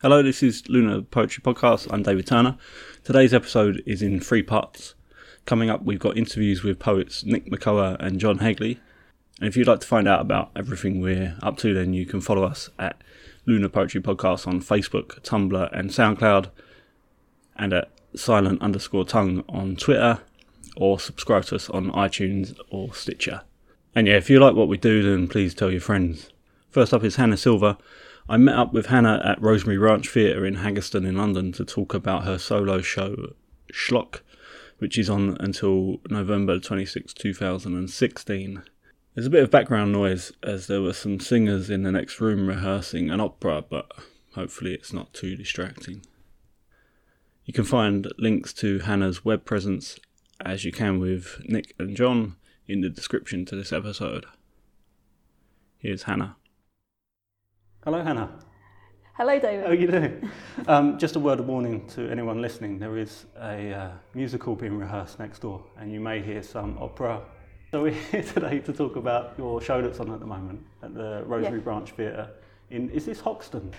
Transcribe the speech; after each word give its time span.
Hello, 0.00 0.22
this 0.22 0.44
is 0.44 0.68
Lunar 0.68 1.02
Poetry 1.02 1.42
Podcast. 1.42 1.92
I'm 1.92 2.04
David 2.04 2.24
Turner. 2.24 2.56
Today's 3.02 3.34
episode 3.34 3.82
is 3.84 4.00
in 4.00 4.20
three 4.20 4.44
parts. 4.44 4.94
Coming 5.44 5.70
up, 5.70 5.82
we've 5.82 5.98
got 5.98 6.16
interviews 6.16 6.62
with 6.62 6.78
poets 6.78 7.24
Nick 7.24 7.46
Makoha 7.46 7.96
and 7.98 8.20
John 8.20 8.38
Hegley. 8.38 8.78
And 9.40 9.48
if 9.48 9.56
you'd 9.56 9.66
like 9.66 9.80
to 9.80 9.88
find 9.88 10.06
out 10.06 10.20
about 10.20 10.52
everything 10.54 11.00
we're 11.00 11.36
up 11.42 11.56
to, 11.58 11.74
then 11.74 11.94
you 11.94 12.06
can 12.06 12.20
follow 12.20 12.44
us 12.44 12.70
at 12.78 13.02
Lunar 13.44 13.68
Poetry 13.68 14.00
Podcast 14.00 14.46
on 14.46 14.60
Facebook, 14.60 15.20
Tumblr, 15.22 15.76
and 15.76 15.90
SoundCloud, 15.90 16.50
and 17.56 17.72
at 17.72 17.90
silent 18.14 18.62
underscore 18.62 19.04
tongue 19.04 19.42
on 19.48 19.74
Twitter, 19.74 20.20
or 20.76 21.00
subscribe 21.00 21.46
to 21.46 21.56
us 21.56 21.68
on 21.70 21.90
iTunes 21.90 22.56
or 22.70 22.94
Stitcher. 22.94 23.40
And 23.96 24.06
yeah, 24.06 24.14
if 24.14 24.30
you 24.30 24.38
like 24.38 24.54
what 24.54 24.68
we 24.68 24.76
do, 24.76 25.02
then 25.02 25.26
please 25.26 25.54
tell 25.54 25.72
your 25.72 25.80
friends. 25.80 26.30
First 26.70 26.94
up 26.94 27.02
is 27.02 27.16
Hannah 27.16 27.36
Silva. 27.36 27.78
I 28.30 28.36
met 28.36 28.58
up 28.58 28.74
with 28.74 28.86
Hannah 28.86 29.22
at 29.24 29.40
Rosemary 29.40 29.78
Branch 29.78 30.06
Theatre 30.06 30.44
in 30.44 30.56
Haggerston 30.56 31.06
in 31.06 31.16
London 31.16 31.50
to 31.52 31.64
talk 31.64 31.94
about 31.94 32.24
her 32.24 32.36
solo 32.36 32.82
show 32.82 33.32
Schlock, 33.72 34.20
which 34.76 34.98
is 34.98 35.08
on 35.08 35.38
until 35.40 36.02
November 36.10 36.60
26, 36.60 37.14
2016. 37.14 38.62
There's 39.14 39.26
a 39.26 39.30
bit 39.30 39.42
of 39.42 39.50
background 39.50 39.92
noise 39.92 40.30
as 40.42 40.66
there 40.66 40.82
were 40.82 40.92
some 40.92 41.20
singers 41.20 41.70
in 41.70 41.84
the 41.84 41.90
next 41.90 42.20
room 42.20 42.46
rehearsing 42.46 43.08
an 43.08 43.18
opera, 43.18 43.64
but 43.66 43.90
hopefully 44.34 44.74
it's 44.74 44.92
not 44.92 45.14
too 45.14 45.34
distracting. 45.34 46.04
You 47.46 47.54
can 47.54 47.64
find 47.64 48.12
links 48.18 48.52
to 48.54 48.80
Hannah's 48.80 49.24
web 49.24 49.46
presence, 49.46 49.98
as 50.38 50.66
you 50.66 50.70
can 50.70 50.98
with 50.98 51.40
Nick 51.46 51.74
and 51.78 51.96
John, 51.96 52.36
in 52.66 52.82
the 52.82 52.90
description 52.90 53.46
to 53.46 53.56
this 53.56 53.72
episode. 53.72 54.26
Here's 55.78 56.02
Hannah. 56.02 56.36
Hello, 57.88 58.04
Hannah. 58.04 58.28
Hello, 59.14 59.38
David. 59.38 59.64
How 59.64 59.70
are 59.70 59.74
you 59.74 59.86
doing? 59.86 60.30
um, 60.66 60.98
just 60.98 61.16
a 61.16 61.18
word 61.18 61.40
of 61.40 61.46
warning 61.46 61.86
to 61.86 62.06
anyone 62.10 62.42
listening 62.42 62.78
there 62.78 62.98
is 62.98 63.24
a 63.40 63.72
uh, 63.72 63.90
musical 64.12 64.54
being 64.54 64.76
rehearsed 64.76 65.18
next 65.18 65.38
door, 65.38 65.64
and 65.78 65.90
you 65.90 65.98
may 65.98 66.20
hear 66.20 66.42
some 66.42 66.76
opera. 66.78 67.22
So, 67.70 67.84
we're 67.84 67.92
here 68.12 68.22
today 68.22 68.58
to 68.58 68.74
talk 68.74 68.96
about 68.96 69.32
your 69.38 69.62
show 69.62 69.80
that's 69.80 70.00
on 70.00 70.12
at 70.12 70.20
the 70.20 70.26
moment 70.26 70.66
at 70.82 70.92
the 70.92 71.22
Rosary 71.24 71.60
Yeah. 71.60 71.64
Branch 71.64 71.90
Theatre. 71.92 72.30
In 72.68 72.90
Is 72.90 73.06
this 73.06 73.20
Hoxton? 73.20 73.72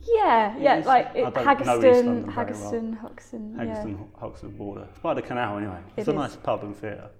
Yeah, 0.00 0.56
It 0.56 0.62
yeah, 0.62 0.76
is- 0.78 0.86
like 0.86 1.10
it, 1.14 1.34
don't 1.34 1.34
know 1.66 1.76
East 1.76 2.06
London 2.06 2.24
Haggerston, 2.24 2.34
very 2.34 2.34
well. 2.34 2.46
Haggerston, 2.46 2.98
Hoxton. 3.00 3.54
Yeah. 3.54 3.64
Haggerston, 3.66 3.98
Hoxton 4.18 4.50
border. 4.56 4.86
It's 4.90 4.98
by 5.00 5.12
the 5.12 5.20
canal 5.20 5.58
anyway. 5.58 5.80
It's 5.98 6.08
It 6.08 6.10
a 6.10 6.14
is. 6.14 6.30
nice 6.30 6.36
pub 6.36 6.64
and 6.64 6.74
theatre. 6.74 7.10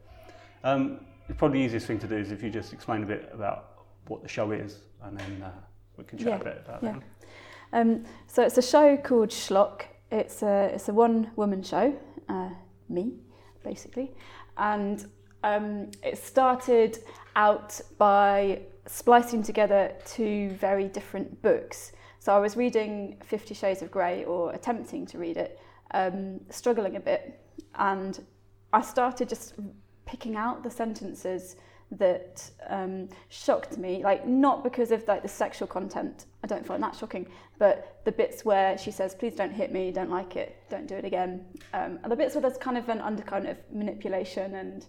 Um, 0.64 1.00
it's 1.28 1.36
probably 1.36 1.58
the 1.58 1.66
easiest 1.66 1.86
thing 1.86 1.98
to 1.98 2.06
do 2.06 2.16
is 2.16 2.32
if 2.32 2.42
you 2.42 2.48
just 2.48 2.72
explain 2.72 3.02
a 3.02 3.06
bit 3.06 3.28
about 3.34 3.84
what 4.06 4.22
the 4.22 4.28
show 4.28 4.52
is, 4.52 4.78
and 5.02 5.18
then 5.18 5.42
uh, 5.42 5.50
we 5.96 6.04
can 6.04 6.18
chat 6.18 6.26
Yeah, 6.28 6.40
a 6.40 6.44
bit 6.44 6.62
about 6.64 6.82
yeah. 6.82 6.92
that. 6.92 7.02
Um, 7.72 8.04
so 8.26 8.42
it's 8.42 8.58
a 8.58 8.62
show 8.62 8.96
called 8.96 9.28
Schlock. 9.30 9.82
It's 10.10 10.42
a 10.42 10.70
it's 10.74 10.88
a 10.88 10.92
one 10.94 11.30
woman 11.36 11.62
show, 11.62 11.94
uh, 12.28 12.50
me, 12.88 13.12
basically, 13.62 14.12
and 14.56 15.06
um, 15.44 15.90
it 16.02 16.16
started 16.16 16.98
out 17.36 17.78
by 17.98 18.62
splicing 18.86 19.42
together 19.42 19.92
two 20.06 20.50
very 20.52 20.88
different 20.88 21.42
books. 21.42 21.92
So 22.20 22.34
I 22.34 22.38
was 22.38 22.56
reading 22.56 23.18
Fifty 23.22 23.54
Shades 23.54 23.82
of 23.82 23.90
Grey, 23.90 24.24
or 24.24 24.52
attempting 24.52 25.04
to 25.06 25.18
read 25.18 25.36
it, 25.36 25.60
um, 25.90 26.40
struggling 26.48 26.96
a 26.96 27.00
bit, 27.00 27.38
and 27.74 28.24
I 28.72 28.80
started 28.80 29.28
just 29.28 29.54
picking 30.06 30.36
out 30.36 30.62
the 30.62 30.70
sentences 30.70 31.56
that 31.92 32.50
um, 32.68 33.08
shocked 33.28 33.78
me, 33.78 34.02
like 34.02 34.26
not 34.26 34.62
because 34.62 34.90
of 34.90 35.06
like 35.08 35.22
the 35.22 35.28
sexual 35.28 35.66
content. 35.66 36.26
I 36.44 36.46
don't 36.46 36.66
find 36.66 36.82
that 36.82 36.94
shocking, 36.94 37.26
but 37.58 38.00
the 38.04 38.12
bits 38.12 38.44
where 38.44 38.76
she 38.76 38.90
says, 38.90 39.14
"Please 39.14 39.34
don't 39.34 39.52
hit 39.52 39.72
me, 39.72 39.90
don't 39.90 40.10
like 40.10 40.36
it, 40.36 40.56
don't 40.68 40.86
do 40.86 40.94
it 40.94 41.04
again," 41.04 41.46
um, 41.72 41.98
and 42.02 42.12
the 42.12 42.16
bits 42.16 42.34
where 42.34 42.42
there's 42.42 42.58
kind 42.58 42.76
of 42.76 42.88
an 42.88 43.00
undercurrent 43.00 43.48
of 43.48 43.56
manipulation 43.72 44.56
and 44.56 44.86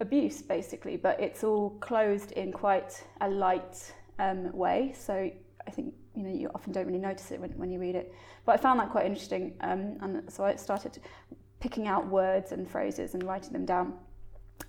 abuse, 0.00 0.42
basically, 0.42 0.96
but 0.96 1.18
it's 1.20 1.42
all 1.42 1.70
closed 1.80 2.32
in 2.32 2.52
quite 2.52 3.02
a 3.22 3.28
light 3.28 3.92
um, 4.18 4.52
way. 4.52 4.92
So 4.96 5.30
I 5.66 5.70
think 5.70 5.94
you 6.14 6.22
know 6.22 6.30
you 6.30 6.50
often 6.54 6.72
don't 6.72 6.86
really 6.86 6.98
notice 6.98 7.30
it 7.30 7.40
when, 7.40 7.50
when 7.52 7.70
you 7.70 7.80
read 7.80 7.94
it. 7.94 8.14
But 8.44 8.52
I 8.52 8.56
found 8.58 8.78
that 8.80 8.90
quite 8.90 9.06
interesting, 9.06 9.54
um, 9.62 9.96
and 10.02 10.30
so 10.30 10.44
I 10.44 10.54
started 10.56 10.98
picking 11.60 11.88
out 11.88 12.06
words 12.06 12.52
and 12.52 12.70
phrases 12.70 13.14
and 13.14 13.22
writing 13.24 13.52
them 13.52 13.64
down. 13.64 13.94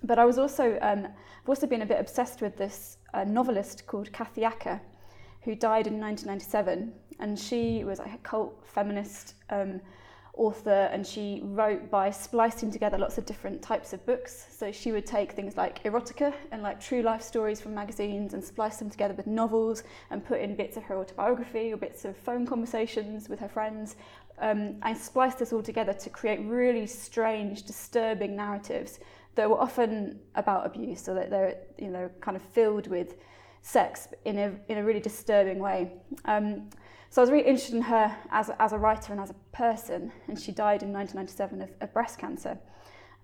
But 0.02 0.18
I 0.18 0.24
was 0.24 0.38
also 0.38 0.78
um, 0.80 1.08
I've 1.48 1.48
also 1.48 1.66
been 1.66 1.80
a 1.80 1.86
bit 1.86 1.98
obsessed 1.98 2.42
with 2.42 2.58
this 2.58 2.98
uh, 3.14 3.24
novelist 3.24 3.86
called 3.86 4.12
Kathy 4.12 4.44
Acker, 4.44 4.80
who 5.42 5.54
died 5.54 5.86
in 5.86 5.98
1997, 5.98 6.92
and 7.20 7.38
she 7.38 7.84
was 7.84 7.98
like 7.98 8.12
a 8.12 8.18
cult 8.18 8.62
feminist 8.66 9.34
um, 9.48 9.80
author, 10.34 10.90
and 10.92 11.06
she 11.06 11.40
wrote 11.42 11.90
by 11.90 12.10
splicing 12.10 12.70
together 12.70 12.98
lots 12.98 13.16
of 13.16 13.24
different 13.24 13.62
types 13.62 13.94
of 13.94 14.04
books. 14.04 14.46
So 14.50 14.70
she 14.70 14.92
would 14.92 15.06
take 15.06 15.32
things 15.32 15.56
like 15.56 15.82
erotica 15.84 16.34
and 16.52 16.62
like 16.62 16.80
true 16.80 17.00
life 17.00 17.22
stories 17.22 17.62
from 17.62 17.74
magazines 17.74 18.34
and 18.34 18.44
splice 18.44 18.76
them 18.76 18.90
together 18.90 19.14
with 19.14 19.26
novels 19.26 19.84
and 20.10 20.22
put 20.22 20.40
in 20.40 20.54
bits 20.54 20.76
of 20.76 20.82
her 20.84 20.98
autobiography 20.98 21.72
or 21.72 21.78
bits 21.78 22.04
of 22.04 22.14
phone 22.14 22.46
conversations 22.46 23.28
with 23.28 23.40
her 23.40 23.48
friends. 23.48 23.96
Um, 24.40 24.76
and 24.82 24.96
splice 24.96 25.34
this 25.34 25.52
all 25.52 25.62
together 25.62 25.94
to 25.94 26.10
create 26.10 26.40
really 26.40 26.86
strange, 26.86 27.64
disturbing 27.64 28.36
narratives 28.36 29.00
that 29.38 29.48
were 29.48 29.60
often 29.60 30.18
about 30.34 30.66
abuse, 30.66 31.00
so 31.00 31.14
that 31.14 31.30
they're 31.30 31.56
you 31.78 31.90
know 31.90 32.10
kind 32.20 32.36
of 32.36 32.42
filled 32.42 32.88
with 32.88 33.16
sex 33.62 34.08
in 34.24 34.36
a 34.38 34.52
in 34.68 34.78
a 34.78 34.84
really 34.84 35.00
disturbing 35.00 35.60
way. 35.60 35.92
Um, 36.24 36.70
so 37.10 37.22
I 37.22 37.22
was 37.22 37.30
really 37.30 37.46
interested 37.46 37.76
in 37.76 37.82
her 37.82 38.14
as 38.30 38.48
a, 38.50 38.60
as 38.60 38.72
a 38.72 38.78
writer 38.78 39.12
and 39.12 39.20
as 39.20 39.30
a 39.30 39.34
person, 39.52 40.12
and 40.26 40.38
she 40.38 40.52
died 40.52 40.82
in 40.82 40.92
1997 40.92 41.62
of, 41.62 41.70
of 41.80 41.92
breast 41.94 42.18
cancer. 42.18 42.58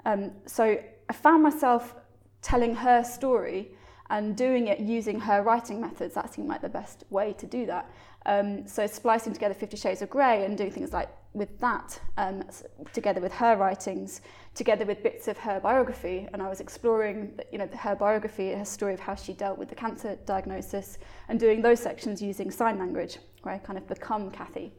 Um, 0.07 0.31
so 0.47 0.79
I 1.09 1.13
found 1.13 1.43
myself 1.43 1.95
telling 2.41 2.77
her 2.77 3.03
story 3.03 3.73
and 4.09 4.37
doing 4.37 4.69
it 4.69 4.79
using 4.79 5.19
her 5.19 5.43
writing 5.43 5.81
methods. 5.81 6.15
That 6.15 6.33
seemed 6.33 6.49
like 6.49 6.63
the 6.63 6.69
best 6.69 7.05
way 7.11 7.35
to 7.35 7.47
do 7.47 7.67
that. 7.67 7.91
Um, 8.25 8.69
so 8.69 8.87
splicing 8.87 9.33
together 9.33 9.55
Fifty 9.55 9.77
Shades 9.77 10.01
of 10.01 10.11
Grey 10.11 10.45
and 10.45 10.57
doing 10.57 10.71
things 10.71 10.93
like 10.93 11.09
with 11.35 11.59
that 11.59 12.01
um, 12.17 12.45
together 12.93 13.21
with 13.21 13.33
her 13.33 13.57
writings, 13.57 14.21
together 14.55 14.87
with 14.87 15.03
bits 15.03 15.29
of 15.29 15.37
her 15.39 15.61
biography, 15.61 16.29
and 16.33 16.41
I 16.41 16.49
was 16.49 16.61
exploring, 16.61 17.39
you 17.51 17.59
know, 17.59 17.69
her 17.77 17.97
biography, 17.97 18.53
her 18.53 18.65
story 18.65 18.95
of 18.95 19.01
how 19.01 19.17
she 19.17 19.33
dealt 19.33 19.59
with 19.59 19.69
the 19.69 19.75
cancer 19.75 20.17
diagnosis, 20.25 20.99
and 21.29 21.39
doing 21.39 21.61
those 21.61 21.81
sections 21.81 22.23
using 22.23 22.51
sign 22.51 22.79
language, 22.79 23.19
where 23.43 23.55
I 23.55 23.59
kind 23.59 23.77
of 23.77 23.87
become 23.89 24.31
Kathy. 24.31 24.73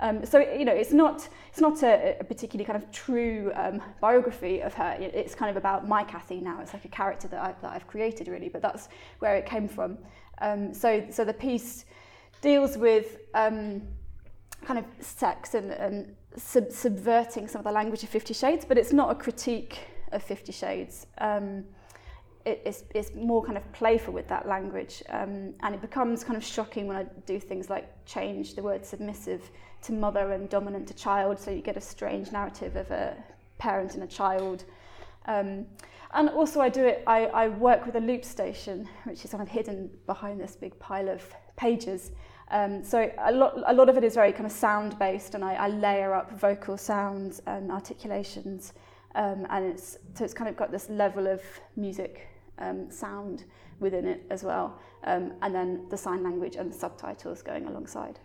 Um, 0.00 0.26
so 0.26 0.38
you 0.40 0.64
know, 0.64 0.74
it's 0.74 0.92
not 0.92 1.28
it's 1.48 1.60
not 1.60 1.82
a, 1.82 2.16
a 2.20 2.24
particularly 2.24 2.66
kind 2.66 2.82
of 2.82 2.90
true 2.90 3.52
um, 3.54 3.80
biography 4.00 4.60
of 4.60 4.74
her. 4.74 4.96
It's 5.00 5.34
kind 5.34 5.50
of 5.50 5.56
about 5.56 5.88
my 5.88 6.04
Kathy 6.04 6.40
now. 6.40 6.60
It's 6.60 6.74
like 6.74 6.84
a 6.84 6.88
character 6.88 7.28
that, 7.28 7.40
I, 7.40 7.54
that 7.62 7.72
I've 7.72 7.86
created 7.86 8.28
really, 8.28 8.48
but 8.48 8.60
that's 8.60 8.88
where 9.20 9.36
it 9.36 9.46
came 9.46 9.68
from. 9.68 9.98
Um, 10.40 10.74
so 10.74 11.06
so 11.10 11.24
the 11.24 11.32
piece 11.32 11.86
deals 12.40 12.76
with 12.76 13.18
um, 13.34 13.82
kind 14.64 14.78
of 14.78 14.84
sex 15.00 15.54
and, 15.54 15.70
and 15.70 16.14
sub- 16.36 16.72
subverting 16.72 17.48
some 17.48 17.60
of 17.60 17.64
the 17.64 17.72
language 17.72 18.02
of 18.02 18.08
Fifty 18.08 18.34
Shades, 18.34 18.64
but 18.64 18.78
it's 18.78 18.92
not 18.92 19.10
a 19.10 19.14
critique 19.14 19.78
of 20.12 20.22
Fifty 20.22 20.52
Shades. 20.52 21.06
Um, 21.18 21.64
it, 22.44 22.60
it's, 22.64 22.84
it's 22.94 23.14
more 23.14 23.42
kind 23.42 23.56
of 23.56 23.72
playful 23.72 24.12
with 24.12 24.28
that 24.28 24.46
language, 24.46 25.02
um, 25.08 25.54
and 25.62 25.74
it 25.74 25.80
becomes 25.80 26.24
kind 26.24 26.36
of 26.36 26.44
shocking 26.44 26.86
when 26.86 26.96
I 26.96 27.04
do 27.26 27.40
things 27.40 27.70
like 27.70 27.86
change 28.04 28.54
the 28.54 28.62
word 28.62 28.84
submissive 28.84 29.50
to 29.82 29.92
mother 29.92 30.32
and 30.32 30.48
dominant 30.48 30.88
to 30.88 30.94
child, 30.94 31.38
so 31.38 31.50
you 31.50 31.62
get 31.62 31.76
a 31.76 31.80
strange 31.80 32.32
narrative 32.32 32.76
of 32.76 32.90
a 32.90 33.16
parent 33.58 33.94
and 33.94 34.02
a 34.02 34.06
child. 34.06 34.64
Um, 35.26 35.66
and 36.12 36.28
also, 36.28 36.60
I 36.60 36.68
do 36.68 36.84
it. 36.84 37.02
I, 37.06 37.26
I 37.26 37.48
work 37.48 37.86
with 37.86 37.96
a 37.96 38.00
loop 38.00 38.24
station, 38.24 38.88
which 39.04 39.24
is 39.24 39.30
kind 39.30 39.42
of 39.42 39.48
hidden 39.48 39.90
behind 40.06 40.40
this 40.40 40.54
big 40.54 40.78
pile 40.78 41.08
of 41.08 41.22
pages. 41.56 42.12
Um, 42.50 42.84
so 42.84 43.10
a 43.18 43.32
lot, 43.32 43.62
a 43.66 43.72
lot 43.72 43.88
of 43.88 43.96
it 43.96 44.04
is 44.04 44.14
very 44.14 44.32
kind 44.32 44.46
of 44.46 44.52
sound 44.52 44.98
based, 44.98 45.34
and 45.34 45.44
I, 45.44 45.54
I 45.54 45.68
layer 45.68 46.14
up 46.14 46.38
vocal 46.38 46.76
sounds 46.76 47.40
and 47.46 47.70
articulations, 47.70 48.74
um, 49.14 49.46
and 49.50 49.64
it's 49.64 49.98
so 50.14 50.24
it's 50.24 50.34
kind 50.34 50.48
of 50.50 50.56
got 50.56 50.70
this 50.70 50.90
level 50.90 51.26
of 51.26 51.42
music 51.76 52.28
um, 52.58 52.90
sound 52.90 53.44
within 53.80 54.06
it 54.06 54.24
as 54.30 54.44
well, 54.44 54.78
um, 55.04 55.32
and 55.42 55.54
then 55.54 55.86
the 55.88 55.96
sign 55.96 56.22
language 56.22 56.56
and 56.56 56.70
the 56.70 56.76
subtitles 56.76 57.42
going 57.42 57.66
alongside. 57.66 58.18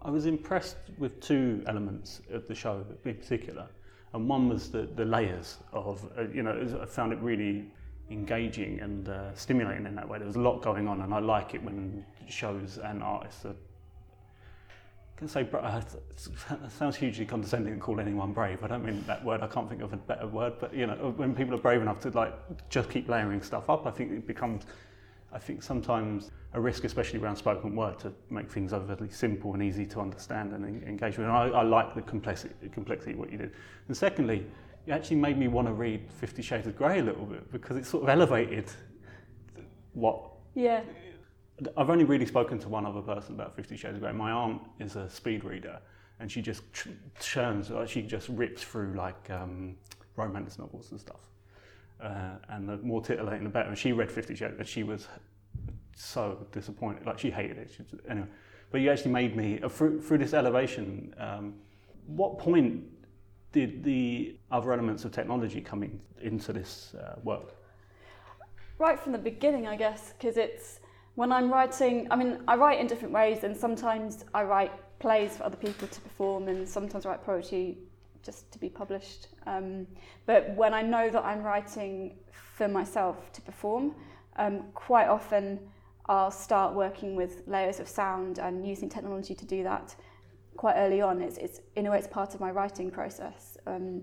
I 0.00 0.10
was 0.10 0.26
impressed 0.26 0.76
with 0.98 1.20
two 1.20 1.62
elements 1.66 2.22
of 2.30 2.46
the 2.48 2.54
show 2.54 2.84
in 3.04 3.14
particular, 3.14 3.66
and 4.14 4.28
one 4.28 4.48
was 4.48 4.70
the, 4.70 4.88
the 4.96 5.04
layers 5.04 5.58
of, 5.72 6.08
uh, 6.16 6.22
you 6.32 6.42
know, 6.42 6.80
I 6.80 6.86
found 6.86 7.12
it 7.12 7.18
really 7.20 7.70
engaging 8.10 8.80
and 8.80 9.08
uh, 9.08 9.34
stimulating 9.34 9.86
in 9.86 9.94
that 9.94 10.08
way. 10.08 10.18
There 10.18 10.26
was 10.26 10.36
a 10.36 10.40
lot 10.40 10.62
going 10.62 10.88
on, 10.88 11.02
and 11.02 11.12
I 11.12 11.18
like 11.18 11.54
it 11.54 11.62
when 11.62 12.04
shows 12.28 12.78
and 12.78 13.02
artists 13.02 13.44
are. 13.44 13.54
I 15.16 15.18
can 15.18 15.28
say 15.28 15.48
uh, 15.52 15.80
it 16.10 16.70
sounds 16.70 16.94
hugely 16.94 17.26
condescending 17.26 17.74
to 17.74 17.80
call 17.80 17.98
anyone 17.98 18.32
brave. 18.32 18.62
I 18.62 18.68
don't 18.68 18.84
mean 18.84 19.02
that 19.08 19.24
word. 19.24 19.40
I 19.42 19.48
can't 19.48 19.68
think 19.68 19.82
of 19.82 19.92
a 19.92 19.96
better 19.96 20.28
word. 20.28 20.54
But 20.60 20.72
you 20.72 20.86
know, 20.86 21.12
when 21.16 21.34
people 21.34 21.54
are 21.54 21.58
brave 21.58 21.82
enough 21.82 21.98
to 22.00 22.10
like 22.10 22.34
just 22.68 22.88
keep 22.88 23.08
layering 23.08 23.42
stuff 23.42 23.68
up, 23.68 23.86
I 23.86 23.90
think 23.90 24.12
it 24.12 24.26
becomes 24.28 24.64
I 25.32 25.38
think 25.38 25.62
sometimes 25.62 26.30
a 26.54 26.60
risk, 26.60 26.84
especially 26.84 27.20
around 27.20 27.36
spoken 27.36 27.76
word, 27.76 27.98
to 28.00 28.12
make 28.30 28.50
things 28.50 28.72
overly 28.72 29.10
simple 29.10 29.52
and 29.52 29.62
easy 29.62 29.84
to 29.86 30.00
understand 30.00 30.52
and 30.52 30.82
engage 30.84 31.18
with. 31.18 31.26
And 31.26 31.36
I, 31.36 31.48
I 31.48 31.62
like 31.62 31.94
the 31.94 32.02
complexity, 32.02 32.54
complexity 32.72 33.12
of 33.12 33.18
what 33.18 33.30
you 33.30 33.38
did. 33.38 33.52
And 33.88 33.96
secondly, 33.96 34.46
it 34.88 34.92
actually 34.92 35.16
made 35.16 35.36
me 35.36 35.48
want 35.48 35.68
to 35.68 35.74
read 35.74 36.10
Fifty 36.10 36.40
Shades 36.40 36.66
of 36.66 36.76
Grey 36.76 37.00
a 37.00 37.02
little 37.02 37.26
bit 37.26 37.52
because 37.52 37.76
it 37.76 37.84
sort 37.84 38.04
of 38.04 38.08
elevated 38.08 38.70
what. 39.92 40.30
Yeah. 40.54 40.80
I've 41.76 41.90
only 41.90 42.04
really 42.04 42.24
spoken 42.24 42.58
to 42.60 42.68
one 42.68 42.86
other 42.86 43.02
person 43.02 43.34
about 43.34 43.54
Fifty 43.54 43.76
Shades 43.76 43.96
of 43.96 44.00
Grey. 44.00 44.12
My 44.12 44.30
aunt 44.30 44.62
is 44.80 44.96
a 44.96 45.10
speed 45.10 45.44
reader, 45.44 45.78
and 46.20 46.32
she 46.32 46.40
just 46.40 46.62
churns, 47.20 47.68
like 47.68 47.88
she 47.88 48.00
just 48.00 48.28
rips 48.30 48.62
through 48.62 48.94
like 48.94 49.28
um, 49.30 49.76
romance 50.16 50.58
novels 50.58 50.90
and 50.90 50.98
stuff. 50.98 51.20
Uh, 52.00 52.36
and 52.48 52.66
the 52.66 52.78
more 52.78 53.02
titillating, 53.02 53.44
the 53.44 53.50
better. 53.50 53.68
And 53.68 53.76
she 53.76 53.92
read 53.92 54.10
Fifty 54.10 54.34
Shades, 54.34 54.54
and 54.58 54.66
she 54.66 54.84
was 54.84 55.06
so 55.96 56.46
disappointed. 56.50 57.04
Like 57.04 57.18
she 57.18 57.30
hated 57.30 57.58
it. 57.58 57.72
She, 57.76 57.84
anyway, 58.08 58.28
but 58.70 58.80
you 58.80 58.90
actually 58.90 59.12
made 59.12 59.36
me 59.36 59.60
uh, 59.60 59.68
through, 59.68 60.00
through 60.00 60.18
this 60.18 60.32
elevation. 60.32 61.14
Um, 61.18 61.56
what 62.06 62.38
point 62.38 62.84
did 63.52 63.82
the 63.82 64.36
other 64.50 64.72
elements 64.72 65.04
of 65.04 65.12
technology 65.12 65.60
come 65.60 65.82
in, 65.82 66.00
into 66.20 66.52
this 66.52 66.94
uh, 66.94 67.16
work? 67.24 67.54
Right 68.78 68.98
from 68.98 69.12
the 69.12 69.18
beginning, 69.18 69.66
I 69.66 69.76
guess, 69.76 70.12
because 70.12 70.36
it's 70.36 70.80
when 71.14 71.32
I'm 71.32 71.50
writing. 71.50 72.06
I 72.10 72.16
mean, 72.16 72.38
I 72.46 72.56
write 72.56 72.78
in 72.78 72.86
different 72.86 73.12
ways, 73.12 73.44
and 73.44 73.56
sometimes 73.56 74.24
I 74.34 74.44
write 74.44 74.72
plays 74.98 75.36
for 75.36 75.44
other 75.44 75.56
people 75.56 75.88
to 75.88 76.00
perform, 76.00 76.48
and 76.48 76.68
sometimes 76.68 77.06
I 77.06 77.10
write 77.10 77.24
poetry 77.24 77.78
just 78.22 78.50
to 78.52 78.58
be 78.58 78.68
published. 78.68 79.28
Um, 79.46 79.86
but 80.26 80.54
when 80.54 80.74
I 80.74 80.82
know 80.82 81.08
that 81.10 81.24
I'm 81.24 81.42
writing 81.42 82.16
for 82.56 82.68
myself 82.68 83.32
to 83.32 83.40
perform, 83.40 83.94
um, 84.36 84.64
quite 84.74 85.08
often 85.08 85.58
I'll 86.06 86.30
start 86.30 86.74
working 86.74 87.16
with 87.16 87.42
layers 87.46 87.80
of 87.80 87.88
sound 87.88 88.38
and 88.38 88.66
using 88.66 88.88
technology 88.88 89.34
to 89.34 89.44
do 89.44 89.62
that 89.64 89.94
quite 90.58 90.74
early 90.74 91.00
on. 91.00 91.22
It's, 91.22 91.38
it's 91.38 91.60
in 91.76 91.86
a 91.86 91.90
way, 91.90 91.98
it's 91.98 92.06
part 92.08 92.34
of 92.34 92.40
my 92.40 92.50
writing 92.50 92.90
process. 92.90 93.56
Um, 93.66 94.02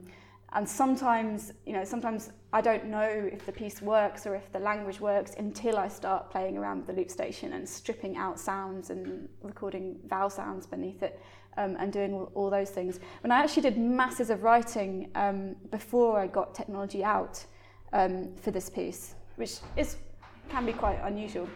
and 0.54 0.68
sometimes, 0.68 1.52
you 1.66 1.74
know, 1.74 1.84
sometimes 1.84 2.31
I 2.54 2.62
don't 2.62 2.86
know 2.86 3.02
if 3.02 3.46
the 3.46 3.52
piece 3.52 3.81
works 3.81 4.25
or 4.25 4.36
if 4.36 4.50
the 4.54 4.60
language 4.60 5.02
works 5.02 5.34
until 5.38 5.78
I 5.78 5.90
start 5.90 6.31
playing 6.31 6.57
around 6.57 6.78
with 6.78 6.88
the 6.88 6.94
loop 6.94 7.12
station 7.12 7.52
and 7.54 7.68
stripping 7.68 8.16
out 8.16 8.40
sounds 8.40 8.90
and 8.90 9.28
recording 9.44 10.00
vowel 10.07 10.30
sounds 10.30 10.66
beneath 10.66 11.04
it 11.04 11.22
um, 11.57 11.75
and 11.78 11.92
doing 11.92 12.13
all, 12.13 12.31
all 12.36 12.50
those 12.50 12.69
things. 12.69 13.01
When 13.22 13.31
I 13.34 13.44
actually 13.44 13.63
did 13.63 13.78
masses 13.78 14.30
of 14.30 14.44
writing 14.44 15.12
um, 15.16 15.58
before 15.72 16.18
I 16.18 16.28
got 16.28 16.56
technology 16.56 17.04
out 17.04 17.46
um, 17.92 18.34
for 18.42 18.51
this 18.51 18.69
piece, 18.69 19.16
which 19.36 19.58
is 19.75 19.98
can 20.48 20.66
be 20.66 20.74
quite 20.74 21.00
unusual. 21.04 21.50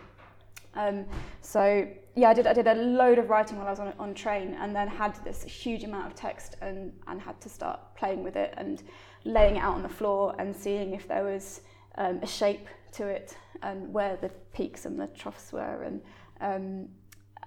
Um, 0.75 1.06
so 1.42 1.88
yeah, 2.19 2.30
I 2.30 2.33
did 2.33 2.48
I 2.48 2.54
did 2.54 2.68
a 2.68 2.75
load 2.75 3.18
of 3.18 3.30
writing 3.30 3.57
while 3.57 3.68
I 3.68 3.69
was 3.69 3.80
on 3.80 3.94
on 3.98 4.13
train, 4.13 4.56
and 4.60 4.75
then 4.75 4.88
had 4.88 5.16
this 5.24 5.44
huge 5.44 5.83
amount 5.83 6.07
of 6.07 6.16
text, 6.16 6.56
and 6.62 6.92
and 7.07 7.21
had 7.21 7.39
to 7.42 7.50
start 7.50 7.95
playing 7.95 8.24
with 8.24 8.36
it 8.36 8.54
and 8.57 8.83
laying 9.24 9.56
it 9.56 9.60
out 9.60 9.75
on 9.75 9.83
the 9.83 9.89
floor 9.89 10.36
and 10.39 10.56
seeing 10.56 10.94
if 10.94 11.07
there 11.07 11.24
was 11.24 11.62
um, 11.95 12.19
a 12.21 12.27
shape 12.27 12.68
to 12.94 13.07
it 13.07 13.38
and 13.62 13.94
where 13.94 14.18
the 14.18 14.30
peaks 14.54 14.86
and 14.86 15.00
the 15.00 15.07
troughs 15.07 15.51
were 15.51 15.83
and 15.83 16.01
um, 16.42 16.88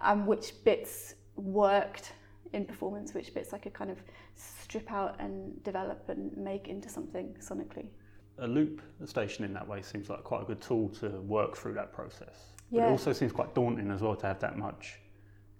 and 0.00 0.26
which 0.26 0.52
bits 0.64 1.14
worked 1.36 2.12
in 2.52 2.64
performance, 2.64 3.14
which 3.14 3.32
bits 3.34 3.52
I 3.52 3.58
could 3.58 3.72
kind 3.72 3.90
of 3.90 3.98
strip 4.34 4.90
out 4.92 5.16
and 5.19 5.62
develop 5.64 6.08
and 6.08 6.36
make 6.36 6.69
into 6.69 6.88
something 6.88 7.34
sonically. 7.40 7.88
A 8.38 8.46
loop 8.46 8.80
station 9.04 9.44
in 9.44 9.52
that 9.54 9.66
way 9.66 9.82
seems 9.82 10.08
like 10.08 10.24
quite 10.24 10.42
a 10.42 10.44
good 10.44 10.60
tool 10.60 10.88
to 11.00 11.08
work 11.20 11.56
through 11.56 11.74
that 11.74 11.92
process. 11.92 12.51
But 12.72 12.78
yeah. 12.78 12.88
it 12.88 12.90
also 12.90 13.12
seems 13.12 13.32
quite 13.32 13.54
daunting 13.54 13.90
as 13.90 14.00
well 14.00 14.16
to 14.16 14.26
have 14.26 14.40
that 14.40 14.56
much 14.56 14.98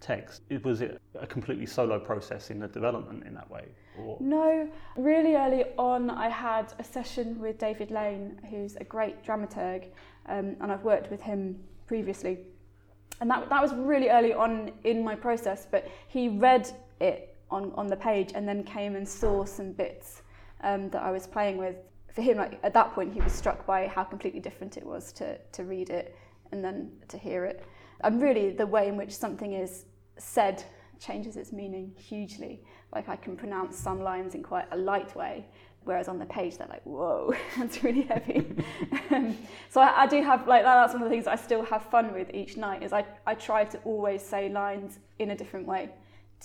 text. 0.01 0.43
Was 0.65 0.81
it 0.81 1.01
a 1.15 1.27
completely 1.27 1.67
solo 1.67 1.99
process 1.99 2.51
in 2.51 2.59
the 2.59 2.69
development 2.69 3.25
in 3.27 3.35
that 3.35 3.51
way? 3.51 3.67
Or? 3.99 4.17
No, 4.19 4.69
really 4.97 5.37
early 5.37 5.65
on, 5.77 6.09
I 6.09 6.31
had 6.31 6.73
a 6.79 6.85
session 6.85 7.39
with 7.39 7.59
David 7.59 7.91
Lane, 7.91 8.41
who's 8.51 8.77
a 8.77 8.85
great 8.85 9.23
dramaturg, 9.23 9.89
um, 10.27 10.57
and 10.61 10.73
I've 10.73 10.85
worked 10.85 11.11
with 11.11 11.21
him 11.21 11.63
previously. 11.87 12.39
And 13.21 13.31
that, 13.31 13.51
that 13.51 13.61
was 13.61 13.75
really 13.75 14.09
early 14.09 14.33
on 14.33 14.73
in 14.85 15.05
my 15.05 15.15
process, 15.15 15.67
but 15.71 15.89
he 16.09 16.31
read 16.31 16.71
it 17.01 17.37
on, 17.51 17.73
on 17.75 17.87
the 17.87 17.97
page 17.97 18.33
and 18.35 18.49
then 18.49 18.65
came 18.65 18.97
and 18.97 19.07
saw 19.07 19.45
some 19.45 19.73
bits 19.73 20.23
um, 20.63 20.89
that 20.91 21.03
I 21.03 21.11
was 21.11 21.27
playing 21.27 21.59
with. 21.59 21.77
For 22.15 22.23
him, 22.23 22.39
like, 22.39 22.59
at 22.63 22.73
that 22.73 22.93
point, 22.95 23.13
he 23.13 23.21
was 23.21 23.33
struck 23.33 23.67
by 23.67 23.87
how 23.87 24.03
completely 24.03 24.41
different 24.41 24.79
it 24.79 24.85
was 24.85 25.13
to, 25.13 25.39
to 25.53 25.65
read 25.65 25.91
it 25.91 26.17
and 26.53 26.65
then 26.65 26.93
to 27.09 27.19
hear 27.19 27.45
it. 27.45 27.65
And 28.03 28.23
really, 28.23 28.51
the 28.51 28.67
way 28.67 28.89
in 28.89 28.97
which 28.97 29.13
something 29.13 29.55
is 29.55 29.87
said 30.19 30.63
changes 31.01 31.37
its 31.37 31.53
meaning 31.53 31.93
hugely. 31.97 32.63
Like 32.95 33.09
I 33.09 33.17
can 33.17 33.37
pronounce 33.37 33.77
some 33.77 34.01
lines 34.01 34.35
in 34.35 34.43
quite 34.43 34.67
a 34.71 34.77
light 34.77 35.15
way, 35.17 35.47
whereas 35.85 36.09
on 36.09 36.19
the 36.19 36.27
page 36.27 36.59
they're 36.59 36.69
like, 36.69 36.85
whoa, 36.85 37.35
that's 37.59 37.83
really 37.83 38.03
heavy. 38.03 38.47
um, 39.11 39.37
so 39.71 39.81
I, 39.81 40.03
I, 40.03 40.07
do 40.07 40.23
have 40.23 40.47
like 40.47 40.63
that's 40.63 40.93
one 40.93 41.03
of 41.03 41.09
the 41.09 41.15
things 41.15 41.27
I 41.27 41.37
still 41.37 41.65
have 41.65 41.83
fun 41.87 42.13
with 42.13 42.33
each 42.33 42.57
night 42.57 42.83
is 42.83 42.93
I, 42.93 43.05
I 43.27 43.35
try 43.35 43.65
to 43.65 43.79
always 43.79 44.23
say 44.23 44.49
lines 44.49 44.99
in 45.19 45.31
a 45.31 45.37
different 45.37 45.67
way 45.67 45.91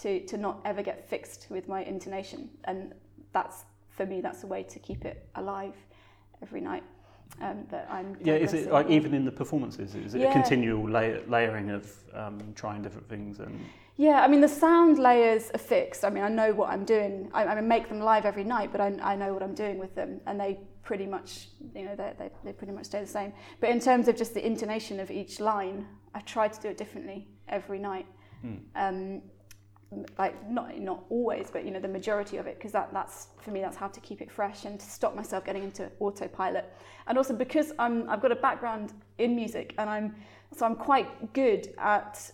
to, 0.02 0.26
to 0.26 0.38
not 0.38 0.60
ever 0.66 0.82
get 0.82 1.08
fixed 1.08 1.48
with 1.50 1.68
my 1.68 1.84
intonation. 1.84 2.50
And 2.64 2.94
that's 3.34 3.66
for 3.90 4.06
me 4.06 4.22
that's 4.22 4.44
a 4.44 4.48
way 4.48 4.64
to 4.64 4.80
keep 4.80 5.06
it 5.06 5.28
alive 5.36 5.76
every 6.42 6.62
night 6.62 6.84
um, 7.42 7.66
that 7.70 7.88
I'm. 7.90 8.18
Yeah, 8.24 8.36
is 8.36 8.54
it 8.54 8.72
like 8.72 8.90
even 8.90 9.14
in 9.14 9.26
the 9.26 9.32
performances? 9.32 9.96
Is 9.96 10.16
it 10.16 10.22
yeah. 10.22 10.30
a 10.30 10.34
continual 10.34 10.90
layer, 10.90 11.22
layering 11.28 11.70
of 11.70 11.92
um, 12.14 12.40
trying 12.56 12.82
different 12.82 13.08
things 13.10 13.40
and? 13.40 13.60
Yeah, 14.00 14.22
I 14.22 14.28
mean 14.28 14.42
the 14.42 14.48
sound 14.48 15.00
layers 15.00 15.50
are 15.56 15.58
fixed. 15.58 16.06
I 16.06 16.10
mean 16.12 16.24
I 16.24 16.30
know 16.30 16.54
what 16.54 16.70
I'm 16.70 16.86
doing. 16.86 17.32
I, 17.34 17.46
I 17.46 17.62
make 17.62 17.90
them 17.90 18.00
live 18.00 18.26
every 18.26 18.44
night, 18.44 18.72
but 18.72 18.80
I, 18.80 18.96
I 19.02 19.16
know 19.16 19.34
what 19.34 19.42
I'm 19.42 19.56
doing 19.56 19.80
with 19.80 19.96
them, 19.96 20.22
and 20.28 20.40
they 20.40 20.60
pretty 20.84 21.06
much, 21.06 21.50
you 21.76 21.84
know, 21.84 21.96
they, 21.96 22.14
they, 22.18 22.30
they 22.46 22.54
pretty 22.54 22.72
much 22.72 22.86
stay 22.86 23.02
the 23.02 23.08
same. 23.08 23.34
But 23.60 23.72
in 23.72 23.80
terms 23.80 24.08
of 24.08 24.16
just 24.16 24.34
the 24.34 24.46
intonation 24.46 25.02
of 25.02 25.12
each 25.12 25.42
line, 25.42 25.86
I 26.16 26.22
try 26.22 26.48
to 26.48 26.62
do 26.62 26.70
it 26.70 26.78
differently 26.78 27.28
every 27.50 27.78
night. 27.78 28.06
Mm. 28.46 28.60
Um, 28.76 29.22
like 30.18 30.50
not 30.50 30.78
not 30.80 31.06
always 31.10 31.50
but 31.50 31.64
you 31.64 31.72
know 31.72 31.80
the 31.80 31.88
majority 31.88 32.38
of 32.38 32.46
it 32.46 32.56
because 32.56 32.74
that 32.74 32.92
that's 32.92 33.28
for 33.40 33.52
me 33.52 33.62
that's 33.62 33.78
how 33.78 33.88
to 33.88 34.00
keep 34.02 34.22
it 34.22 34.30
fresh 34.30 34.66
and 34.66 34.80
to 34.80 34.86
stop 34.86 35.16
myself 35.16 35.46
getting 35.46 35.64
into 35.64 35.90
autopilot. 36.00 36.74
And 37.08 37.18
also 37.18 37.34
because 37.34 37.72
I'm 37.80 38.10
I've 38.10 38.22
got 38.22 38.32
a 38.32 38.36
background 38.36 38.94
in 39.18 39.36
music 39.36 39.74
and 39.78 39.90
I'm 39.90 40.16
so 40.56 40.66
I'm 40.66 40.76
quite 40.76 41.34
good 41.34 41.74
at 41.78 42.32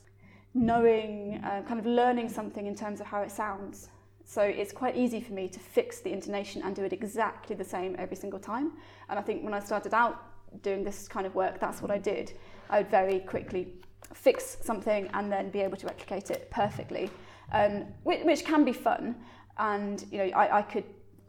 knowing 0.56 1.42
uh, 1.44 1.62
kind 1.68 1.80
of 1.80 1.86
learning 1.86 2.30
something 2.30 2.66
in 2.66 2.76
terms 2.76 3.00
of 3.00 3.08
how 3.08 3.22
it 3.22 3.32
sounds. 3.32 3.90
So 4.26 4.42
it's 4.42 4.72
quite 4.72 4.96
easy 4.96 5.20
for 5.20 5.34
me 5.34 5.48
to 5.50 5.60
fix 5.60 6.00
the 6.00 6.12
intonation 6.12 6.62
and 6.64 6.76
do 6.76 6.84
it 6.84 6.94
exactly 6.94 7.56
the 7.56 7.64
same 7.64 7.96
every 8.00 8.16
single 8.16 8.40
time. 8.40 8.74
And 9.10 9.20
I 9.20 9.22
think 9.22 9.44
when 9.44 9.54
I 9.54 9.60
started 9.60 9.94
out 9.94 10.24
doing 10.62 10.84
this 10.84 11.08
kind 11.08 11.26
of 11.26 11.34
work 11.36 11.60
that's 11.60 11.82
what 11.82 11.92
I 11.92 11.98
did. 11.98 12.34
I 12.70 12.80
would 12.80 12.90
very 12.90 13.20
quickly 13.20 13.74
fix 14.14 14.58
something 14.62 15.10
and 15.14 15.32
then 15.32 15.50
be 15.50 15.62
able 15.62 15.78
to 15.78 15.88
replicate 15.88 16.30
it 16.32 16.50
perfectly 16.52 17.10
um, 17.52 17.86
which, 18.04 18.24
which, 18.24 18.46
can 18.46 18.64
be 18.64 18.74
fun. 18.74 19.16
And 19.58 20.06
you 20.12 20.18
know, 20.20 20.24
I, 20.36 20.60
I, 20.60 20.62
could 20.62 20.86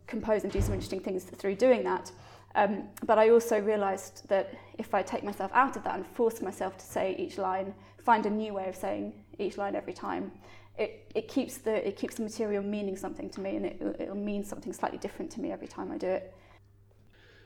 compose 0.06 0.44
and 0.44 0.52
do 0.52 0.60
some 0.60 0.72
interesting 0.72 1.00
things 1.00 1.24
through 1.24 1.56
doing 1.56 1.84
that. 1.84 2.10
Um, 2.54 2.84
but 3.04 3.18
I 3.18 3.30
also 3.30 3.60
realised 3.60 4.28
that 4.28 4.54
if 4.78 4.94
I 4.94 5.02
take 5.02 5.24
myself 5.24 5.50
out 5.54 5.76
of 5.76 5.84
that 5.84 5.96
and 5.96 6.06
force 6.06 6.40
myself 6.40 6.76
to 6.78 6.84
say 6.84 7.16
each 7.18 7.36
line, 7.36 7.74
find 7.98 8.26
a 8.26 8.30
new 8.30 8.54
way 8.54 8.68
of 8.68 8.76
saying 8.76 9.12
each 9.38 9.58
line 9.58 9.74
every 9.74 9.92
time, 9.92 10.30
it, 10.78 11.10
it 11.14 11.28
keeps 11.28 11.58
the 11.58 11.86
it 11.86 11.96
keeps 11.96 12.16
the 12.16 12.22
material 12.22 12.62
meaning 12.62 12.96
something 12.96 13.30
to 13.30 13.40
me, 13.40 13.56
and 13.56 13.66
it, 13.66 13.96
it'll 14.00 14.14
mean 14.16 14.44
something 14.44 14.72
slightly 14.72 14.98
different 14.98 15.30
to 15.32 15.40
me 15.40 15.52
every 15.52 15.68
time 15.68 15.92
I 15.92 15.98
do 15.98 16.08
it. 16.08 16.34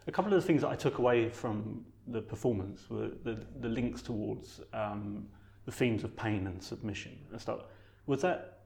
A 0.07 0.13
couple 0.13 0.33
of 0.33 0.41
the 0.41 0.47
things 0.47 0.63
that 0.63 0.69
I 0.69 0.77
took 0.77 0.99
away 0.99 1.29
from 1.29 1.85
the 2.07 2.23
performance 2.23 2.89
were 2.89 3.11
the, 3.25 3.45
the 3.61 3.69
links 3.69 4.01
towards 4.01 4.63
um, 4.73 5.27
the 5.67 5.73
themes 5.73 6.05
of 6.05 6.17
pain 6.17 6.47
and 6.47 6.63
submission 6.63 7.19
and 7.31 7.41
stuff. 7.41 7.61
Was 8.07 8.23
that 8.23 8.58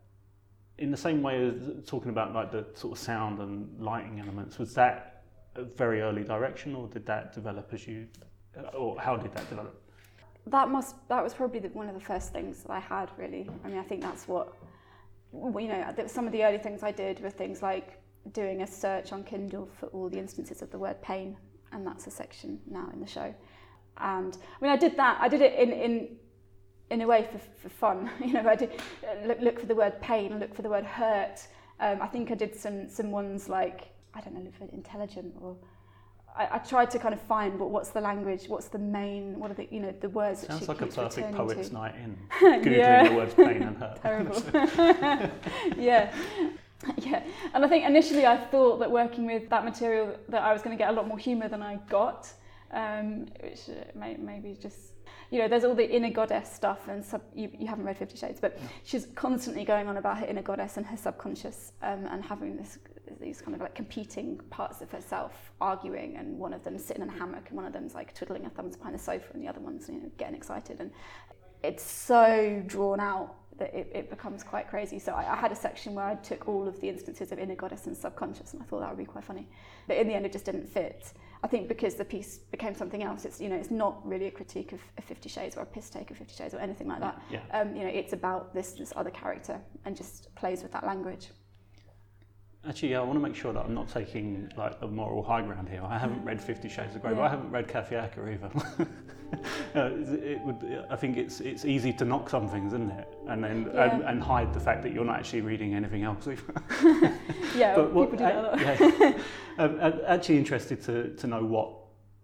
in 0.82 0.90
the 0.90 0.96
same 0.96 1.22
way 1.22 1.46
as 1.46 1.86
talking 1.86 2.10
about 2.10 2.34
like 2.34 2.50
the 2.50 2.66
sort 2.74 2.92
of 2.92 2.98
sound 2.98 3.38
and 3.38 3.80
lighting 3.80 4.18
elements, 4.18 4.58
was 4.58 4.74
that 4.74 5.22
a 5.54 5.62
very 5.62 6.00
early 6.00 6.24
direction, 6.24 6.74
or 6.74 6.88
did 6.88 7.06
that 7.06 7.32
develop 7.32 7.72
as 7.72 7.86
you, 7.86 8.08
or 8.74 9.00
how 9.00 9.16
did 9.16 9.32
that 9.32 9.48
develop? 9.48 9.80
That 10.48 10.68
must 10.70 10.96
that 11.08 11.22
was 11.22 11.34
probably 11.34 11.60
the, 11.60 11.68
one 11.68 11.88
of 11.88 11.94
the 11.94 12.00
first 12.00 12.32
things 12.32 12.64
that 12.64 12.72
I 12.72 12.80
had 12.80 13.10
really. 13.16 13.48
I 13.64 13.68
mean, 13.68 13.78
I 13.78 13.84
think 13.84 14.02
that's 14.02 14.26
what 14.26 14.54
you 15.32 15.68
know. 15.68 15.94
Some 16.06 16.26
of 16.26 16.32
the 16.32 16.42
early 16.42 16.58
things 16.58 16.82
I 16.82 16.90
did 16.90 17.20
were 17.20 17.30
things 17.30 17.62
like 17.62 18.02
doing 18.32 18.62
a 18.62 18.66
search 18.66 19.12
on 19.12 19.22
Kindle 19.22 19.68
for 19.78 19.86
all 19.86 20.08
the 20.08 20.18
instances 20.18 20.62
of 20.62 20.70
the 20.72 20.78
word 20.78 21.00
pain, 21.00 21.36
and 21.70 21.86
that's 21.86 22.08
a 22.08 22.10
section 22.10 22.58
now 22.68 22.90
in 22.92 22.98
the 23.00 23.06
show. 23.06 23.32
And 23.98 24.36
I 24.36 24.64
mean, 24.64 24.72
I 24.72 24.76
did 24.76 24.96
that. 24.96 25.18
I 25.20 25.28
did 25.28 25.42
it 25.42 25.56
in 25.60 25.70
in 25.70 26.16
in 26.92 27.00
a 27.00 27.06
way 27.06 27.26
for, 27.32 27.38
for 27.62 27.68
fun. 27.68 28.10
You 28.24 28.34
know, 28.34 28.48
I 28.48 28.56
did 28.56 28.70
uh, 29.08 29.26
look, 29.26 29.40
look 29.40 29.60
for 29.60 29.66
the 29.66 29.74
word 29.74 30.00
pain, 30.00 30.38
look 30.38 30.54
for 30.54 30.62
the 30.62 30.68
word 30.68 30.84
hurt. 30.84 31.38
Um, 31.80 32.00
I 32.00 32.06
think 32.06 32.30
I 32.30 32.34
did 32.34 32.54
some 32.54 32.88
some 32.88 33.10
ones 33.10 33.48
like 33.48 33.88
I 34.14 34.20
don't 34.20 34.34
know, 34.34 34.42
look 34.42 34.56
for 34.56 34.64
intelligent 34.74 35.34
or 35.40 35.56
I, 36.36 36.48
I 36.56 36.58
tried 36.58 36.90
to 36.92 36.98
kind 36.98 37.12
of 37.14 37.20
find 37.22 37.58
what, 37.60 37.70
what's 37.70 37.90
the 37.90 38.00
language, 38.00 38.44
what's 38.48 38.68
the 38.68 38.78
main, 38.78 39.38
what 39.38 39.50
are 39.50 39.54
the 39.54 39.66
you 39.70 39.80
know 39.80 39.92
the 40.00 40.08
words. 40.08 40.42
that 40.42 40.50
Sounds 40.50 40.62
she 40.62 40.66
like 40.68 40.80
a 40.82 40.86
perfect 40.86 41.34
poet's 41.34 41.68
to. 41.68 41.74
night 41.74 41.94
in. 42.04 42.16
Googling 42.40 42.76
Yeah. 42.76 43.08
the 43.08 43.14
words 43.14 43.34
pain 43.34 43.62
and 43.62 43.76
hurt. 43.76 44.02
Terrible. 44.06 44.42
yeah. 45.76 46.12
Yeah, 46.96 47.22
and 47.54 47.64
I 47.64 47.68
think 47.68 47.84
initially 47.84 48.26
I 48.26 48.36
thought 48.36 48.80
that 48.80 48.90
working 48.90 49.24
with 49.24 49.48
that 49.50 49.64
material 49.64 50.16
that 50.30 50.42
I 50.42 50.52
was 50.52 50.62
going 50.62 50.76
to 50.76 50.82
get 50.82 50.90
a 50.90 50.92
lot 50.92 51.06
more 51.06 51.16
humour 51.18 51.48
than 51.48 51.62
I 51.62 51.76
got, 51.88 52.28
um, 52.72 53.26
which 53.40 53.68
uh, 53.68 53.74
may, 53.96 54.16
maybe 54.16 54.56
just 54.60 54.91
you 55.30 55.38
know 55.38 55.48
there's 55.48 55.64
all 55.64 55.74
the 55.74 55.88
inner 55.88 56.10
goddess 56.10 56.52
stuff 56.52 56.88
and 56.88 57.04
sub, 57.04 57.22
you, 57.34 57.50
you 57.58 57.66
haven't 57.66 57.84
read 57.84 57.98
Fifty 57.98 58.16
Shades, 58.16 58.40
but 58.40 58.58
she's 58.84 59.06
constantly 59.14 59.64
going 59.64 59.88
on 59.88 59.96
about 59.96 60.18
her 60.18 60.26
inner 60.26 60.42
goddess 60.42 60.76
and 60.76 60.86
her 60.86 60.96
subconscious 60.96 61.72
um, 61.82 62.06
and 62.06 62.24
having 62.24 62.56
this 62.56 62.78
these 63.20 63.40
kind 63.40 63.54
of 63.54 63.60
like 63.60 63.74
competing 63.74 64.38
parts 64.50 64.80
of 64.80 64.90
herself 64.90 65.52
arguing, 65.60 66.16
and 66.16 66.38
one 66.38 66.52
of 66.52 66.62
them 66.64 66.78
sitting 66.78 67.02
in 67.02 67.08
a 67.08 67.12
hammock 67.12 67.48
and 67.48 67.56
one 67.56 67.66
of 67.66 67.72
them's 67.72 67.94
like 67.94 68.14
twiddling 68.14 68.44
her 68.44 68.50
thumbs 68.50 68.76
behind 68.76 68.94
the 68.94 68.98
sofa 68.98 69.26
and 69.34 69.42
the 69.42 69.48
other 69.48 69.60
one's 69.60 69.88
you 69.88 70.00
know 70.00 70.10
getting 70.18 70.34
excited 70.34 70.80
and 70.80 70.90
it's 71.62 71.84
so 71.84 72.62
drawn 72.66 73.00
out 73.00 73.36
that 73.58 73.74
it, 73.74 73.90
it 73.94 74.10
becomes 74.10 74.42
quite 74.42 74.68
crazy. 74.68 74.98
So 74.98 75.12
I, 75.12 75.32
I 75.32 75.36
had 75.36 75.52
a 75.52 75.56
section 75.56 75.94
where 75.94 76.04
I 76.04 76.14
took 76.16 76.48
all 76.48 76.66
of 76.66 76.80
the 76.80 76.88
instances 76.88 77.32
of 77.32 77.38
inner 77.38 77.54
goddess 77.54 77.86
and 77.86 77.96
subconscious, 77.96 78.52
and 78.52 78.62
I 78.62 78.64
thought 78.64 78.80
that 78.80 78.88
would 78.88 78.98
be 78.98 79.04
quite 79.04 79.24
funny. 79.24 79.48
But 79.86 79.98
in 79.98 80.08
the 80.08 80.14
end, 80.14 80.26
it 80.26 80.32
just 80.32 80.44
didn't 80.44 80.68
fit. 80.68 81.12
I 81.44 81.48
think 81.48 81.68
because 81.68 81.94
the 81.96 82.04
piece 82.04 82.38
became 82.38 82.74
something 82.74 83.02
else. 83.02 83.24
It's 83.24 83.40
you 83.40 83.48
know 83.48 83.56
it's 83.56 83.70
not 83.70 84.06
really 84.06 84.26
a 84.26 84.30
critique 84.30 84.72
of, 84.72 84.80
of 84.96 85.04
Fifty 85.04 85.28
Shades 85.28 85.56
or 85.56 85.62
a 85.62 85.66
piss 85.66 85.90
take 85.90 86.10
of 86.10 86.16
Fifty 86.18 86.34
Shades 86.34 86.54
or 86.54 86.58
anything 86.58 86.86
like 86.86 87.00
that. 87.00 87.20
Yeah. 87.30 87.40
Um, 87.52 87.74
you 87.74 87.82
know, 87.82 87.90
it's 87.90 88.12
about 88.12 88.54
this 88.54 88.72
this 88.72 88.92
other 88.96 89.10
character 89.10 89.60
and 89.84 89.96
just 89.96 90.32
plays 90.36 90.62
with 90.62 90.72
that 90.72 90.86
language. 90.86 91.28
Actually, 92.68 92.92
yeah, 92.92 93.00
I 93.00 93.02
want 93.02 93.16
to 93.16 93.20
make 93.20 93.34
sure 93.34 93.52
that 93.52 93.64
I'm 93.64 93.74
not 93.74 93.88
taking 93.88 94.50
like 94.56 94.78
the 94.78 94.86
moral 94.86 95.20
high 95.22 95.42
ground 95.42 95.68
here. 95.68 95.82
I 95.84 95.98
haven't 95.98 96.24
read 96.24 96.40
Fifty 96.40 96.68
Shades 96.68 96.94
of 96.94 97.02
Grey, 97.02 97.12
but 97.12 97.22
I 97.22 97.28
haven't 97.28 97.50
read 97.50 97.68
Acker 97.74 98.30
either. 98.30 98.50
uh, 99.74 99.90
it 99.96 100.40
would, 100.42 100.84
I 100.88 100.94
think 100.94 101.16
it's 101.16 101.40
it's 101.40 101.64
easy 101.64 101.92
to 101.94 102.04
knock 102.04 102.30
some 102.30 102.48
things, 102.48 102.72
isn't 102.72 102.92
it? 102.92 103.08
And 103.26 103.42
then 103.42 103.50
and, 103.50 103.74
Yeah. 103.74 104.08
and 104.10 104.22
hide 104.22 104.54
the 104.54 104.60
fact 104.60 104.84
that 104.84 104.92
you're 104.92 105.04
not 105.04 105.18
actually 105.18 105.40
reading 105.40 105.74
anything 105.74 106.04
else. 106.04 106.28
either. 106.28 107.12
Yeah, 107.56 107.74
But 107.76 107.92
what- 107.92 108.12
people 108.12 108.26
do 108.28 108.32
that 108.32 108.54
a 108.54 108.96
yeah. 109.00 109.22
um, 109.58 109.78
I'm 109.80 110.00
actually 110.06 110.38
interested 110.38 110.80
to, 110.82 111.14
to 111.16 111.26
know 111.26 111.44
what 111.44 111.74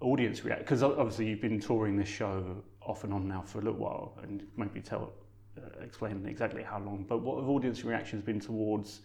audience 0.00 0.44
react 0.44 0.60
because 0.60 0.84
obviously 0.84 1.26
you've 1.28 1.40
been 1.40 1.58
touring 1.58 1.96
this 1.96 2.08
show 2.08 2.62
off 2.80 3.02
and 3.02 3.12
on 3.12 3.26
now 3.26 3.42
for 3.42 3.58
a 3.58 3.62
little 3.62 3.78
while, 3.80 4.16
and 4.22 4.46
maybe 4.56 4.80
tell 4.80 5.12
uh, 5.58 5.82
explain 5.82 6.24
exactly 6.28 6.62
how 6.62 6.78
long. 6.78 7.04
But 7.08 7.18
what 7.22 7.38
have 7.40 7.48
audience 7.48 7.82
reactions 7.84 8.22
been 8.22 8.38
towards? 8.38 9.00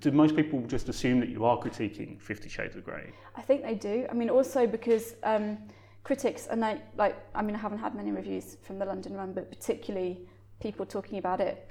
Do 0.00 0.12
most 0.12 0.36
people 0.36 0.60
just 0.66 0.88
assume 0.88 1.18
that 1.20 1.28
you 1.28 1.44
are 1.44 1.58
critiquing 1.58 2.20
Fifty 2.20 2.48
Shades 2.48 2.76
of 2.76 2.84
Grey? 2.84 3.12
I 3.36 3.42
think 3.42 3.62
they 3.62 3.74
do. 3.74 4.06
I 4.10 4.14
mean, 4.14 4.30
also 4.30 4.66
because 4.66 5.14
um, 5.24 5.58
critics, 6.04 6.46
and 6.46 6.64
I, 6.64 6.80
like, 6.96 7.16
I 7.34 7.42
mean, 7.42 7.56
I 7.56 7.58
haven't 7.58 7.78
had 7.78 7.94
many 7.94 8.12
reviews 8.12 8.56
from 8.62 8.78
the 8.78 8.84
London 8.84 9.14
run, 9.14 9.32
but 9.32 9.50
particularly 9.50 10.20
people 10.60 10.86
talking 10.86 11.18
about 11.18 11.40
it 11.40 11.68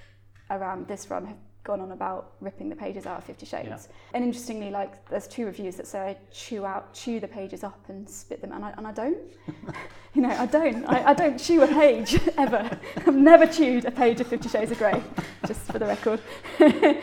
around 0.50 0.88
this 0.88 1.10
run 1.10 1.26
have 1.26 1.38
gone 1.64 1.82
on 1.82 1.92
about 1.92 2.34
ripping 2.40 2.70
the 2.70 2.76
pages 2.76 3.06
out 3.06 3.18
of 3.18 3.24
Fifty 3.24 3.46
Shades. 3.46 3.68
Yeah. 3.68 3.96
And 4.14 4.24
interestingly, 4.24 4.72
like, 4.72 5.08
there's 5.10 5.28
two 5.28 5.46
reviews 5.46 5.76
that 5.76 5.88
say 5.88 6.00
I 6.00 6.18
chew 6.32 6.66
out, 6.66 6.94
chew 6.94 7.20
the 7.20 7.28
pages 7.28 7.64
up 7.64 7.84
and 7.90 8.10
spit 8.10 8.42
them, 8.42 8.52
and 8.52 8.64
I, 8.64 8.74
and 8.78 8.88
I 8.88 8.92
don't. 8.92 9.18
you 10.14 10.22
know, 10.22 10.30
I 10.30 10.46
don't. 10.46 10.86
I, 10.86 11.10
I 11.10 11.14
don't 11.14 11.38
chew 11.38 11.62
a 11.64 11.68
page 11.68 12.20
ever. 12.38 12.80
I've 12.98 13.16
never 13.16 13.46
chewed 13.46 13.86
a 13.86 13.92
page 13.92 14.22
of 14.22 14.28
Fifty 14.28 14.50
Shades 14.50 14.72
of 14.72 14.78
Grey, 14.78 15.02
just 15.46 15.62
for 15.62 15.80
the 15.80 15.86
record. 15.86 16.22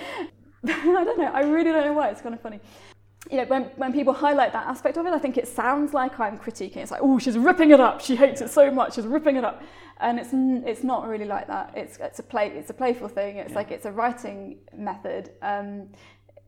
I 0.68 1.04
don't 1.04 1.18
know. 1.18 1.30
I 1.32 1.42
really 1.42 1.70
don't 1.72 1.84
know 1.84 1.92
why. 1.92 2.08
It's 2.10 2.20
kind 2.20 2.34
of 2.34 2.40
funny 2.40 2.60
you 3.30 3.38
know, 3.38 3.44
when, 3.44 3.64
when 3.76 3.92
people 3.92 4.12
highlight 4.12 4.52
that 4.52 4.66
aspect 4.66 4.96
of 4.96 5.06
it, 5.06 5.12
I 5.12 5.18
think 5.18 5.38
it 5.38 5.48
sounds 5.48 5.94
like 5.94 6.20
I'm 6.20 6.38
critiquing. 6.38 6.76
It's 6.76 6.90
like, 6.90 7.00
oh, 7.02 7.18
she's 7.18 7.38
ripping 7.38 7.70
it 7.70 7.80
up. 7.80 8.00
She 8.00 8.16
hates 8.16 8.40
it 8.40 8.50
so 8.50 8.70
much. 8.70 8.94
She's 8.94 9.06
ripping 9.06 9.36
it 9.36 9.44
up, 9.44 9.62
and 9.98 10.18
it's 10.18 10.30
it's 10.32 10.84
not 10.84 11.08
really 11.08 11.24
like 11.24 11.46
that. 11.46 11.72
It's 11.74 11.96
it's 11.98 12.18
a 12.18 12.22
play. 12.22 12.48
It's 12.48 12.70
a 12.70 12.74
playful 12.74 13.08
thing. 13.08 13.38
It's 13.38 13.50
Yeah. 13.50 13.56
like 13.56 13.70
it's 13.70 13.86
a 13.86 13.92
writing 13.92 14.58
method. 14.76 15.30
Um, 15.40 15.88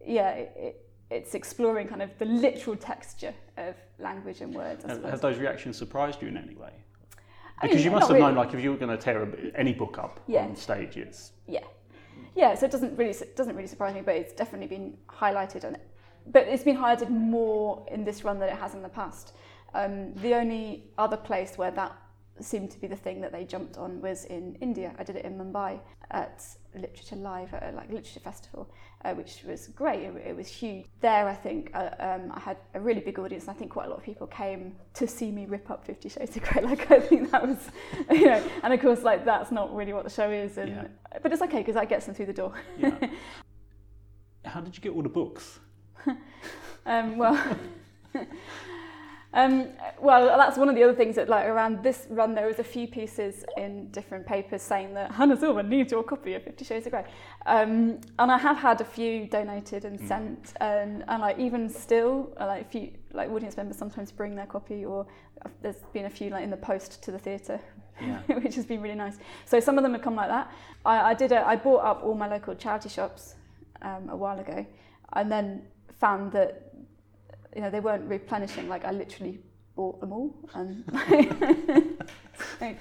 yeah, 0.07 0.31
it, 0.31 0.53
it, 0.57 0.87
it's 1.11 1.35
exploring 1.35 1.89
kind 1.89 2.03
of 2.03 2.11
the 2.19 2.27
literal 2.27 2.77
texture 2.77 3.35
of 3.57 3.75
language 3.99 4.41
and 4.41 4.55
words. 4.55 4.85
I 4.85 5.11
Have, 5.11 5.21
those 5.21 5.39
reactions 5.39 5.79
surprised 5.79 6.21
you 6.21 6.29
in 6.29 6.37
any 6.37 6.55
way? 6.55 6.73
I 7.59 7.63
Because 7.63 7.77
mean, 7.77 7.85
you 7.87 7.91
must 7.91 8.09
have 8.09 8.19
known, 8.19 8.35
like, 8.35 8.53
if 8.53 8.61
you 8.63 8.71
were 8.71 8.77
going 8.77 8.95
to 8.95 9.03
tear 9.03 9.27
any 9.55 9.73
book 9.73 9.99
up 9.99 10.21
Yeah. 10.27 10.45
on 10.45 10.57
stage, 10.57 10.97
it's 10.99 11.33
Yeah, 11.47 11.61
yeah. 12.37 12.55
So 12.55 12.67
it 12.67 12.73
doesn't 12.73 12.97
really 12.97 13.15
doesn't 13.35 13.57
really 13.57 13.67
surprise 13.67 13.95
me, 13.95 14.03
but 14.03 14.15
it's 14.15 14.33
definitely 14.33 14.69
been 14.69 14.97
highlighted, 15.09 15.65
and 15.65 15.79
but 16.27 16.47
it's 16.47 16.63
been 16.63 16.77
highlighted 16.77 17.11
more 17.11 17.85
in 17.91 18.05
this 18.05 18.23
run 18.25 18.39
than 18.39 18.49
it 18.49 18.57
has 18.57 18.75
in 18.75 18.83
the 18.83 18.89
past. 18.89 19.33
Um, 19.75 20.15
the 20.15 20.35
only 20.35 20.85
other 20.99 21.17
place 21.17 21.59
where 21.59 21.71
that 21.73 21.97
seemed 22.41 22.71
to 22.71 22.81
be 22.81 22.87
the 22.87 22.97
thing 22.97 23.21
that 23.23 23.33
they 23.33 23.45
jumped 23.45 23.79
on 23.79 24.01
was 24.01 24.27
in 24.27 24.57
India. 24.61 24.95
I 24.99 25.05
did 25.05 25.17
it 25.17 25.25
in 25.25 25.39
Mumbai 25.39 25.81
at 26.11 26.45
Literature 26.81 27.17
Live 27.17 27.53
at 27.55 27.63
a 27.73 27.77
like 27.77 27.89
literature 27.89 28.21
festival, 28.21 28.69
uh, 29.05 29.13
which 29.15 29.43
was 29.47 29.69
great. 29.69 30.03
It, 30.03 30.15
it 30.29 30.37
was 30.37 30.49
huge. 30.49 30.87
There, 31.01 31.29
I 31.29 31.35
think 31.35 31.71
uh, 31.75 31.91
um, 31.99 32.33
I 32.35 32.41
had 32.41 32.57
a 32.75 32.81
really 32.81 33.01
big 33.01 33.19
audience. 33.19 33.45
And 33.45 33.51
I 33.51 33.59
think 33.59 33.71
quite 33.71 33.87
a 33.87 33.89
lot 33.89 33.99
of 33.99 34.05
people 34.05 34.27
came 34.27 34.75
to 34.95 35.07
see 35.07 35.31
me 35.31 35.47
rip 35.47 35.71
up 35.71 35.85
Fifty 35.85 36.09
Shades 36.09 36.37
of 36.37 36.43
Grey. 36.43 36.63
Like 36.67 36.91
I 36.91 37.01
think 37.01 37.31
that 37.31 37.47
was, 37.47 37.59
you 38.11 38.27
know, 38.27 38.43
and 38.63 38.73
of 38.73 38.81
course, 38.81 39.03
like 39.03 39.25
that's 39.25 39.51
not 39.51 39.75
really 39.75 39.93
what 39.93 40.05
the 40.05 40.11
show 40.11 40.31
is. 40.31 40.59
And 40.59 40.71
Yeah. 40.71 40.87
but 41.23 41.33
it's 41.33 41.43
okay 41.43 41.59
because 41.59 41.75
that 41.75 41.89
gets 41.89 42.07
them 42.07 42.15
through 42.15 42.27
the 42.27 42.33
door. 42.33 42.53
yeah. 42.79 42.95
How 44.45 44.61
did 44.61 44.77
you 44.77 44.83
get 44.83 44.93
all 44.93 45.03
the 45.03 45.09
books? 45.09 45.59
Um, 46.87 47.17
well, 47.19 47.35
um, 49.37 49.69
well, 50.01 50.37
that's 50.39 50.57
one 50.57 50.69
of 50.69 50.75
the 50.75 50.83
other 50.83 50.95
things 50.95 51.15
that, 51.17 51.29
like, 51.29 51.47
around 51.47 51.83
this 51.83 52.07
run, 52.11 52.35
there 52.35 52.47
was 52.47 52.59
a 52.59 52.65
few 52.65 52.89
pieces 52.89 53.45
in 53.57 53.91
different 53.91 54.27
papers 54.27 54.63
saying 54.63 54.95
that 54.95 55.13
Hannah 55.13 55.37
Silva 55.37 55.63
needs 55.63 55.93
your 55.93 56.03
copy 56.03 56.35
of 56.35 56.43
Fifty 56.43 56.65
Shades 56.65 56.87
of 56.87 56.93
Grey, 56.93 57.05
um, 57.45 58.01
and 58.19 58.33
I 58.33 58.39
have 58.39 58.57
had 58.57 58.81
a 58.81 58.85
few 58.85 59.27
donated 59.27 59.85
and 59.85 60.01
Mm. 60.01 60.09
sent, 60.09 60.53
and, 60.61 61.05
and 61.09 61.21
like 61.21 61.39
even 61.39 61.69
still, 61.69 62.33
like 62.41 62.63
a 62.63 62.69
few 62.69 62.91
like 63.13 63.31
audience 63.31 63.57
members 63.57 63.77
sometimes 63.77 64.11
bring 64.11 64.35
their 64.35 64.47
copy, 64.47 64.85
or 64.85 65.07
uh, 65.45 65.49
there's 65.63 65.83
been 65.93 66.07
a 66.07 66.11
few 66.11 66.31
like 66.31 66.43
in 66.43 66.51
the 66.51 66.57
post 66.57 67.03
to 67.05 67.13
the 67.13 67.19
theatre 67.19 67.61
Yeah. 68.01 68.21
which 68.43 68.55
has 68.57 68.67
been 68.67 68.81
really 68.83 68.95
nice. 68.95 69.19
So 69.45 69.61
some 69.61 69.77
of 69.79 69.83
them 69.85 69.93
have 69.93 70.03
come 70.03 70.17
like 70.17 70.29
that. 70.29 70.51
I, 70.85 71.11
I 71.11 71.15
did 71.15 71.33
a, 71.33 71.47
I 71.47 71.57
bought 71.57 71.85
up 71.85 72.03
all 72.05 72.15
my 72.15 72.29
local 72.29 72.55
charity 72.55 72.89
shops 72.89 73.35
um, 73.83 74.09
a 74.09 74.17
while 74.17 74.39
ago, 74.41 74.65
and 75.13 75.31
then 75.31 75.63
found 76.01 76.33
that 76.33 76.66
you 77.57 77.63
know 77.63 77.71
they 77.71 77.81
weren't 77.81 78.07
replenishing. 78.09 78.69
Like 78.69 78.85
I 78.85 78.93
literally 78.93 79.41
bought 79.75 79.99
them 80.01 80.13
all, 80.13 80.37
and 80.55 80.85
so, 82.61 82.77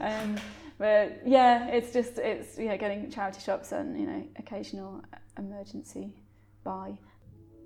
um, 0.00 0.36
but 0.78 1.20
yeah, 1.26 1.68
it's 1.68 1.92
just 1.92 2.18
it's 2.18 2.58
you 2.58 2.68
know 2.68 2.78
getting 2.78 3.10
charity 3.10 3.40
shops 3.40 3.72
and 3.72 4.00
you 4.00 4.06
know 4.06 4.26
occasional 4.38 5.02
emergency 5.38 6.14
buy. 6.64 6.96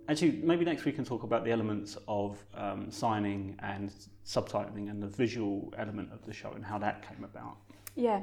Actually, 0.09 0.41
maybe 0.43 0.65
next 0.65 0.85
we 0.85 0.93
can 0.93 1.05
talk 1.05 1.23
about 1.23 1.45
the 1.45 1.53
elements 1.53 1.97
of 2.09 2.43
um, 2.55 2.91
signing 2.91 3.55
and 3.61 3.93
subtitling 4.27 4.91
and 4.91 5.03
the 5.03 5.07
visual 5.07 5.73
element 5.79 6.11
of 6.13 6.25
the 6.27 6.33
show 6.33 6.51
and 6.53 6.65
how 6.65 6.79
that 6.79 7.07
came 7.07 7.23
about. 7.25 7.57
Yeah. 7.95 8.23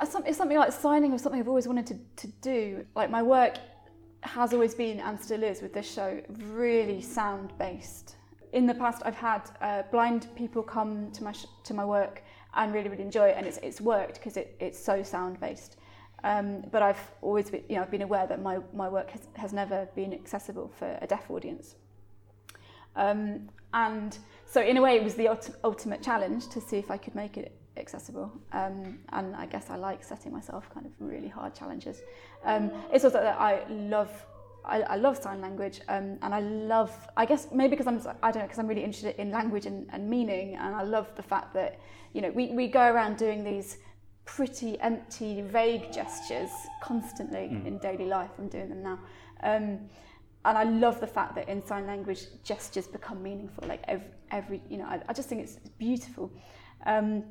It's 0.00 0.12
something 0.12 0.56
like 0.56 0.72
signing 0.72 1.12
was 1.12 1.22
something 1.22 1.40
I've 1.40 1.48
always 1.48 1.66
wanted 1.66 1.86
to, 1.88 2.26
to 2.26 2.32
do. 2.40 2.86
Like 2.94 3.10
my 3.10 3.22
work 3.22 3.58
has 4.22 4.52
always 4.52 4.74
been 4.74 5.00
and 5.00 5.20
still 5.20 5.42
is 5.42 5.62
with 5.62 5.72
this 5.72 5.90
show 5.90 6.20
really 6.48 7.00
sound 7.00 7.52
based. 7.58 8.16
In 8.52 8.66
the 8.66 8.74
past, 8.74 9.02
I've 9.04 9.14
had 9.14 9.42
uh, 9.60 9.82
blind 9.90 10.28
people 10.34 10.62
come 10.62 11.10
to 11.12 11.22
my 11.22 11.32
sh- 11.32 11.46
to 11.64 11.74
my 11.74 11.84
work 11.84 12.22
and 12.54 12.72
really 12.72 12.88
really 12.88 13.02
enjoy 13.02 13.28
it, 13.28 13.36
and 13.36 13.46
it's 13.46 13.58
it's 13.58 13.80
worked 13.80 14.14
because 14.14 14.36
it, 14.36 14.56
it's 14.58 14.78
so 14.78 15.02
sound 15.02 15.38
based. 15.38 15.76
Um, 16.24 16.62
but 16.72 16.82
I've 16.82 17.00
always 17.22 17.50
been, 17.50 17.62
you 17.68 17.76
know 17.76 17.82
I've 17.82 17.90
been 17.90 18.02
aware 18.02 18.26
that 18.26 18.42
my, 18.42 18.58
my 18.74 18.88
work 18.88 19.10
has, 19.10 19.28
has 19.34 19.52
never 19.52 19.88
been 19.94 20.12
accessible 20.12 20.72
for 20.76 20.98
a 21.00 21.06
deaf 21.06 21.30
audience. 21.30 21.76
Um, 22.96 23.48
and 23.72 24.18
so 24.44 24.60
in 24.60 24.76
a 24.78 24.82
way 24.82 24.96
it 24.96 25.04
was 25.04 25.14
the 25.14 25.28
ult- 25.28 25.56
ultimate 25.62 26.02
challenge 26.02 26.48
to 26.48 26.60
see 26.60 26.76
if 26.78 26.90
I 26.90 26.96
could 26.96 27.14
make 27.14 27.36
it 27.36 27.57
accessible. 27.78 28.30
Um, 28.52 28.98
and 29.12 29.34
I 29.36 29.46
guess 29.46 29.70
I 29.70 29.76
like 29.76 30.02
setting 30.04 30.32
myself 30.32 30.68
kind 30.72 30.86
of 30.86 30.92
really 30.98 31.28
hard 31.28 31.54
challenges. 31.54 32.02
Um, 32.44 32.70
it's 32.92 33.04
also 33.04 33.20
that 33.22 33.40
I 33.40 33.64
love 33.68 34.10
I, 34.64 34.82
I 34.82 34.96
love 34.96 35.16
sign 35.16 35.40
language 35.40 35.80
um, 35.88 36.18
and 36.20 36.34
I 36.34 36.40
love 36.40 36.92
I 37.16 37.24
guess 37.24 37.48
maybe 37.52 37.70
because 37.70 37.86
I'm 37.86 38.00
I 38.22 38.30
don't 38.30 38.42
know 38.42 38.46
because 38.46 38.58
I'm 38.58 38.66
really 38.66 38.84
interested 38.84 39.16
in 39.18 39.30
language 39.30 39.64
and, 39.66 39.88
and 39.92 40.10
meaning 40.10 40.56
and 40.56 40.74
I 40.74 40.82
love 40.82 41.06
the 41.16 41.22
fact 41.22 41.54
that 41.54 41.78
you 42.12 42.20
know 42.20 42.30
we, 42.32 42.48
we 42.52 42.68
go 42.68 42.82
around 42.82 43.16
doing 43.16 43.44
these 43.44 43.78
pretty 44.26 44.78
empty 44.80 45.40
vague 45.40 45.90
gestures 45.92 46.50
constantly 46.82 47.48
Mm. 47.48 47.66
in 47.66 47.78
daily 47.78 48.04
life 48.06 48.30
I'm 48.38 48.48
doing 48.48 48.68
them 48.68 48.82
now 48.82 48.98
um, 49.42 49.78
and 50.44 50.58
I 50.58 50.64
love 50.64 51.00
the 51.00 51.06
fact 51.06 51.34
that 51.36 51.48
in 51.48 51.64
sign 51.64 51.86
language 51.86 52.22
gestures 52.44 52.86
become 52.88 53.22
meaningful 53.22 53.66
like 53.66 53.82
every, 53.88 54.08
every 54.30 54.60
you 54.68 54.76
know 54.76 54.84
I, 54.86 55.00
I 55.08 55.12
just 55.14 55.28
think 55.30 55.40
it's 55.44 55.56
beautiful 55.78 56.30
um, 56.84 57.24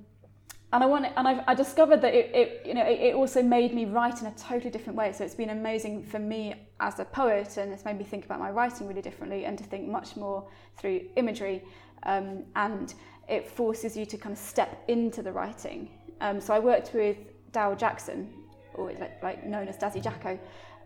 and 0.74 0.84
I 0.84 0.86
want 0.86 1.06
and 1.16 1.28
I've, 1.28 1.44
I 1.48 1.56
discovered 1.56 2.02
that 2.02 2.14
it, 2.14 2.36
it 2.36 2.62
you 2.66 2.74
know 2.74 2.84
it, 2.84 3.00
it, 3.00 3.16
also 3.16 3.42
made 3.42 3.74
me 3.74 3.86
write 3.86 4.20
in 4.22 4.28
a 4.28 4.32
totally 4.32 4.70
different 4.70 4.98
way. 4.98 5.14
So 5.14 5.24
it's 5.24 5.36
been 5.36 5.52
amazing 5.52 6.04
for 6.04 6.20
me 6.20 6.56
as 6.82 7.00
a 7.00 7.06
poet, 7.06 7.58
and 7.58 7.72
it's 7.72 7.86
made 7.86 7.98
me 7.98 8.04
think 8.04 8.26
about 8.26 8.40
my 8.40 8.52
writing 8.52 8.88
really 8.88 9.02
differently, 9.02 9.46
and 9.46 9.58
to 9.58 9.64
think 9.64 9.88
much 9.88 10.18
more 10.18 10.46
through 10.78 11.02
imagery, 11.16 11.64
um, 12.04 12.44
and 12.56 12.94
it 13.30 13.48
forces 13.48 13.96
you 13.96 14.06
to 14.06 14.18
kind 14.18 14.34
of 14.34 14.40
step 14.40 14.84
into 14.90 15.22
the 15.22 15.32
writing. 15.32 15.90
Um, 16.20 16.42
so 16.42 16.54
I 16.54 16.60
worked 16.60 16.94
with 16.94 17.18
Dow 17.54 17.74
Jackson, 17.74 18.34
or 18.74 18.92
like, 18.92 19.24
like 19.24 19.46
known 19.46 19.70
as 19.70 19.78
Dazzy 19.78 20.04
Jacko, 20.04 20.38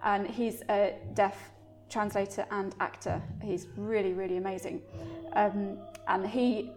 and 0.03 0.27
he's 0.27 0.61
a 0.69 0.95
deaf 1.15 1.49
translator 1.89 2.45
and 2.51 2.75
actor. 2.79 3.19
He's 3.41 3.65
really 3.75 4.13
really 4.13 4.37
amazing, 4.37 4.83
um, 5.33 5.79
and 6.07 6.27
he 6.27 6.71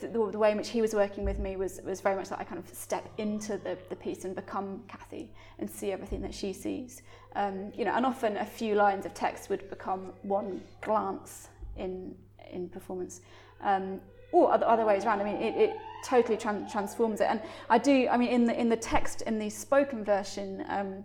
the, 0.00 0.08
the 0.08 0.38
way 0.38 0.50
in 0.50 0.56
which 0.56 0.68
he 0.68 0.80
was 0.80 0.94
working 0.94 1.24
with 1.24 1.38
me 1.38 1.56
was, 1.56 1.80
was 1.84 2.00
very 2.00 2.16
much 2.16 2.28
that 2.28 2.40
I 2.40 2.44
kind 2.44 2.58
of 2.58 2.74
step 2.74 3.08
into 3.18 3.56
the, 3.58 3.78
the 3.88 3.96
piece 3.96 4.24
and 4.24 4.34
become 4.34 4.82
Kathy 4.88 5.30
and 5.58 5.70
see 5.70 5.92
everything 5.92 6.20
that 6.22 6.34
she 6.34 6.52
sees. 6.52 7.02
Um, 7.34 7.72
you 7.74 7.84
know, 7.84 7.92
and 7.92 8.04
often 8.04 8.36
a 8.36 8.46
few 8.46 8.74
lines 8.74 9.06
of 9.06 9.14
text 9.14 9.48
would 9.50 9.68
become 9.70 10.12
one 10.22 10.62
glance 10.80 11.48
in 11.76 12.14
in 12.52 12.68
performance. 12.68 13.20
Um, 13.60 14.00
or 14.32 14.52
other, 14.52 14.66
other 14.66 14.84
ways 14.84 15.04
around. 15.04 15.20
I 15.20 15.24
mean, 15.24 15.36
it, 15.36 15.56
it 15.56 15.76
totally 16.04 16.36
tran- 16.36 16.70
transforms 16.70 17.20
it. 17.20 17.28
And 17.30 17.40
I 17.70 17.78
do, 17.78 18.08
I 18.08 18.16
mean, 18.16 18.28
in 18.28 18.44
the, 18.44 18.60
in 18.60 18.68
the 18.68 18.76
text, 18.76 19.22
in 19.22 19.38
the 19.38 19.48
spoken 19.48 20.04
version, 20.04 20.64
um, 20.68 21.04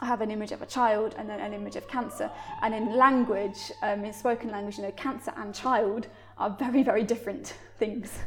I 0.00 0.06
have 0.06 0.20
an 0.20 0.30
image 0.30 0.52
of 0.52 0.62
a 0.62 0.66
child 0.66 1.14
and 1.18 1.28
then 1.28 1.40
an 1.40 1.52
image 1.52 1.76
of 1.76 1.86
cancer. 1.88 2.30
And 2.62 2.74
in 2.74 2.96
language, 2.96 3.72
um, 3.82 4.04
in 4.04 4.12
spoken 4.12 4.50
language, 4.50 4.78
you 4.78 4.84
know, 4.84 4.92
cancer 4.92 5.32
and 5.36 5.54
child 5.54 6.06
are 6.40 6.56
very, 6.58 6.82
very 6.82 7.04
different 7.04 7.54
things. 7.78 8.18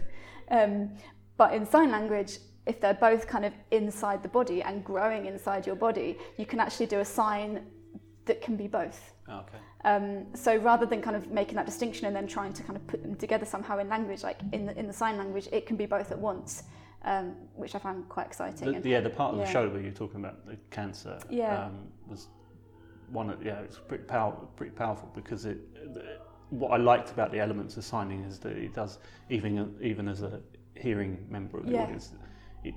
Um, 0.50 0.92
but 1.36 1.54
in 1.54 1.66
sign 1.66 1.92
language, 1.92 2.38
if 2.66 2.80
they're 2.80 2.94
both 2.94 3.28
kind 3.28 3.44
of 3.44 3.54
inside 3.72 4.24
the 4.24 4.30
body 4.30 4.62
and 4.62 4.86
growing 4.86 5.26
inside 5.26 5.66
your 5.68 5.76
body, 5.76 6.18
you 6.38 6.46
can 6.46 6.60
actually 6.60 6.86
do 6.86 7.00
a 7.00 7.06
sign 7.06 7.66
that 8.26 8.42
can 8.42 8.56
be 8.56 8.68
both. 8.68 9.12
Oh, 9.28 9.40
okay. 9.40 9.58
Um, 9.84 10.28
so 10.34 10.56
rather 10.56 10.86
than 10.86 11.02
kind 11.02 11.16
of 11.16 11.30
making 11.32 11.56
that 11.56 11.66
distinction 11.66 12.06
and 12.06 12.16
then 12.16 12.28
trying 12.28 12.54
to 12.54 12.64
kind 12.64 12.78
of 12.78 12.88
put 12.88 13.02
them 13.02 13.16
together 13.16 13.46
somehow 13.46 13.80
in 13.80 13.90
language, 13.90 14.24
like 14.24 14.40
in 14.54 14.66
the, 14.66 14.78
in 14.80 14.88
the 14.88 14.94
sign 14.94 15.18
language, 15.18 15.50
it 15.52 15.66
can 15.66 15.76
be 15.76 15.86
both 15.86 16.12
at 16.12 16.20
once, 16.20 16.64
um, 17.04 17.36
which 17.56 17.76
I 17.76 17.80
found 17.80 18.08
quite 18.08 18.28
exciting. 18.28 18.72
The, 18.72 18.76
and, 18.76 18.86
yeah, 18.86 19.02
the 19.02 19.10
part 19.10 19.34
of 19.34 19.40
yeah. 19.40 19.46
the 19.46 19.52
show 19.52 19.68
where 19.68 19.82
you're 19.82 19.92
talking 19.92 20.22
about 20.22 20.46
the 20.46 20.58
cancer 20.72 21.20
yeah. 21.30 21.66
um, 21.66 21.88
was 22.08 22.28
one 23.10 23.30
of 23.30 23.46
yeah, 23.46 23.60
it's 23.60 23.78
pretty 23.78 24.06
powerful, 24.06 24.50
pretty 24.56 24.74
powerful 24.74 25.12
because 25.14 25.46
it. 25.46 25.58
What 26.50 26.72
I 26.72 26.78
liked 26.78 27.10
about 27.12 27.32
the 27.32 27.40
elements 27.40 27.78
of 27.78 27.84
signing 27.84 28.24
is 28.24 28.40
that 28.40 28.54
it 28.58 28.74
does 28.74 29.00
even 29.30 29.76
even 29.82 30.08
as 30.08 30.22
a 30.22 30.42
hearing 30.76 31.26
member 31.30 31.58
of 31.58 31.66
the 31.66 31.74
Yeah. 31.74 31.84
audience, 31.84 32.12
it 32.64 32.76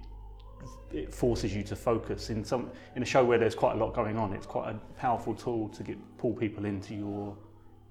it 0.93 1.13
forces 1.15 1.55
you 1.55 1.63
to 1.63 1.77
focus 1.77 2.31
in 2.31 2.45
some 2.45 2.71
in 2.95 3.03
a 3.03 3.07
show 3.07 3.25
where 3.25 3.39
there's 3.39 3.55
quite 3.55 3.75
a 3.75 3.79
lot 3.79 3.95
going 3.95 4.17
on. 4.17 4.33
It's 4.33 4.47
quite 4.47 4.71
a 4.71 4.79
powerful 4.97 5.35
tool 5.35 5.69
to 5.71 5.83
get 5.83 5.99
pull 6.19 6.33
people 6.33 6.65
into 6.65 6.95
your 6.95 7.37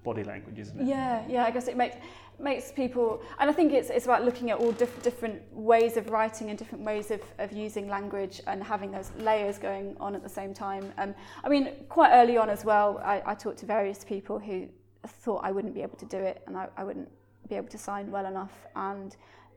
body 0.04 0.24
language, 0.24 0.60
isn't 0.60 0.80
it? 0.80 0.88
Yeah, 0.88 1.24
yeah. 1.28 1.46
I 1.46 1.52
guess 1.52 1.68
it 1.68 1.78
makes 1.78 1.98
makes 2.38 2.72
people, 2.72 3.22
and 3.40 3.50
I 3.50 3.54
think 3.54 3.72
it's 3.74 3.90
it's 3.90 4.06
about 4.06 4.26
looking 4.26 4.52
at 4.52 4.58
all 4.58 4.72
diff- 4.74 5.02
different 5.04 5.42
ways 5.54 5.98
of 5.98 6.10
writing 6.10 6.50
and 6.50 6.58
different 6.60 6.84
ways 6.84 7.12
of, 7.12 7.22
of 7.40 7.52
using 7.52 7.88
language 7.88 8.42
and 8.48 8.64
having 8.64 8.92
those 8.92 9.12
layers 9.20 9.58
going 9.58 9.96
on 10.00 10.16
at 10.16 10.24
the 10.24 10.30
same 10.30 10.54
time. 10.54 10.92
Um, 10.98 11.16
I 11.44 11.50
mean, 11.50 11.70
quite 11.90 12.12
early 12.12 12.38
on 12.38 12.50
as 12.50 12.66
well, 12.66 13.00
I, 13.04 13.22
I 13.26 13.36
talked 13.36 13.60
to 13.60 13.66
various 13.66 14.04
people 14.04 14.38
who 14.40 14.68
thought 15.12 15.42
I 15.44 15.52
wouldn't 15.52 15.74
be 15.74 15.82
able 15.82 15.98
to 15.98 16.06
do 16.06 16.18
it 16.18 16.42
and 16.48 16.58
I, 16.58 16.68
I 16.78 16.84
wouldn't 16.84 17.10
be 17.50 17.56
able 17.56 17.68
to 17.70 17.78
sign 17.78 18.12
well 18.12 18.26
enough 18.26 18.54
and. 18.76 19.16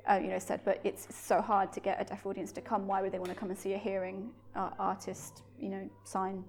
Uh, 0.09 0.15
you 0.15 0.29
know, 0.29 0.39
said, 0.39 0.59
but 0.65 0.81
it's 0.85 1.07
so 1.15 1.39
hard 1.43 1.71
to 1.71 1.81
get 1.81 2.01
a 2.01 2.05
deaf 2.05 2.25
audience 2.25 2.51
to 2.51 2.63
come. 2.63 2.87
Why 2.87 3.03
would 3.03 3.13
they 3.13 3.19
want 3.19 3.29
to 3.29 3.35
come 3.35 3.51
and 3.51 3.59
see 3.59 3.75
a 3.75 3.77
hearing 3.77 4.31
uh, 4.57 4.71
artist, 4.79 5.43
you 5.61 5.69
know, 5.69 5.91
sign? 6.05 6.43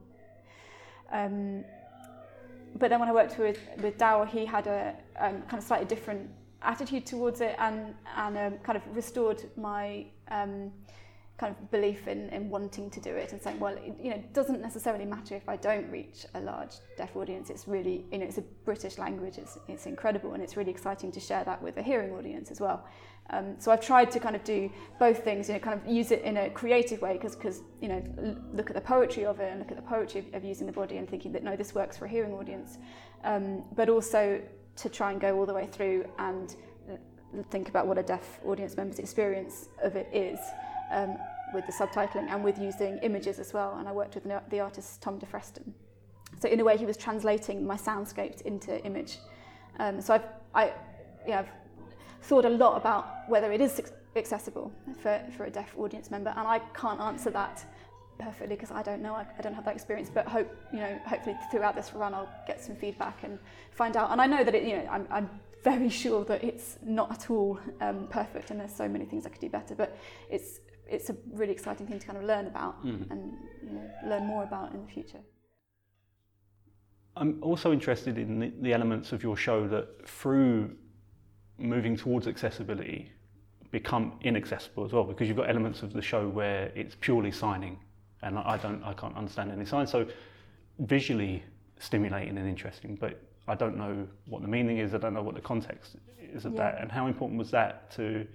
Um, 1.11 1.65
but 2.75 2.89
then 2.89 2.99
when 2.99 3.09
I 3.09 3.13
worked 3.13 3.37
with 3.37 3.59
with 3.81 3.97
Dow, 3.97 4.23
he 4.25 4.45
had 4.45 4.67
a 4.67 4.95
um, 5.19 5.41
kind 5.43 5.57
of 5.57 5.63
slightly 5.63 5.87
different 5.87 6.29
attitude 6.61 7.05
towards 7.05 7.41
it, 7.41 7.55
and 7.57 7.95
and 8.15 8.37
um, 8.37 8.57
kind 8.59 8.77
of 8.77 8.83
restored 8.95 9.43
my 9.57 10.05
um, 10.29 10.71
kind 11.39 11.55
of 11.55 11.71
belief 11.71 12.07
in, 12.07 12.29
in 12.29 12.49
wanting 12.49 12.89
to 12.89 12.99
do 12.99 13.09
it, 13.09 13.31
and 13.33 13.41
saying, 13.41 13.59
well, 13.59 13.75
it, 13.77 13.93
you 14.03 14.11
know, 14.11 14.21
doesn't 14.33 14.61
necessarily 14.61 15.05
matter 15.05 15.35
if 15.35 15.47
I 15.47 15.55
don't 15.55 15.89
reach 15.89 16.25
a 16.33 16.41
large 16.41 16.73
deaf 16.97 17.15
audience. 17.15 17.49
It's 17.49 17.67
really, 17.67 18.05
you 18.11 18.17
know, 18.19 18.25
it's 18.25 18.37
a 18.37 18.45
British 18.65 18.97
language. 18.97 19.37
It's 19.37 19.57
it's 19.67 19.85
incredible, 19.85 20.33
and 20.33 20.43
it's 20.43 20.55
really 20.57 20.71
exciting 20.71 21.11
to 21.13 21.19
share 21.19 21.43
that 21.45 21.61
with 21.61 21.77
a 21.77 21.81
hearing 21.81 22.11
audience 22.11 22.51
as 22.51 22.59
well. 22.59 22.85
Um, 23.31 23.55
so 23.59 23.71
I've 23.71 23.81
tried 23.81 24.09
to 24.11 24.19
kind 24.19 24.35
of 24.35 24.43
do 24.43 24.71
both 24.97 25.23
things, 25.23 25.47
you 25.47 25.53
know, 25.53 25.59
kind 25.59 25.79
of 25.79 25.87
use 25.87 26.09
it 26.11 26.23
in 26.23 26.37
a 26.37 26.49
creative 26.49 26.99
way, 27.01 27.13
because, 27.13 27.61
you 27.79 27.87
know, 27.87 28.01
look 28.53 28.69
at 28.71 28.75
the 28.75 28.81
poetry 28.81 29.25
of 29.25 29.39
it 29.39 29.49
and 29.51 29.59
look 29.59 29.71
at 29.71 29.77
the 29.77 29.83
poetry 29.83 30.21
of, 30.21 30.33
of 30.33 30.43
using 30.43 30.65
the 30.65 30.73
body 30.73 30.97
and 30.97 31.07
thinking 31.07 31.31
that 31.33 31.43
no, 31.43 31.55
this 31.55 31.75
works 31.75 31.95
for 31.95 32.05
a 32.05 32.09
hearing 32.09 32.33
audience, 32.33 32.79
um, 33.23 33.63
but 33.75 33.87
also 33.87 34.41
to 34.77 34.89
try 34.89 35.11
and 35.11 35.21
go 35.21 35.37
all 35.37 35.45
the 35.45 35.53
way 35.53 35.67
through 35.67 36.05
and 36.17 36.55
think 37.51 37.69
about 37.69 37.85
what 37.85 37.99
a 37.99 38.03
deaf 38.03 38.39
audience 38.43 38.75
member's 38.75 38.97
experience 38.97 39.69
of 39.83 39.95
it 39.95 40.09
is. 40.11 40.39
Um, 40.91 41.17
with 41.53 41.65
the 41.65 41.71
subtitling 41.71 42.29
and 42.29 42.43
with 42.43 42.57
using 42.57 42.99
images 42.99 43.39
as 43.39 43.53
well, 43.53 43.75
and 43.77 43.87
I 43.87 43.91
worked 43.91 44.15
with 44.15 44.23
the- 44.23 44.59
artist 44.59 45.01
Tom 45.01 45.17
de 45.17 45.25
Freston. 45.25 45.73
So 46.39 46.47
in 46.47 46.59
a 46.59 46.63
way, 46.63 46.77
he 46.77 46.85
was 46.85 46.97
translating 46.97 47.65
my 47.65 47.75
soundscapes 47.75 48.41
into 48.41 48.83
image. 48.85 49.17
Um, 49.79 50.01
so 50.01 50.13
I've, 50.13 50.25
I, 50.53 50.73
yeah, 51.27 51.39
I've 51.39 51.49
thought 52.21 52.45
a 52.45 52.49
lot 52.49 52.77
about 52.77 53.27
whether 53.27 53.51
it 53.51 53.61
is 53.61 53.81
accessible 54.15 54.71
for, 55.01 55.21
for 55.35 55.45
a 55.45 55.49
deaf 55.49 55.73
audience 55.77 56.11
member, 56.11 56.33
and 56.35 56.47
I 56.47 56.59
can't 56.73 56.99
answer 56.99 57.29
that 57.31 57.65
perfectly 58.19 58.55
because 58.55 58.71
I 58.71 58.83
don't 58.83 59.01
know. 59.01 59.15
I, 59.15 59.25
I 59.37 59.41
don't 59.41 59.53
have 59.53 59.65
that 59.65 59.73
experience, 59.73 60.11
but 60.13 60.27
hope 60.27 60.53
you 60.71 60.79
know. 60.79 60.99
Hopefully, 61.07 61.35
throughout 61.49 61.75
this 61.75 61.93
run, 61.93 62.13
I'll 62.13 62.29
get 62.45 62.61
some 62.61 62.75
feedback 62.75 63.23
and 63.23 63.39
find 63.71 63.97
out. 63.97 64.11
And 64.11 64.21
I 64.21 64.27
know 64.27 64.43
that 64.43 64.53
it, 64.53 64.63
you 64.63 64.77
know, 64.77 64.87
I'm, 64.91 65.07
I'm 65.09 65.29
very 65.63 65.89
sure 66.03 66.23
that 66.25 66.43
it's 66.43 66.77
not 66.83 67.11
at 67.11 67.29
all 67.29 67.59
um, 67.81 68.07
perfect, 68.09 68.51
and 68.51 68.59
there's 68.59 68.75
so 68.75 68.87
many 68.87 69.05
things 69.05 69.25
I 69.25 69.29
could 69.29 69.41
do 69.41 69.49
better. 69.49 69.73
But 69.73 69.97
it's 70.29 70.59
it's 70.91 71.09
a 71.09 71.15
really 71.31 71.53
exciting 71.53 71.85
thing 71.87 71.99
to 71.99 72.05
kind 72.07 72.17
of 72.17 72.23
learn 72.23 72.47
about 72.47 72.83
Mm. 72.83 73.09
and 73.11 73.33
you 73.63 73.71
know, 73.71 73.89
learn 74.05 74.25
more 74.25 74.43
about 74.43 74.73
in 74.73 74.81
the 74.85 74.91
future. 74.91 75.19
I'm 77.15 77.41
also 77.41 77.71
interested 77.71 78.17
in 78.17 78.39
the, 78.39 78.53
the 78.61 78.73
elements 78.73 79.11
of 79.11 79.23
your 79.23 79.35
show 79.35 79.67
that 79.67 80.07
through 80.07 80.75
moving 81.57 81.97
towards 81.97 82.27
accessibility 82.27 83.11
become 83.71 84.13
inaccessible 84.21 84.85
as 84.85 84.93
well 84.93 85.03
because 85.03 85.27
you've 85.27 85.37
got 85.37 85.49
elements 85.49 85.83
of 85.83 85.91
the 85.93 86.01
show 86.01 86.27
where 86.27 86.71
it's 86.75 86.95
purely 87.01 87.31
signing 87.31 87.77
and 88.21 88.37
I 88.37 88.57
don't 88.57 88.81
I 88.83 88.93
can't 88.93 89.15
understand 89.15 89.51
any 89.51 89.65
sign 89.65 89.85
so 89.85 90.07
visually 90.79 91.43
stimulating 91.79 92.37
and 92.37 92.47
interesting 92.47 92.95
but 92.95 93.21
I 93.47 93.55
don't 93.55 93.77
know 93.77 94.07
what 94.27 94.41
the 94.41 94.47
meaning 94.47 94.77
is 94.79 94.93
I 94.93 94.97
don't 94.97 95.13
know 95.13 95.21
what 95.21 95.35
the 95.35 95.41
context 95.41 95.97
is 96.33 96.45
of 96.45 96.53
Yeah. 96.53 96.59
that 96.63 96.81
and 96.81 96.91
how 96.91 97.07
important 97.07 97.37
was 97.37 97.51
that 97.51 97.91
to 97.97 98.25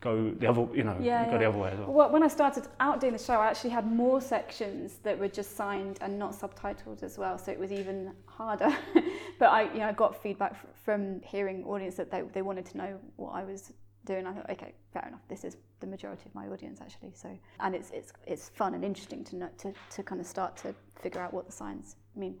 go 0.00 0.30
the 0.30 0.46
other 0.46 0.66
you 0.74 0.84
know 0.84 0.96
Yeah, 1.00 1.24
go 1.24 1.32
yeah. 1.32 1.38
the 1.38 1.48
other 1.48 1.58
way 1.58 1.70
as 1.70 1.78
well 1.78 1.92
Well, 1.92 2.10
when 2.10 2.22
I 2.22 2.28
started 2.28 2.68
out 2.80 3.00
doing 3.00 3.12
the 3.12 3.18
show, 3.18 3.34
I 3.34 3.46
actually 3.46 3.70
had 3.70 3.86
more 3.90 4.20
sections 4.20 4.98
that 5.02 5.18
were 5.18 5.28
just 5.28 5.56
signed 5.56 5.98
and 6.00 6.18
not 6.18 6.32
subtitled 6.32 7.02
as 7.02 7.18
well, 7.18 7.38
so 7.38 7.50
it 7.50 7.58
was 7.58 7.72
even 7.72 8.12
harder. 8.26 8.76
but 9.38 9.46
I, 9.46 9.62
you 9.72 9.78
know, 9.78 9.88
I 9.88 9.92
got 9.92 10.22
feedback 10.22 10.54
from 10.84 11.20
hearing 11.22 11.64
audience 11.64 11.96
that 11.96 12.10
they, 12.10 12.22
they 12.32 12.42
wanted 12.42 12.66
to 12.66 12.76
know 12.76 13.00
what 13.16 13.32
I 13.32 13.44
was 13.44 13.72
doing. 14.04 14.26
I 14.26 14.32
thought, 14.32 14.50
okay, 14.50 14.74
fair 14.92 15.06
enough. 15.08 15.20
This 15.28 15.44
is 15.44 15.56
the 15.80 15.86
majority 15.86 16.22
of 16.26 16.34
my 16.34 16.46
audience 16.48 16.80
actually. 16.80 17.12
So, 17.14 17.36
and 17.60 17.74
it's 17.74 17.90
it's 17.90 18.12
it's 18.26 18.48
fun 18.50 18.74
and 18.74 18.84
interesting 18.84 19.24
to 19.24 19.36
know, 19.36 19.48
to 19.58 19.72
to 19.90 20.02
kind 20.02 20.20
of 20.20 20.26
start 20.26 20.56
to 20.58 20.74
figure 21.00 21.20
out 21.20 21.32
what 21.34 21.46
the 21.46 21.52
signs 21.52 21.96
mean. 22.14 22.36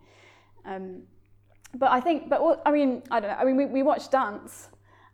Um, 0.64 1.02
but 1.74 1.90
I 1.90 2.00
think, 2.00 2.28
but 2.28 2.40
all, 2.40 2.60
I 2.64 2.70
mean, 2.70 3.02
I 3.10 3.20
don't 3.20 3.30
know. 3.30 3.36
I 3.36 3.44
mean, 3.44 3.56
we, 3.56 3.66
we 3.66 3.82
watch 3.82 4.10
dance, 4.10 4.68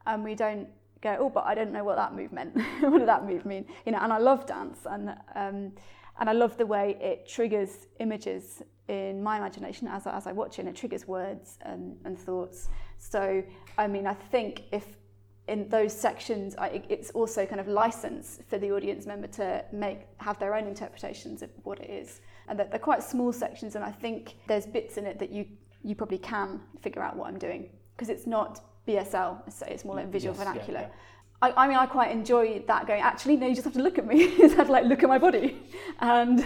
and 0.06 0.22
we 0.22 0.34
don't 0.34 0.68
go, 1.02 1.16
oh, 1.18 1.28
but 1.28 1.44
I 1.44 1.54
don't 1.54 1.72
know 1.72 1.84
what 1.84 1.96
that 1.96 2.14
move 2.14 2.32
meant. 2.32 2.54
what 2.80 2.98
did 2.98 3.08
that 3.08 3.26
move 3.26 3.44
mean? 3.44 3.66
You 3.84 3.92
know, 3.92 3.98
and 4.00 4.12
I 4.12 4.18
love 4.18 4.46
dance, 4.46 4.78
and 4.86 5.10
um, 5.34 5.72
and 6.18 6.28
I 6.28 6.32
love 6.32 6.56
the 6.56 6.66
way 6.66 6.96
it 7.00 7.28
triggers 7.28 7.86
images 7.98 8.62
in 8.88 9.22
my 9.22 9.38
imagination 9.38 9.88
as 9.88 10.06
I, 10.06 10.16
as 10.16 10.26
I 10.26 10.32
watch 10.32 10.58
it. 10.58 10.62
And 10.62 10.68
it 10.68 10.76
triggers 10.76 11.06
words 11.06 11.58
and, 11.62 11.96
and 12.04 12.18
thoughts. 12.18 12.68
So, 12.98 13.42
I 13.78 13.86
mean, 13.86 14.06
I 14.06 14.14
think 14.14 14.64
if 14.72 14.84
in 15.48 15.68
those 15.68 15.92
sections, 15.92 16.54
I, 16.56 16.82
it's 16.88 17.10
also 17.10 17.44
kind 17.46 17.60
of 17.60 17.66
license 17.66 18.40
for 18.48 18.58
the 18.58 18.70
audience 18.70 19.06
member 19.06 19.26
to 19.28 19.64
make 19.72 20.06
have 20.18 20.38
their 20.38 20.54
own 20.54 20.66
interpretations 20.66 21.42
of 21.42 21.50
what 21.64 21.80
it 21.80 21.90
is, 21.90 22.20
and 22.48 22.58
that 22.58 22.70
they're 22.70 22.78
quite 22.78 23.02
small 23.02 23.32
sections. 23.32 23.74
And 23.74 23.84
I 23.84 23.90
think 23.90 24.36
there's 24.46 24.66
bits 24.66 24.98
in 24.98 25.06
it 25.06 25.18
that 25.18 25.30
you 25.30 25.46
you 25.82 25.96
probably 25.96 26.18
can 26.18 26.60
figure 26.80 27.02
out 27.02 27.16
what 27.16 27.26
I'm 27.26 27.38
doing 27.38 27.70
because 27.96 28.08
it's 28.08 28.26
not 28.26 28.60
BSL, 28.86 29.52
so 29.52 29.66
it's 29.66 29.84
more 29.84 29.96
like 29.96 30.08
visual 30.08 30.34
Yes, 30.34 30.44
yeah, 30.44 30.52
vernacular. 30.52 30.80
yeah. 30.80 30.88
I, 31.40 31.64
I 31.64 31.68
mean, 31.68 31.76
I 31.76 31.86
quite 31.86 32.12
enjoy 32.12 32.62
that 32.68 32.86
going, 32.86 33.02
actually, 33.02 33.36
no, 33.36 33.46
you 33.48 33.54
just 33.54 33.64
have 33.64 33.72
to 33.74 33.82
look 33.82 33.98
at 33.98 34.06
me. 34.06 34.22
you 34.22 34.38
just 34.38 34.56
have 34.56 34.66
to 34.66 34.72
like 34.72 34.84
look 34.84 35.02
at 35.02 35.08
my 35.08 35.18
body. 35.18 35.60
And, 36.00 36.38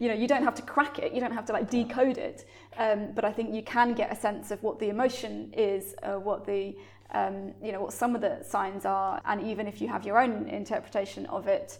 you 0.00 0.08
know, 0.08 0.14
you 0.14 0.26
don't 0.26 0.42
have 0.42 0.54
to 0.56 0.62
crack 0.62 0.98
it. 0.98 1.12
You 1.12 1.20
don't 1.20 1.32
have 1.32 1.46
to 1.46 1.52
like 1.52 1.70
decode 1.70 2.18
it. 2.18 2.46
Um, 2.76 3.12
but 3.14 3.24
I 3.24 3.32
think 3.32 3.54
you 3.54 3.62
can 3.62 3.94
get 3.94 4.12
a 4.12 4.16
sense 4.16 4.50
of 4.50 4.62
what 4.62 4.78
the 4.78 4.88
emotion 4.88 5.52
is, 5.56 5.94
uh, 6.02 6.14
what 6.14 6.44
the, 6.46 6.76
um, 7.12 7.54
you 7.62 7.70
know, 7.72 7.80
what 7.80 7.92
some 7.92 8.14
of 8.14 8.20
the 8.20 8.42
signs 8.42 8.84
are. 8.84 9.20
And 9.24 9.40
even 9.42 9.66
if 9.66 9.80
you 9.80 9.88
have 9.88 10.04
your 10.04 10.18
own 10.20 10.48
interpretation 10.48 11.26
of 11.26 11.46
it, 11.46 11.78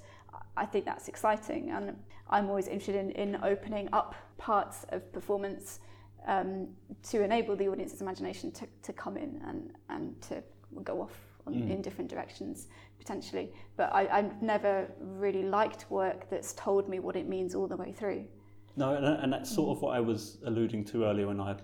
I 0.57 0.67
think 0.67 0.85
that's 0.85 1.09
exciting, 1.09 1.71
and 1.71 1.97
I'm 2.29 2.49
always 2.49 2.69
interested 2.69 2.97
in, 2.97 3.11
in 3.13 3.39
opening 3.43 3.89
up 3.93 4.15
parts 4.37 4.85
of 4.91 5.11
performance 5.13 5.81
um, 6.27 6.69
to 7.11 7.23
enable 7.23 7.57
the 7.57 7.69
audience's 7.69 8.01
imagination 8.01 8.51
to, 8.53 8.67
to 8.83 8.93
come 8.93 9.17
in 9.17 9.41
and, 9.47 9.73
and 9.89 10.21
to 10.23 10.43
go 10.85 11.01
off 11.01 11.17
on, 11.47 11.55
mm. 11.55 11.71
in 11.71 11.83
different 11.83 12.11
directions 12.11 12.69
potentially. 12.99 13.53
But 13.77 13.93
I, 13.93 14.07
I've 14.19 14.43
never 14.43 14.87
really 15.01 15.43
liked 15.43 15.91
work 15.91 16.29
that's 16.31 16.53
told 16.53 16.89
me 16.89 16.99
what 16.99 17.17
it 17.17 17.29
means 17.29 17.55
all 17.55 17.67
the 17.67 17.77
way 17.77 17.93
through. 17.93 18.25
No, 18.77 18.95
and, 18.95 19.05
and 19.05 19.33
that's 19.33 19.53
sort 19.53 19.77
of 19.77 19.83
what 19.83 19.97
I 19.97 20.01
was 20.01 20.39
alluding 20.45 20.85
to 20.87 21.05
earlier 21.05 21.27
when 21.27 21.41
I 21.41 21.57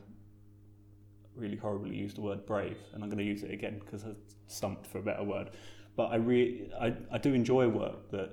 really 1.35 1.57
horribly 1.57 1.95
used 1.95 2.17
the 2.17 2.23
word 2.23 2.47
brave, 2.47 2.79
and 2.95 3.03
I'm 3.03 3.11
going 3.11 3.19
to 3.19 3.25
use 3.25 3.43
it 3.43 3.51
again 3.51 3.81
because 3.85 4.05
I 4.05 4.13
stumped 4.47 4.87
for 4.87 4.99
a 4.99 5.03
better 5.03 5.23
word. 5.23 5.51
But 5.97 6.07
I 6.07 6.17
really, 6.17 6.71
I, 6.81 6.95
I 7.13 7.19
do 7.19 7.33
enjoy 7.35 7.69
work 7.69 8.11
that 8.11 8.31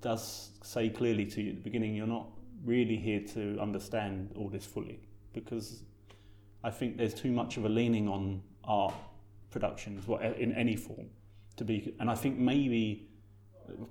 does 0.00 0.50
say 0.62 0.88
clearly 0.88 1.24
to 1.26 1.42
you 1.42 1.50
at 1.50 1.56
the 1.56 1.62
beginning, 1.62 1.94
you're 1.94 2.06
not 2.06 2.28
really 2.64 2.96
here 2.96 3.20
to 3.34 3.58
understand 3.60 4.30
all 4.36 4.48
this 4.48 4.64
fully, 4.64 5.00
because 5.32 5.82
I 6.64 6.70
think 6.70 6.96
there's 6.96 7.14
too 7.14 7.32
much 7.32 7.56
of 7.56 7.64
a 7.64 7.68
leaning 7.68 8.08
on 8.08 8.42
art 8.64 8.94
productions, 9.50 10.04
in 10.38 10.52
any 10.52 10.76
form, 10.76 11.10
to 11.56 11.64
be. 11.64 11.94
And 12.00 12.10
I 12.10 12.14
think 12.14 12.38
maybe 12.38 13.08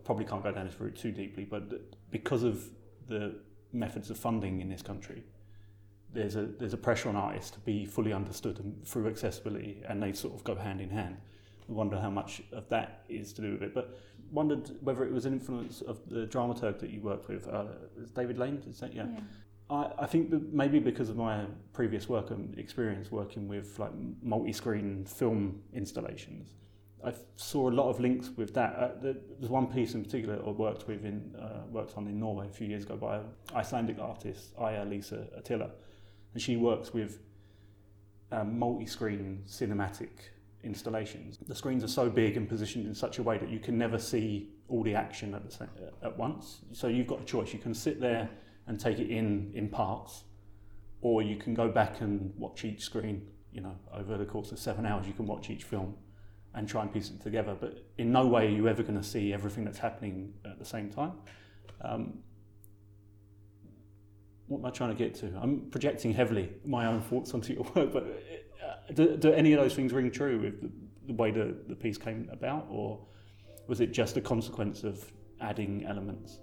probably 0.04 0.26
can't 0.26 0.44
go 0.44 0.52
down 0.52 0.66
this 0.66 0.80
route 0.80 0.96
too 0.96 1.12
deeply, 1.12 1.46
but 1.46 1.72
because 2.12 2.44
of 2.44 2.64
the 3.08 3.36
methods 3.74 4.10
of 4.10 4.18
funding 4.18 4.62
in 4.62 4.70
this 4.70 4.82
country, 4.82 5.24
there's 6.14 6.36
a 6.36 6.46
there's 6.46 6.74
a 6.74 6.78
pressure 6.78 7.10
on 7.10 7.16
artists 7.16 7.52
to 7.52 7.60
be 7.60 7.86
fully 7.86 8.14
understood 8.14 8.60
and 8.60 8.86
through 8.86 9.08
accessibility, 9.08 9.82
and 9.88 10.02
they 10.02 10.14
sort 10.14 10.34
of 10.34 10.44
go 10.44 10.56
hand 10.56 10.82
in 10.82 10.90
hand. 10.90 11.18
I 11.70 11.74
wonder 11.74 12.00
how 12.00 12.10
much 12.10 12.42
of 12.52 12.68
that 12.70 13.04
is 13.08 13.34
to 13.34 13.42
do 13.42 13.52
with 13.54 13.64
it, 13.64 13.74
but 13.74 13.98
wondered 14.32 14.72
whether 14.82 15.04
it 15.04 15.12
was 15.12 15.26
an 15.26 15.34
influence 15.34 15.82
of 15.82 16.00
the 16.10 16.26
dramaturg 16.26 16.80
that 16.80 16.90
you 16.90 17.02
worked 17.02 17.28
with, 17.28 17.48
uh, 17.48 17.66
David 18.16 18.38
Lane. 18.38 18.64
Is 18.68 18.80
that 18.80 18.94
yeah? 18.94 19.06
yeah. 19.12 19.20
I, 19.70 19.92
I 20.00 20.06
think 20.06 20.32
maybe 20.52 20.80
because 20.80 21.10
of 21.10 21.18
my 21.18 21.46
previous 21.74 22.10
work 22.10 22.32
and 22.32 22.58
experience 22.58 23.12
working 23.12 23.48
with 23.48 23.78
like 23.80 23.92
multi-screen 24.22 25.06
film 25.06 25.62
installations, 25.74 26.56
I 27.04 27.14
saw 27.36 27.70
a 27.70 27.72
lot 27.72 27.90
of 27.90 28.00
links 28.00 28.30
with 28.36 28.54
that. 28.54 28.76
Uh, 28.76 28.90
there's 29.02 29.50
one 29.50 29.68
piece 29.68 29.96
in 29.96 30.04
particular 30.04 30.40
I 30.46 30.50
worked 30.52 30.88
with 30.88 31.04
in 31.04 31.36
uh, 31.36 31.62
worked 31.70 31.98
on 31.98 32.08
in 32.08 32.20
Norway 32.20 32.48
a 32.48 32.52
few 32.52 32.68
years 32.68 32.84
ago 32.84 32.96
by 32.96 33.18
an 33.18 33.26
Icelandic 33.56 34.00
artist, 34.00 34.56
Eija-Liisa 34.58 35.42
Ahtila, 35.42 35.72
and 36.34 36.42
she 36.42 36.58
works 36.58 36.94
with 36.94 37.20
um, 38.32 38.60
multi-screen 38.60 39.44
cinematic 39.48 40.10
installations. 40.64 41.38
The 41.38 41.56
screens 41.56 41.84
are 41.84 41.88
so 41.88 42.10
big 42.10 42.38
and 42.38 42.48
positioned 42.48 42.86
in 42.88 42.94
such 42.94 43.20
a 43.20 43.24
way 43.24 43.38
that 43.38 43.50
you 43.50 43.60
can 43.60 43.78
never 43.78 43.98
see 43.98 44.50
all 44.68 44.84
the 44.84 44.96
action 44.96 45.34
at, 45.34 45.44
the 45.46 45.52
same, 45.52 45.70
at 46.04 46.18
once. 46.18 46.60
So 46.72 46.88
you've 46.88 47.08
got 47.08 47.22
a 47.22 47.26
choice. 47.26 47.54
You 47.54 47.60
can 47.60 47.74
sit 47.74 48.00
there 48.00 48.30
and 48.68 48.80
take 48.80 49.00
it 49.00 49.10
in 49.10 49.52
in 49.54 49.70
parts, 49.70 50.24
or 51.02 51.22
you 51.22 51.36
can 51.36 51.54
go 51.54 51.70
back 51.70 52.02
and 52.02 52.34
watch 52.38 52.64
each 52.64 52.82
screen. 52.82 53.28
You 53.52 53.62
know, 53.62 53.76
over 53.94 54.18
the 54.18 54.26
course 54.26 54.52
of 54.52 54.60
seven 54.60 54.86
hours, 54.86 55.08
you 55.08 55.14
can 55.14 55.26
watch 55.26 55.50
each 55.50 55.64
film 55.64 55.96
and 56.54 56.68
try 56.68 56.82
and 56.82 56.94
piece 56.94 57.10
it 57.10 57.22
together. 57.22 57.56
But 57.60 57.86
in 57.98 58.12
no 58.12 58.28
way 58.28 58.48
are 58.48 58.56
you 58.56 58.68
ever 58.68 58.84
going 58.84 58.98
to 58.98 59.04
see 59.04 59.34
everything 59.34 59.66
that's 59.66 59.80
happening 59.80 60.34
at 60.46 60.60
the 60.60 60.66
same 60.66 60.90
time. 60.90 61.14
Um, 61.82 62.20
what 64.48 64.60
am 64.60 64.66
I 64.66 64.70
trying 64.70 64.90
to 64.90 64.96
get 64.96 65.16
to? 65.16 65.32
I'm 65.42 65.70
projecting 65.72 66.14
heavily 66.14 66.50
my 66.66 66.86
own 66.86 67.02
thoughts 67.02 67.34
onto 67.34 67.54
your 67.54 67.64
work, 67.76 67.94
but 67.94 68.06
do, 68.94 69.18
do, 69.18 69.34
any 69.34 69.54
of 69.54 69.62
those 69.62 69.74
things 69.74 69.94
ring 69.94 70.12
true 70.12 70.40
with 70.40 70.62
the, 70.62 70.72
the 71.08 71.14
way 71.14 71.32
the, 71.32 71.56
the 71.68 71.76
piece 71.76 71.98
came 71.98 72.30
about, 72.32 72.68
or 72.70 73.00
was 73.68 73.82
it 73.82 73.92
just 73.92 74.18
a 74.18 74.22
consequence 74.22 74.84
of 74.84 75.12
adding 75.40 75.86
elements? 75.88 76.40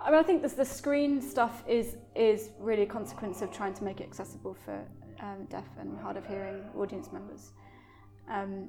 I 0.00 0.10
mean, 0.10 0.20
I 0.20 0.22
think 0.22 0.42
this, 0.42 0.52
the 0.52 0.64
screen 0.64 1.20
stuff 1.20 1.64
is 1.66 1.96
is 2.14 2.50
really 2.60 2.82
a 2.82 2.86
consequence 2.86 3.42
of 3.42 3.50
trying 3.50 3.74
to 3.74 3.84
make 3.84 4.00
it 4.00 4.04
accessible 4.04 4.54
for 4.64 4.80
um, 5.20 5.46
deaf 5.50 5.64
and 5.80 5.98
hard 5.98 6.16
of 6.16 6.26
hearing 6.26 6.62
audience 6.76 7.10
members. 7.12 7.52
Um, 8.28 8.68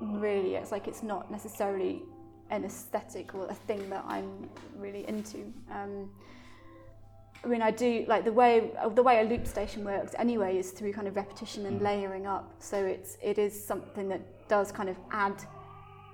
really, 0.00 0.56
it's 0.56 0.72
like 0.72 0.88
it's 0.88 1.02
not 1.02 1.30
necessarily 1.30 2.02
an 2.50 2.64
aesthetic 2.64 3.34
or 3.34 3.46
a 3.48 3.54
thing 3.54 3.88
that 3.90 4.04
I'm 4.06 4.48
really 4.76 5.08
into. 5.08 5.52
Um, 5.70 6.10
I 7.44 7.48
mean, 7.48 7.62
I 7.62 7.70
do 7.70 8.04
like 8.08 8.24
the 8.24 8.32
way 8.32 8.72
the 8.94 9.02
way 9.02 9.20
a 9.20 9.24
loop 9.24 9.46
station 9.46 9.84
works 9.84 10.14
anyway 10.18 10.58
is 10.58 10.70
through 10.70 10.92
kind 10.92 11.08
of 11.08 11.16
repetition 11.16 11.66
and 11.66 11.80
mm. 11.80 11.84
layering 11.84 12.26
up. 12.26 12.54
So 12.58 12.84
it's 12.84 13.18
it 13.22 13.38
is 13.38 13.52
something 13.64 14.08
that 14.08 14.48
does 14.48 14.72
kind 14.72 14.88
of 14.88 14.96
add 15.10 15.42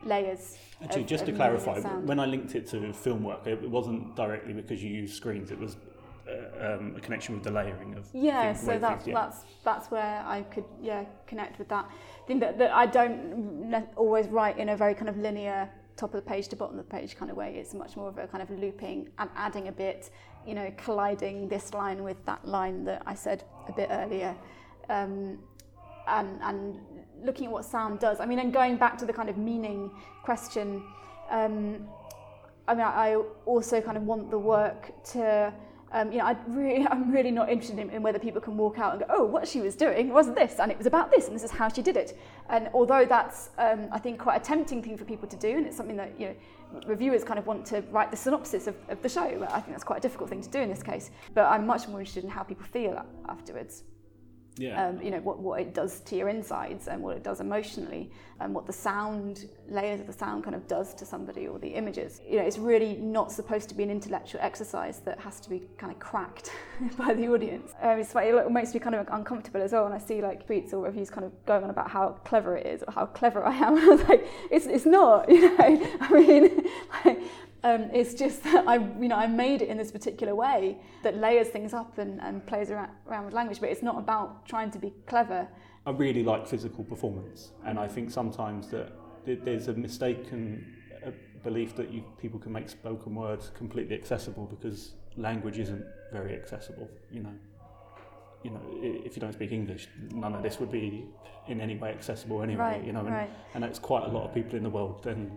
layers. 0.05 0.59
Actually, 0.83 1.03
of, 1.03 1.09
just 1.09 1.23
of 1.23 1.31
to 1.31 1.35
clarify, 1.35 1.81
when 1.81 2.19
I 2.19 2.27
linked 2.27 2.55
it 2.55 2.67
to 2.69 2.93
film 2.93 3.23
work, 3.23 3.47
it 3.47 3.69
wasn't 3.69 4.15
directly 4.17 4.53
because 4.53 4.83
you 4.83 4.91
use 4.91 5.15
screens. 5.15 5.51
It 5.51 5.59
was 5.59 5.77
uh, 6.29 6.75
um, 6.75 6.95
a 6.97 7.01
connection 7.01 7.35
with 7.35 7.45
the 7.45 7.51
layering 7.51 7.95
of. 7.95 8.07
Yeah, 8.13 8.53
so 8.53 8.79
that's 8.79 9.07
yeah. 9.07 9.15
that's 9.15 9.45
that's 9.65 9.91
where 9.91 10.23
I 10.27 10.43
could 10.43 10.65
yeah 10.81 11.05
connect 11.27 11.59
with 11.59 11.69
that. 11.69 11.87
I 11.87 12.27
think 12.27 12.41
that, 12.41 12.59
that 12.59 12.73
I 12.73 12.87
don't 12.87 13.87
always 13.97 14.29
write 14.29 14.59
in 14.59 14.69
a 14.71 14.77
very 14.77 14.95
kind 14.95 15.09
of 15.09 15.17
linear 15.17 15.71
top 15.97 16.15
of 16.15 16.25
the 16.25 16.29
page 16.29 16.49
to 16.49 16.57
bottom 16.57 16.79
of 16.79 16.89
the 16.89 16.91
page 16.91 17.17
kind 17.17 17.31
of 17.31 17.37
way. 17.37 17.55
It's 17.57 17.75
much 17.75 17.97
more 17.97 18.09
of 18.09 18.19
a 18.19 18.27
kind 18.27 18.43
of 18.43 18.51
looping 18.51 19.09
and 19.19 19.31
adding 19.37 19.69
a 19.69 19.73
bit 19.73 20.11
you 20.47 20.55
know, 20.55 20.73
colliding 20.77 21.49
this 21.49 21.75
line 21.75 22.03
with 22.03 22.25
that 22.27 22.47
line 22.47 22.85
that 22.85 23.03
I 23.07 23.15
said 23.15 23.45
a 23.69 23.73
bit 23.73 23.89
earlier, 23.91 24.35
um, 24.89 25.39
and, 26.09 26.41
and 26.43 26.81
looking 27.23 27.47
at 27.47 27.53
what 27.53 27.65
sound 27.65 28.01
does. 28.01 28.21
I 28.21 28.27
mean, 28.27 28.39
and 28.39 28.53
going 28.53 28.77
back 28.77 28.99
to 28.99 29.07
the 29.07 29.13
kind 29.13 29.29
of 29.29 29.37
meaning 29.37 29.91
question, 30.23 30.83
um, 31.31 31.89
I 32.67 32.75
mean, 32.75 32.85
I 32.85 33.15
also 33.47 33.81
kind 33.81 33.97
of 33.97 34.05
want 34.05 34.31
the 34.31 34.39
work 34.39 34.93
to 35.13 35.53
um, 35.93 36.11
you 36.11 36.19
know, 36.19 36.25
I 36.25 36.37
really, 36.49 36.87
I'm 36.91 37.11
really 37.13 37.31
not 37.31 37.51
interested 37.51 37.79
in, 37.79 37.91
in, 37.91 38.03
whether 38.03 38.19
people 38.19 38.41
can 38.41 38.57
walk 38.57 38.79
out 38.79 38.93
and 38.93 39.01
go, 39.01 39.07
oh, 39.11 39.25
what 39.25 39.47
she 39.47 39.61
was 39.61 39.77
doing 39.77 40.09
was 40.09 40.33
this, 40.35 40.59
and 40.59 40.73
it 40.73 40.79
was 40.79 40.87
about 40.87 41.11
this, 41.11 41.27
and 41.27 41.37
this 41.37 41.45
is 41.45 41.51
how 41.51 41.69
she 41.69 41.83
did 41.83 41.97
it. 41.97 42.19
And 42.49 42.69
although 42.73 43.05
that's, 43.05 43.51
um, 43.59 43.89
I 43.93 43.99
think, 43.99 44.19
quite 44.19 44.41
a 44.41 44.45
tempting 44.45 44.83
thing 44.83 44.97
for 44.97 45.05
people 45.05 45.29
to 45.29 45.37
do, 45.37 45.51
and 45.51 45.67
it's 45.67 45.77
something 45.77 45.97
that 45.97 46.19
you 46.19 46.29
know, 46.29 46.35
reviewers 46.87 47.25
kind 47.25 47.39
of 47.39 47.47
want 47.47 47.67
to 47.67 47.83
write 47.91 48.11
the 48.11 48.17
synopsis 48.17 48.67
of, 48.67 48.77
of 48.89 49.01
the 49.03 49.09
show, 49.09 49.21
I 49.51 49.61
think 49.61 49.69
that's 49.69 49.85
quite 49.85 49.99
a 49.99 50.03
difficult 50.03 50.31
thing 50.31 50.43
to 50.43 50.49
do 50.49 50.59
in 50.59 50.69
this 50.69 50.83
case. 50.83 51.11
But 51.35 51.47
I'm 51.47 51.67
much 51.67 51.89
more 51.89 52.01
interested 52.01 52.25
in 52.25 52.31
how 52.31 52.43
people 52.43 52.65
feel 52.65 53.05
afterwards 53.29 53.85
yeah. 54.57 54.87
um, 54.87 55.01
you 55.01 55.11
know 55.11 55.21
what, 55.21 55.39
what 55.39 55.61
it 55.61 55.75
does 55.75 56.01
to 56.01 56.17
your 56.17 56.29
insides 56.29 56.89
and 56.89 57.03
what 57.03 57.17
it 57.17 57.23
does 57.23 57.41
emotionally 57.41 58.11
and 58.41 58.55
what 58.55 58.67
the 58.67 58.73
sound 58.73 59.49
layers 59.69 60.01
of 60.01 60.07
the 60.07 60.13
sound 60.13 60.45
kind 60.45 60.55
of 60.55 60.67
does 60.67 60.95
to 60.95 61.07
somebody 61.07 61.47
or 61.47 61.59
the 61.59 61.69
images. 61.69 62.21
You 62.29 62.37
know 62.37 62.45
it's 62.45 62.59
really 62.59 62.97
not 62.97 63.33
supposed 63.33 63.69
to 63.71 63.75
be 63.75 63.83
an 63.83 63.91
intellectual 63.91 64.41
exercise 64.43 65.01
that 65.01 65.19
has 65.21 65.41
to 65.41 65.51
be 65.51 65.63
kind 65.79 65.93
of 65.93 65.99
cracked 65.99 66.51
by 66.99 67.15
the 67.15 67.29
audience. 67.29 67.73
Um, 67.81 67.99
it's 67.99 68.15
like, 68.15 68.27
it 68.27 68.51
makes 68.51 68.75
me 68.75 68.81
kind 68.81 68.95
of 68.95 69.07
uncomfortable 69.11 69.63
as 69.63 69.73
well 69.73 69.85
when 69.85 69.93
I 69.93 69.99
see 69.99 70.21
like 70.21 70.47
tweets 70.47 70.73
or 70.73 70.81
reviews 70.81 71.11
kind 71.11 71.25
of 71.25 71.33
going 71.47 71.65
on 71.65 71.71
about 71.71 71.91
how 71.91 72.11
clever 72.25 72.57
it 72.57 72.67
is 72.67 72.83
or 72.87 72.93
how 72.93 73.07
clever 73.07 73.45
I 73.45 73.55
am. 73.55 73.79
I 73.83 73.87
was 73.87 74.03
like 74.09 74.27
it's, 74.51 74.67
it's 74.67 74.87
not 74.87 75.29
you 75.29 75.57
know? 75.57 75.97
I 76.01 76.13
mean 76.13 76.65
like, 77.05 77.23
um, 77.65 77.91
it's 77.93 78.15
just 78.15 78.43
that 78.45 78.67
I, 78.67 78.77
you 78.77 79.09
know, 79.09 79.17
I 79.17 79.27
made 79.27 79.63
it 79.63 79.69
in 79.69 79.77
this 79.77 79.93
particular 79.93 80.35
way 80.35 80.79
that 81.03 81.17
layers 81.17 81.49
things 81.49 81.73
up 81.75 81.99
and, 81.99 82.21
and 82.21 82.45
plays 82.47 82.71
around, 82.71 82.91
around 83.09 83.25
with 83.27 83.35
language, 83.35 83.61
but 83.61 83.71
it's 83.71 83.83
not 83.83 83.99
about 83.99 84.47
trying 84.47 84.71
to 84.73 84.79
be 84.79 84.93
clever. 85.07 85.49
I 85.87 85.91
really 85.91 86.23
like 86.23 86.47
physical 86.47 86.85
performance, 86.85 87.51
and 87.65 87.79
I 87.79 87.89
think 87.89 88.11
sometimes 88.11 88.69
that 88.69 88.93
there's 89.25 89.69
a 89.69 89.73
mistaken 89.73 90.77
uh, 91.05 91.11
belief 91.43 91.75
that 91.77 91.93
you, 91.93 92.05
people 92.21 92.39
can 92.39 92.53
make 92.53 92.69
spoken 92.69 93.15
words 93.15 93.51
completely 93.55 93.97
accessible 93.97 94.47
because 94.47 94.93
language 95.17 95.59
isn't 95.59 95.85
very 96.13 96.35
accessible, 96.35 96.89
you 97.11 97.23
know 97.23 97.35
you 98.43 98.51
know, 98.51 98.61
if 98.81 99.17
you 99.17 99.21
don't 99.21 99.33
speak 99.33 99.53
English, 99.53 99.89
none 100.13 100.35
of 100.35 100.43
this 100.43 100.59
would 100.59 100.71
be 100.71 101.07
in 101.49 101.61
any 101.61 101.77
way 101.77 101.91
accessible 101.91 102.43
anyway. 102.43 102.61
Right, 102.61 102.85
you 102.85 102.93
know, 102.93 103.01
and, 103.01 103.11
right. 103.11 103.31
and 103.55 103.65
it's 103.65 103.79
quite 103.79 104.05
a 104.05 104.09
lot 104.09 104.25
of 104.25 104.35
people 104.35 104.57
in 104.57 104.63
the 104.63 104.71
world 104.71 105.03
then 105.03 105.31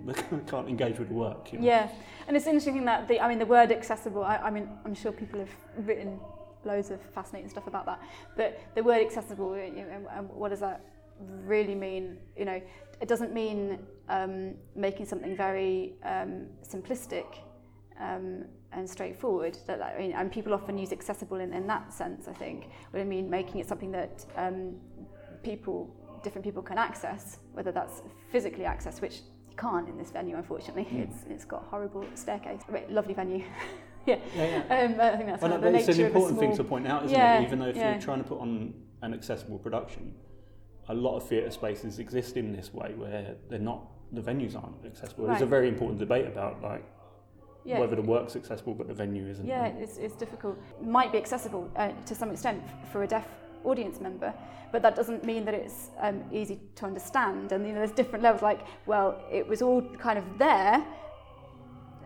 can't 0.47 0.67
engage 0.67 0.99
with 0.99 1.09
the 1.09 1.13
work. 1.13 1.51
You 1.51 1.59
know? 1.59 1.65
Yeah, 1.65 1.89
and 2.27 2.35
it's 2.35 2.47
interesting 2.47 2.85
that 2.85 3.07
the 3.07 3.19
I 3.21 3.27
mean 3.27 3.39
the 3.39 3.45
word 3.45 3.71
accessible. 3.71 4.23
I, 4.23 4.37
I 4.37 4.49
mean 4.49 4.69
I'm 4.85 4.95
sure 4.95 5.11
people 5.11 5.39
have 5.39 5.87
written 5.87 6.19
loads 6.63 6.89
of 6.89 6.99
fascinating 7.13 7.49
stuff 7.49 7.67
about 7.67 7.85
that, 7.85 8.01
but 8.35 8.59
the 8.75 8.83
word 8.83 9.01
accessible, 9.01 9.55
you 9.57 9.71
know, 9.71 10.09
and 10.11 10.29
what 10.29 10.49
does 10.49 10.59
that 10.59 10.81
really 11.19 11.75
mean? 11.75 12.17
You 12.35 12.45
know, 12.45 12.61
it 13.01 13.07
doesn't 13.07 13.33
mean 13.33 13.79
um, 14.09 14.55
making 14.75 15.05
something 15.05 15.35
very 15.35 15.93
um, 16.03 16.47
simplistic. 16.67 17.25
Um, 17.99 18.45
and 18.75 18.89
straightforward. 18.89 19.57
That, 19.67 19.81
I 19.81 19.99
mean, 19.99 20.13
and 20.13 20.31
people 20.31 20.53
often 20.53 20.77
use 20.77 20.91
accessible 20.91 21.37
in, 21.39 21.53
in 21.53 21.67
that 21.67 21.93
sense, 21.93 22.27
I 22.27 22.33
think. 22.33 22.69
But 22.91 23.01
I 23.01 23.03
mean, 23.03 23.29
making 23.29 23.61
it 23.61 23.67
something 23.67 23.91
that 23.91 24.25
um, 24.35 24.75
people, 25.43 25.89
different 26.23 26.43
people 26.43 26.61
can 26.61 26.77
access, 26.77 27.39
whether 27.53 27.71
that's 27.71 28.01
physically 28.31 28.65
access, 28.65 29.01
which 29.01 29.21
you 29.49 29.55
can't 29.55 29.87
in 29.89 29.97
this 29.97 30.11
venue, 30.11 30.35
unfortunately. 30.35 30.85
Mm. 30.85 31.09
It's, 31.09 31.23
it's 31.29 31.45
got 31.45 31.63
horrible 31.69 32.05
staircase. 32.13 32.61
But 32.69 32.91
lovely 32.91 33.13
venue. 33.13 33.43
yeah. 34.05 34.17
yeah, 34.35 34.63
yeah. 34.69 34.83
Um, 34.83 34.99
I 34.99 35.15
think 35.15 35.29
that's 35.29 35.41
well, 35.41 35.59
no, 35.59 35.67
it's 35.67 35.87
an 35.87 36.05
important 36.05 36.39
thing 36.39 36.55
to 36.55 36.63
point 36.63 36.87
out, 36.87 37.05
isn't 37.05 37.17
yeah, 37.17 37.39
it? 37.39 37.43
Even 37.43 37.59
though 37.59 37.69
if 37.69 37.75
yeah. 37.75 37.91
you're 37.91 38.01
trying 38.01 38.21
to 38.21 38.27
put 38.27 38.39
on 38.39 38.73
an 39.01 39.13
accessible 39.13 39.59
production, 39.59 40.13
a 40.89 40.93
lot 40.93 41.15
of 41.17 41.27
theatre 41.27 41.51
spaces 41.51 41.99
exist 41.99 42.37
in 42.37 42.51
this 42.51 42.73
way 42.73 42.93
where 42.95 43.35
they're 43.49 43.59
not 43.59 43.87
the 44.11 44.21
venues 44.21 44.55
aren't 44.55 44.85
accessible. 44.85 45.25
Right. 45.25 45.31
There's 45.31 45.41
a 45.41 45.49
very 45.49 45.67
important 45.67 45.99
debate 45.99 46.27
about 46.27 46.61
like 46.61 46.85
Yeah. 47.65 47.79
whether 47.79 47.95
the 47.95 48.01
work's 48.03 48.35
accessible 48.35 48.73
but 48.75 48.87
the 48.87 48.93
venue 48.93 49.27
isn't. 49.27 49.45
Yeah, 49.45 49.65
it's, 49.67 49.97
it's 49.97 50.15
difficult. 50.15 50.57
Might 50.81 51.11
be 51.11 51.17
accessible 51.17 51.69
uh, 51.75 51.91
to 52.05 52.13
some 52.15 52.29
extent 52.31 52.63
for 52.91 53.03
a 53.03 53.07
deaf 53.07 53.27
audience 53.63 53.99
member, 53.99 54.31
but 54.71 54.81
that 54.83 54.95
doesn't 54.95 55.23
mean 55.23 55.45
that 55.45 55.55
it's 55.55 55.89
um, 55.99 56.23
easy 56.31 56.59
to 56.75 56.85
understand. 56.85 57.51
And 57.51 57.65
you 57.65 57.73
know, 57.73 57.79
there's 57.79 57.91
different 57.91 58.23
levels. 58.23 58.43
Like, 58.43 58.61
well, 58.85 59.19
it 59.31 59.47
was 59.47 59.61
all 59.63 59.81
kind 59.97 60.19
of 60.19 60.25
there, 60.37 60.85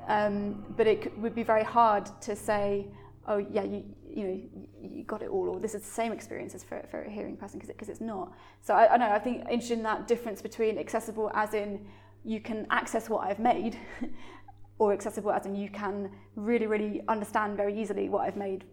um, 0.07 0.63
but 0.77 0.87
it 0.87 1.03
c- 1.03 1.09
would 1.17 1.35
be 1.35 1.43
very 1.43 1.63
hard 1.63 2.09
to 2.21 2.35
say, 2.35 2.87
oh 3.27 3.37
yeah, 3.37 3.63
you 3.63 3.83
you 4.09 4.23
know 4.27 4.41
you 4.81 5.03
got 5.03 5.21
it 5.21 5.29
all, 5.29 5.49
or 5.49 5.59
this 5.59 5.75
is 5.75 5.81
the 5.81 5.91
same 5.91 6.11
experience 6.11 6.55
as 6.55 6.63
for, 6.63 6.81
for 6.89 7.03
a 7.03 7.09
hearing 7.09 7.35
person 7.37 7.59
because 7.59 7.69
because 7.73 7.89
it's 7.89 8.01
not. 8.01 8.31
So 8.61 8.73
I, 8.73 8.93
I 8.93 8.97
know 8.97 9.09
I 9.11 9.19
think 9.19 9.41
interested 9.49 9.77
in 9.77 9.83
that 9.83 10.07
difference 10.07 10.41
between 10.41 10.77
accessible 10.77 11.29
as 11.33 11.53
in 11.53 11.85
you 12.25 12.39
can 12.39 12.67
access 12.69 13.09
what 13.09 13.25
I've 13.25 13.39
made. 13.39 13.77
or 14.79 14.93
accessible 14.93 15.31
as 15.31 15.45
in 15.45 15.55
you 15.55 15.69
can 15.69 16.09
really, 16.35 16.65
really 16.65 17.01
understand 17.07 17.55
very 17.57 17.79
easily 17.79 18.09
what 18.09 18.21
I've 18.25 18.37
made 18.37 18.63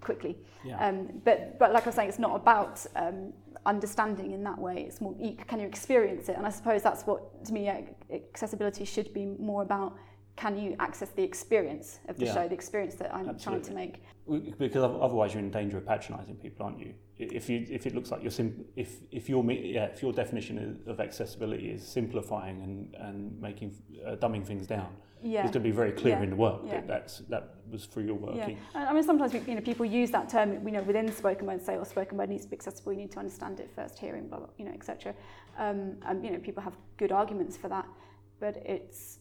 quickly. 0.00 0.36
Yeah. 0.64 0.84
Um, 0.84 1.20
but, 1.24 1.58
but 1.58 1.72
like 1.72 1.84
I 1.84 1.86
was 1.86 1.94
saying, 1.94 2.08
it's 2.08 2.18
not 2.18 2.34
about 2.36 2.84
um, 2.96 3.32
understanding 3.64 4.32
in 4.32 4.42
that 4.44 4.58
way. 4.58 4.84
It's 4.86 5.00
more, 5.00 5.14
you, 5.18 5.36
can 5.46 5.60
you 5.60 5.66
experience 5.66 6.28
it? 6.28 6.36
And 6.36 6.44
I 6.44 6.50
suppose 6.50 6.82
that's 6.82 7.04
what, 7.04 7.44
to 7.46 7.52
me, 7.52 7.70
accessibility 8.12 8.84
should 8.84 9.14
be 9.14 9.24
more 9.24 9.62
about. 9.62 9.96
Can 10.34 10.58
you 10.58 10.74
access 10.80 11.10
the 11.10 11.22
experience 11.22 12.00
of 12.08 12.16
the 12.16 12.24
Yeah. 12.24 12.34
show, 12.34 12.48
the 12.48 12.54
experience 12.54 12.94
that 12.96 13.14
I'm 13.14 13.38
trying 13.38 13.62
to 13.62 13.72
make? 13.72 14.02
Because 14.58 14.82
otherwise 14.82 15.34
you're 15.34 15.42
in 15.42 15.50
danger 15.50 15.76
of 15.76 15.84
patronising 15.84 16.36
people, 16.36 16.64
aren't 16.66 16.80
you? 16.80 16.94
If 17.18 17.50
you 17.50 17.66
if 17.68 17.86
it 17.86 17.94
looks 17.94 18.10
like 18.10 18.22
you're 18.22 18.30
sim- 18.30 18.64
if 18.74 18.96
if 19.10 19.28
your 19.28 19.44
yeah 19.52 19.84
if 19.84 20.02
your 20.02 20.12
definition 20.12 20.80
of 20.86 21.00
accessibility 21.00 21.70
is 21.70 21.86
simplifying 21.86 22.62
and 22.62 22.94
and 22.94 23.40
making 23.40 23.76
uh, 24.04 24.16
dumbing 24.16 24.44
things 24.44 24.66
down, 24.66 24.96
Yeah. 25.22 25.42
it's 25.44 25.52
going 25.52 25.64
to 25.64 25.68
be 25.70 25.70
very 25.70 25.92
clear 25.92 26.16
Yeah. 26.16 26.22
in 26.22 26.30
the 26.30 26.36
work 26.36 26.62
Yeah. 26.64 26.72
that 26.72 26.86
that's 26.88 27.18
that 27.30 27.54
was 27.70 27.84
for 27.84 28.00
your 28.00 28.18
Yeah, 28.18 28.26
working. 28.38 28.58
I 28.74 28.86
I 28.86 28.92
mean 28.92 29.02
sometimes 29.02 29.32
you 29.34 29.54
know 29.54 29.60
people 29.60 29.86
use 29.86 30.10
that 30.10 30.28
term 30.28 30.48
you 30.66 30.72
know 30.72 30.82
within 30.82 31.10
spoken 31.12 31.46
word 31.46 31.62
say 31.62 31.76
or 31.76 31.84
spoken 31.84 32.18
word 32.18 32.28
needs 32.28 32.44
to 32.44 32.50
be 32.50 32.56
accessible 32.56 32.92
you 32.92 32.98
need 32.98 33.12
to 33.12 33.18
understand 33.18 33.60
it 33.60 33.70
first 33.74 33.98
hearing 33.98 34.28
blah 34.28 34.38
blah 34.38 34.48
you 34.58 34.64
know 34.64 34.72
etc. 34.72 35.14
Um, 35.58 35.96
and 36.06 36.24
you 36.24 36.30
know 36.32 36.38
people 36.38 36.62
have 36.62 36.76
good 36.96 37.12
arguments 37.12 37.56
for 37.56 37.68
that, 37.68 37.86
but 38.40 38.56
it's 38.66 39.18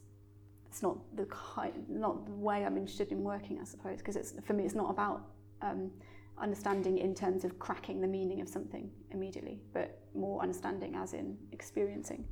it's 0.68 0.82
not 0.82 0.98
the 1.16 1.26
kind 1.26 1.74
not 1.90 2.26
the 2.26 2.32
way 2.34 2.66
I'm 2.66 2.78
interested 2.78 3.12
in 3.12 3.24
working 3.24 3.60
I 3.60 3.66
suppose 3.66 3.98
because 4.00 4.16
it's 4.16 4.34
for 4.48 4.54
me 4.54 4.64
it's 4.66 4.76
not 4.76 4.90
about 4.90 5.20
um, 5.62 5.92
understanding 6.38 6.98
in 6.98 7.14
terms 7.14 7.44
of 7.46 7.60
cracking 7.60 8.02
the 8.02 8.08
meaning 8.08 8.42
of 8.42 8.50
something 8.50 8.90
immediately, 9.12 9.62
but 9.74 10.00
more 10.16 10.42
understanding 10.42 10.96
as 10.96 11.14
in 11.14 11.38
experiencing, 11.52 12.26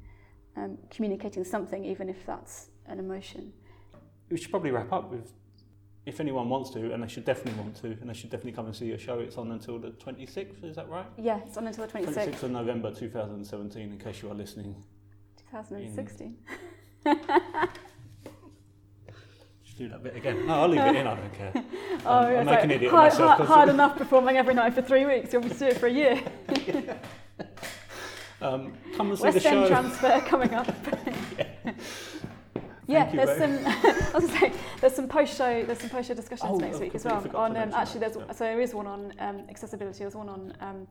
um, 0.58 0.78
communicating 0.90 1.44
something 1.44 1.86
even 1.86 2.10
if 2.10 2.26
that's 2.26 2.70
an 2.90 3.00
emotion. 3.00 3.54
We 4.30 4.38
should 4.38 4.52
probably 4.52 4.72
wrap 4.72 4.92
up 4.92 5.12
with. 5.12 5.32
If 6.06 6.20
anyone 6.20 6.50
wants 6.50 6.72
to, 6.72 6.92
and 6.92 7.04
they 7.04 7.08
should 7.08 7.26
definitely 7.26 7.62
want 7.62 7.76
to, 7.82 7.88
and 7.88 8.10
they 8.10 8.14
should 8.14 8.32
definitely 8.32 8.54
come 8.54 8.66
and 8.66 8.76
see 8.76 8.86
your 8.88 8.98
show. 8.98 9.20
It's 9.20 9.38
on 9.38 9.52
until 9.52 9.78
the 9.78 9.90
26th, 9.90 10.64
is 10.64 10.76
that 10.76 10.90
right? 10.90 11.06
Yeah, 11.18 11.40
it's 11.46 11.56
on 11.58 11.68
until 11.68 11.86
the 11.86 11.94
26th. 11.94 12.14
26th 12.26 12.44
of 12.44 12.52
November 12.52 12.92
2017, 12.94 13.92
in 13.92 13.98
case 14.00 14.22
you 14.24 14.32
are 14.32 14.34
listening. 14.34 14.76
2016. 15.52 16.38
Just 19.64 19.78
do 19.78 19.88
that 19.90 20.02
bit 20.04 20.16
again. 20.16 20.48
No, 20.48 20.62
I'll 20.62 20.68
leave 20.68 20.82
it 20.82 20.96
in, 20.96 21.06
I 21.08 21.16
don't 21.16 21.34
care. 21.34 21.54
Oh, 22.06 22.20
I'm 22.20 22.46
like 22.46 22.64
an 22.64 22.72
idiot 22.72 22.92
hard, 22.92 23.12
myself, 23.12 23.38
hard, 23.38 23.48
hard 23.50 23.70
enough 23.70 23.98
performing 23.98 24.38
every 24.38 24.54
night 24.54 24.74
for 24.74 24.82
three 24.82 25.06
weeks. 25.06 25.34
You 25.34 25.42
want 25.42 25.52
me 25.52 25.58
to 25.58 25.66
do 25.66 25.66
it 25.68 25.78
for 25.78 25.88
a 25.88 25.92
year? 25.92 26.24
Um, 28.42 28.72
come 28.96 29.10
and 29.10 29.18
see 29.18 29.24
West 29.26 29.44
the 29.44 29.50
End 29.50 29.64
show. 29.64 29.68
transfer 29.68 30.22
coming 30.22 30.54
up. 30.54 30.66
yeah, 31.38 31.74
Thank 32.90 33.14
you 33.14 33.26
there's 33.26 33.38
some. 33.38 33.66
I 33.68 34.12
was 34.14 34.26
gonna 34.26 34.40
say 34.40 34.54
there's 34.82 34.96
some 34.96 35.08
post 35.08 35.38
show. 35.38 35.64
There's 35.64 35.80
some 35.80 35.90
post 35.90 36.08
show 36.08 36.14
discussions 36.14 36.50
Oh, 36.52 36.58
next 36.58 36.76
I've 36.76 36.82
week 36.82 36.96
as 36.96 37.06
well. 37.06 37.26
On 37.36 37.56
um, 37.58 37.74
actually, 37.74 38.00
there's 38.02 38.16
yeah. 38.16 38.32
so 38.32 38.44
there 38.46 38.62
is 38.62 38.74
one 38.74 38.88
on 38.88 39.14
um, 39.20 39.44
accessibility. 39.50 40.00
There's 40.00 40.16
one 40.16 40.30
on. 40.30 40.54
Um, 40.62 40.88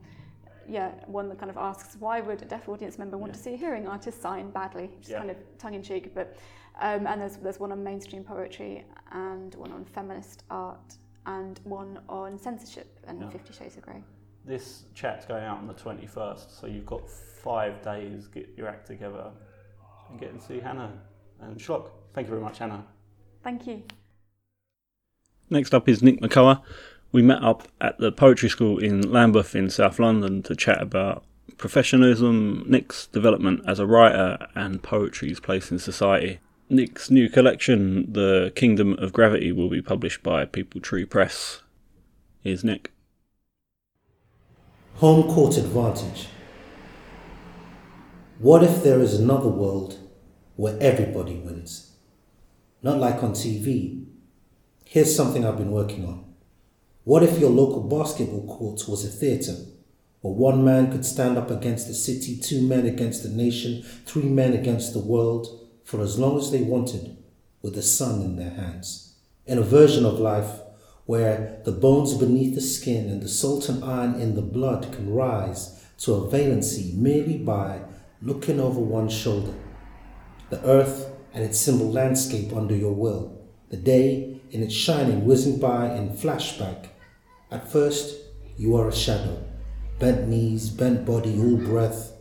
yeah, 0.71 0.91
one 1.07 1.31
that 1.31 1.39
kind 1.39 1.49
of 1.51 1.57
asks 1.57 1.97
why 1.99 2.21
would 2.21 2.43
a 2.43 2.45
deaf 2.45 2.69
audience 2.69 2.99
member 2.99 3.17
want 3.17 3.31
Yeah. 3.33 3.37
to 3.39 3.43
see 3.43 3.55
a 3.55 3.57
hearing 3.57 3.89
artist 3.89 4.21
sign 4.21 4.51
badly, 4.51 4.89
which 4.97 5.05
is 5.07 5.11
Yeah. 5.11 5.19
kind 5.19 5.31
of 5.31 5.37
tongue 5.59 5.73
in 5.75 5.83
cheek. 5.83 6.15
But 6.15 6.37
um, 6.81 7.07
and 7.07 7.21
there's 7.23 7.37
there's 7.37 7.59
one 7.59 7.73
on 7.73 7.83
mainstream 7.83 8.23
poetry 8.23 8.85
and 9.13 9.55
one 9.55 9.73
on 9.73 9.85
feminist 9.87 10.45
art 10.51 10.97
and 11.25 11.59
one 11.65 11.99
on 12.09 12.39
censorship 12.39 12.99
and 13.07 13.21
Yeah. 13.23 13.31
Fifty 13.31 13.53
Shades 13.55 13.77
of 13.79 13.83
Grey. 13.83 14.03
This 14.45 14.85
chat's 14.95 15.27
going 15.27 15.45
out 15.45 15.59
on 15.59 15.67
the 15.67 15.75
21st, 15.75 16.59
so 16.59 16.67
you've 16.67 16.87
got 16.87 17.07
five 17.11 17.83
days, 17.83 18.29
get 18.29 18.49
your 18.57 18.67
act 18.67 18.87
together 18.87 19.31
and 20.11 20.19
get 20.19 20.31
and 20.31 20.41
see 20.43 20.59
Hannah 20.59 20.93
Um, 21.41 21.51
and 21.51 21.59
Schlock. 21.59 21.91
Thank 22.15 22.27
you 22.27 22.31
very 22.31 22.43
much, 22.43 22.61
Anna. 22.61 22.85
Thank 23.43 23.67
you. 23.67 23.83
Next 25.51 25.75
up 25.75 25.89
is 25.89 26.03
Nick 26.03 26.21
Makoha. 26.21 26.63
We 27.11 27.23
met 27.23 27.43
up 27.43 27.69
at 27.81 27.99
the 27.99 28.13
poetry 28.13 28.51
school 28.51 28.79
in 28.79 29.11
Lambeth 29.11 29.55
in 29.55 29.71
South 29.71 29.99
London 29.99 30.43
to 30.43 30.55
chat 30.55 30.83
about 30.83 31.25
professionalism, 31.57 32.65
Nick's 32.67 33.07
development 33.07 33.63
as 33.67 33.79
a 33.79 33.87
writer, 33.87 34.47
and 34.55 34.83
poetry's 34.83 35.41
place 35.41 35.71
in 35.71 35.79
society. 35.79 36.41
Nick's 36.69 37.11
new 37.11 37.31
collection, 37.31 38.13
The 38.13 38.53
Kingdom 38.55 38.93
of 38.99 39.15
Gravity, 39.15 39.53
will 39.53 39.71
be 39.71 39.81
published 39.81 40.23
by 40.23 40.45
Peepal 40.45 40.83
Tree 40.83 41.07
Press. 41.07 41.63
Here's 42.43 42.63
Nick. 42.63 42.93
Home 44.97 45.33
court 45.33 45.57
advantage. 45.57 46.29
What 48.39 48.63
if 48.63 48.83
there 48.83 49.01
is 49.01 49.19
another 49.19 49.49
world 49.49 49.99
where 50.59 50.77
everybody 50.81 51.37
wins? 51.37 51.93
Not 52.83 52.99
like 52.99 53.23
on 53.23 53.31
TV. 53.31 54.05
Here's 54.85 55.15
something 55.15 55.47
I've 55.47 55.57
been 55.57 55.71
working 55.71 56.05
on. 56.05 56.25
What 57.05 57.23
if 57.23 57.39
your 57.39 57.51
local 57.51 57.85
basketball 57.85 58.45
court 58.45 58.83
was 58.89 59.05
a 59.05 59.09
theatre 59.09 59.55
where 60.21 60.35
one 60.35 60.65
man 60.65 60.91
could 60.91 61.07
stand 61.07 61.39
up 61.39 61.49
against 61.49 61.87
the 61.87 61.95
city, 61.95 62.37
two 62.37 62.61
men 62.61 62.87
against 62.87 63.23
the 63.23 63.29
nation, 63.29 63.85
three 64.05 64.29
men 64.29 64.53
against 64.53 64.93
the 64.93 64.99
world 64.99 65.47
for 65.85 66.01
as 66.01 66.19
long 66.19 66.37
as 66.37 66.51
they 66.51 66.63
wanted 66.63 67.17
with 67.63 67.77
the 67.77 67.83
sun 67.83 68.21
in 68.23 68.35
their 68.35 68.51
hands? 68.51 69.15
In 69.47 69.59
a 69.59 69.63
version 69.63 70.05
of 70.05 70.19
life 70.19 70.61
where 71.07 71.63
the 71.67 71.73
bones 71.73 72.15
beneath 72.15 72.57
the 72.57 72.61
skin 72.61 73.09
and 73.09 73.23
the 73.23 73.29
salt 73.29 73.69
and 73.69 73.85
iron 73.85 74.21
in 74.21 74.35
the 74.35 74.43
blood 74.43 74.93
can 74.93 75.15
rise 75.15 75.85
to 75.99 76.15
a 76.15 76.27
valency 76.29 76.97
merely 76.97 77.39
by 77.39 77.81
looking 78.21 78.59
over 78.59 78.81
one's 78.81 79.15
shoulder. 79.15 79.55
The 80.51 80.65
earth 80.65 81.11
and 81.35 81.45
its 81.45 81.61
symbol 81.61 81.93
landscape 81.93 82.55
under 82.57 82.75
your 82.75 82.95
will, 82.95 83.39
the 83.69 83.77
day 83.77 84.41
in 84.51 84.63
its 84.63 84.75
shining 84.75 85.27
whizzing 85.27 85.61
by 85.61 85.95
in 85.95 86.11
flashback. 86.11 86.87
At 87.51 87.71
first, 87.71 88.17
you 88.57 88.75
are 88.77 88.89
a 88.89 88.95
shadow, 88.95 89.45
bent 89.99 90.27
knees, 90.27 90.71
bent 90.71 91.05
body, 91.05 91.39
all 91.39 91.57
breath. 91.59 92.13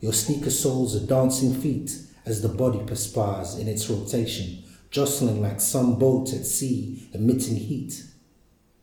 Your 0.00 0.12
sneaker 0.12 0.50
soles 0.50 0.94
are 0.94 1.06
dancing 1.06 1.52
feet 1.52 1.90
as 2.24 2.42
the 2.42 2.48
body 2.48 2.80
perspires 2.86 3.56
in 3.58 3.66
its 3.66 3.90
rotation, 3.90 4.62
jostling 4.90 5.42
like 5.42 5.60
some 5.60 5.98
boat 5.98 6.32
at 6.32 6.46
sea 6.46 7.08
emitting 7.12 7.56
heat. 7.56 8.04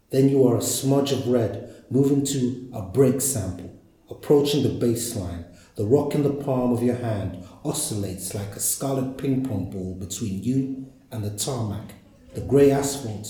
Then 0.09 0.27
you 0.27 0.45
are 0.47 0.57
a 0.57 0.61
smudge 0.61 1.13
of 1.13 1.27
red 1.27 1.85
moving 1.89 2.25
to 2.25 2.69
a 2.73 2.81
break 2.81 3.21
sample, 3.21 3.73
approaching 4.09 4.63
the 4.63 4.85
baseline. 4.85 5.45
The 5.75 5.85
rock 5.85 6.13
in 6.13 6.23
the 6.23 6.33
palm 6.33 6.73
of 6.73 6.83
your 6.83 6.97
hand 6.97 7.45
oscillates 7.63 8.33
like 8.33 8.55
a 8.55 8.59
scarlet 8.59 9.17
ping 9.17 9.43
pong 9.45 9.69
ball 9.69 9.95
between 9.95 10.43
you 10.43 10.91
and 11.11 11.23
the 11.23 11.37
tarmac, 11.37 11.93
the 12.33 12.41
grey 12.41 12.71
asphalt 12.71 13.27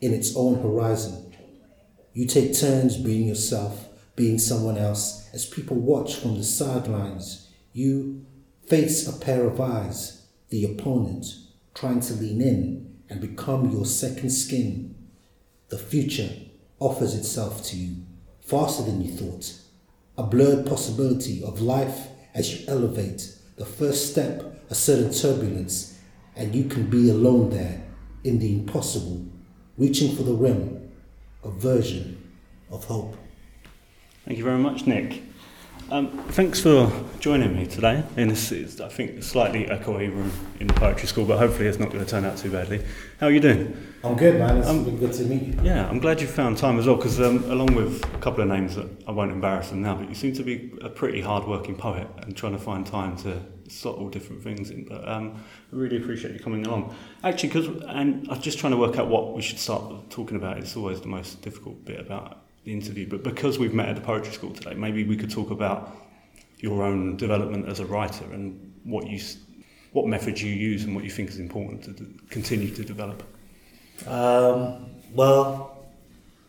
in 0.00 0.12
its 0.12 0.34
own 0.36 0.60
horizon. 0.62 1.34
You 2.12 2.26
take 2.26 2.54
turns 2.56 2.96
being 2.96 3.26
yourself, 3.26 3.88
being 4.16 4.38
someone 4.38 4.78
else, 4.78 5.28
as 5.32 5.46
people 5.46 5.76
watch 5.76 6.14
from 6.14 6.36
the 6.36 6.44
sidelines. 6.44 7.50
You 7.72 8.24
face 8.66 9.08
a 9.08 9.18
pair 9.18 9.44
of 9.46 9.60
eyes, 9.60 10.26
the 10.50 10.64
opponent, 10.64 11.26
trying 11.74 12.00
to 12.00 12.14
lean 12.14 12.40
in 12.40 13.00
and 13.10 13.20
become 13.20 13.70
your 13.70 13.84
second 13.84 14.30
skin. 14.30 14.94
The 15.68 15.78
future 15.78 16.30
offers 16.78 17.14
itself 17.14 17.64
to 17.64 17.76
you 17.76 18.04
faster 18.40 18.82
than 18.84 19.02
you 19.02 19.10
thought. 19.10 19.52
A 20.16 20.22
blurred 20.22 20.66
possibility 20.66 21.42
of 21.42 21.60
life 21.60 22.08
as 22.34 22.54
you 22.54 22.64
elevate. 22.68 23.33
The 23.56 23.66
first 23.66 24.10
step, 24.10 24.64
a 24.70 24.74
certain 24.74 25.12
turbulence, 25.12 25.98
and 26.36 26.54
you 26.54 26.64
can 26.64 26.90
be 26.90 27.10
alone 27.10 27.50
there 27.50 27.84
in 28.24 28.38
the 28.38 28.52
impossible, 28.52 29.24
reaching 29.78 30.16
for 30.16 30.22
the 30.22 30.32
rim, 30.32 30.90
a 31.44 31.50
version 31.50 32.32
of 32.70 32.84
hope. 32.84 33.16
Thank 34.24 34.38
you 34.38 34.44
very 34.44 34.58
much, 34.58 34.86
Nick. 34.86 35.23
Um, 35.94 36.18
thanks 36.30 36.60
for 36.60 36.90
joining 37.20 37.56
me 37.56 37.68
today 37.68 38.02
in 38.16 38.26
this, 38.26 38.50
is, 38.50 38.80
I 38.80 38.88
think, 38.88 39.22
slightly 39.22 39.66
echoey 39.66 40.12
room 40.12 40.32
in 40.58 40.66
the 40.66 40.74
poetry 40.74 41.06
school, 41.06 41.24
but 41.24 41.38
hopefully 41.38 41.68
it's 41.68 41.78
not 41.78 41.92
going 41.92 42.04
to 42.04 42.10
turn 42.10 42.24
out 42.24 42.36
too 42.36 42.50
badly. 42.50 42.84
How 43.20 43.28
are 43.28 43.30
you 43.30 43.38
doing? 43.38 43.76
I'm 44.02 44.16
good, 44.16 44.40
man. 44.40 44.56
It's 44.56 44.66
Um, 44.66 44.82
been 44.82 44.98
good 44.98 45.12
to 45.12 45.22
meet 45.22 45.42
you. 45.42 45.60
Yeah, 45.62 45.88
I'm 45.88 46.00
glad 46.00 46.20
you 46.20 46.26
found 46.26 46.58
time 46.58 46.80
as 46.80 46.88
well, 46.88 46.96
because 46.96 47.20
um, 47.20 47.48
along 47.48 47.76
with 47.76 48.04
a 48.12 48.18
couple 48.18 48.42
of 48.42 48.48
names 48.48 48.74
that 48.74 48.88
I 49.06 49.12
won't 49.12 49.30
embarrass 49.30 49.70
them 49.70 49.82
now, 49.82 49.94
but 49.94 50.08
you 50.08 50.16
seem 50.16 50.34
to 50.34 50.42
be 50.42 50.76
a 50.82 50.88
pretty 50.88 51.20
hard-working 51.20 51.76
poet 51.76 52.08
and 52.22 52.36
trying 52.36 52.54
to 52.54 52.58
find 52.58 52.84
time 52.84 53.16
to 53.18 53.40
slot 53.68 53.96
all 53.96 54.08
different 54.08 54.42
things 54.42 54.70
in. 54.70 54.86
But 54.86 55.08
um, 55.08 55.44
I 55.72 55.76
really 55.76 55.98
appreciate 55.98 56.34
you 56.34 56.40
coming 56.40 56.66
along. 56.66 56.92
Actually, 57.22 57.50
because 57.50 57.66
and 57.86 58.26
I'm 58.28 58.40
just 58.40 58.58
trying 58.58 58.72
to 58.72 58.78
work 58.78 58.98
out 58.98 59.06
what 59.06 59.32
we 59.32 59.42
should 59.42 59.60
start 59.60 60.10
talking 60.10 60.38
about. 60.38 60.58
It's 60.58 60.76
always 60.76 61.00
the 61.00 61.06
most 61.06 61.40
difficult 61.40 61.84
bit 61.84 62.00
about 62.00 62.43
the 62.64 62.72
interview. 62.72 63.08
But 63.08 63.22
because 63.22 63.58
we've 63.58 63.74
met 63.74 63.88
at 63.88 63.96
the 63.96 64.00
poetry 64.00 64.32
school 64.32 64.52
today, 64.52 64.74
maybe 64.74 65.04
we 65.04 65.16
could 65.16 65.30
talk 65.30 65.50
about 65.50 65.96
your 66.58 66.82
own 66.82 67.16
development 67.16 67.68
as 67.68 67.80
a 67.80 67.86
writer 67.86 68.24
and 68.32 68.72
what 68.84 69.06
you, 69.06 69.20
what 69.92 70.06
methods 70.06 70.42
you 70.42 70.52
use 70.52 70.84
and 70.84 70.94
what 70.94 71.04
you 71.04 71.10
think 71.10 71.28
is 71.28 71.38
important 71.38 71.84
to 71.84 71.92
continue 72.30 72.70
to 72.74 72.84
develop. 72.84 73.22
Um, 74.06 74.90
well, 75.12 75.84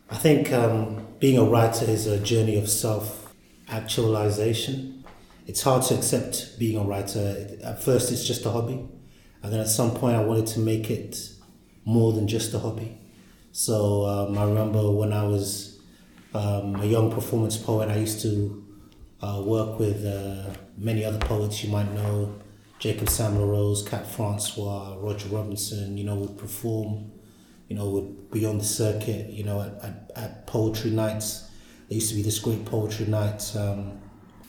I 0.10 0.16
think 0.16 0.52
um, 0.52 1.06
being 1.20 1.38
a 1.38 1.44
writer 1.44 1.86
is 1.86 2.08
a 2.08 2.20
journey 2.20 2.58
of 2.58 2.70
self 2.70 3.34
actualization. 3.70 5.04
It's 5.48 5.62
hard 5.62 5.84
to 5.84 5.96
accept 5.96 6.58
being 6.58 6.78
a 6.80 6.84
writer. 6.84 7.58
At 7.64 7.84
first, 7.84 8.12
it's 8.12 8.26
just 8.26 8.46
a 8.46 8.52
hobby, 8.52 8.88
and 9.44 9.54
then 9.54 9.60
at 9.60 9.68
some 9.68 9.92
point, 9.92 10.16
I 10.16 10.24
wanted 10.24 10.48
to 10.48 10.60
make 10.60 10.90
it 10.90 11.18
more 11.84 12.14
than 12.14 12.28
just 12.28 12.54
a 12.54 12.60
hobby. 12.60 13.00
So 13.52 14.06
um, 14.06 14.38
I 14.38 14.44
remember 14.44 14.92
when 14.92 15.14
I 15.14 15.24
was 15.24 15.75
um, 16.36 16.76
a 16.82 16.86
young 16.86 17.12
performance 17.12 17.58
poet, 17.58 17.90
I 17.90 17.98
used 17.98 18.22
to 18.22 18.64
uh, 19.22 19.42
work 19.46 19.80
with 19.80 20.06
uh, 20.06 20.54
many 20.78 21.06
other 21.06 21.20
poets 21.20 21.64
you 21.64 21.72
might 21.72 21.92
know 21.94 22.36
Jacob 22.80 23.10
Sam-La 23.10 23.46
Rose, 23.46 23.88
Kat 23.88 24.06
François, 24.06 25.02
Roger 25.02 25.30
Robinson, 25.30 25.98
you 25.98 26.04
know, 26.04 26.16
would 26.16 26.38
perform, 26.38 27.12
you 27.70 27.76
know, 27.76 27.90
would 27.90 28.32
be 28.32 28.46
on 28.46 28.58
the 28.58 28.66
circuit, 28.66 29.30
you 29.30 29.44
know, 29.44 29.62
at, 29.62 29.84
at, 29.84 30.12
at 30.16 30.48
poetry 30.48 30.92
nights. 30.92 31.50
There 31.88 31.96
used 31.96 32.10
to 32.10 32.16
be 32.16 32.22
this 32.22 32.40
great 32.40 32.66
poetry 32.66 33.06
night 33.06 33.42
um, 33.56 34.00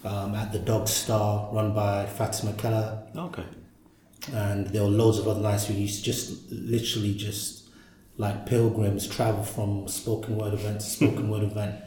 um, 0.04 0.34
at 0.34 0.52
the 0.52 0.58
Dog 0.58 0.88
Star 0.88 1.48
run 1.52 1.72
by 1.72 2.06
Fatima 2.06 2.52
Keller 2.54 3.02
Okay. 3.16 3.44
and 4.32 4.66
there 4.68 4.82
were 4.82 4.88
loads 4.88 5.18
of 5.18 5.28
other 5.28 5.40
nights 5.40 5.68
we 5.68 5.76
used 5.76 5.98
to 6.00 6.04
just 6.04 6.50
literally 6.50 7.14
just 7.14 7.65
like 8.18 8.46
pilgrims 8.46 9.06
travel 9.06 9.42
from 9.42 9.88
spoken 9.88 10.36
word 10.36 10.54
event 10.54 10.80
to 10.80 10.86
spoken 10.86 11.28
word 11.30 11.42
event. 11.42 11.82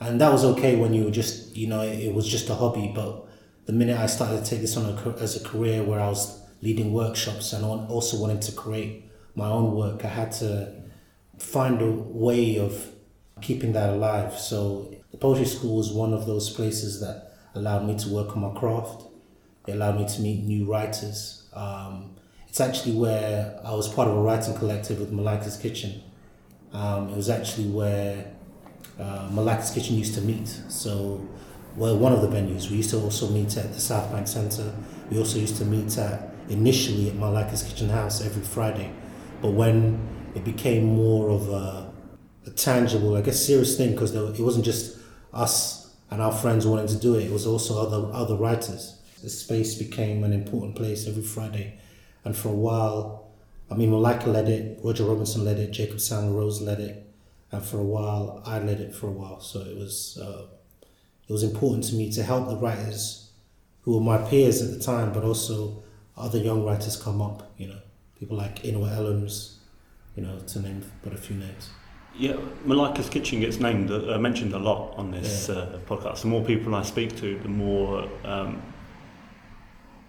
And 0.00 0.20
that 0.20 0.32
was 0.32 0.44
okay 0.44 0.76
when 0.76 0.92
you 0.92 1.04
were 1.04 1.10
just 1.10 1.56
you 1.56 1.66
know 1.68 1.82
it, 1.82 2.12
was 2.12 2.28
just 2.28 2.50
a 2.50 2.54
hobby. 2.54 2.92
But 2.94 3.26
the 3.66 3.72
minute 3.72 3.96
i 3.96 4.06
started 4.06 4.44
to 4.44 4.50
take 4.50 4.60
this 4.60 4.76
on 4.76 4.84
a, 4.86 5.10
as 5.20 5.40
a 5.40 5.44
career 5.48 5.84
where 5.84 6.00
i 6.00 6.08
was 6.08 6.42
leading 6.62 6.92
workshops 6.92 7.52
and 7.52 7.64
also 7.64 8.16
wanting 8.16 8.40
to 8.40 8.50
create 8.50 9.08
my 9.36 9.46
own 9.46 9.72
work 9.76 10.04
i 10.04 10.08
had 10.08 10.32
to 10.32 10.82
find 11.38 11.80
a 11.80 11.90
way 11.90 12.58
of 12.58 12.92
keeping 13.40 13.72
that 13.72 13.90
alive. 13.90 14.38
So 14.38 14.94
the 15.10 15.18
poetry 15.18 15.44
school 15.44 15.76
was 15.76 15.92
one 15.92 16.14
of 16.14 16.26
those 16.26 16.50
places 16.50 17.00
that 17.00 17.34
allowed 17.54 17.86
me 17.86 17.98
to 17.98 18.08
work 18.08 18.36
on 18.36 18.42
my 18.42 18.58
craft. 18.58 19.04
It 19.66 19.72
allowed 19.72 19.98
me 19.98 20.08
to 20.08 20.20
meet 20.20 20.44
new 20.44 20.64
writers. 20.66 21.48
Um, 21.52 22.11
it's 22.52 22.60
actually 22.60 22.92
where 22.92 23.58
I 23.64 23.72
was 23.72 23.88
part 23.88 24.08
of 24.08 24.14
a 24.14 24.20
writing 24.20 24.52
collective 24.52 25.00
with 25.00 25.10
Malika's 25.10 25.56
Kitchen. 25.56 26.02
Um, 26.74 27.08
it 27.08 27.16
was 27.16 27.30
actually 27.30 27.70
where 27.70 28.30
uh, 29.00 29.26
Malika's 29.32 29.70
Kitchen 29.70 29.96
used 29.96 30.12
to 30.16 30.20
meet. 30.20 30.48
So, 30.68 31.26
well, 31.76 31.96
one 31.96 32.12
of 32.12 32.20
the 32.20 32.28
venues. 32.28 32.70
We 32.70 32.76
used 32.76 32.90
to 32.90 32.98
also 33.00 33.30
meet 33.30 33.56
at 33.56 33.72
the 33.72 33.80
South 33.80 34.12
Bank 34.12 34.28
Centre. 34.28 34.70
We 35.10 35.16
also 35.16 35.38
used 35.38 35.56
to 35.56 35.64
meet 35.64 35.96
at 35.96 36.28
initially 36.50 37.08
at 37.08 37.16
Malika's 37.16 37.62
Kitchen 37.62 37.88
House 37.88 38.20
every 38.20 38.42
Friday. 38.42 38.92
But 39.40 39.52
when 39.52 40.06
it 40.34 40.44
became 40.44 40.84
more 40.84 41.30
of 41.30 41.48
a, 41.48 41.90
a 42.44 42.50
tangible, 42.50 43.16
I 43.16 43.22
guess, 43.22 43.42
serious 43.46 43.78
thing, 43.78 43.92
because 43.92 44.14
it 44.14 44.42
wasn't 44.42 44.66
just 44.66 44.98
us 45.32 45.96
and 46.10 46.20
our 46.20 46.32
friends 46.32 46.66
wanting 46.66 46.88
to 46.88 46.98
do 46.98 47.14
it. 47.14 47.22
It 47.22 47.32
was 47.32 47.46
also 47.46 47.80
other 47.80 48.12
other 48.12 48.36
writers. 48.36 48.98
The 49.22 49.30
space 49.30 49.74
became 49.76 50.22
an 50.22 50.34
important 50.34 50.76
place 50.76 51.08
every 51.08 51.22
Friday, 51.22 51.78
and 52.24 52.36
for 52.36 52.48
a 52.48 52.52
while, 52.52 53.30
I 53.70 53.74
mean, 53.74 53.90
Malika 53.90 54.28
led 54.28 54.48
it, 54.48 54.78
Roger 54.82 55.04
Robinson 55.04 55.44
led 55.44 55.58
it, 55.58 55.70
Jacob 55.70 56.00
Sam-La 56.00 56.36
Rose 56.36 56.60
led 56.60 56.80
it, 56.80 57.06
and 57.50 57.62
for 57.62 57.78
a 57.78 57.84
while, 57.84 58.42
I 58.44 58.58
led 58.58 58.80
it 58.80 58.94
for 58.94 59.08
a 59.08 59.12
while. 59.12 59.40
So 59.40 59.60
it 59.60 59.76
was 59.76 60.18
uh, 60.22 60.46
it 61.28 61.32
was 61.32 61.42
important 61.42 61.84
to 61.84 61.94
me 61.94 62.10
to 62.12 62.22
help 62.22 62.48
the 62.48 62.56
writers 62.56 63.30
who 63.82 63.94
were 63.94 64.00
my 64.00 64.18
peers 64.18 64.62
at 64.62 64.70
the 64.70 64.78
time, 64.78 65.12
but 65.12 65.24
also 65.24 65.82
other 66.16 66.38
young 66.38 66.64
writers 66.64 66.96
come 66.96 67.20
up. 67.20 67.52
You 67.56 67.68
know, 67.68 67.78
people 68.18 68.36
like 68.36 68.62
Inua 68.62 68.96
Ellams, 68.96 69.54
you 70.16 70.22
know, 70.22 70.38
to 70.38 70.60
name 70.60 70.84
but 71.02 71.12
a 71.12 71.16
few 71.16 71.36
names. 71.36 71.70
Yeah, 72.14 72.36
Malika's 72.66 73.08
Kitchen 73.08 73.40
gets 73.40 73.58
named, 73.58 73.90
uh, 73.90 74.18
mentioned 74.18 74.52
a 74.52 74.58
lot 74.58 74.94
on 74.98 75.10
this 75.10 75.48
uh, 75.48 75.78
podcast. 75.86 76.20
The 76.20 76.28
more 76.28 76.44
people 76.44 76.74
I 76.74 76.82
speak 76.82 77.16
to, 77.16 77.38
the 77.38 77.48
more 77.48 78.06
um, 78.24 78.62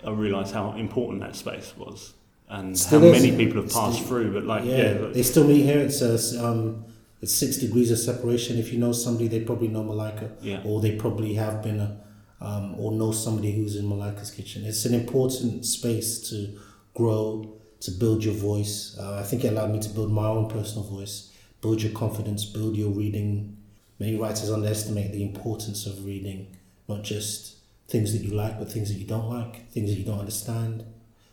I 0.05 0.11
realise 0.11 0.51
how 0.51 0.73
important 0.73 1.21
that 1.21 1.35
space 1.35 1.73
was 1.77 2.13
and 2.49 2.77
Still 2.77 2.99
how 3.01 3.05
is. 3.07 3.21
many 3.23 3.35
people 3.37 3.61
have 3.61 3.71
Still- 3.71 3.81
passed 3.83 4.03
through. 4.03 4.33
But 4.33 4.45
like, 4.45 4.65
yeah, 4.65 4.77
yeah, 4.93 4.99
like- 4.99 5.13
they 5.13 5.23
still 5.23 5.45
meet 5.47 5.63
here. 5.63 5.79
It's 5.79 6.01
a, 6.01 6.13
s- 6.13 6.35
um, 6.37 6.85
it's 7.21 7.33
six 7.33 7.57
degrees 7.57 7.89
of 7.91 7.99
separation. 7.99 8.57
If 8.57 8.71
you 8.73 8.79
know 8.79 8.91
somebody, 8.91 9.27
they 9.27 9.39
probably 9.41 9.69
know 9.69 9.83
Malika, 9.83 10.31
yeah, 10.41 10.61
or 10.65 10.81
they 10.81 10.95
probably 10.95 11.33
have 11.35 11.63
been 11.63 11.79
a, 11.79 11.97
um, 12.41 12.75
or 12.77 12.91
know 12.91 13.11
somebody 13.11 13.51
who's 13.53 13.75
in 13.77 13.87
Malika's 13.87 14.29
kitchen. 14.31 14.65
It's 14.65 14.85
an 14.85 14.93
important 14.93 15.65
space 15.65 16.29
to 16.29 16.59
grow, 16.93 17.53
to 17.79 17.91
build 17.91 18.23
your 18.23 18.33
voice. 18.35 18.97
Uh, 18.99 19.15
I 19.15 19.23
think 19.23 19.43
it 19.45 19.47
allowed 19.53 19.71
me 19.71 19.79
to 19.79 19.89
build 19.89 20.11
my 20.11 20.27
own 20.27 20.49
personal 20.49 20.83
voice, 20.83 21.31
build 21.61 21.81
your 21.81 21.93
confidence, 21.93 22.43
build 22.45 22.75
your 22.75 22.89
reading. 22.89 23.55
Many 23.99 24.17
writers 24.17 24.51
underestimate 24.51 25.11
the 25.13 25.23
importance 25.23 25.85
of 25.85 26.03
reading, 26.05 26.47
not 26.89 27.03
just 27.03 27.55
things 27.87 28.13
that 28.13 28.25
you 28.25 28.33
like, 28.33 28.57
but 28.59 28.71
things 28.71 28.89
that 28.89 28.99
you 28.99 29.05
don't 29.05 29.29
like, 29.29 29.69
things 29.71 29.89
that 29.89 29.97
you 29.97 30.05
don't 30.05 30.19
understand, 30.19 30.85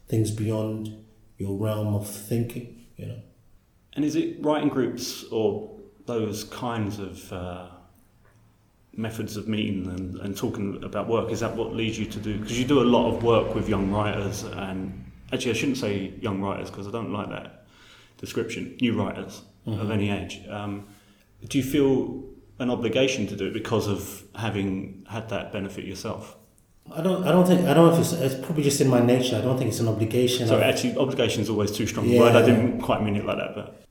things 0.09 0.31
beyond 0.31 1.05
your 1.39 1.57
realm 1.57 1.95
of 1.95 2.09
thinking. 2.09 2.87
You 2.97 3.07
know. 3.07 3.21
And 3.95 4.05
is 4.05 4.17
it 4.17 4.43
writing 4.45 4.69
groups 4.69 5.25
or 5.31 5.71
those 6.07 6.45
kinds 6.45 6.99
of 6.99 7.33
uh, 7.33 7.69
methods 8.95 9.37
of 9.37 9.49
meeting 9.49 9.87
and, 9.87 10.17
and 10.21 10.37
talking 10.37 10.83
about 10.83 11.09
work? 11.09 11.31
Is 11.31 11.41
that 11.41 11.57
what 11.57 11.75
leads 11.75 11.99
you 11.99 12.07
to 12.07 12.19
do? 12.19 12.39
Because 12.39 12.59
you 12.59 12.67
do 12.67 12.81
a 12.83 12.85
lot 12.85 13.15
of 13.15 13.23
work 13.23 13.55
with 13.55 13.69
young 13.69 13.91
writers, 13.91 14.43
and 14.43 15.11
actually, 15.33 15.53
I 15.53 15.55
shouldn't 15.55 15.79
say 15.79 16.13
young 16.21 16.41
writers 16.41 16.71
because 16.71 16.87
I 16.87 16.91
don't 16.91 17.13
like 17.13 17.31
that 17.31 17.67
description. 18.19 18.77
New 18.81 19.01
writers 19.01 19.43
of 19.67 19.91
any 19.91 20.11
age. 20.11 20.41
Um, 20.49 20.87
do 21.49 21.59
you 21.59 21.65
feel 21.65 22.25
an 22.59 22.71
obligation 22.71 23.27
to 23.29 23.37
do 23.37 23.47
it 23.47 23.55
because 23.55 23.87
of 23.89 24.23
having 24.35 25.07
had 25.09 25.29
that 25.31 25.53
benefit 25.53 25.85
yourself? 25.85 26.37
I 26.93 27.03
don't. 27.03 27.27
I 27.27 27.31
don't 27.31 27.47
think. 27.47 27.67
I 27.67 27.75
don't 27.75 27.89
know 27.89 27.95
if 27.95 28.01
it's. 28.01 28.13
It's 28.13 28.35
probably 28.45 28.65
just 28.65 28.81
in 28.81 28.89
my 28.89 29.01
nature. 29.01 29.37
I 29.37 29.41
don't 29.41 29.57
think 29.57 29.69
it's 29.71 29.81
an 29.81 29.89
obligation. 29.89 30.49
So 30.49 30.61
actually, 30.61 30.97
obligation 30.97 31.43
is 31.43 31.49
always 31.51 31.71
too 31.71 31.87
strong 31.87 32.07
a 32.07 32.09
Yeah. 32.09 32.21
word. 32.21 32.37
I 32.37 32.43
didn't 32.45 32.81
quite 32.81 33.03
mean 33.03 33.17
it 33.17 33.25
like 33.25 33.37
that, 33.39 33.55
but 33.55 33.83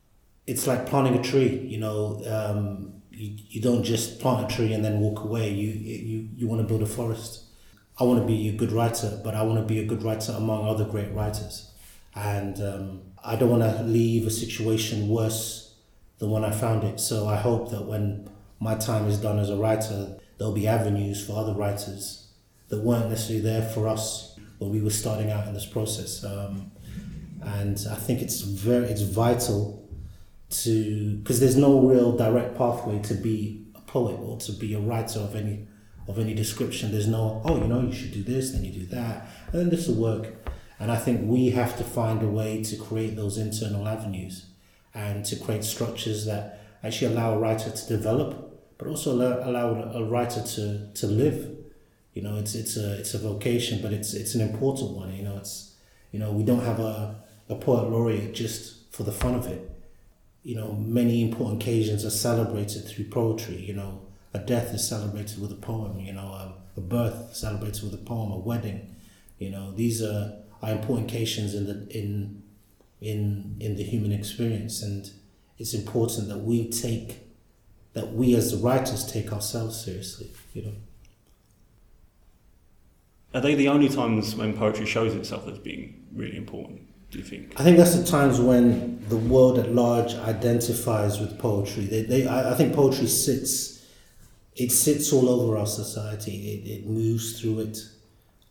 it's 0.47 0.67
like 0.67 0.86
planting 0.86 1.15
a 1.15 1.21
tree. 1.23 1.65
You 1.67 1.80
know, 1.80 2.21
um, 2.28 2.93
you, 3.12 3.38
you 3.49 3.62
don't 3.62 3.84
just 3.84 4.19
plant 4.19 4.52
a 4.52 4.54
tree 4.56 4.73
and 4.73 4.84
then 4.84 4.99
walk 4.99 5.23
away. 5.23 5.49
You 5.54 5.69
you 5.69 6.28
you 6.36 6.47
want 6.47 6.62
to 6.62 6.67
build 6.67 6.82
a 6.82 6.86
forest. 6.86 7.43
I 7.99 8.04
want 8.04 8.19
to 8.21 8.25
be 8.25 8.49
a 8.49 8.54
good 8.54 8.71
writer, 8.71 9.19
but 9.23 9.34
I 9.34 9.43
want 9.43 9.60
to 9.60 9.65
be 9.65 9.80
a 9.80 9.86
good 9.86 10.04
writer 10.04 10.34
among 10.34 10.67
other 10.67 10.86
great 10.86 11.13
writers, 11.13 11.71
and 12.15 12.62
um, 12.62 13.02
I 13.23 13.36
don't 13.38 13.49
want 13.49 13.63
to 13.63 13.84
leave 13.84 14.25
a 14.28 14.32
situation 14.32 15.08
worse 15.08 15.75
than 16.17 16.32
when 16.32 16.43
I 16.43 16.52
found 16.52 16.84
it. 16.84 16.99
So 16.99 17.28
I 17.28 17.38
hope 17.38 17.71
that 17.71 17.86
when 17.86 18.30
my 18.60 18.75
time 18.75 19.08
is 19.08 19.17
done 19.17 19.39
as 19.39 19.49
a 19.49 19.56
writer, 19.56 20.17
there'll 20.38 20.54
be 20.54 20.67
avenues 20.67 21.25
for 21.25 21.38
other 21.38 21.54
writers 21.54 22.18
that 22.69 22.82
weren't 22.82 23.10
necessarily 23.10 23.43
there 23.43 23.62
for 23.69 23.88
us 23.88 24.38
when 24.60 24.71
we 24.71 24.82
were 24.82 24.89
starting 24.89 25.32
out 25.32 25.47
in 25.47 25.53
this 25.53 25.65
process. 25.65 26.23
Um, 26.23 26.71
and 27.41 27.77
I 27.89 27.95
think 27.95 28.21
it's 28.21 28.41
very 28.41 28.86
it's 28.88 29.01
vital 29.01 29.88
to 30.49 31.17
because 31.17 31.39
there's 31.39 31.55
no 31.55 31.79
real 31.79 32.15
direct 32.17 32.58
pathway 32.58 32.99
to 33.03 33.13
be 33.13 33.67
a 33.75 33.82
poet 33.82 34.19
or 34.19 34.38
to 34.39 34.51
be 34.51 34.73
a 34.73 34.79
writer 34.79 35.19
of 35.19 35.36
any 35.36 35.67
of 36.08 36.19
any 36.19 36.34
description. 36.34 36.91
There's 36.91 37.08
no 37.08 37.41
oh 37.45 37.58
you 37.58 37.67
know 37.67 37.82
you 37.82 37.93
should 37.93 38.12
do 38.12 38.23
this 38.23 38.51
then 38.51 38.65
you 38.65 38.71
do 38.71 38.86
that 38.88 39.27
and 39.51 39.62
then 39.62 39.69
this 39.69 39.88
will 39.88 39.95
work. 39.95 40.36
And 40.79 40.91
I 40.91 40.97
think 40.97 41.29
we 41.29 41.49
have 41.49 41.77
to 41.77 41.84
find 41.84 42.23
a 42.23 42.27
way 42.27 42.63
to 42.63 42.77
create 42.77 43.15
those 43.15 43.38
internal 43.38 43.88
avenues 43.88 44.45
and 44.93 45.25
to 45.25 45.36
create 45.36 45.65
structures 45.65 46.25
that 46.25 46.62
actually 46.84 47.13
allow 47.13 47.34
a 47.34 47.38
writer 47.38 47.69
to 47.69 47.88
develop, 47.88 48.77
but 48.77 48.88
also 48.88 49.12
allow, 49.12 49.49
allow 49.49 49.91
a 49.93 50.03
writer 50.03 50.41
to 50.41 50.91
to 50.93 51.08
live. 51.08 51.59
You 52.13 52.24
know, 52.24 52.38
it's 52.38 52.56
it's 52.56 52.76
a 52.76 53.00
it's 53.00 53.13
a 53.13 53.19
vocation, 53.19 53.82
but 53.82 53.93
it's 53.93 54.13
it's 54.13 54.36
an 54.36 54.41
important 54.41 54.91
one. 54.91 55.14
You 55.14 55.24
know, 55.24 55.38
it's 55.38 55.76
you 56.12 56.20
know 56.20 56.32
we 56.32 56.43
don't 56.43 56.64
have 56.64 56.80
a 56.80 57.16
a 57.49 57.55
poet 57.55 57.89
laureate 57.89 58.34
just 58.34 58.91
for 58.93 59.03
the 59.03 59.12
fun 59.12 59.36
of 59.36 59.47
it. 59.47 59.70
You 60.43 60.55
know, 60.55 60.74
many 60.74 61.22
important 61.22 61.62
occasions 61.62 62.05
are 62.05 62.10
celebrated 62.10 62.88
through 62.88 63.05
poetry. 63.05 63.57
You 63.57 63.74
know, 63.74 64.01
a 64.34 64.39
death 64.39 64.74
is 64.74 64.88
celebrated 64.88 65.39
with 65.39 65.51
a 65.51 65.55
poem. 65.55 65.99
You 65.99 66.14
know, 66.14 66.34
um, 66.34 66.53
a 66.78 66.82
birth 66.82 67.36
celebrated 67.36 67.84
with 67.84 67.93
a 67.93 68.03
poem, 68.03 68.32
a 68.32 68.38
wedding. 68.38 68.95
You 69.38 69.51
know, 69.51 69.72
these 69.72 70.01
are, 70.01 70.34
are 70.62 70.72
important 70.72 71.10
occasions 71.12 71.53
in 71.53 71.66
the 71.68 71.88
in 71.95 72.43
in 73.01 73.55
in 73.60 73.76
the 73.76 73.84
human 73.84 74.12
experience, 74.12 74.82
and 74.82 75.12
it's 75.57 75.74
important 75.74 76.28
that 76.30 76.39
we 76.39 76.70
take 76.70 77.20
that 77.93 78.14
we 78.14 78.36
as 78.36 78.51
the 78.51 78.57
writers 78.57 79.10
take 79.12 79.32
ourselves 79.32 79.86
seriously. 79.86 80.32
You 80.53 80.64
know. 80.64 80.74
Are 83.34 83.41
they 83.41 83.55
the 83.55 83.67
only 83.67 83.89
times 83.89 84.36
when 84.36 84.57
poetry 84.57 84.86
shows 84.86 85.13
itself 85.15 85.47
as 85.47 85.59
being 85.59 86.05
really 86.13 86.38
important? 86.38 86.82
Do 87.11 87.17
you 87.19 87.23
think? 87.23 87.59
I 87.59 87.63
think 87.63 87.77
that's 87.77 87.95
the 87.95 88.05
times 88.05 88.39
when 88.39 89.03
the 89.09 89.17
world 89.17 89.57
at 89.59 89.71
large 89.73 90.13
identifies 90.15 91.19
with 91.19 91.38
poetry. 91.39 91.86
They, 91.86 92.03
they, 92.03 92.27
I, 92.27 92.51
I 92.51 92.55
think 92.55 92.73
poetry 92.75 93.07
sits, 93.07 93.86
it 94.55 94.71
sits 94.71 95.11
all 95.11 95.27
over 95.30 95.57
our 95.57 95.65
society. 95.65 96.34
It, 96.53 96.67
it 96.69 96.88
moves 96.88 97.39
through 97.41 97.59
it 97.61 97.77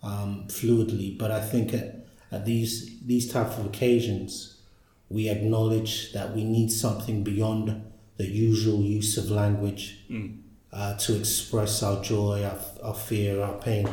um, 0.02 0.44
fluidly. 0.48 1.16
But 1.16 1.30
I 1.30 1.40
think 1.40 1.72
at, 1.74 2.06
at 2.32 2.44
these 2.44 3.00
these 3.06 3.30
type 3.30 3.46
of 3.58 3.66
occasions, 3.66 4.60
we 5.08 5.28
acknowledge 5.28 6.12
that 6.12 6.34
we 6.34 6.44
need 6.44 6.70
something 6.72 7.22
beyond 7.22 7.82
the 8.16 8.26
usual 8.26 8.82
use 8.82 9.16
of 9.16 9.30
language 9.30 10.04
Mm. 10.10 10.40
uh, 10.72 10.96
to 10.98 11.16
express 11.18 11.82
our 11.82 12.02
joy, 12.02 12.42
our, 12.44 12.58
our 12.82 12.94
fear, 12.94 13.40
our 13.40 13.54
pain. 13.58 13.88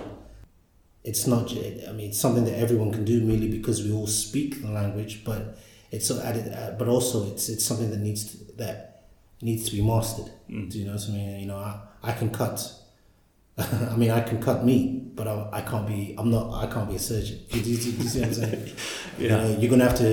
It's 1.09 1.27
not, 1.27 1.51
I 1.51 1.91
mean, 1.97 2.09
it's 2.09 2.19
something 2.19 2.45
that 2.45 2.57
everyone 2.57 2.91
can 2.91 3.05
do 3.05 3.21
merely 3.21 3.47
because 3.47 3.83
we 3.83 3.91
all 3.93 4.07
speak 4.07 4.61
the 4.61 4.71
language, 4.71 5.23
but 5.23 5.41
it's 5.91 6.09
added, 6.11 6.51
uh, 6.51 6.71
but 6.79 6.87
also 6.87 7.17
it's 7.31 7.47
it's 7.47 7.63
something 7.63 7.91
that 7.91 7.99
needs 7.99 8.21
to, 8.31 8.37
that 8.57 9.03
needs 9.41 9.69
to 9.69 9.71
be 9.75 9.81
mastered. 9.81 10.29
Mm. 10.49 10.71
Do 10.71 10.79
you 10.79 10.85
know 10.85 10.93
what 10.93 11.07
I 11.07 11.11
mean? 11.11 11.39
You 11.41 11.47
know, 11.51 11.57
I, 11.57 11.79
I 12.03 12.11
can 12.11 12.29
cut. 12.31 12.59
I 13.57 13.95
mean, 13.95 14.11
I 14.11 14.21
can 14.21 14.41
cut 14.41 14.65
meat, 14.65 15.15
but 15.15 15.27
I, 15.27 15.47
I 15.53 15.61
can't 15.61 15.87
be. 15.87 16.15
I'm 16.17 16.31
not. 16.31 16.45
I 16.63 16.67
can't 16.73 16.89
be 16.89 16.95
a 16.95 16.99
surgeon. 16.99 17.39
Do 17.51 17.59
you, 17.59 17.63
do 17.63 17.69
you- 17.71 17.91
do 17.97 18.03
you 18.03 18.09
see 18.09 18.19
what 18.19 18.27
I'm 18.29 18.33
saying? 18.33 18.71
You 19.19 19.29
know, 19.29 19.57
you're 19.59 19.69
gonna 19.69 19.87
have 19.89 19.97
to. 19.99 20.09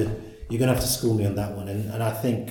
You're 0.50 0.60
gonna 0.60 0.74
have 0.74 0.82
to 0.82 0.88
school 0.98 1.14
me 1.14 1.24
on 1.26 1.34
that 1.36 1.52
one, 1.56 1.68
and 1.68 1.90
and 1.92 2.02
I 2.02 2.12
think 2.12 2.42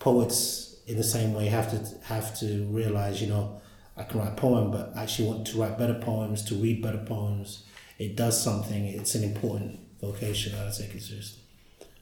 poets 0.00 0.76
in 0.86 0.96
the 0.96 1.04
same 1.04 1.32
way 1.34 1.46
have 1.46 1.70
to 1.70 1.78
have 2.06 2.36
to 2.40 2.64
realize. 2.70 3.22
You 3.22 3.28
know, 3.28 3.60
I 3.96 4.02
can 4.02 4.18
write 4.20 4.32
a 4.32 4.34
poem, 4.36 4.70
but 4.70 4.92
I 4.96 5.04
actually 5.04 5.28
want 5.28 5.46
to 5.46 5.58
write 5.60 5.78
better 5.78 5.94
poems, 5.94 6.42
to 6.46 6.54
read 6.56 6.82
better 6.82 6.98
poems. 7.06 7.64
It 7.98 8.16
does 8.16 8.40
something. 8.40 8.86
It's 8.86 9.14
an 9.14 9.24
important 9.24 9.80
vocation. 10.00 10.54
I 10.54 10.70
take 10.70 10.94
it 10.94 11.02
seriously. 11.02 11.42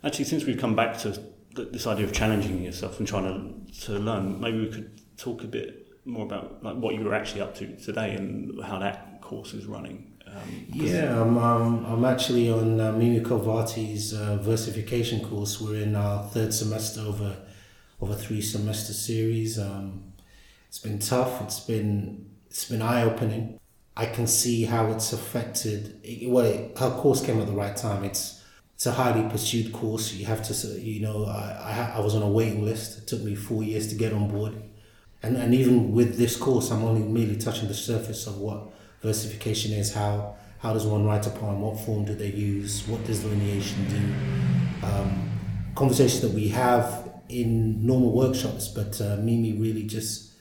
Actually, 0.04 0.26
since 0.26 0.44
we've 0.44 0.58
come 0.58 0.76
back 0.76 0.98
to 0.98 1.18
this 1.54 1.86
idea 1.86 2.04
of 2.04 2.12
challenging 2.12 2.62
yourself 2.62 2.98
and 2.98 3.08
trying 3.08 3.24
to 3.24 3.86
to 3.86 3.92
learn, 3.98 4.40
maybe 4.40 4.60
we 4.60 4.68
could 4.70 5.00
talk 5.16 5.42
a 5.42 5.46
bit 5.46 5.86
more 6.04 6.24
about 6.24 6.62
like 6.62 6.76
what 6.76 6.94
you 6.94 7.02
were 7.02 7.14
actually 7.14 7.40
up 7.40 7.54
to 7.56 7.76
today 7.76 8.14
and 8.14 8.62
how 8.62 8.78
that 8.78 9.20
course 9.20 9.54
is 9.54 9.66
running. 9.66 10.12
Um, 10.26 10.66
Yeah, 10.72 11.20
I'm, 11.20 11.38
um, 11.38 11.84
I'm 11.86 12.04
actually 12.04 12.50
on 12.50 12.80
uh, 12.80 12.92
Mimi 12.92 13.20
Khalvati's 13.20 14.12
uh, 14.12 14.36
versification 14.36 15.20
course. 15.24 15.60
We're 15.60 15.82
in 15.82 15.96
our 15.96 16.22
third 16.24 16.52
semester 16.52 17.00
of 17.00 17.20
a, 17.20 17.36
of 18.00 18.10
a 18.10 18.14
three 18.16 18.42
semester 18.42 18.92
series. 18.92 19.58
Um, 19.58 20.12
it's 20.68 20.78
been 20.78 20.98
tough. 20.98 21.40
It's 21.42 21.60
been 21.60 22.26
it's 22.48 22.66
been 22.68 22.82
eye 22.82 23.02
opening. 23.02 23.58
I 23.96 24.06
can 24.06 24.26
see 24.26 24.64
how 24.64 24.88
it's 24.88 25.12
affected. 25.12 26.00
Well, 26.24 26.44
it, 26.44 26.78
her 26.78 26.90
course 26.90 27.24
came 27.24 27.40
at 27.40 27.46
the 27.46 27.52
right 27.52 27.76
time. 27.76 28.04
It's 28.04 28.42
it's 28.74 28.84
a 28.84 28.92
highly 28.92 29.26
pursued 29.30 29.72
course. 29.72 30.12
You 30.12 30.26
have 30.26 30.42
to, 30.42 30.66
you 30.78 31.00
know, 31.00 31.24
I, 31.24 31.92
I, 31.96 32.00
was 32.00 32.14
on 32.14 32.20
a 32.20 32.28
waiting 32.28 32.62
list. 32.62 32.98
It 32.98 33.06
took 33.06 33.22
me 33.22 33.34
four 33.34 33.62
years 33.62 33.88
to 33.88 33.94
get 33.94 34.12
on 34.12 34.28
board. 34.28 34.54
And, 35.22 35.38
and 35.38 35.54
even 35.54 35.92
with 35.92 36.18
this 36.18 36.36
course, 36.36 36.70
I'm 36.70 36.84
only 36.84 37.00
merely 37.00 37.36
touching 37.36 37.68
the 37.68 37.74
surface 37.74 38.26
of 38.26 38.36
what 38.36 38.70
versification 39.00 39.72
is. 39.72 39.94
How 39.94 40.36
how 40.58 40.74
does 40.74 40.84
one 40.84 41.06
write 41.06 41.26
a 41.26 41.30
poem? 41.30 41.62
What 41.62 41.80
form 41.80 42.04
do 42.04 42.14
they 42.14 42.30
use? 42.30 42.86
What 42.86 43.02
does 43.06 43.20
delineation 43.20 43.88
do? 43.88 44.86
Um, 44.86 45.30
conversations 45.74 46.20
that 46.20 46.32
we 46.32 46.48
have 46.48 47.10
in 47.30 47.86
normal 47.86 48.12
workshops, 48.12 48.68
but 48.68 49.00
uh, 49.00 49.16
Mimi 49.16 49.54
really 49.54 49.84
just 49.84 50.32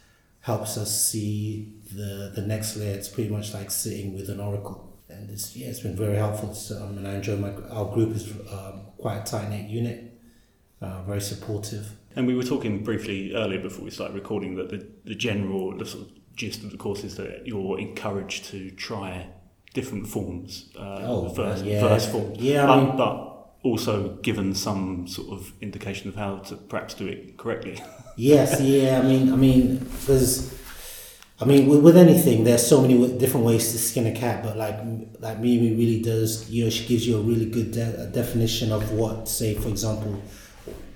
helps 0.41 0.77
us 0.77 1.09
see 1.09 1.74
the 1.93 2.31
the 2.35 2.41
next 2.41 2.77
layer. 2.77 2.93
It's 2.95 3.09
pretty 3.09 3.29
much 3.29 3.53
like 3.53 3.71
sitting 3.71 4.13
with 4.15 4.29
an 4.29 4.39
oracle, 4.39 4.97
and 5.09 5.29
it's 5.29 5.55
yeah, 5.55 5.67
it's 5.67 5.81
been 5.81 5.95
very 5.95 6.15
helpful. 6.17 6.53
So, 6.53 6.77
um, 6.83 6.97
and 6.97 7.07
I 7.07 7.15
enjoy 7.15 7.35
my 7.37 7.51
our 7.69 7.85
group 7.93 8.15
is 8.15 8.31
um, 8.51 8.81
quite 8.97 9.17
a 9.19 9.23
tight 9.23 9.49
knit 9.49 9.69
unit, 9.69 10.19
uh, 10.81 11.03
very 11.03 11.21
supportive. 11.21 11.91
And 12.15 12.25
we 12.27 12.35
were 12.35 12.43
talking 12.43 12.83
briefly 12.83 13.33
earlier 13.35 13.59
before 13.61 13.83
we 13.83 13.91
started 13.91 14.13
recording 14.15 14.55
that 14.55 14.69
the, 14.69 14.87
the 15.03 15.15
general 15.15 15.77
the 15.77 15.85
sort 15.85 16.05
of 16.05 16.11
gist 16.35 16.63
of 16.63 16.71
the 16.71 16.77
course 16.77 17.03
is 17.03 17.15
that 17.17 17.45
you're 17.45 17.77
encouraged 17.79 18.45
to 18.45 18.71
try 18.71 19.27
different 19.73 20.07
forms, 20.07 20.69
uh, 20.79 20.99
Oh, 21.03 21.27
verse, 21.27 21.61
yeah. 21.61 21.81
verse 21.81 22.09
forms, 22.09 22.37
Yeah, 22.39 22.63
I 22.63 22.67
but, 22.67 22.83
mean- 22.87 22.97
but 22.97 23.31
also 23.63 24.15
given 24.21 24.53
some 24.55 25.07
sort 25.07 25.27
of 25.37 25.51
indication 25.59 26.07
of 26.07 26.15
how 26.15 26.37
to 26.37 26.55
perhaps 26.55 26.93
do 26.93 27.07
it 27.07 27.35
correctly. 27.37 27.81
Yes, 28.15 28.61
yeah. 28.61 28.99
I 28.99 29.01
mean, 29.05 29.33
I 29.33 29.35
mean, 29.35 29.77
because 29.79 30.53
I 31.39 31.43
mean, 31.43 31.67
with, 31.67 31.83
with 31.83 31.97
anything, 31.97 32.45
there's 32.45 32.65
so 32.65 32.81
many 32.81 33.17
different 33.17 33.45
ways 33.45 33.71
to 33.73 33.77
skin 33.77 34.07
a 34.07 34.13
cat. 34.13 34.41
But 34.41 34.57
like, 34.57 34.79
like 35.19 35.39
Mimi 35.39 35.75
really 35.75 36.01
does. 36.01 36.49
You 36.49 36.63
know, 36.63 36.69
she 36.69 36.85
gives 36.87 37.05
you 37.05 37.17
a 37.17 37.21
really 37.21 37.45
good 37.45 37.71
de- 37.71 38.07
definition 38.07 38.71
of 38.71 38.93
what, 38.93 39.27
say, 39.27 39.53
for 39.53 39.67
example, 39.67 40.21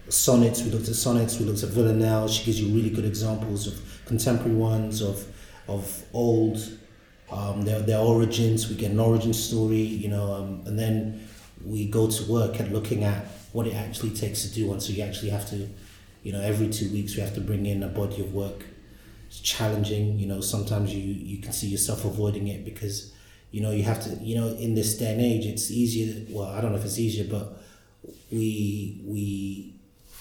sonnets. 0.08 0.64
We 0.64 0.72
looked 0.72 0.88
at 0.88 0.96
sonnets. 0.96 1.40
We 1.40 1.46
looked 1.46 1.64
at 1.64 1.70
villanelle. 1.70 2.30
She 2.30 2.46
gives 2.46 2.62
you 2.62 2.74
really 2.74 2.90
good 2.90 3.06
examples 3.06 3.68
of 3.68 3.82
contemporary 4.06 4.56
ones 4.56 5.02
of 5.02 5.26
of 5.68 6.04
old. 6.14 6.58
Um, 7.32 7.64
their 7.64 7.82
their 7.82 8.00
origins. 8.00 8.70
We 8.70 8.76
get 8.76 8.92
an 8.92 9.00
origin 9.00 9.34
story. 9.34 9.82
You 9.82 10.08
know, 10.08 10.34
um, 10.34 10.64
and 10.66 10.80
then 10.80 11.28
we 11.66 11.86
go 11.86 12.10
to 12.10 12.32
work 12.32 12.62
at 12.62 12.72
looking 12.72 13.04
at 13.04 13.26
what 13.52 13.68
it 13.68 13.76
actually 13.76 14.12
takes 14.12 14.44
to 14.44 14.54
do 14.54 14.68
one. 14.68 14.80
So 14.80 14.94
you 14.94 15.04
actually 15.04 15.32
have 15.32 15.50
to 15.50 15.68
you 16.24 16.32
know 16.32 16.42
every 16.42 16.70
two 16.70 16.90
weeks 16.92 17.16
we 17.16 17.22
have 17.22 17.36
to 17.36 17.42
bring 17.42 17.66
in 17.66 17.84
a 17.84 17.88
body 17.88 18.22
of 18.22 18.34
work 18.34 18.64
it's 19.30 19.40
challenging 19.42 20.18
you 20.20 20.28
know 20.28 20.42
sometimes 20.42 20.94
you 20.94 21.02
you 21.32 21.38
can 21.42 21.54
see 21.54 21.68
yourself 21.68 22.04
avoiding 22.06 22.48
it 22.48 22.66
because 22.66 23.14
you 23.52 23.62
know 23.62 23.72
you 23.72 23.84
have 23.84 24.02
to 24.04 24.10
you 24.30 24.36
know 24.40 24.48
in 24.66 24.74
this 24.76 24.98
day 24.98 25.12
and 25.14 25.22
age 25.22 25.46
it's 25.46 25.70
easier 25.72 26.26
well 26.32 26.50
i 26.56 26.60
don't 26.62 26.72
know 26.72 26.78
if 26.78 26.86
it's 26.86 27.00
easier 27.00 27.26
but 27.38 27.46
we 28.32 29.02
we 29.06 29.74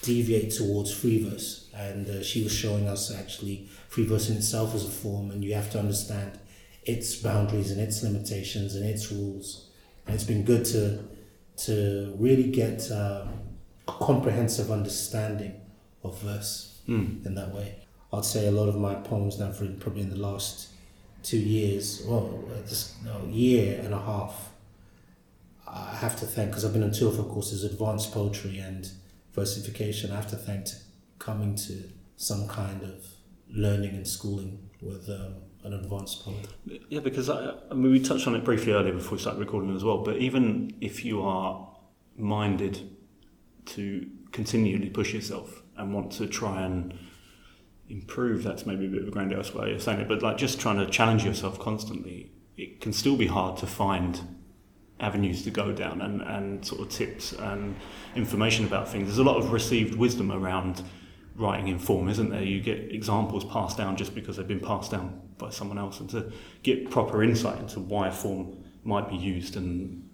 deviate 0.02 0.50
towards 0.52 0.92
free 0.92 1.22
verse 1.28 1.68
and 1.74 2.08
uh, 2.08 2.22
she 2.22 2.42
was 2.44 2.52
showing 2.52 2.86
us 2.88 3.10
actually 3.14 3.66
free 3.88 4.04
verse 4.04 4.28
in 4.30 4.36
itself 4.36 4.74
as 4.74 4.84
a 4.86 4.90
form 4.90 5.30
and 5.32 5.42
you 5.44 5.54
have 5.54 5.70
to 5.70 5.78
understand 5.78 6.38
its 6.84 7.16
boundaries 7.16 7.70
and 7.72 7.80
its 7.80 8.02
limitations 8.02 8.74
and 8.76 8.84
its 8.84 9.10
rules 9.10 9.68
and 10.06 10.14
it's 10.14 10.24
been 10.24 10.44
good 10.44 10.64
to 10.64 10.98
to 11.56 12.14
really 12.18 12.50
get 12.50 12.88
um, 12.92 13.28
a 13.88 13.92
comprehensive 14.08 14.70
understanding 14.70 15.54
of 16.04 16.18
verse 16.20 16.66
Mm. 16.88 17.26
in 17.26 17.34
that 17.34 17.54
way. 17.54 17.74
I'd 18.12 18.24
say 18.24 18.46
a 18.46 18.50
lot 18.50 18.68
of 18.68 18.76
my 18.76 18.94
poems 18.94 19.40
I've 19.40 19.60
written 19.60 19.78
probably 19.78 20.02
in 20.02 20.10
the 20.10 20.18
last 20.18 20.68
two 21.22 21.38
years, 21.38 22.02
well, 22.06 22.42
uh, 22.50 22.66
just 22.66 23.02
no, 23.04 23.22
year 23.28 23.80
and 23.80 23.92
a 23.92 23.98
half, 24.00 24.50
I 25.66 25.94
have 25.96 26.18
to 26.20 26.26
thank, 26.26 26.50
because 26.50 26.64
I've 26.64 26.72
been 26.72 26.82
on 26.82 26.92
two 26.92 27.08
of 27.08 27.16
her 27.16 27.22
courses, 27.22 27.64
advanced 27.64 28.12
poetry 28.12 28.58
and 28.58 28.90
versification. 29.34 30.10
I 30.10 30.16
have 30.16 30.30
to 30.30 30.36
thank 30.36 30.64
to 30.66 30.76
coming 31.18 31.54
to 31.56 31.84
some 32.16 32.48
kind 32.48 32.82
of 32.82 33.06
learning 33.50 33.94
and 33.94 34.06
schooling 34.06 34.70
with 34.80 35.08
um, 35.10 35.34
an 35.64 35.74
advanced 35.74 36.24
poet. 36.24 36.46
Yeah, 36.88 37.00
because 37.00 37.28
I, 37.28 37.54
I 37.70 37.74
mean, 37.74 37.92
we 37.92 38.00
touched 38.00 38.26
on 38.26 38.34
it 38.34 38.44
briefly 38.44 38.72
earlier 38.72 38.94
before 38.94 39.12
we 39.12 39.18
started 39.18 39.40
recording 39.40 39.74
as 39.74 39.84
well. 39.84 39.98
But 39.98 40.16
even 40.16 40.74
if 40.80 41.04
you 41.04 41.22
are 41.22 41.68
minded 42.16 42.96
to 43.66 44.08
continually 44.32 44.88
push 44.88 45.12
yourself 45.12 45.62
and 45.76 45.92
want 45.92 46.12
to 46.12 46.26
try 46.26 46.62
and 46.62 46.98
improve, 47.88 48.42
that's 48.42 48.66
maybe 48.66 48.86
a 48.86 48.88
bit 48.88 49.02
of 49.02 49.08
a 49.08 49.10
grandiose 49.10 49.54
way 49.54 49.74
of 49.74 49.82
saying 49.82 50.00
it, 50.00 50.08
but 50.08 50.22
like 50.22 50.36
just 50.36 50.60
trying 50.60 50.76
to 50.76 50.86
challenge 50.90 51.24
yourself 51.24 51.58
constantly, 51.58 52.30
it 52.56 52.80
can 52.80 52.92
still 52.92 53.16
be 53.16 53.26
hard 53.26 53.56
to 53.58 53.66
find 53.66 54.20
avenues 55.00 55.44
to 55.44 55.50
go 55.50 55.72
down 55.72 56.00
and, 56.00 56.20
and 56.22 56.64
sort 56.64 56.80
of 56.80 56.88
tips 56.88 57.32
and 57.32 57.76
information 58.16 58.64
about 58.64 58.88
things. 58.88 59.06
There's 59.06 59.18
a 59.18 59.24
lot 59.24 59.36
of 59.36 59.52
received 59.52 59.94
wisdom 59.94 60.32
around 60.32 60.82
writing 61.36 61.68
in 61.68 61.78
form, 61.78 62.08
isn't 62.08 62.30
there? 62.30 62.42
You 62.42 62.60
get 62.60 62.92
examples 62.92 63.44
passed 63.44 63.78
down 63.78 63.96
just 63.96 64.14
because 64.14 64.36
they've 64.36 64.48
been 64.48 64.58
passed 64.60 64.90
down 64.90 65.22
by 65.38 65.50
someone 65.50 65.78
else, 65.78 66.00
and 66.00 66.10
to 66.10 66.32
get 66.64 66.90
proper 66.90 67.22
insight 67.22 67.60
into 67.60 67.78
why 67.78 68.08
a 68.08 68.12
form 68.12 68.64
might 68.82 69.08
be 69.08 69.16
used, 69.16 69.56
and 69.56 70.07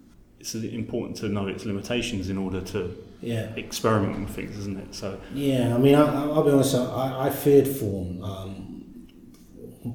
it's 0.53 0.73
important 0.73 1.17
to 1.17 1.29
know 1.29 1.47
its 1.47 1.65
limitations 1.65 2.29
in 2.29 2.37
order 2.37 2.61
to 2.61 2.95
Yeah. 3.21 3.49
experiment 3.55 4.19
with 4.19 4.29
things, 4.35 4.57
isn't 4.59 4.77
it? 4.77 4.93
So 4.93 5.17
Yeah, 5.33 5.73
I 5.75 5.77
mean, 5.79 5.95
I, 5.95 6.01
I- 6.03 6.27
I'll 6.29 6.43
be 6.43 6.51
honest. 6.51 6.75
I, 6.75 7.27
I 7.27 7.29
feared 7.31 7.67
form, 7.67 8.21
um, 8.21 9.07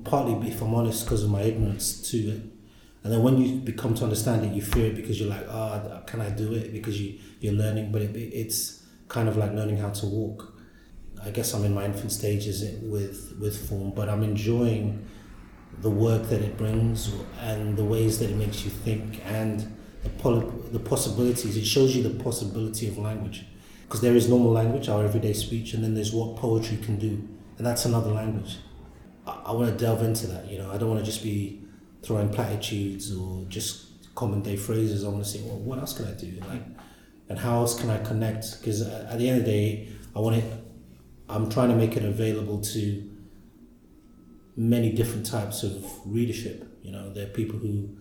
partly, 0.05 0.49
if 0.49 0.61
I'm 0.63 0.75
honest, 0.75 1.05
because 1.05 1.23
of 1.25 1.31
my 1.31 1.43
ignorance 1.43 2.01
to 2.11 2.17
it. 2.17 2.43
And 3.03 3.13
then 3.13 3.23
when 3.23 3.39
you 3.39 3.57
become 3.61 3.95
to 3.95 4.05
understand 4.05 4.45
it, 4.45 4.53
you 4.53 4.61
fear 4.63 4.87
it 4.87 4.97
because 4.97 5.19
you're 5.21 5.31
like, 5.31 5.47
ah, 5.49 6.03
can 6.07 6.21
I 6.21 6.31
do 6.31 6.53
it? 6.53 6.73
Because 6.73 7.01
you 7.01 7.19
you're 7.41 7.55
learning, 7.55 7.91
but 7.93 8.03
it, 8.03 8.15
it's 8.17 8.85
kind 9.09 9.27
of 9.29 9.37
like 9.39 9.53
learning 9.55 9.79
how 9.79 9.89
to 9.91 10.07
walk. 10.07 10.55
I 11.25 11.31
guess 11.31 11.55
I'm 11.55 11.65
in 11.65 11.73
my 11.75 11.85
infant 11.87 12.13
stages 12.13 12.63
with 12.83 13.35
with 13.41 13.57
form, 13.69 13.93
but 13.95 14.09
I'm 14.11 14.23
enjoying 14.23 15.07
the 15.81 15.89
work 15.91 16.25
that 16.29 16.43
it 16.43 16.59
brings 16.59 17.11
and 17.41 17.75
the 17.77 17.85
ways 17.85 18.19
that 18.19 18.29
it 18.29 18.37
makes 18.37 18.65
you 18.65 18.71
think 18.71 19.21
and 19.25 19.75
the, 20.03 20.11
poly- 20.11 20.47
the 20.73 20.79
possibilities. 20.79 21.57
It 21.57 21.67
shows 21.67 21.95
you 21.97 22.03
the 22.03 22.23
possibility 22.23 22.89
of 22.89 22.99
language. 22.99 23.45
Because 23.83 24.01
there 24.03 24.15
is 24.15 24.29
normal 24.29 24.53
language, 24.53 24.89
our 24.89 25.05
everyday 25.05 25.33
speech, 25.33 25.75
and 25.75 25.83
then 25.83 25.95
there's 25.95 26.13
what 26.13 26.37
poetry 26.37 26.77
can 26.77 26.97
do, 26.97 27.29
and 27.59 27.67
that's 27.67 27.85
another 27.85 28.11
language. 28.11 28.59
I, 29.27 29.43
I 29.47 29.53
want 29.53 29.77
to 29.77 29.85
delve 29.85 30.03
into 30.05 30.29
that, 30.29 30.49
you 30.49 30.59
know, 30.59 30.71
I 30.71 30.79
don't 30.79 30.89
want 30.89 31.01
to 31.01 31.05
just 31.05 31.25
be 31.25 31.65
throwing 32.03 32.29
platitudes 32.29 33.15
or 33.15 33.45
just 33.49 34.15
common 34.15 34.43
day 34.43 34.57
phrases. 34.57 35.05
I 35.05 35.09
want 35.09 35.25
to 35.25 35.29
say, 35.29 35.41
well, 35.43 35.59
what 35.59 35.79
else 35.81 35.97
can 35.97 36.07
I 36.07 36.13
do? 36.13 36.41
Like, 36.49 36.63
and 37.29 37.39
how 37.39 37.57
else 37.57 37.79
can 37.81 37.91
I 37.91 37.99
connect? 37.99 38.61
Because 38.61 38.83
at 38.83 39.19
the 39.19 39.29
end 39.29 39.41
of 39.41 39.45
the 39.45 39.51
day, 39.51 39.89
I 40.15 40.21
want 40.21 40.37
to, 40.37 40.43
I'm 41.29 41.51
trying 41.51 41.71
to 41.71 41.77
make 41.77 41.97
it 41.97 42.05
available 42.05 42.61
to 42.61 43.11
many 44.57 44.93
different 44.93 45.27
types 45.27 45.63
of 45.63 45.85
readership. 46.05 46.79
You 46.83 46.93
know, 46.93 47.13
there 47.13 47.27
are 47.27 47.31
people 47.31 47.59
who 47.59 47.97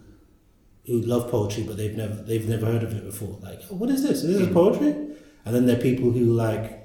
who 0.90 1.02
love 1.02 1.30
poetry, 1.30 1.64
but 1.64 1.78
they've 1.78 1.96
never 1.96 2.16
they've 2.16 2.48
never 2.48 2.66
heard 2.66 2.84
of 2.84 2.94
it 2.94 3.06
before. 3.06 3.38
Like, 3.42 3.62
oh, 3.72 3.76
what 3.76 3.90
is 3.90 4.04
this? 4.04 4.24
Is 4.24 4.40
this 4.40 4.48
hmm. 4.48 4.54
poetry? 4.54 4.90
And 5.46 5.56
then 5.56 5.66
there 5.66 5.78
are 5.78 5.82
people 5.82 6.12
who 6.12 6.26
like 6.26 6.80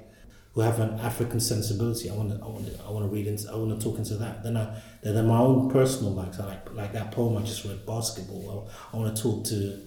who 0.53 0.61
have 0.61 0.79
an 0.79 0.99
African 0.99 1.39
sensibility. 1.39 2.09
I 2.09 2.15
want 2.15 2.29
to 2.29 2.43
I 2.43 2.47
want 2.47 2.65
to 2.67 2.83
I 2.83 2.91
want 2.91 3.05
to 3.05 3.13
read 3.13 3.27
into 3.27 3.51
I 3.51 3.55
want 3.55 3.77
to 3.77 3.83
talk 3.83 3.97
into 3.97 4.15
that. 4.15 4.43
Then 4.43 4.55
I 4.57 4.79
then 5.01 5.27
my 5.27 5.39
own 5.39 5.69
personal 5.69 6.13
likes. 6.13 6.39
I 6.39 6.45
like 6.45 6.73
like 6.73 6.93
that 6.93 7.11
poem 7.11 7.37
I 7.37 7.41
just 7.41 7.65
read, 7.65 7.85
basketball. 7.85 8.69
I, 8.93 8.95
I 8.95 8.99
want 8.99 9.15
to 9.15 9.21
talk 9.21 9.43
to 9.45 9.81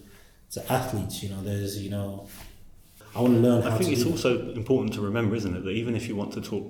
to 0.52 0.72
athletes. 0.72 1.22
You 1.22 1.30
know, 1.30 1.42
there's 1.42 1.82
you 1.82 1.90
know 1.90 2.28
I 3.18 3.20
want 3.22 3.34
to 3.34 3.40
learn 3.40 3.62
I 3.64 3.76
think 3.76 3.90
it's 3.92 4.04
also 4.06 4.52
important 4.52 4.94
to 4.94 5.00
remember, 5.00 5.34
isn't 5.34 5.54
it, 5.56 5.64
that 5.64 5.70
even 5.82 5.96
if 5.96 6.06
you 6.08 6.14
want 6.14 6.32
to 6.34 6.40
talk 6.40 6.64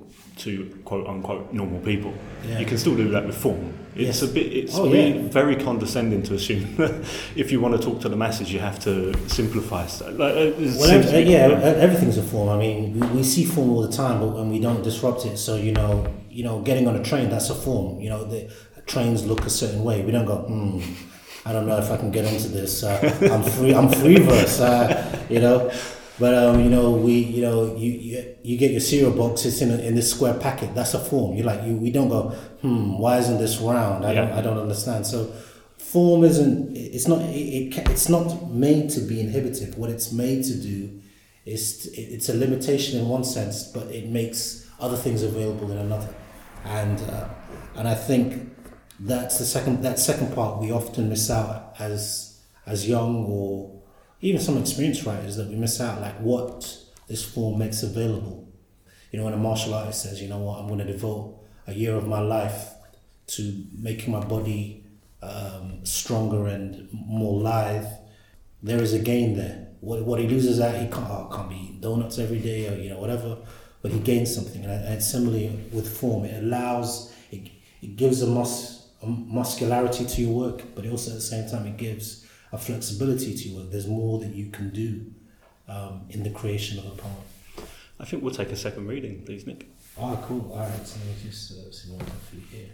to 0.44 0.51
quote 0.84 1.07
unquote 1.07 1.53
normal 1.53 1.80
people, 1.80 2.12
Yeah. 2.49 2.59
you 2.61 2.66
can 2.66 2.78
still 2.78 2.96
do 2.96 3.09
that 3.11 3.26
with 3.26 3.36
form. 3.36 3.74
It's 3.94 4.20
Yes. 4.20 4.22
a 4.22 4.28
bit, 4.28 4.46
it's 4.61 4.76
Oh, 4.78 4.84
really 4.84 5.12
yeah. 5.14 5.28
very 5.40 5.57
condescending 5.57 6.22
to 6.28 6.34
assume 6.34 6.64
that 6.82 6.94
if 7.36 7.53
you 7.53 7.61
want 7.61 7.74
to 7.76 7.80
talk 7.86 8.01
to 8.01 8.09
the 8.09 8.16
masses, 8.16 8.51
you 8.53 8.61
have 8.61 8.78
to 8.88 9.12
simplify 9.28 9.86
stuff. 9.86 10.12
Like, 10.18 10.34
uh, 10.34 10.53
Well, 10.59 10.70
seems 10.92 11.07
ev- 11.07 11.11
to 11.11 11.22
yeah, 11.22 11.49
everything's 11.86 12.16
a 12.18 12.22
form. 12.22 12.49
I 12.49 12.57
mean, 12.64 12.78
we, 12.99 13.07
we 13.18 13.22
see 13.24 13.44
form 13.44 13.68
all 13.70 13.82
the 13.82 13.92
time, 14.03 14.20
but 14.20 14.28
when 14.36 14.49
we 14.51 14.59
don't 14.61 14.82
disrupt 14.82 15.26
it, 15.26 15.36
so 15.36 15.57
you 15.57 15.72
know, 15.72 16.07
you 16.30 16.44
know, 16.44 16.61
getting 16.61 16.86
on 16.88 16.94
a 16.96 17.03
train 17.03 17.28
that's 17.28 17.51
a 17.51 17.55
form. 17.66 18.01
You 18.01 18.09
know, 18.12 18.24
the 18.24 18.49
trains 18.86 19.26
look 19.26 19.44
a 19.44 19.51
certain 19.51 19.82
way. 19.84 19.96
We 20.07 20.12
don't 20.12 20.24
go, 20.34 20.36
hmm, 20.49 20.80
I 21.44 21.53
don't 21.53 21.66
know 21.66 21.78
if 21.78 21.90
I 21.90 21.96
can 21.96 22.11
get 22.11 22.24
into 22.32 22.49
this. 22.49 22.72
Uh, 22.84 22.96
I'm 23.34 23.42
free. 23.42 23.74
I'm 23.74 23.88
free 24.03 24.18
verse. 24.32 24.61
Uh, 24.61 25.26
you 25.28 25.40
know, 25.40 25.70
but 26.19 26.35
um, 26.35 26.61
you 26.64 26.71
know, 26.71 26.91
we, 26.93 27.12
you 27.14 27.43
know, 27.43 27.77
you, 27.77 27.91
you 27.93 28.35
you 28.43 28.57
get 28.59 28.71
your 28.73 28.81
cereal 28.81 29.12
box. 29.12 29.45
It's 29.45 29.61
in 29.61 29.71
a, 29.71 29.77
in 29.79 29.95
this 29.95 30.11
square 30.11 30.35
packet. 30.35 30.75
That's 30.75 30.95
a 30.95 30.99
form. 30.99 31.37
You 31.37 31.45
like 31.45 31.62
you. 31.64 31.77
We 31.77 31.91
don't 31.91 32.09
go, 32.09 32.31
hmm, 32.62 32.99
why 32.99 33.19
isn't 33.19 33.39
this 33.39 33.59
round? 33.59 34.05
I 34.05 34.14
don't. 34.14 34.33
I 34.33 34.41
don't 34.41 34.59
understand. 34.59 35.07
So 35.07 35.33
form 35.79 36.25
isn't 36.25 36.77
it's 36.77 37.09
not 37.09 37.21
it, 37.23 37.77
it 37.79 37.89
it's 37.89 38.09
not 38.09 38.51
made 38.51 38.91
to 38.91 39.01
be 39.01 39.21
inhibitive 39.21 39.79
what 39.79 39.89
it's 39.89 40.12
made 40.12 40.45
to 40.45 40.55
do 40.61 41.01
is 41.47 41.85
t- 41.85 42.01
it- 42.03 42.12
it's 42.12 42.29
a 42.29 42.35
limitation 42.35 43.01
in 43.01 43.09
one 43.09 43.25
sense 43.25 43.62
but 43.73 43.87
it 43.87 44.07
makes 44.07 44.69
other 44.81 44.97
things 44.99 45.23
available 45.23 45.71
in 45.71 45.79
another 45.79 46.09
and 46.66 47.01
uh, 47.11 47.27
and 47.77 47.89
I 47.89 47.95
think 47.95 48.55
that's 49.01 49.39
the 49.39 49.47
second 49.47 49.83
that 49.83 49.99
second 49.99 50.35
part 50.35 50.61
we 50.61 50.71
often 50.73 51.09
miss 51.09 51.31
out 51.31 51.75
as 51.79 52.39
as 52.66 52.87
young 52.87 53.25
or 53.25 53.78
even 54.21 54.41
some 54.41 54.59
experienced 54.59 55.05
writers 55.07 55.37
that 55.37 55.49
we 55.49 55.57
miss 55.57 55.81
out 55.81 56.01
like 56.01 56.19
what 56.21 56.77
this 57.09 57.25
form 57.25 57.59
makes 57.59 57.83
available 57.83 58.49
you 59.12 59.19
know 59.19 59.25
when 59.25 59.35
a 59.35 59.39
martial 59.39 59.75
artist 59.75 60.03
says 60.03 60.21
you 60.21 60.29
know 60.29 60.39
what 60.39 60.59
I'm 60.59 60.66
going 60.66 60.81
to 60.81 60.85
devote 60.85 61.39
a 61.66 61.75
year 61.75 61.95
of 61.95 62.09
my 62.09 62.21
life 62.21 62.71
to 63.29 63.64
making 63.79 64.12
my 64.12 64.25
body 64.25 64.85
um, 65.23 65.85
stronger 65.85 66.47
and 66.47 66.89
more 66.93 67.41
lithe, 67.41 67.87
there 68.62 68.83
is 68.83 68.95
a 68.95 68.99
gain 68.99 69.37
there. 69.37 69.69
What, 69.81 70.05
what 70.05 70.21
he 70.21 70.27
loses 70.27 70.61
out, 70.61 70.75
he 70.75 70.89
can't, 70.89 71.09
oh, 71.09 71.29
can't 71.33 71.49
be 71.49 71.57
eating 71.57 71.81
donuts 71.81 72.19
every 72.19 72.39
day 72.39 72.69
or 72.69 72.77
you 72.77 72.91
know 72.91 72.99
whatever, 72.99 73.39
but 73.83 73.93
he 73.93 73.99
gains 74.01 74.35
something. 74.35 74.64
And, 74.64 74.73
and 74.73 75.03
similarly 75.03 75.49
with 75.73 75.89
form, 75.89 76.25
it 76.25 76.43
allows, 76.43 77.14
it, 77.31 77.51
it 77.81 77.97
gives 77.97 78.23
a, 78.23 78.27
mus, 78.27 78.89
a 79.03 79.07
muscularity 79.07 80.05
to 80.07 80.23
your 80.23 80.33
work, 80.33 80.62
but 80.75 80.87
also 80.87 81.11
at 81.11 81.16
the 81.16 81.23
same 81.23 81.49
time 81.49 81.66
it 81.66 81.77
gives 81.77 82.27
a 82.53 82.59
flexibility 82.59 83.34
to 83.34 83.49
your 83.49 83.61
work. 83.61 83.70
There's 83.70 83.86
more 83.86 84.18
that 84.20 84.34
you 84.34 84.51
can 84.51 84.70
do 84.70 85.07
um, 85.68 86.07
in 86.11 86.22
the 86.22 86.30
creation 86.30 86.78
of 86.78 86.86
a 86.86 86.90
poem. 86.90 87.14
I 88.01 88.05
think 88.05 88.22
we'll 88.22 88.34
take 88.34 88.51
a 88.51 88.57
second 88.57 88.86
reading, 88.86 89.22
please, 89.24 89.46
Nick. 89.46 89.68
Ah, 90.01 90.16
cool. 90.26 90.53
All 90.53 90.61
right, 90.61 90.86
so 90.86 90.99
let 91.01 91.09
me 91.09 91.14
just 91.22 91.53
uh, 91.53 91.70
see 91.72 91.90
what 91.90 92.03
I 92.03 92.05
have 92.05 92.22
for 92.22 92.36
you 92.36 92.42
here. 92.51 92.70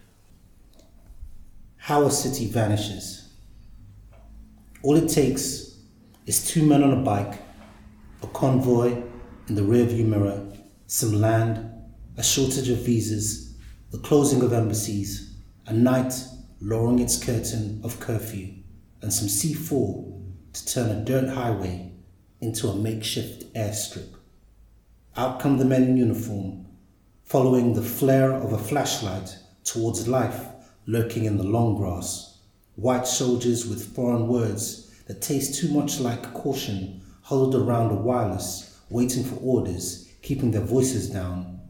How 1.76 2.02
a 2.04 2.10
city 2.10 2.46
vanishes. 2.46 3.28
All 4.82 4.96
it 4.96 5.08
takes 5.08 5.78
is 6.26 6.46
two 6.46 6.64
men 6.64 6.82
on 6.82 6.92
a 6.92 7.02
bike, 7.02 7.40
a 8.22 8.26
convoy 8.28 9.02
in 9.48 9.54
the 9.54 9.62
rearview 9.62 10.06
mirror, 10.06 10.46
some 10.86 11.20
land, 11.20 11.70
a 12.16 12.22
shortage 12.22 12.68
of 12.68 12.78
visas, 12.78 13.54
the 13.90 13.98
closing 13.98 14.42
of 14.42 14.52
embassies, 14.52 15.34
a 15.66 15.72
night 15.72 16.12
lowering 16.60 16.98
its 16.98 17.22
curtain 17.22 17.80
of 17.84 17.98
curfew, 18.00 18.53
and 19.04 19.12
some 19.12 19.28
C4 19.28 20.12
to 20.54 20.66
turn 20.66 20.90
a 20.90 21.04
dirt 21.04 21.28
highway 21.28 21.92
into 22.40 22.68
a 22.68 22.74
makeshift 22.74 23.52
airstrip. 23.52 24.14
Out 25.14 25.40
come 25.40 25.58
the 25.58 25.64
men 25.66 25.82
in 25.82 25.98
uniform, 25.98 26.64
following 27.22 27.74
the 27.74 27.82
flare 27.82 28.32
of 28.32 28.54
a 28.54 28.58
flashlight 28.58 29.36
towards 29.62 30.08
life 30.08 30.46
lurking 30.86 31.26
in 31.26 31.36
the 31.36 31.44
long 31.44 31.76
grass. 31.76 32.38
White 32.76 33.06
soldiers 33.06 33.66
with 33.66 33.94
foreign 33.94 34.26
words 34.26 34.90
that 35.06 35.20
taste 35.20 35.60
too 35.60 35.68
much 35.68 36.00
like 36.00 36.32
caution 36.32 37.02
huddled 37.24 37.54
around 37.54 37.90
a 37.90 37.94
wireless, 37.94 38.80
waiting 38.88 39.22
for 39.22 39.36
orders, 39.36 40.10
keeping 40.22 40.50
their 40.50 40.62
voices 40.62 41.10
down. 41.10 41.60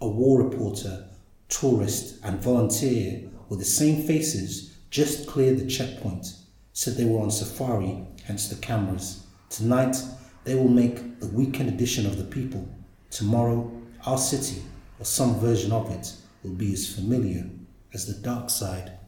A 0.00 0.08
war 0.08 0.42
reporter, 0.42 1.06
tourist, 1.48 2.18
and 2.24 2.42
volunteer 2.42 3.30
with 3.48 3.60
the 3.60 3.64
same 3.64 4.02
faces 4.02 4.76
just 4.90 5.28
cleared 5.28 5.58
the 5.58 5.68
checkpoint, 5.68 6.26
said 6.74 6.96
they 6.96 7.04
were 7.04 7.20
on 7.20 7.30
safari, 7.30 8.04
hence 8.24 8.48
the 8.48 8.56
cameras. 8.56 9.24
Tonight, 9.48 9.96
they 10.42 10.56
will 10.56 10.68
make 10.68 11.20
the 11.20 11.28
weekend 11.28 11.68
edition 11.68 12.04
of 12.04 12.18
The 12.18 12.24
People. 12.24 12.68
Tomorrow, 13.10 13.72
our 14.04 14.18
city, 14.18 14.60
or 14.98 15.04
some 15.04 15.38
version 15.38 15.70
of 15.70 15.90
it, 15.90 16.12
will 16.42 16.50
be 16.50 16.72
as 16.72 16.92
familiar 16.92 17.48
as 17.94 18.06
the 18.06 18.20
dark 18.20 18.50
side 18.50 18.98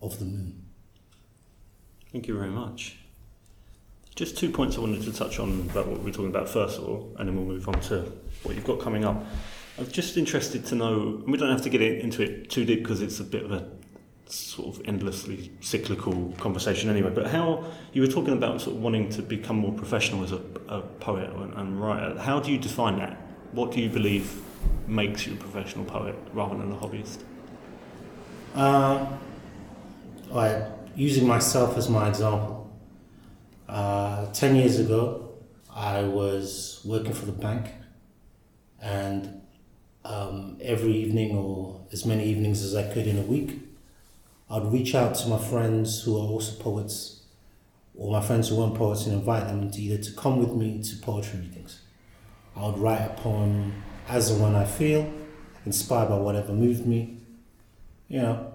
of 0.00 0.18
the 0.18 0.24
moon. 0.24 0.64
Thank 2.10 2.26
you 2.26 2.36
very 2.36 2.50
much. 2.50 2.96
Just 4.16 4.38
two 4.38 4.50
points 4.50 4.78
I 4.78 4.80
wanted 4.80 5.02
to 5.02 5.12
touch 5.12 5.38
on 5.38 5.68
about 5.70 5.88
what 5.88 5.98
we 5.98 6.06
were 6.06 6.10
talking 6.10 6.30
about 6.30 6.48
first 6.48 6.78
of 6.78 6.88
all, 6.88 7.14
and 7.18 7.28
then 7.28 7.36
we'll 7.36 7.44
move 7.44 7.68
on 7.68 7.78
to 7.82 8.10
what 8.42 8.54
you've 8.54 8.64
got 8.64 8.80
coming 8.80 9.04
up. 9.04 9.22
I'm 9.78 9.86
just 9.88 10.16
interested 10.16 10.64
to 10.66 10.74
know, 10.74 11.20
and 11.22 11.30
we 11.30 11.36
don't 11.36 11.50
have 11.50 11.62
to 11.62 11.70
get 11.70 11.82
into 11.82 12.22
it 12.22 12.48
too 12.48 12.64
deep 12.64 12.82
because 12.82 13.02
it's 13.02 13.20
a 13.20 13.24
bit 13.24 13.44
of 13.44 13.52
a 13.52 13.70
sort 14.32 14.76
of 14.76 14.88
endlessly 14.88 15.50
cyclical 15.60 16.32
conversation 16.38 16.90
anyway, 16.90 17.10
but 17.10 17.26
how 17.26 17.64
you 17.92 18.02
were 18.02 18.08
talking 18.08 18.32
about 18.32 18.60
sort 18.60 18.76
of 18.76 18.82
wanting 18.82 19.08
to 19.10 19.22
become 19.22 19.56
more 19.56 19.72
professional 19.72 20.22
as 20.22 20.32
a, 20.32 20.40
a 20.68 20.80
poet 20.80 21.30
and, 21.30 21.54
and 21.54 21.80
writer. 21.80 22.18
How 22.18 22.40
do 22.40 22.52
you 22.52 22.58
define 22.58 22.98
that? 22.98 23.16
What 23.52 23.72
do 23.72 23.80
you 23.80 23.88
believe 23.88 24.40
makes 24.86 25.26
you 25.26 25.34
a 25.34 25.36
professional 25.36 25.84
poet 25.84 26.14
rather 26.32 26.56
than 26.56 26.72
a 26.72 26.76
hobbyist? 26.76 27.22
Uh, 28.54 29.06
I, 30.34 30.66
using 30.94 31.26
myself 31.26 31.76
as 31.76 31.88
my 31.88 32.08
example, 32.08 32.70
uh, 33.68 34.30
10 34.32 34.56
years 34.56 34.78
ago, 34.78 35.28
I 35.74 36.02
was 36.02 36.80
working 36.84 37.12
for 37.12 37.26
the 37.26 37.32
bank, 37.32 37.68
and 38.82 39.40
um, 40.04 40.58
every 40.60 40.92
evening, 40.92 41.36
or 41.36 41.80
as 41.92 42.04
many 42.04 42.24
evenings 42.24 42.62
as 42.64 42.74
I 42.74 42.92
could 42.92 43.06
in 43.06 43.18
a 43.18 43.22
week, 43.22 43.59
I'd 44.50 44.72
reach 44.72 44.94
out 44.94 45.14
to 45.16 45.28
my 45.28 45.38
friends 45.38 46.02
who 46.02 46.16
are 46.16 46.26
also 46.26 46.60
poets, 46.60 47.22
or 47.94 48.10
my 48.10 48.20
friends 48.20 48.48
who 48.48 48.56
weren't 48.56 48.74
poets, 48.74 49.06
and 49.06 49.14
invite 49.14 49.46
them 49.46 49.70
to 49.70 49.80
either 49.80 50.02
to 50.02 50.12
come 50.12 50.38
with 50.38 50.52
me 50.52 50.82
to 50.82 50.96
poetry 50.96 51.40
readings. 51.40 51.80
I 52.56 52.66
would 52.66 52.78
write 52.78 53.00
a 53.02 53.14
poem 53.20 53.72
as 54.08 54.30
and 54.30 54.42
when 54.42 54.56
I 54.56 54.64
feel, 54.64 55.10
inspired 55.64 56.08
by 56.08 56.18
whatever 56.18 56.52
moved 56.52 56.84
me. 56.84 57.18
You 58.08 58.22
know, 58.22 58.52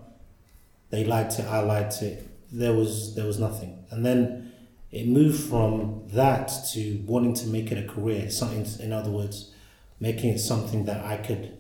they 0.90 1.06
liked 1.06 1.40
it, 1.40 1.46
I 1.46 1.60
liked 1.60 2.02
it. 2.02 2.28
There 2.52 2.74
was 2.74 3.16
there 3.16 3.26
was 3.26 3.40
nothing, 3.40 3.86
and 3.90 4.06
then 4.06 4.52
it 4.92 5.08
moved 5.08 5.50
from 5.50 6.04
that 6.10 6.52
to 6.74 7.04
wanting 7.06 7.34
to 7.36 7.48
make 7.48 7.72
it 7.72 7.78
a 7.78 7.88
career. 7.88 8.30
Something, 8.30 8.66
in 8.86 8.92
other 8.92 9.12
words, 9.12 9.52
making 10.00 10.32
it 10.32 10.40
something 10.40 10.86
that 10.86 11.04
I 11.04 11.18
could, 11.18 11.58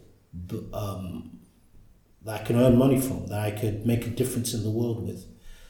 um, 0.73 1.34
that 2.25 2.41
I 2.41 2.43
can 2.43 2.57
earn 2.57 2.77
money 2.77 2.99
from, 2.99 3.27
that 3.27 3.39
I 3.39 3.51
could 3.51 3.85
make 3.85 4.05
a 4.05 4.09
difference 4.09 4.53
in 4.53 4.63
the 4.63 4.69
world 4.69 5.05
with. 5.07 5.25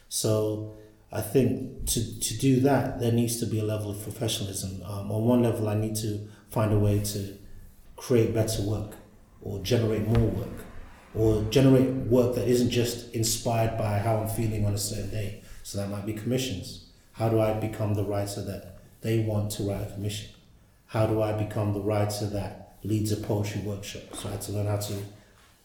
So 0.08 0.74
I 1.12 1.20
think 1.20 1.86
to 1.86 2.20
to 2.20 2.38
do 2.38 2.60
that, 2.60 2.98
there 3.00 3.12
needs 3.12 3.38
to 3.40 3.46
be 3.46 3.60
a 3.60 3.64
level 3.64 3.90
of 3.90 4.02
professionalism. 4.02 4.82
Um, 4.84 5.12
on 5.12 5.24
one 5.24 5.42
level, 5.42 5.68
I 5.68 5.74
need 5.74 5.96
to 5.96 6.28
find 6.50 6.72
a 6.72 6.78
way 6.78 7.00
to 7.00 7.38
create 7.96 8.34
better 8.34 8.62
work 8.62 8.92
or 9.42 9.58
generate 9.60 10.06
more 10.06 10.28
work 10.28 10.66
or 11.14 11.42
generate 11.50 11.88
work 12.08 12.34
that 12.34 12.46
isn't 12.46 12.70
just 12.70 13.14
inspired 13.14 13.78
by 13.78 13.98
how 13.98 14.18
I'm 14.18 14.28
feeling 14.28 14.66
on 14.66 14.74
a 14.74 14.78
certain 14.78 15.10
day. 15.10 15.42
So 15.62 15.78
that 15.78 15.88
might 15.88 16.04
be 16.04 16.12
commissions. 16.12 16.86
How 17.12 17.28
do 17.28 17.40
I 17.40 17.54
become 17.54 17.94
the 17.94 18.04
writer 18.04 18.42
that 18.42 18.78
they 19.00 19.20
want 19.20 19.50
to 19.52 19.62
write 19.62 19.88
a 19.88 19.92
commission? 19.92 20.30
How 20.86 21.06
do 21.06 21.22
I 21.22 21.32
become 21.32 21.72
the 21.72 21.80
writer 21.80 22.26
that 22.26 22.76
leads 22.84 23.12
a 23.12 23.16
poetry 23.16 23.62
workshop? 23.62 24.02
So 24.14 24.28
I 24.28 24.32
had 24.32 24.42
to 24.42 24.52
learn 24.52 24.66
how 24.66 24.76
to 24.76 24.94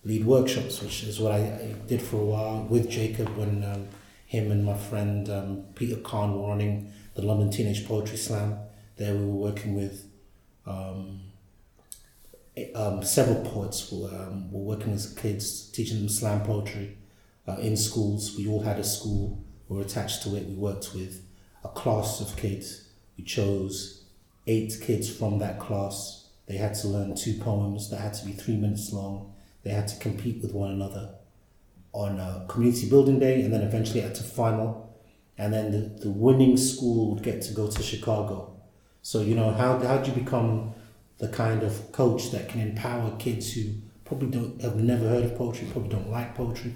lead 0.03 0.25
workshops, 0.25 0.81
which 0.81 1.03
is 1.03 1.19
what 1.19 1.31
I, 1.31 1.37
I 1.37 1.75
did 1.87 2.01
for 2.01 2.17
a 2.17 2.25
while 2.25 2.63
with 2.63 2.89
Jacob 2.89 3.35
when 3.37 3.63
um, 3.63 3.87
him 4.25 4.51
and 4.51 4.65
my 4.65 4.77
friend 4.77 5.29
um, 5.29 5.63
Peter 5.75 5.97
Kahn 5.97 6.33
were 6.33 6.47
running 6.47 6.91
the 7.15 7.21
London 7.21 7.51
Teenage 7.51 7.87
Poetry 7.87 8.17
Slam. 8.17 8.57
There 8.97 9.13
we 9.13 9.25
were 9.25 9.49
working 9.49 9.75
with 9.75 10.05
um, 10.65 11.21
um, 12.75 13.03
several 13.03 13.43
poets 13.43 13.89
who 13.89 14.07
um, 14.07 14.51
were 14.51 14.61
working 14.61 14.91
with 14.91 15.17
kids, 15.17 15.69
teaching 15.71 15.97
them 15.97 16.09
slam 16.09 16.41
poetry 16.41 16.97
uh, 17.47 17.57
in 17.57 17.77
schools. 17.77 18.35
We 18.37 18.47
all 18.47 18.61
had 18.61 18.79
a 18.79 18.83
school, 18.83 19.43
we 19.67 19.77
were 19.77 19.83
attached 19.83 20.23
to 20.23 20.35
it. 20.35 20.47
We 20.47 20.55
worked 20.55 20.93
with 20.93 21.25
a 21.63 21.69
class 21.69 22.21
of 22.21 22.35
kids. 22.35 22.89
We 23.17 23.23
chose 23.23 24.03
eight 24.47 24.77
kids 24.81 25.09
from 25.09 25.39
that 25.39 25.59
class. 25.59 26.27
They 26.47 26.57
had 26.57 26.73
to 26.75 26.87
learn 26.87 27.15
two 27.15 27.35
poems 27.39 27.89
that 27.89 28.01
had 28.01 28.13
to 28.15 28.25
be 28.25 28.33
three 28.33 28.57
minutes 28.57 28.91
long. 28.91 29.30
They 29.63 29.71
had 29.71 29.87
to 29.89 29.99
compete 29.99 30.41
with 30.41 30.53
one 30.53 30.71
another 30.71 31.15
on 31.93 32.19
a 32.19 32.45
community 32.47 32.89
building 32.89 33.19
day 33.19 33.41
and 33.41 33.53
then 33.53 33.61
eventually 33.61 34.01
at 34.01 34.19
a 34.19 34.23
final. 34.23 34.95
And 35.37 35.53
then 35.53 35.71
the, 35.71 36.03
the 36.03 36.09
winning 36.09 36.57
school 36.57 37.13
would 37.13 37.23
get 37.23 37.41
to 37.43 37.53
go 37.53 37.69
to 37.69 37.81
Chicago. 37.81 38.55
So, 39.01 39.21
you 39.21 39.35
know, 39.35 39.51
how, 39.51 39.79
how 39.79 39.97
do 39.97 40.11
you 40.11 40.17
become 40.17 40.73
the 41.17 41.27
kind 41.27 41.63
of 41.63 41.91
coach 41.91 42.31
that 42.31 42.49
can 42.49 42.61
empower 42.61 43.15
kids 43.17 43.53
who 43.53 43.73
probably 44.05 44.29
don't 44.29 44.61
have 44.61 44.75
never 44.75 45.07
heard 45.07 45.23
of 45.23 45.37
poetry, 45.37 45.67
probably 45.71 45.89
don't 45.89 46.09
like 46.09 46.35
poetry, 46.35 46.73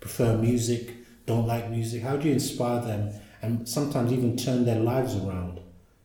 prefer 0.00 0.36
music, 0.36 0.94
don't 1.26 1.46
like 1.46 1.70
music. 1.70 2.02
How 2.02 2.16
do 2.16 2.28
you 2.28 2.34
inspire 2.34 2.80
them 2.80 3.12
and 3.42 3.68
sometimes 3.68 4.12
even 4.12 4.36
turn 4.36 4.64
their 4.64 4.80
lives 4.80 5.14
around 5.16 5.60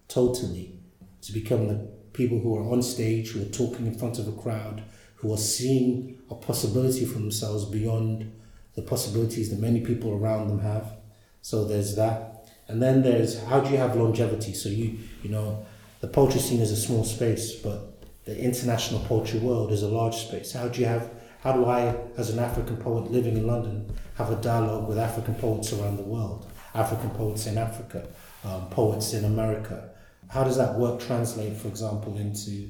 totally 0.08 0.80
to 1.22 1.32
become 1.32 1.68
the 1.68 1.88
people 2.14 2.40
who 2.40 2.56
are 2.58 2.72
on 2.72 2.82
stage, 2.82 3.32
who 3.32 3.42
are 3.42 3.46
talking 3.46 3.88
in 3.88 3.98
front 3.98 4.20
of 4.20 4.28
a 4.28 4.32
crowd, 4.32 4.84
who 5.26 5.34
are 5.34 5.38
seeing 5.38 6.20
a 6.30 6.36
possibility 6.36 7.04
for 7.06 7.16
themselves 7.16 7.66
beyond 7.66 8.32
the 8.76 8.82
possibilities 8.82 9.50
that 9.50 9.60
many 9.60 9.82
people 9.82 10.14
around 10.14 10.50
them 10.50 10.60
have. 10.60 10.94
So 11.42 11.66
there's 11.66 11.96
that. 11.96 12.48
And 12.68 12.82
then 12.82 13.02
there's 13.02 13.44
how 13.44 13.60
do 13.60 13.72
you 13.72 13.78
have 13.78 13.96
longevity? 13.96 14.54
So 14.54 14.70
you 14.70 15.00
you 15.24 15.30
know 15.30 15.66
the 16.02 16.08
poetry 16.08 16.40
scene 16.40 16.62
is 16.62 16.72
a 16.72 16.78
small 16.78 17.04
space, 17.04 17.56
but 17.56 18.04
the 18.26 18.38
international 18.38 19.00
poetry 19.02 19.40
world 19.40 19.72
is 19.72 19.84
a 19.84 19.88
large 19.88 20.16
space. 20.16 20.52
How 20.52 20.68
do 20.68 20.80
you 20.80 20.88
have 20.88 21.10
how 21.42 21.54
do 21.54 21.66
I, 21.66 21.96
as 22.18 22.32
an 22.32 22.40
African 22.40 22.78
poet 22.78 23.12
living 23.12 23.38
in 23.38 23.46
London, 23.46 23.96
have 24.16 24.32
a 24.32 24.36
dialogue 24.38 24.88
with 24.88 24.98
African 24.98 25.36
poets 25.36 25.72
around 25.74 25.98
the 25.98 26.04
world? 26.04 26.52
African 26.74 27.12
poets 27.12 27.46
in 27.46 27.58
Africa, 27.58 28.08
um, 28.44 28.68
poets 28.70 29.14
in 29.14 29.26
America. 29.26 29.92
How 30.28 30.44
does 30.44 30.58
that 30.58 30.74
work 30.76 31.00
translate, 31.00 31.56
for 31.56 31.68
example, 31.68 32.18
into 32.18 32.70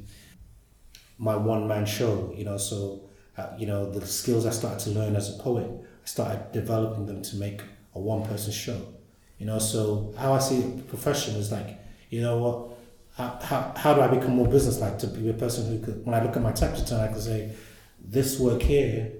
my 1.17 1.35
one 1.35 1.67
man 1.67 1.85
show? 1.85 2.33
You 2.35 2.45
know, 2.45 2.57
so 2.57 3.09
uh, 3.37 3.49
you 3.57 3.67
know 3.67 3.89
the 3.89 4.05
skills 4.05 4.45
I 4.45 4.51
started 4.51 4.79
to 4.85 4.89
learn 4.91 5.15
as 5.15 5.37
a 5.37 5.41
poet, 5.41 5.69
I 5.69 6.05
started 6.05 6.51
developing 6.51 7.05
them 7.05 7.21
to 7.23 7.35
make 7.37 7.61
a 7.93 7.99
one 7.99 8.25
person 8.25 8.51
show. 8.51 8.81
You 9.37 9.45
know, 9.45 9.59
so 9.59 10.13
how 10.17 10.33
I 10.33 10.39
see 10.39 10.61
the 10.61 10.83
profession 10.83 11.35
is 11.35 11.51
like, 11.51 11.77
you 12.09 12.21
know 12.21 12.37
what, 12.37 12.77
how, 13.17 13.39
how, 13.41 13.73
how 13.75 13.93
do 13.93 14.01
I 14.01 14.07
become 14.07 14.35
more 14.35 14.47
business-like 14.47 14.97
to 14.99 15.07
be 15.07 15.29
a 15.29 15.33
person 15.33 15.67
who 15.67 15.85
could, 15.85 16.05
when 16.05 16.15
I 16.15 16.23
look 16.23 16.35
at 16.35 16.41
my 16.41 16.51
tax 16.51 16.79
return, 16.79 17.01
I 17.01 17.07
can 17.07 17.21
say, 17.21 17.51
this 17.99 18.39
work 18.39 18.61
here, 18.61 19.11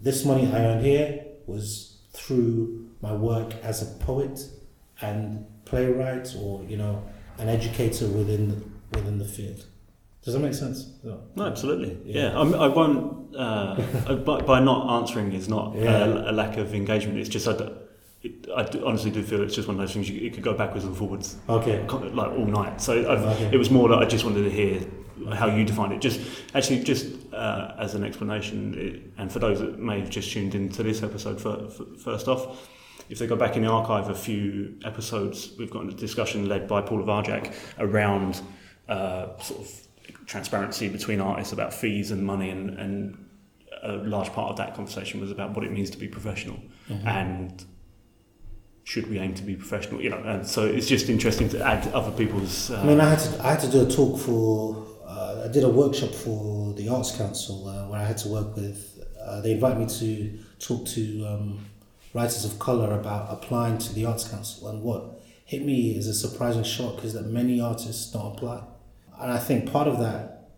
this 0.00 0.24
money 0.24 0.46
I 0.46 0.64
earned 0.64 0.84
here 0.84 1.24
was 1.46 1.98
through 2.12 2.88
my 3.02 3.12
work 3.12 3.54
as 3.62 3.82
a 3.82 3.86
poet 4.04 4.40
and 5.02 5.46
playwright 5.64 6.34
or, 6.38 6.64
you 6.64 6.76
know, 6.76 7.02
an 7.38 7.48
educator 7.48 8.06
within 8.06 8.48
the, 8.48 8.98
within 8.98 9.18
the 9.18 9.24
field. 9.24 9.64
Does 10.22 10.34
that 10.34 10.40
make 10.40 10.54
sense? 10.54 10.90
No, 11.02 11.46
absolutely. 11.46 11.98
Yeah, 12.04 12.32
yeah. 12.32 12.38
I, 12.38 12.68
won't. 12.68 13.34
Uh, 13.34 14.16
by, 14.24 14.42
by 14.42 14.60
not 14.60 15.00
answering 15.00 15.32
is 15.32 15.48
not 15.48 15.74
yeah. 15.74 16.04
a, 16.04 16.30
a, 16.30 16.32
lack 16.32 16.58
of 16.58 16.74
engagement. 16.74 17.18
It's 17.18 17.28
just 17.28 17.48
I, 17.48 17.70
it, 18.22 18.46
I 18.54 18.64
do, 18.64 18.86
honestly 18.86 19.10
do 19.10 19.22
feel 19.22 19.42
it's 19.42 19.54
just 19.54 19.66
one 19.66 19.76
of 19.76 19.80
those 19.80 19.94
things 19.94 20.10
you, 20.10 20.26
it 20.26 20.34
could 20.34 20.42
go 20.42 20.52
backwards 20.52 20.84
and 20.84 20.94
forwards. 20.94 21.36
Okay. 21.48 21.82
Like 21.88 22.32
all 22.32 22.44
night. 22.44 22.82
So 22.82 22.92
okay. 22.92 23.50
it 23.50 23.56
was 23.56 23.70
more 23.70 23.88
that 23.88 23.98
I 23.98 24.04
just 24.04 24.24
wanted 24.24 24.42
to 24.42 24.50
hear 24.50 24.82
how 25.32 25.46
you 25.46 25.64
define 25.64 25.92
it. 25.92 26.00
Just 26.00 26.20
actually, 26.54 26.82
just 26.82 27.06
uh, 27.32 27.74
as 27.78 27.94
an 27.94 28.04
explanation, 28.04 28.74
it, 28.76 29.02
and 29.16 29.32
for 29.32 29.38
those 29.38 29.60
that 29.60 29.78
may 29.78 30.00
have 30.00 30.10
just 30.10 30.30
tuned 30.30 30.54
into 30.54 30.82
this 30.82 31.02
episode 31.02 31.40
for, 31.40 31.68
for, 31.70 31.84
first 31.96 32.28
off, 32.28 32.68
if 33.08 33.18
they 33.18 33.26
go 33.26 33.36
back 33.36 33.56
in 33.56 33.62
the 33.62 33.70
archive 33.70 34.10
a 34.10 34.14
few 34.14 34.78
episodes, 34.84 35.52
we've 35.58 35.70
got 35.70 35.86
a 35.86 35.92
discussion 35.92 36.48
led 36.48 36.68
by 36.68 36.82
Paula 36.82 37.04
Varjack 37.04 37.54
around 37.78 38.40
uh, 38.88 39.36
sort 39.38 39.60
of 39.60 39.86
transparency 40.30 40.88
between 40.88 41.20
artists 41.20 41.52
about 41.52 41.74
fees 41.74 42.12
and 42.12 42.24
money 42.24 42.50
and, 42.50 42.70
and 42.78 43.26
a 43.82 43.94
large 43.94 44.32
part 44.32 44.48
of 44.48 44.56
that 44.56 44.76
conversation 44.76 45.20
was 45.20 45.32
about 45.32 45.56
what 45.56 45.64
it 45.64 45.72
means 45.72 45.90
to 45.90 45.98
be 45.98 46.06
professional 46.06 46.56
mm-hmm. 46.88 47.08
and 47.08 47.64
should 48.84 49.10
we 49.10 49.18
aim 49.18 49.34
to 49.34 49.42
be 49.42 49.56
professional 49.56 50.00
you 50.00 50.08
know 50.08 50.18
and 50.18 50.46
so 50.46 50.64
it's 50.64 50.86
just 50.86 51.08
interesting 51.08 51.48
to 51.48 51.60
add 51.60 51.84
other 51.92 52.12
people's 52.12 52.70
uh, 52.70 52.80
I 52.80 52.84
mean 52.84 53.00
I 53.00 53.10
had 53.10 53.18
to 53.18 53.44
I 53.44 53.50
had 53.50 53.60
to 53.60 53.70
do 53.72 53.84
a 53.84 53.90
talk 53.90 54.20
for 54.20 54.86
uh, 55.04 55.46
I 55.46 55.48
did 55.48 55.64
a 55.64 55.68
workshop 55.68 56.10
for 56.10 56.74
the 56.74 56.88
Arts 56.88 57.16
Council 57.16 57.66
uh, 57.66 57.88
where 57.88 57.98
I 57.98 58.04
had 58.04 58.18
to 58.18 58.28
work 58.28 58.54
with 58.54 59.04
uh, 59.20 59.40
they 59.40 59.52
invited 59.52 59.80
me 59.80 59.86
to 59.98 60.38
talk 60.60 60.86
to 60.94 61.26
um, 61.26 61.66
writers 62.14 62.44
of 62.44 62.60
colour 62.60 62.94
about 62.94 63.32
applying 63.32 63.78
to 63.78 63.92
the 63.92 64.04
Arts 64.06 64.28
Council 64.28 64.68
and 64.68 64.80
what 64.80 65.20
hit 65.44 65.64
me 65.64 65.98
as 65.98 66.06
a 66.06 66.14
surprising 66.14 66.62
shock 66.62 67.04
is 67.04 67.14
that 67.14 67.26
many 67.26 67.60
artists 67.60 68.12
don't 68.12 68.36
apply 68.36 68.62
and 69.20 69.30
I 69.30 69.38
think 69.38 69.70
part 69.70 69.88
of 69.88 69.98
that, 70.00 70.48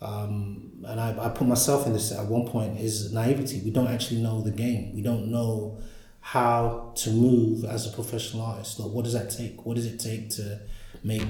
um, 0.00 0.84
and 0.86 1.00
I, 1.00 1.26
I 1.26 1.28
put 1.30 1.46
myself 1.46 1.86
in 1.86 1.92
this 1.92 2.12
at 2.12 2.26
one 2.26 2.46
point, 2.46 2.78
is 2.78 3.12
naivety. 3.12 3.60
We 3.64 3.70
don't 3.70 3.88
actually 3.88 4.22
know 4.22 4.40
the 4.40 4.50
game. 4.50 4.94
We 4.94 5.02
don't 5.02 5.30
know 5.30 5.78
how 6.20 6.92
to 6.96 7.10
move 7.10 7.64
as 7.64 7.86
a 7.86 7.90
professional 7.90 8.44
artist. 8.44 8.80
Like, 8.80 8.90
what 8.90 9.04
does 9.04 9.12
that 9.12 9.30
take? 9.30 9.64
What 9.66 9.76
does 9.76 9.86
it 9.86 9.98
take 9.98 10.30
to 10.30 10.60
make 11.02 11.28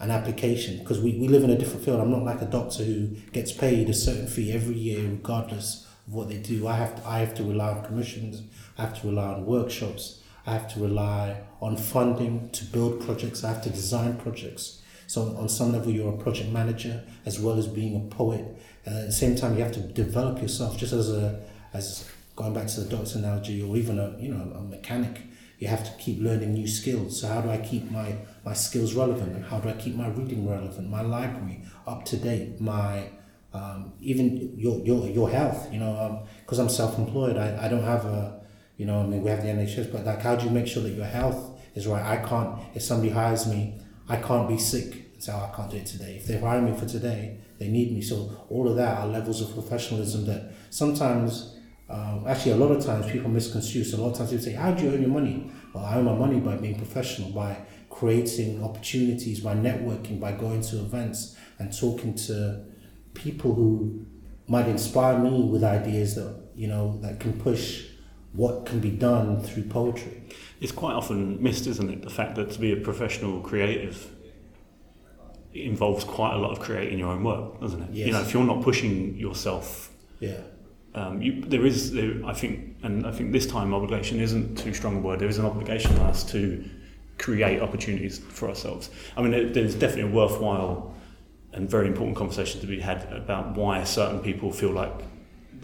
an 0.00 0.10
application? 0.10 0.78
Because 0.78 1.00
we, 1.00 1.18
we 1.18 1.28
live 1.28 1.44
in 1.44 1.50
a 1.50 1.58
different 1.58 1.84
field. 1.84 2.00
I'm 2.00 2.10
not 2.10 2.24
like 2.24 2.40
a 2.40 2.46
doctor 2.46 2.84
who 2.84 3.08
gets 3.32 3.52
paid 3.52 3.88
a 3.90 3.94
certain 3.94 4.26
fee 4.26 4.52
every 4.52 4.76
year, 4.76 5.02
regardless 5.08 5.86
of 6.06 6.14
what 6.14 6.28
they 6.28 6.38
do. 6.38 6.66
I 6.66 6.76
have 6.76 6.96
to, 6.96 7.08
I 7.08 7.18
have 7.18 7.34
to 7.34 7.44
rely 7.44 7.70
on 7.70 7.84
commissions. 7.84 8.42
I 8.78 8.82
have 8.82 9.00
to 9.00 9.08
rely 9.08 9.34
on 9.34 9.46
workshops. 9.46 10.20
I 10.46 10.52
have 10.52 10.72
to 10.74 10.80
rely 10.80 11.40
on 11.60 11.76
funding 11.76 12.50
to 12.50 12.64
build 12.64 13.04
projects. 13.04 13.44
I 13.44 13.48
have 13.48 13.62
to 13.62 13.70
design 13.70 14.16
projects. 14.16 14.82
So 15.06 15.36
on 15.36 15.48
some 15.48 15.72
level, 15.72 15.90
you're 15.90 16.14
a 16.14 16.16
project 16.16 16.50
manager 16.50 17.02
as 17.26 17.38
well 17.38 17.58
as 17.58 17.66
being 17.66 17.96
a 17.96 18.14
poet. 18.14 18.44
Uh, 18.86 18.90
at 18.90 19.06
the 19.06 19.12
same 19.12 19.36
time, 19.36 19.56
you 19.56 19.62
have 19.62 19.72
to 19.72 19.80
develop 19.80 20.40
yourself. 20.40 20.76
Just 20.78 20.92
as 20.92 21.10
a 21.10 21.40
as 21.72 22.08
going 22.36 22.54
back 22.54 22.66
to 22.68 22.80
the 22.80 22.96
doctor 22.96 23.18
analogy, 23.18 23.62
or 23.62 23.76
even 23.76 23.98
a 23.98 24.16
you 24.18 24.32
know 24.32 24.42
a 24.56 24.60
mechanic, 24.60 25.22
you 25.58 25.68
have 25.68 25.84
to 25.84 25.90
keep 26.02 26.20
learning 26.20 26.54
new 26.54 26.66
skills. 26.66 27.20
So 27.20 27.28
how 27.28 27.40
do 27.40 27.50
I 27.50 27.58
keep 27.58 27.90
my 27.90 28.16
my 28.44 28.54
skills 28.54 28.94
relevant? 28.94 29.34
And 29.36 29.44
how 29.44 29.58
do 29.58 29.68
I 29.68 29.74
keep 29.74 29.94
my 29.94 30.08
reading 30.08 30.48
relevant? 30.48 30.88
My 30.88 31.02
library 31.02 31.62
up 31.86 32.04
to 32.06 32.16
date. 32.16 32.60
My 32.60 33.10
um, 33.52 33.92
even 34.00 34.52
your 34.56 34.78
your 34.80 35.08
your 35.08 35.30
health. 35.30 35.72
You 35.72 35.80
know, 35.80 36.26
because 36.40 36.58
um, 36.58 36.66
I'm 36.66 36.70
self-employed, 36.72 37.36
I, 37.36 37.66
I 37.66 37.68
don't 37.68 37.84
have 37.84 38.04
a 38.04 38.40
you 38.76 38.86
know 38.86 39.00
I 39.00 39.06
mean 39.06 39.22
we 39.22 39.30
have 39.30 39.42
the 39.42 39.48
NHS, 39.48 39.92
but 39.92 40.04
like 40.04 40.20
how 40.20 40.36
do 40.36 40.44
you 40.44 40.50
make 40.50 40.66
sure 40.66 40.82
that 40.82 40.90
your 40.90 41.06
health 41.06 41.58
is 41.74 41.86
right? 41.86 42.04
I 42.04 42.16
can't 42.28 42.58
if 42.74 42.82
somebody 42.82 43.10
hires 43.10 43.46
me 43.46 43.80
I 44.08 44.16
can't 44.16 44.48
be 44.48 44.58
sick 44.58 45.04
oh, 45.28 45.50
I 45.50 45.56
can't 45.56 45.70
do 45.70 45.76
it 45.78 45.86
today. 45.86 46.16
If 46.16 46.26
they 46.26 46.38
hire 46.38 46.60
me 46.60 46.76
for 46.76 46.86
today, 46.86 47.38
they 47.58 47.68
need 47.68 47.92
me. 47.92 48.02
So 48.02 48.46
all 48.50 48.68
of 48.68 48.76
that 48.76 48.98
are 48.98 49.06
levels 49.06 49.40
of 49.40 49.52
professionalism 49.52 50.26
that 50.26 50.52
sometimes, 50.70 51.56
um, 51.88 52.24
actually 52.26 52.52
a 52.52 52.56
lot 52.56 52.72
of 52.72 52.84
times 52.84 53.10
people 53.10 53.30
misconstrue. 53.30 53.84
So 53.84 53.98
a 53.98 54.00
lot 54.00 54.12
of 54.12 54.18
times 54.18 54.30
people 54.30 54.44
say, 54.44 54.52
how 54.52 54.72
do 54.72 54.84
you 54.84 54.90
earn 54.90 55.00
your 55.00 55.10
money? 55.10 55.50
Well, 55.72 55.84
I 55.84 55.98
earn 55.98 56.04
my 56.04 56.14
money 56.14 56.40
by 56.40 56.56
being 56.56 56.76
professional, 56.76 57.30
by 57.30 57.56
creating 57.90 58.62
opportunities, 58.62 59.40
by 59.40 59.54
networking, 59.54 60.20
by 60.20 60.32
going 60.32 60.60
to 60.62 60.78
events 60.78 61.36
and 61.58 61.76
talking 61.76 62.14
to 62.14 62.64
people 63.14 63.54
who 63.54 64.04
might 64.48 64.68
inspire 64.68 65.18
me 65.18 65.48
with 65.48 65.64
ideas 65.64 66.16
that, 66.16 66.40
you 66.54 66.66
know, 66.66 66.98
that 67.00 67.20
can 67.20 67.32
push 67.40 67.86
what 68.34 68.66
can 68.66 68.80
be 68.80 68.90
done 68.90 69.40
through 69.42 69.64
poetry 69.64 70.24
it's 70.64 70.72
quite 70.72 70.94
often 70.94 71.42
missed, 71.42 71.66
isn't 71.66 71.90
it? 71.90 72.02
The 72.02 72.10
fact 72.10 72.36
that 72.36 72.52
to 72.52 72.58
be 72.58 72.72
a 72.72 72.76
professional 72.76 73.40
creative 73.40 74.10
involves 75.52 76.04
quite 76.04 76.32
a 76.32 76.38
lot 76.38 76.52
of 76.52 76.60
creating 76.60 76.98
your 76.98 77.10
own 77.10 77.22
work, 77.22 77.60
doesn't 77.60 77.82
it? 77.82 77.90
Yes. 77.92 78.06
You 78.06 78.12
know, 78.14 78.20
if 78.22 78.32
you're 78.32 78.44
not 78.44 78.62
pushing 78.62 79.14
yourself, 79.16 79.90
yeah. 80.20 80.38
Um, 80.94 81.20
you, 81.20 81.42
there 81.42 81.66
is, 81.66 81.92
there, 81.92 82.24
I 82.24 82.32
think, 82.32 82.76
and 82.84 83.04
I 83.04 83.10
think 83.10 83.32
this 83.32 83.46
time 83.46 83.74
obligation 83.74 84.20
isn't 84.20 84.56
too 84.56 84.72
strong 84.72 84.98
a 84.98 85.00
word. 85.00 85.18
There 85.18 85.28
is 85.28 85.38
an 85.38 85.44
obligation 85.44 85.92
on 85.98 86.06
us 86.06 86.22
to 86.30 86.64
create 87.18 87.60
opportunities 87.60 88.20
for 88.20 88.48
ourselves. 88.48 88.90
I 89.16 89.22
mean, 89.22 89.52
there's 89.52 89.74
definitely 89.74 90.12
a 90.12 90.14
worthwhile 90.14 90.94
and 91.52 91.68
very 91.68 91.88
important 91.88 92.16
conversation 92.16 92.60
to 92.60 92.66
be 92.68 92.78
had 92.78 93.12
about 93.12 93.56
why 93.56 93.82
certain 93.82 94.20
people 94.20 94.52
feel 94.52 94.70
like 94.70 94.92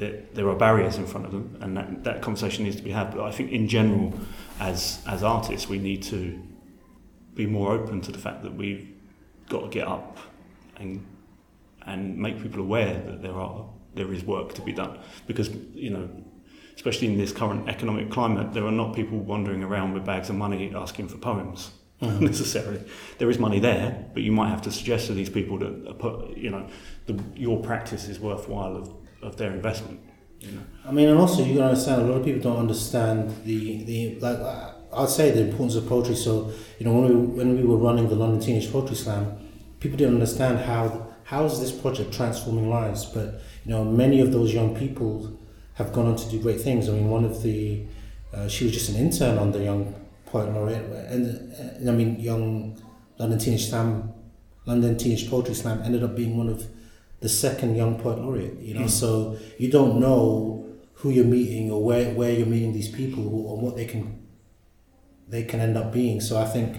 that 0.01 0.35
there 0.35 0.49
are 0.49 0.57
barriers 0.57 0.97
in 0.97 1.07
front 1.07 1.27
of 1.27 1.33
them, 1.33 1.57
and 1.61 1.77
that, 1.77 2.05
that 2.05 2.23
conversation 2.23 2.65
needs 2.65 2.77
to 2.77 2.83
be 2.83 2.91
had. 2.91 3.15
But 3.15 3.25
I 3.25 3.31
think 3.31 3.53
in 3.53 3.69
general, 3.69 4.13
as 4.59 5.03
as 5.07 5.23
artists, 5.23 5.69
we 5.69 5.79
need 5.79 6.03
to 6.05 6.43
be 7.35 7.47
more 7.47 7.73
open 7.73 8.01
to 8.03 8.13
the 8.13 8.19
fact 8.19 8.43
that 8.43 8.55
we've 8.55 8.89
got 9.49 9.63
to 9.63 9.69
get 9.69 9.87
up 9.87 10.19
and 10.77 11.05
and 11.87 12.17
make 12.17 12.43
people 12.43 12.61
aware 12.61 12.95
that 13.07 13.23
there 13.23 13.35
are 13.35 13.67
there 13.95 14.13
is 14.13 14.25
work 14.25 14.55
to 14.55 14.63
be 14.63 14.73
done 14.73 14.99
because 15.27 15.51
you 15.75 15.91
know 15.91 16.09
especially 16.77 17.09
in 17.09 17.19
this 17.19 17.33
current 17.33 17.69
economic 17.69 18.11
climate 18.11 18.53
there 18.53 18.65
are 18.65 18.73
not 18.73 18.95
people 18.95 19.19
wandering 19.19 19.63
around 19.63 19.93
with 19.93 20.05
bags 20.05 20.31
of 20.31 20.37
money 20.37 20.73
asking 20.75 21.09
for 21.09 21.19
poems 21.19 21.71
mm-hmm. 22.01 22.25
necessarily 22.33 22.81
there 23.19 23.31
is 23.31 23.39
money 23.39 23.59
there 23.59 24.07
but 24.15 24.23
you 24.23 24.33
might 24.33 24.49
have 24.49 24.63
to 24.63 24.71
suggest 24.71 25.07
to 25.07 25.15
these 25.15 25.31
people 25.31 25.59
that 25.59 26.35
you 26.37 26.51
know 26.51 26.67
the, 27.07 27.19
your 27.35 27.61
practice 27.63 28.09
is 28.09 28.21
worthwhile 28.21 28.77
of, 28.77 28.95
of 29.23 29.37
their 29.37 29.53
investment 29.53 30.01
you 30.41 30.53
know 30.53 30.63
I 30.85 30.93
mean 30.93 31.09
and 31.09 31.19
also 31.19 31.45
you 31.45 31.55
to 31.55 31.65
understand 31.65 32.03
a 32.03 32.05
lot 32.07 32.19
of 32.19 32.25
people 32.25 32.43
don't 32.43 32.59
understand 32.59 33.45
the 33.45 33.85
the 33.85 34.19
like 34.21 34.39
I'd 34.93 35.09
say 35.09 35.31
the 35.31 35.43
importance 35.43 35.77
of 35.77 35.87
poetry 35.89 36.17
so 36.17 36.53
you 36.79 36.87
know 36.87 36.95
when 36.95 37.09
we 37.09 37.15
when 37.39 37.57
we 37.57 37.65
were 37.65 37.77
running 37.77 38.09
the 38.09 38.17
London 38.17 38.41
Teenage 38.41 38.73
Poetry 38.73 38.97
Slam 38.97 39.37
people 39.81 39.97
didn't 39.97 40.15
understand 40.15 40.59
how 40.61 41.11
how 41.31 41.45
is 41.45 41.61
this 41.61 41.71
project 41.71 42.13
transforming 42.13 42.69
lives? 42.69 43.05
But 43.05 43.41
you 43.65 43.71
know, 43.71 43.85
many 43.85 44.21
of 44.21 44.33
those 44.33 44.53
young 44.53 44.75
people 44.75 45.39
have 45.75 45.93
gone 45.93 46.07
on 46.07 46.17
to 46.17 46.29
do 46.29 46.43
great 46.43 46.61
things. 46.61 46.89
I 46.89 46.93
mean, 46.93 47.09
one 47.09 47.25
of 47.25 47.41
the 47.45 47.87
uh, 48.35 48.49
she 48.49 48.65
was 48.65 48.73
just 48.73 48.89
an 48.89 48.97
intern 48.97 49.39
on 49.39 49.53
the 49.53 49.61
Young 49.61 49.95
Poet 50.27 50.53
Laureate, 50.53 50.85
and, 51.09 51.53
and 51.53 51.89
I 51.89 51.93
mean, 51.93 52.19
Young 52.19 52.83
London 53.19 53.39
Teenage 53.39 53.69
Slam, 53.69 54.13
London 54.67 54.99
Teenage 54.99 55.31
Poetry 55.31 55.55
Slam 55.55 55.83
ended 55.83 56.03
up 56.03 56.17
being 56.17 56.37
one 56.37 56.49
of 56.49 56.67
the 57.21 57.29
second 57.29 57.77
Young 57.77 57.99
Poet 57.99 58.19
Laureate. 58.19 58.59
You 58.59 58.75
know, 58.75 58.87
mm. 58.87 58.91
so 58.91 59.39
you 59.59 59.71
don't 59.71 60.01
know 60.01 60.67
who 60.95 61.11
you're 61.11 61.25
meeting 61.25 61.71
or 61.71 61.83
where, 61.83 62.13
where 62.13 62.33
you're 62.33 62.47
meeting 62.47 62.73
these 62.73 62.89
people 62.89 63.25
or 63.47 63.59
what 63.59 63.77
they 63.77 63.87
can 63.87 64.19
they 65.29 65.45
can 65.45 65.61
end 65.61 65.77
up 65.77 65.93
being. 65.93 66.21
So 66.21 66.39
I 66.39 66.45
think 66.45 66.77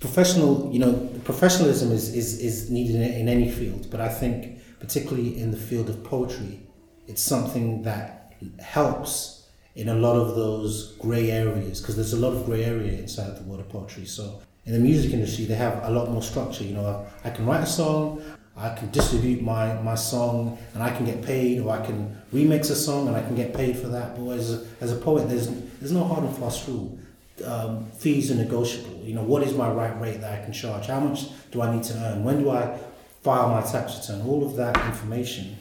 professional, 0.00 0.70
you 0.72 0.78
know, 0.78 1.10
professionalism 1.24 1.92
is, 1.92 2.14
is, 2.14 2.40
is 2.40 2.70
needed 2.70 2.96
in, 2.96 3.02
in 3.02 3.28
any 3.28 3.50
field, 3.50 3.88
but 3.90 4.00
I 4.00 4.08
think 4.08 4.58
particularly 4.78 5.38
in 5.38 5.50
the 5.50 5.58
field 5.58 5.90
of 5.90 6.02
poetry, 6.02 6.60
it's 7.06 7.22
something 7.22 7.82
that 7.82 8.32
helps 8.58 9.48
in 9.74 9.90
a 9.90 9.94
lot 9.94 10.16
of 10.16 10.34
those 10.34 10.96
grey 10.96 11.30
areas 11.30 11.80
because 11.80 11.96
there's 11.96 12.14
a 12.14 12.16
lot 12.16 12.32
of 12.32 12.46
grey 12.46 12.64
area 12.64 12.92
inside 12.98 13.36
the 13.36 13.42
world 13.42 13.60
of 13.60 13.68
poetry. 13.68 14.06
So 14.06 14.40
in 14.64 14.72
the 14.72 14.78
music 14.78 15.12
industry, 15.12 15.44
they 15.44 15.54
have 15.54 15.84
a 15.84 15.90
lot 15.90 16.10
more 16.10 16.22
structure. 16.22 16.64
You 16.64 16.74
know, 16.74 17.06
I 17.24 17.30
can 17.30 17.46
write 17.46 17.62
a 17.62 17.66
song, 17.66 18.22
I 18.60 18.74
can 18.74 18.90
distribute 18.90 19.42
my, 19.42 19.74
my 19.80 19.94
song, 19.94 20.58
and 20.74 20.82
I 20.82 20.94
can 20.94 21.06
get 21.06 21.22
paid, 21.22 21.60
or 21.60 21.70
I 21.70 21.84
can 21.84 22.20
remix 22.32 22.70
a 22.70 22.74
song 22.76 23.08
and 23.08 23.16
I 23.16 23.22
can 23.22 23.34
get 23.34 23.54
paid 23.54 23.76
for 23.76 23.88
that. 23.88 24.16
But 24.16 24.32
as 24.32 24.52
a, 24.52 24.66
as 24.80 24.92
a 24.92 24.96
poet, 24.96 25.28
there's 25.28 25.48
there's 25.80 25.92
no 25.92 26.04
hard 26.04 26.24
and 26.24 26.36
fast 26.36 26.68
rule 26.68 26.98
um, 27.44 27.90
fees 27.92 28.30
are 28.30 28.34
negotiable. 28.34 29.02
You 29.04 29.14
know, 29.14 29.22
what 29.22 29.42
is 29.42 29.54
my 29.54 29.70
right 29.70 29.98
rate 30.00 30.20
that 30.20 30.40
I 30.40 30.44
can 30.44 30.52
charge? 30.52 30.86
How 30.86 31.00
much 31.00 31.26
do 31.50 31.62
I 31.62 31.74
need 31.74 31.84
to 31.84 31.94
earn? 31.94 32.24
When 32.24 32.42
do 32.42 32.50
I 32.50 32.78
file 33.22 33.48
my 33.48 33.62
tax 33.62 33.98
return? 33.98 34.26
All 34.26 34.44
of 34.44 34.56
that 34.56 34.76
information. 34.86 35.56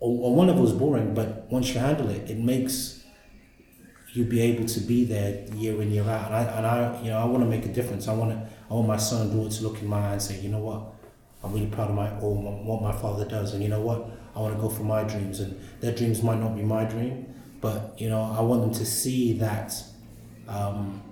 Or, 0.00 0.34
one 0.34 0.48
of 0.48 0.56
those 0.56 0.72
boring, 0.72 1.14
but 1.14 1.46
once 1.50 1.72
you 1.72 1.78
handle 1.78 2.10
it, 2.10 2.28
it 2.28 2.36
makes 2.36 3.04
you 4.12 4.24
be 4.24 4.40
able 4.40 4.66
to 4.66 4.80
be 4.80 5.04
there 5.04 5.44
year 5.54 5.80
in 5.80 5.92
year 5.92 6.02
out. 6.02 6.26
And 6.26 6.34
I, 6.34 6.42
and 6.42 6.66
I 6.66 7.02
you 7.02 7.10
know, 7.10 7.18
I 7.18 7.24
want 7.24 7.44
to 7.44 7.48
make 7.48 7.64
a 7.64 7.72
difference. 7.72 8.08
I 8.08 8.14
want 8.14 8.32
to, 8.32 8.48
I 8.68 8.74
want 8.74 8.88
my 8.88 8.96
son 8.96 9.22
and 9.22 9.32
daughter 9.32 9.56
to 9.56 9.62
look 9.62 9.80
in 9.80 9.86
my 9.86 10.08
eye 10.08 10.12
and 10.14 10.22
say, 10.22 10.40
you 10.40 10.48
know 10.48 10.58
what, 10.58 10.91
I'm 11.44 11.52
really 11.52 11.66
proud 11.66 11.90
of 11.90 11.96
my 11.96 12.10
or 12.20 12.34
what 12.34 12.82
my 12.82 12.92
father 12.92 13.24
does, 13.24 13.54
and 13.54 13.62
you 13.62 13.68
know 13.68 13.80
what, 13.80 14.10
I 14.34 14.40
want 14.40 14.54
to 14.54 14.60
go 14.60 14.68
for 14.68 14.84
my 14.84 15.02
dreams, 15.04 15.40
and 15.40 15.60
their 15.80 15.92
dreams 15.92 16.22
might 16.22 16.38
not 16.38 16.54
be 16.56 16.62
my 16.62 16.84
dream, 16.84 17.34
but 17.60 17.94
you 17.98 18.08
know, 18.08 18.22
I 18.36 18.40
want 18.40 18.62
them 18.62 18.72
to 18.74 18.86
see 18.86 19.34
that. 19.34 19.74
Um, 20.48 21.02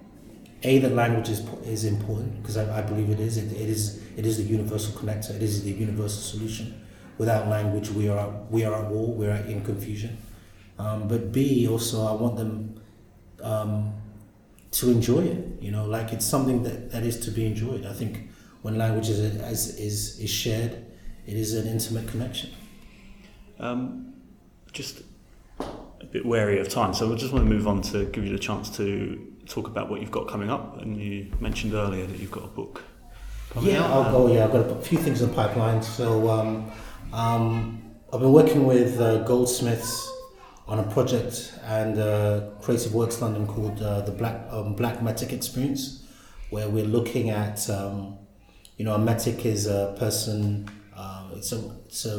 a 0.63 0.79
that 0.79 0.93
language 0.95 1.29
is 1.31 1.41
is 1.65 1.85
important 1.85 2.43
because 2.43 2.57
I, 2.57 2.79
I 2.79 2.83
believe 2.83 3.11
it 3.11 3.21
is. 3.21 3.39
It, 3.39 3.51
it 3.53 3.69
is 3.69 4.03
it 4.17 4.27
is 4.27 4.37
the 4.37 4.43
universal 4.43 4.93
connector. 4.93 5.31
It 5.35 5.43
is 5.43 5.65
the 5.65 5.71
universal 5.71 6.21
solution. 6.21 6.85
Without 7.19 7.49
language, 7.49 7.91
we 7.91 8.09
are 8.09 8.29
we 8.51 8.65
are 8.65 8.75
at 8.75 8.91
war. 8.91 9.15
We 9.15 9.27
are 9.27 9.37
in 9.37 9.65
confusion. 9.65 10.19
Um, 10.79 11.09
but 11.09 11.33
B 11.33 11.67
also, 11.69 12.07
I 12.07 12.13
want 12.13 12.37
them 12.37 12.81
um, 13.43 13.95
to 14.73 14.91
enjoy 14.91 15.21
it. 15.21 15.63
You 15.63 15.71
know, 15.71 15.87
like 15.87 16.13
it's 16.13 16.27
something 16.27 16.63
that, 16.63 16.91
that 16.93 17.05
is 17.05 17.21
to 17.21 17.31
be 17.31 17.47
enjoyed. 17.47 17.87
I 17.87 17.93
think 17.93 18.30
when 18.63 18.77
language 18.79 19.09
is 19.09 19.19
is 19.19 19.79
is, 19.79 20.19
is 20.19 20.31
shared, 20.31 20.85
it 21.27 21.37
is 21.37 21.55
an 21.55 21.67
intimate 21.67 22.09
connection. 22.09 22.51
Um, 23.59 24.15
just 24.73 25.03
a 25.59 26.07
bit 26.07 26.25
wary 26.25 26.59
of 26.59 26.69
time, 26.69 26.95
so 26.95 27.13
I 27.13 27.17
just 27.17 27.33
want 27.33 27.45
to 27.45 27.51
move 27.51 27.67
on 27.67 27.83
to 27.83 28.07
give 28.07 28.25
you 28.25 28.33
the 28.33 28.39
chance 28.39 28.75
to 28.77 29.27
talk 29.47 29.67
about 29.67 29.91
what 29.91 30.01
you've 30.01 30.11
got 30.11 30.29
coming 30.29 30.51
up. 30.51 30.81
And 30.81 30.97
you 30.97 31.31
mentioned 31.41 31.75
earlier 31.75 32.07
that 32.07 32.19
you've 32.19 32.31
got 32.31 32.45
a 32.45 32.49
book. 32.49 32.83
Yeah, 33.61 33.85
out. 33.85 33.91
I'll 33.91 34.13
go. 34.13 34.33
Yeah, 34.33 34.45
I've 34.45 34.53
got 34.53 34.71
a 34.71 34.81
few 34.81 34.99
things 34.99 35.23
in 35.23 35.29
the 35.29 35.35
pipeline. 35.35 35.83
So 35.83 36.31
um, 36.31 36.71
um, 37.13 37.83
I've 38.13 38.21
been 38.21 38.33
working 38.33 38.67
with 38.67 39.01
uh, 39.01 39.25
Goldsmiths 39.25 40.09
on 40.69 40.79
a 40.79 40.85
project 40.85 41.53
and 41.65 41.99
uh, 41.99 42.51
Creative 42.63 42.95
Works 42.95 43.21
London 43.21 43.47
called 43.47 43.83
uh, 43.83 44.03
the 44.03 44.13
Black 44.13 44.47
um, 44.51 44.75
Black 44.75 45.03
Metic 45.03 45.33
Experience, 45.33 46.05
where 46.51 46.69
we're 46.69 46.85
looking 46.85 47.31
at 47.31 47.69
um, 47.69 48.19
you 48.81 48.85
know 48.87 48.95
a 48.95 48.99
metic 48.99 49.45
is 49.45 49.67
a 49.67 49.95
person. 49.99 50.69
Uh, 50.97 51.29
it's 51.37 51.53
a 51.53 51.61
it's 51.87 52.07
a 52.07 52.17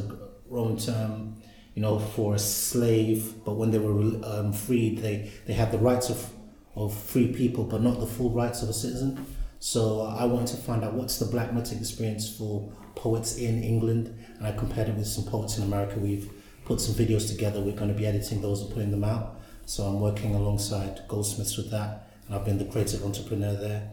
Roman 0.48 0.78
term 0.78 1.42
you 1.76 1.82
know, 1.82 2.00
for 2.00 2.36
a 2.36 2.40
slave, 2.40 3.34
but 3.46 3.54
when 3.54 3.72
they 3.72 3.80
were 3.80 3.94
um, 4.26 4.52
freed, 4.52 4.98
they, 4.98 5.32
they 5.46 5.54
had 5.54 5.72
the 5.72 5.78
rights 5.78 6.10
of 6.10 6.30
of 6.76 6.94
free 6.94 7.34
people, 7.34 7.66
but 7.66 7.82
not 7.82 8.00
the 8.00 8.06
full 8.06 8.30
rights 8.30 8.62
of 8.62 8.70
a 8.70 8.74
citizen. 8.74 9.26
So 9.60 10.02
uh, 10.02 10.16
I 10.18 10.26
wanted 10.26 10.56
to 10.56 10.58
find 10.58 10.84
out 10.84 10.94
what's 10.94 11.18
the 11.18 11.26
black 11.26 11.54
metic 11.54 11.80
experience 11.80 12.38
for 12.38 12.72
poets 12.96 13.38
in 13.38 13.64
England, 13.64 14.18
and 14.38 14.48
I 14.48 14.52
compared 14.54 14.88
it 14.90 14.96
with 14.96 15.08
some 15.08 15.26
poets 15.26 15.58
in 15.58 15.64
America. 15.64 16.00
We've 16.00 16.30
put 16.66 16.80
some 16.80 16.96
videos 16.96 17.28
together. 17.28 17.60
We're 17.60 17.76
going 17.76 17.92
to 17.92 17.98
be 17.98 18.06
editing 18.06 18.42
those 18.42 18.62
and 18.62 18.72
putting 18.72 18.92
them 18.92 19.04
out. 19.04 19.42
So 19.66 19.84
I'm 19.84 20.00
working 20.00 20.36
alongside 20.36 21.02
Goldsmiths 21.08 21.58
with 21.58 21.72
that, 21.72 22.10
and 22.26 22.36
I've 22.36 22.46
been 22.46 22.58
the 22.58 22.66
creative 22.66 23.04
entrepreneur 23.04 23.54
there. 23.54 23.90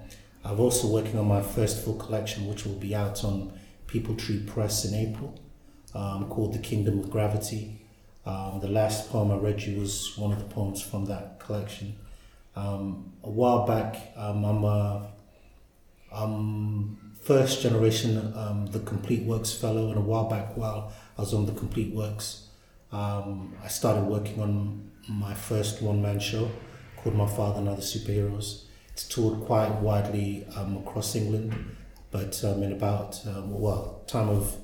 I'm 0.48 0.60
also 0.60 0.88
working 0.88 1.18
on 1.18 1.28
my 1.28 1.42
first 1.42 1.84
full 1.84 1.96
collection, 1.96 2.46
which 2.46 2.64
will 2.64 2.76
be 2.76 2.94
out 2.94 3.22
on 3.22 3.52
Peepal 3.86 4.16
Tree 4.16 4.40
Press 4.40 4.86
in 4.86 4.94
April, 4.94 5.38
um, 5.94 6.26
called 6.30 6.54
The 6.54 6.58
Kingdom 6.58 7.00
of 7.00 7.10
Gravity. 7.10 7.82
Um, 8.24 8.58
the 8.60 8.68
last 8.68 9.10
poem 9.10 9.30
I 9.30 9.36
read 9.36 9.60
you 9.60 9.78
was 9.78 10.16
one 10.16 10.32
of 10.32 10.38
the 10.38 10.46
poems 10.46 10.80
from 10.80 11.04
that 11.04 11.38
collection. 11.38 11.96
Um, 12.56 13.12
a 13.22 13.30
while 13.30 13.66
back, 13.66 14.12
um, 14.16 14.42
I'm 14.44 14.64
a 14.64 15.12
I'm 16.10 17.14
first 17.20 17.60
generation 17.60 18.32
um, 18.34 18.68
the 18.72 18.80
Complete 18.80 19.24
Works 19.24 19.52
Fellow, 19.52 19.88
and 19.88 19.98
a 19.98 20.00
while 20.00 20.30
back, 20.30 20.56
while 20.56 20.94
I 21.18 21.20
was 21.20 21.34
on 21.34 21.44
the 21.44 21.52
Complete 21.52 21.94
Works, 21.94 22.48
um, 22.90 23.54
I 23.62 23.68
started 23.68 24.04
working 24.04 24.40
on 24.40 24.92
my 25.10 25.34
first 25.34 25.82
one 25.82 26.00
man 26.00 26.20
show 26.20 26.50
called 26.96 27.16
My 27.16 27.26
Father 27.26 27.60
and 27.60 27.68
Other 27.68 27.82
Superheroes. 27.82 28.64
It's 28.98 29.06
toured 29.06 29.42
quite 29.42 29.70
widely 29.76 30.44
um, 30.56 30.78
across 30.78 31.14
England, 31.14 31.54
but 32.10 32.42
um, 32.42 32.64
in 32.64 32.72
about 32.72 33.24
um, 33.28 33.60
well 33.60 34.02
time 34.08 34.28
of 34.28 34.56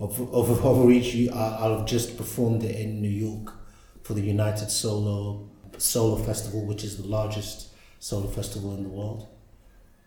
of 0.00 0.20
of 0.34 0.66
overreach, 0.66 1.30
I'll 1.32 1.78
have 1.78 1.86
just 1.86 2.16
performed 2.16 2.64
it 2.64 2.74
in 2.74 3.00
New 3.00 3.08
York 3.08 3.54
for 4.02 4.14
the 4.14 4.22
United 4.22 4.72
Solo 4.72 5.48
Solo 5.78 6.16
Festival, 6.16 6.66
which 6.66 6.82
is 6.82 6.96
the 6.96 7.06
largest 7.06 7.68
solo 8.00 8.26
festival 8.26 8.74
in 8.74 8.82
the 8.82 8.88
world. 8.88 9.28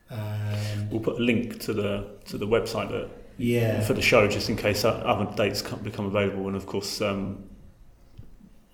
And 0.10 0.92
we'll 0.92 1.00
put 1.00 1.18
a 1.20 1.24
link 1.24 1.62
to 1.62 1.72
the 1.72 2.18
to 2.26 2.38
the 2.38 2.46
website 2.46 2.90
that 2.90 3.12
yeah 3.38 3.80
for 3.80 3.94
the 3.94 4.02
show, 4.02 4.28
just 4.28 4.50
in 4.50 4.58
case 4.58 4.84
other 4.84 5.34
dates 5.38 5.62
become 5.62 6.08
available. 6.08 6.48
And 6.48 6.58
of 6.58 6.66
course, 6.66 7.00
um, 7.00 7.46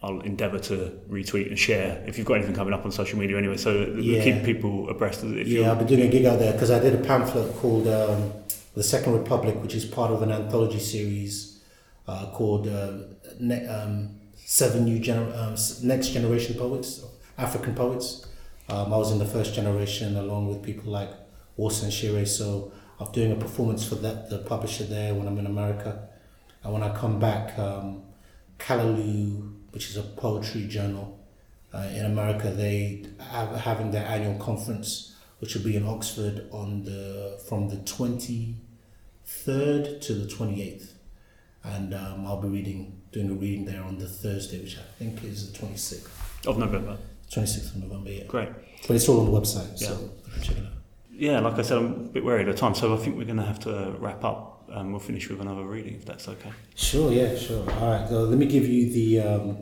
I'll 0.02 0.22
endeavour 0.22 0.60
to 0.60 0.98
retweet 1.10 1.48
and 1.48 1.60
share 1.60 2.02
if 2.08 2.18
you've 2.18 2.26
got 2.26 2.36
anything 2.36 2.56
coming 2.56 2.74
up 2.74 2.86
on 2.86 2.92
social 2.92 3.20
media 3.20 3.38
anyway. 3.38 3.58
So 3.58 3.96
yeah. 4.00 4.24
keep 4.24 4.44
people 4.44 4.90
abreast 4.90 5.24
of 5.24 5.36
it. 5.36 5.48
yeah, 5.48 5.72
I've 5.72 5.78
been 5.78 5.88
doing 5.88 6.02
a 6.02 6.08
gig 6.08 6.26
out 6.26 6.40
there 6.40 6.54
because 6.54 6.72
I 6.72 6.80
did 6.80 6.94
a 6.96 7.04
pamphlet 7.04 7.54
called 7.58 7.88
um, 7.88 8.32
"The 8.76 8.84
Second 8.84 9.14
Republic," 9.14 9.56
which 9.62 9.76
is 9.76 9.86
part 9.86 10.12
of 10.12 10.22
an 10.22 10.32
anthology 10.32 10.80
series 10.80 11.62
uh, 12.08 12.32
called 12.32 12.68
uh, 12.68 12.94
ne- 13.40 13.68
um, 13.68 14.20
seven 14.38 14.86
new 14.86 15.00
gener- 15.00 15.36
um, 15.38 15.56
next 15.86 16.10
generation 16.10 16.56
poets, 16.56 17.04
African 17.38 17.76
poets. 17.76 18.26
Um, 18.70 18.94
I 18.94 18.98
was 18.98 19.12
in 19.12 19.20
the 19.20 19.26
first 19.26 19.54
generation 19.54 20.16
along 20.16 20.48
with 20.48 20.64
people 20.64 20.92
like 20.92 21.10
Warsan 21.58 21.92
Shire. 21.92 22.26
So 22.26 22.72
I'm 23.00 23.12
doing 23.12 23.32
a 23.32 23.36
performance 23.36 23.88
for 23.88 23.96
that, 23.96 24.30
the 24.30 24.40
publisher 24.40 24.86
there 24.86 25.14
when 25.14 25.28
I'm 25.28 25.38
in 25.38 25.46
America. 25.46 26.08
And 26.64 26.74
when 26.74 26.84
I 26.84 26.96
come 26.96 27.20
back, 27.20 27.58
um, 27.60 28.04
Callaloo, 28.58 29.59
which 29.80 29.92
is 29.92 29.96
a 29.96 30.04
poetry 30.04 30.68
journal 30.68 31.18
uh, 31.74 31.88
in 31.96 32.04
America, 32.04 32.52
they 32.52 33.06
are 33.32 33.48
having 33.56 33.92
their 33.92 34.06
annual 34.06 34.38
conference, 34.38 35.16
which 35.40 35.56
will 35.56 35.64
be 35.64 35.78
in 35.78 35.86
Oxford 35.88 36.50
on 36.52 36.84
the 36.84 37.40
from 37.48 37.70
the 37.70 37.78
23rd 37.78 40.02
to 40.02 40.14
the 40.16 40.26
28th. 40.28 40.90
And 41.64 41.94
um, 41.94 42.28
I'll 42.28 42.42
be 42.42 42.50
reading 42.50 43.02
doing 43.14 43.30
a 43.32 43.36
reading 43.36 43.64
there 43.64 43.82
on 43.82 43.98
the 43.98 44.06
Thursday, 44.10 44.60
which 44.60 44.78
I 44.78 44.82
think 45.00 45.24
is 45.24 45.50
the 45.50 45.58
26th. 45.58 46.10
Of 46.46 46.58
November. 46.58 46.98
26th 47.32 47.76
of 47.78 47.84
November, 47.84 48.12
yeah. 48.12 48.26
Great. 48.26 48.50
But 48.86 48.98
it's 48.98 49.08
all 49.08 49.22
on 49.22 49.32
the 49.32 49.40
website, 49.40 49.80
Yeah. 49.80 49.96
can 50.34 50.42
check 50.44 50.58
it 50.58 50.66
out. 50.66 50.74
Yeah, 51.10 51.40
like 51.40 51.58
I 51.58 51.62
said, 51.62 51.78
I'm 51.78 51.86
a 51.86 52.10
bit 52.16 52.26
wary 52.26 52.42
of 52.42 52.48
the 52.48 52.54
time, 52.54 52.76
so 52.76 52.94
I 52.94 52.98
think 52.98 53.16
we're 53.18 53.24
going 53.24 53.38
to 53.38 53.46
have 53.46 53.62
to 53.62 53.96
wrap 53.98 54.26
up. 54.26 54.48
Um, 54.72 54.92
we'll 54.92 55.00
finish 55.00 55.28
with 55.30 55.42
another 55.42 55.64
reading, 55.64 55.96
if 55.96 56.06
that's 56.06 56.28
okay. 56.28 56.52
Sure, 56.76 57.12
yeah, 57.12 57.36
sure. 57.36 57.68
All 57.80 57.90
right, 57.92 58.08
so 58.08 58.26
let 58.26 58.38
me 58.38 58.46
give 58.46 58.68
you 58.68 58.94
the 58.94 59.20
um, 59.28 59.58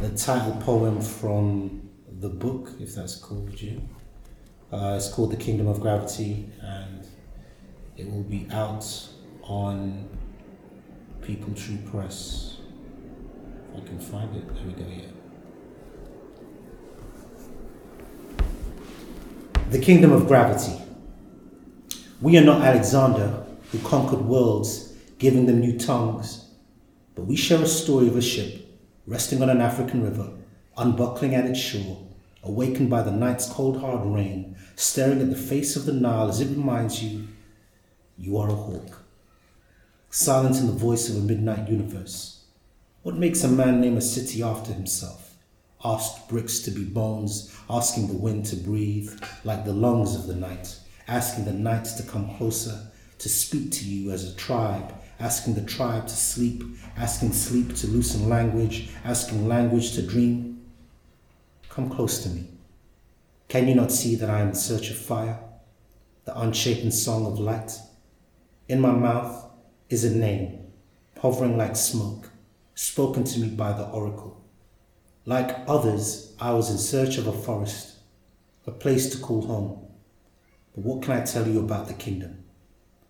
the 0.00 0.08
title 0.16 0.56
poem 0.62 0.98
from 0.98 1.90
the 2.20 2.28
book, 2.30 2.70
if 2.80 2.94
that's 2.94 3.16
called 3.16 3.60
you. 3.60 3.86
Uh, 4.72 4.94
it's 4.96 5.12
called 5.12 5.30
The 5.30 5.36
Kingdom 5.36 5.66
of 5.66 5.80
Gravity, 5.80 6.48
and 6.62 7.06
it 7.98 8.10
will 8.10 8.22
be 8.22 8.46
out 8.50 8.86
on 9.42 10.08
Peepal 11.20 11.54
Tree 11.54 11.78
Press. 11.90 12.56
If 13.74 13.82
I 13.82 13.86
can 13.86 14.00
find 14.00 14.34
it, 14.34 14.54
there 14.54 14.64
we 14.64 14.72
go, 14.72 14.86
yeah. 14.88 15.06
The 19.68 19.80
Kingdom 19.80 20.12
of 20.12 20.26
Gravity. 20.26 20.80
We 22.22 22.38
are 22.38 22.44
not 22.44 22.62
Alexander, 22.62 23.44
who 23.70 23.78
conquered 23.80 24.22
worlds, 24.22 24.94
giving 25.18 25.44
them 25.44 25.60
new 25.60 25.78
tongues, 25.78 26.46
but 27.14 27.26
we 27.26 27.36
share 27.36 27.60
a 27.60 27.66
story 27.66 28.08
of 28.08 28.16
a 28.16 28.22
ship 28.22 28.59
resting 29.10 29.42
on 29.42 29.50
an 29.50 29.60
African 29.60 30.04
river, 30.04 30.30
unbuckling 30.76 31.34
at 31.34 31.44
its 31.44 31.58
shore, 31.58 31.98
awakened 32.44 32.88
by 32.88 33.02
the 33.02 33.10
night's 33.10 33.52
cold 33.52 33.80
hard 33.80 34.06
rain, 34.06 34.56
staring 34.76 35.20
at 35.20 35.30
the 35.30 35.36
face 35.36 35.74
of 35.74 35.84
the 35.84 35.92
Nile 35.92 36.28
as 36.28 36.40
it 36.40 36.56
reminds 36.56 37.02
you 37.02 37.26
you 38.16 38.38
are 38.38 38.48
a 38.48 38.54
hawk. 38.54 39.02
Silent 40.10 40.58
in 40.58 40.68
the 40.68 40.72
voice 40.72 41.08
of 41.08 41.16
a 41.16 41.26
midnight 41.26 41.68
universe. 41.68 42.44
What 43.02 43.16
makes 43.16 43.42
a 43.42 43.48
man 43.48 43.80
name 43.80 43.96
a 43.96 44.00
city 44.00 44.44
after 44.44 44.72
himself? 44.72 45.34
Asked 45.84 46.28
bricks 46.28 46.60
to 46.60 46.70
be 46.70 46.84
bones, 46.84 47.52
asking 47.68 48.06
the 48.06 48.16
wind 48.16 48.46
to 48.46 48.56
breathe 48.56 49.10
like 49.42 49.64
the 49.64 49.72
lungs 49.72 50.14
of 50.14 50.28
the 50.28 50.36
night, 50.36 50.76
asking 51.08 51.46
the 51.46 51.52
night 51.52 51.86
to 51.96 52.04
come 52.04 52.36
closer, 52.36 52.78
to 53.18 53.28
speak 53.28 53.72
to 53.72 53.84
you 53.84 54.12
as 54.12 54.30
a 54.30 54.36
tribe, 54.36 54.94
asking 55.20 55.54
the 55.54 55.62
tribe 55.62 56.06
to 56.06 56.16
sleep, 56.16 56.64
asking 56.96 57.32
sleep 57.32 57.76
to 57.76 57.86
loosen 57.86 58.28
language, 58.28 58.88
asking 59.04 59.46
language 59.46 59.92
to 59.92 60.02
dream. 60.02 60.62
Come 61.68 61.90
close 61.90 62.22
to 62.22 62.30
me. 62.30 62.48
Can 63.48 63.68
you 63.68 63.74
not 63.74 63.92
see 63.92 64.16
that 64.16 64.30
I 64.30 64.40
am 64.40 64.48
in 64.48 64.54
search 64.54 64.90
of 64.90 64.96
fire, 64.96 65.38
the 66.24 66.38
unshapen 66.38 66.90
song 66.90 67.26
of 67.26 67.38
light? 67.38 67.78
In 68.68 68.80
my 68.80 68.92
mouth 68.92 69.44
is 69.88 70.04
a 70.04 70.10
name, 70.14 70.66
hovering 71.20 71.58
like 71.58 71.76
smoke, 71.76 72.30
spoken 72.74 73.24
to 73.24 73.40
me 73.40 73.48
by 73.48 73.72
the 73.72 73.88
oracle. 73.88 74.40
Like 75.26 75.64
others, 75.68 76.34
I 76.40 76.52
was 76.52 76.70
in 76.70 76.78
search 76.78 77.18
of 77.18 77.26
a 77.26 77.32
forest, 77.32 77.98
a 78.66 78.70
place 78.70 79.10
to 79.10 79.18
call 79.18 79.42
home. 79.42 79.86
But 80.74 80.84
what 80.84 81.02
can 81.02 81.12
I 81.12 81.24
tell 81.24 81.46
you 81.46 81.58
about 81.58 81.88
the 81.88 81.94
kingdom? 81.94 82.44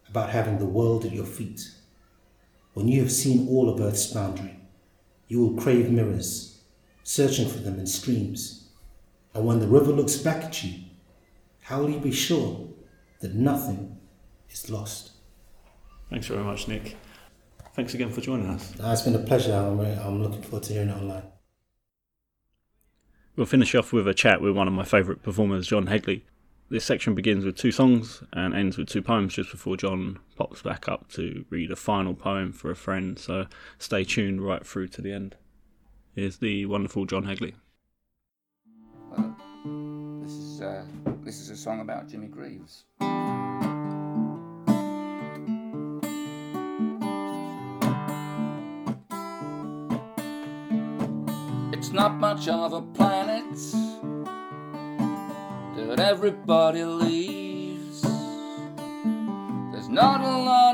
About 0.09 0.31
having 0.31 0.59
the 0.59 0.65
world 0.65 1.05
at 1.05 1.13
your 1.13 1.27
feet? 1.27 1.71
When 2.75 2.89
you 2.89 3.01
have 3.01 3.13
seen 3.13 3.49
all 3.49 3.69
of 3.69 3.81
earth's 3.81 4.07
boundary, 4.07 4.61
you 5.29 5.41
will 5.41 5.61
crave 5.61 5.91
mirrors, 5.91 6.61
searching 7.03 7.49
for 7.49 7.59
them 7.59 7.79
in 7.79 7.87
streams. 7.87 8.69
And 9.35 9.47
when 9.47 9.61
the 9.61 9.69
river 9.69 9.93
looks 9.93 10.17
back 10.17 10.45
at 10.45 10.65
you, 10.65 10.85
how 11.63 11.81
will 11.81 11.91
you 11.91 12.01
be 12.01 12.13
sure 12.13 12.69
that 13.21 13.35
nothing 13.35 13.99
is 14.51 14.71
lost? 14.71 15.13
Thanks 16.11 16.27
very 16.27 16.43
much, 16.43 16.67
Nick. 16.67 16.97
Thanks 17.75 17.95
again 17.95 18.11
for 18.11 18.21
joining 18.21 18.49
us. 18.49 18.73
Uh, 18.81 18.91
it's 18.93 19.03
been 19.03 19.15
a 19.15 19.21
pleasure. 19.21 19.55
I'm, 19.55 19.79
I'm 19.81 20.23
looking 20.23 20.43
forward 20.43 20.65
to 20.65 20.73
hearing 20.73 20.89
it 20.89 20.97
online. 20.97 21.23
We'll 23.37 23.47
finish 23.47 23.75
off 23.75 23.93
with 23.93 24.09
a 24.09 24.15
chat 24.15 24.43
with 24.43 24.57
one 24.57 24.67
of 24.67 24.75
my 24.75 24.85
favourite 24.85 25.23
performers, 25.23 25.69
John 25.69 25.87
Hegley. 25.87 26.23
This 26.73 26.85
section 26.85 27.17
begins 27.17 27.45
with 27.45 27.57
two 27.57 27.73
songs 27.73 28.23
and 28.33 28.55
ends 28.55 28.79
with 28.79 28.89
two 28.89 29.03
poems 29.03 29.35
just 29.35 29.51
before 29.51 29.77
John 29.77 30.21
pops 30.37 30.63
back 30.63 30.89
up 30.89 31.11
to 31.15 31.45
read 31.51 31.73
a 31.73 31.77
final 31.77 32.15
poem 32.15 32.53
for 32.53 32.71
a 32.71 32.77
friend, 32.77 33.19
so 33.19 33.47
stay 33.79 34.05
tuned 34.05 34.41
right 34.41 34.65
through 34.65 34.87
to 34.89 35.03
the 35.03 35.13
end. 35.13 35.35
Here's 36.15 36.37
the 36.37 36.67
wonderful 36.67 37.07
John 37.07 37.25
Hegley. 37.25 37.55
Well, 39.11 39.37
this 40.23 40.33
is 40.33 40.61
uh, 40.61 40.85
this 41.25 41.41
is 41.41 41.51
a 41.51 41.57
song 41.57 41.81
about 41.81 42.07
Jimmy 42.07 42.29
Greaves. 42.29 42.85
It's 51.73 51.91
not 51.91 52.15
much 52.15 52.47
of 52.47 52.73
a 52.73 52.83
planet 52.83 53.90
that 55.91 55.99
everybody 55.99 56.85
leaves. 56.85 58.03
There's 59.73 59.89
not 59.89 60.21
a 60.21 60.39
lot 60.45 60.70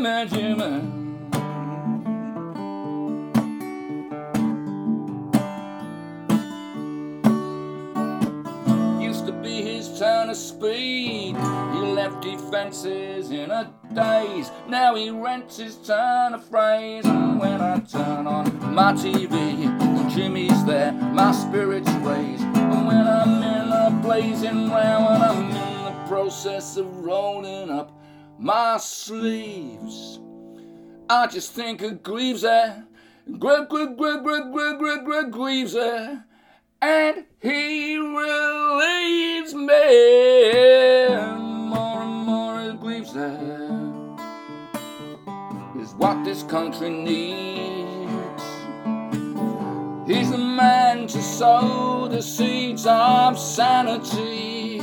me 0.00 0.26
Jimmy? 0.26 1.02
Used 9.02 9.26
to 9.26 9.32
be 9.42 9.62
his 9.62 9.98
turn 9.98 10.30
of 10.30 10.36
speed. 10.36 11.36
He 11.36 11.80
left 11.80 12.22
defenses 12.22 13.30
in 13.30 13.50
a 13.50 13.72
daze. 13.92 14.50
Now 14.68 14.94
he 14.94 15.10
rents 15.10 15.58
his 15.58 15.76
turn 15.76 16.34
of 16.34 16.44
phrase. 16.44 17.04
And 17.04 17.38
when 17.38 17.60
I 17.60 17.80
turn 17.80 18.26
on 18.26 18.74
my 18.74 18.92
TV, 18.92 20.10
Jimmy's 20.14 20.64
there, 20.64 20.92
my 20.92 21.32
spirits 21.32 21.90
raise. 22.00 22.40
And 22.40 22.86
when 22.86 23.06
I'm 23.06 23.42
in 23.42 23.72
a 23.72 23.90
blazing 24.02 24.70
row, 24.70 25.08
and 25.10 25.22
I'm 25.22 25.50
in 25.50 25.84
the 25.84 26.04
process 26.08 26.76
of 26.76 26.86
rolling 26.98 27.70
up 27.70 28.01
my 28.42 28.76
sleeves, 28.78 30.18
I 31.08 31.28
just 31.28 31.52
think 31.52 31.80
of. 32.42 32.86
Gre- 33.38 33.66
Gre- 33.68 33.94
Gre- 33.96 34.20
Gre- 34.20 34.50
Gre- 34.50 34.76
Gre- 34.78 35.04
Gre- 35.04 35.30
Greaves 35.30 35.74
there 35.74 36.24
and 36.80 37.24
he 37.40 37.96
relieves 37.96 39.54
me. 39.54 41.08
More 41.68 42.02
and 42.02 42.26
more 42.26 42.60
it 42.62 42.80
grieves 42.80 43.12
is 45.80 45.94
what 45.94 46.24
this 46.24 46.42
country 46.42 46.90
needs. 46.90 48.42
He's 50.08 50.32
the 50.32 50.38
man 50.38 51.06
to 51.06 51.22
sow 51.22 52.08
the 52.08 52.20
seeds 52.20 52.86
of 52.88 53.38
sanity. 53.38 54.80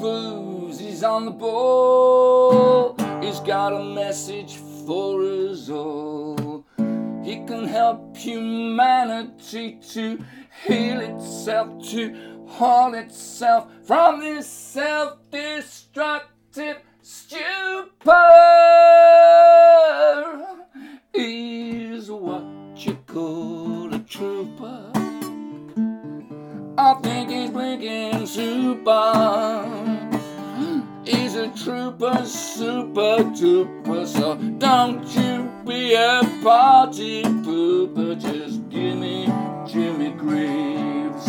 Booze, 0.00 0.78
he's 0.80 1.04
on 1.04 1.26
the 1.26 1.30
ball. 1.30 2.96
He's 3.20 3.40
got 3.40 3.72
a 3.72 3.84
message 3.84 4.56
for 4.86 5.22
us 5.22 5.68
all. 5.68 6.64
He 7.22 7.44
can 7.46 7.66
help 7.66 8.16
humanity 8.16 9.78
to 9.92 10.18
heal 10.64 11.00
itself, 11.00 11.86
to 11.90 12.46
haul 12.48 12.94
itself 12.94 13.70
from 13.84 14.20
this 14.20 14.46
self 14.48 15.18
destructive 15.30 16.78
stupor. 17.02 18.16
He's 21.12 22.10
what 22.10 22.44
you 22.76 22.94
call 23.06 23.94
a 23.94 23.98
trooper. 24.00 24.89
I 26.78 26.94
think 27.02 27.30
he's 27.30 27.50
blinking 27.50 28.26
super. 28.26 29.66
He's 31.04 31.34
a 31.34 31.48
trooper, 31.48 32.24
super 32.24 33.24
duper, 33.34 34.06
so 34.06 34.36
don't 34.58 35.04
you 35.16 35.50
be 35.66 35.94
a 35.94 36.20
party 36.42 37.22
pooper, 37.22 38.20
just 38.20 38.68
give 38.68 38.96
me 38.98 39.26
Jimmy 39.66 40.10
Greaves. 40.10 41.24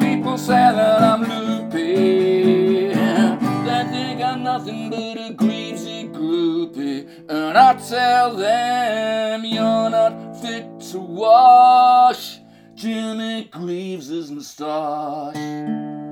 People 0.00 0.38
say 0.38 0.54
that 0.54 1.02
I'm 1.02 1.22
loopy, 1.22 2.88
that 2.94 3.90
they 3.92 4.16
got 4.18 4.40
nothing 4.40 4.90
but 4.90 5.18
a 5.18 5.34
Greavesy 5.34 6.08
groupie, 6.08 7.06
and 7.28 7.56
I 7.58 7.74
tell 7.74 8.34
them 8.34 9.44
you're 9.44 9.90
not 9.90 10.40
fit 10.40 10.80
to 10.92 10.98
wash 10.98 12.35
Jimmy 12.76 13.44
Greaves' 13.44 14.30
moustache. 14.30 16.05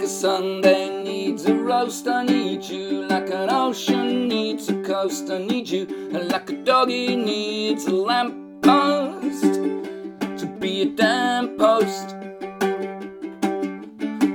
Like 0.00 0.08
a 0.08 0.12
Sunday 0.12 1.02
needs 1.02 1.44
a 1.44 1.54
roast. 1.54 2.08
I 2.08 2.24
need 2.24 2.64
you 2.64 3.06
like 3.06 3.28
an 3.28 3.50
ocean 3.50 4.28
needs 4.28 4.70
a 4.70 4.82
coast. 4.82 5.28
I 5.30 5.36
need 5.36 5.68
you 5.68 5.84
like 6.30 6.48
a 6.48 6.54
doggy 6.54 7.16
needs 7.16 7.84
a 7.84 7.92
lamppost 7.92 9.42
to 10.40 10.56
be 10.58 10.82
a 10.82 10.86
damn 10.86 11.54
post. 11.58 12.16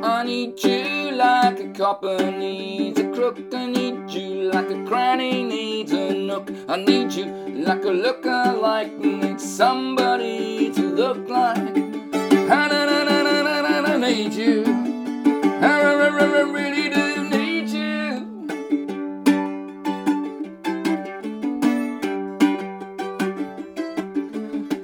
I 0.04 0.24
need 0.24 0.64
you 0.64 1.12
like 1.14 1.60
a 1.60 1.74
copper 1.74 2.30
needs 2.30 3.00
a 3.00 3.10
crook. 3.12 3.40
I 3.52 3.66
need 3.66 4.12
you 4.12 4.52
like 4.52 4.70
a 4.70 4.86
cranny 4.86 5.44
needs 5.44 5.92
a 5.94 6.14
nook. 6.14 6.52
I 6.70 6.78
need 6.78 7.12
you 7.12 7.26
like 7.66 7.84
a 7.86 7.96
looker 8.06 8.54
like 8.62 8.92
needs 9.00 9.44
somebody 9.44 10.72
to 10.74 10.82
look 10.82 11.28
like. 11.28 11.76
I, 12.52 12.76
need 13.98 14.34
you. 14.34 14.75
Really 16.16 16.90
do 16.90 17.30
need 17.30 17.68
you. 17.70 18.48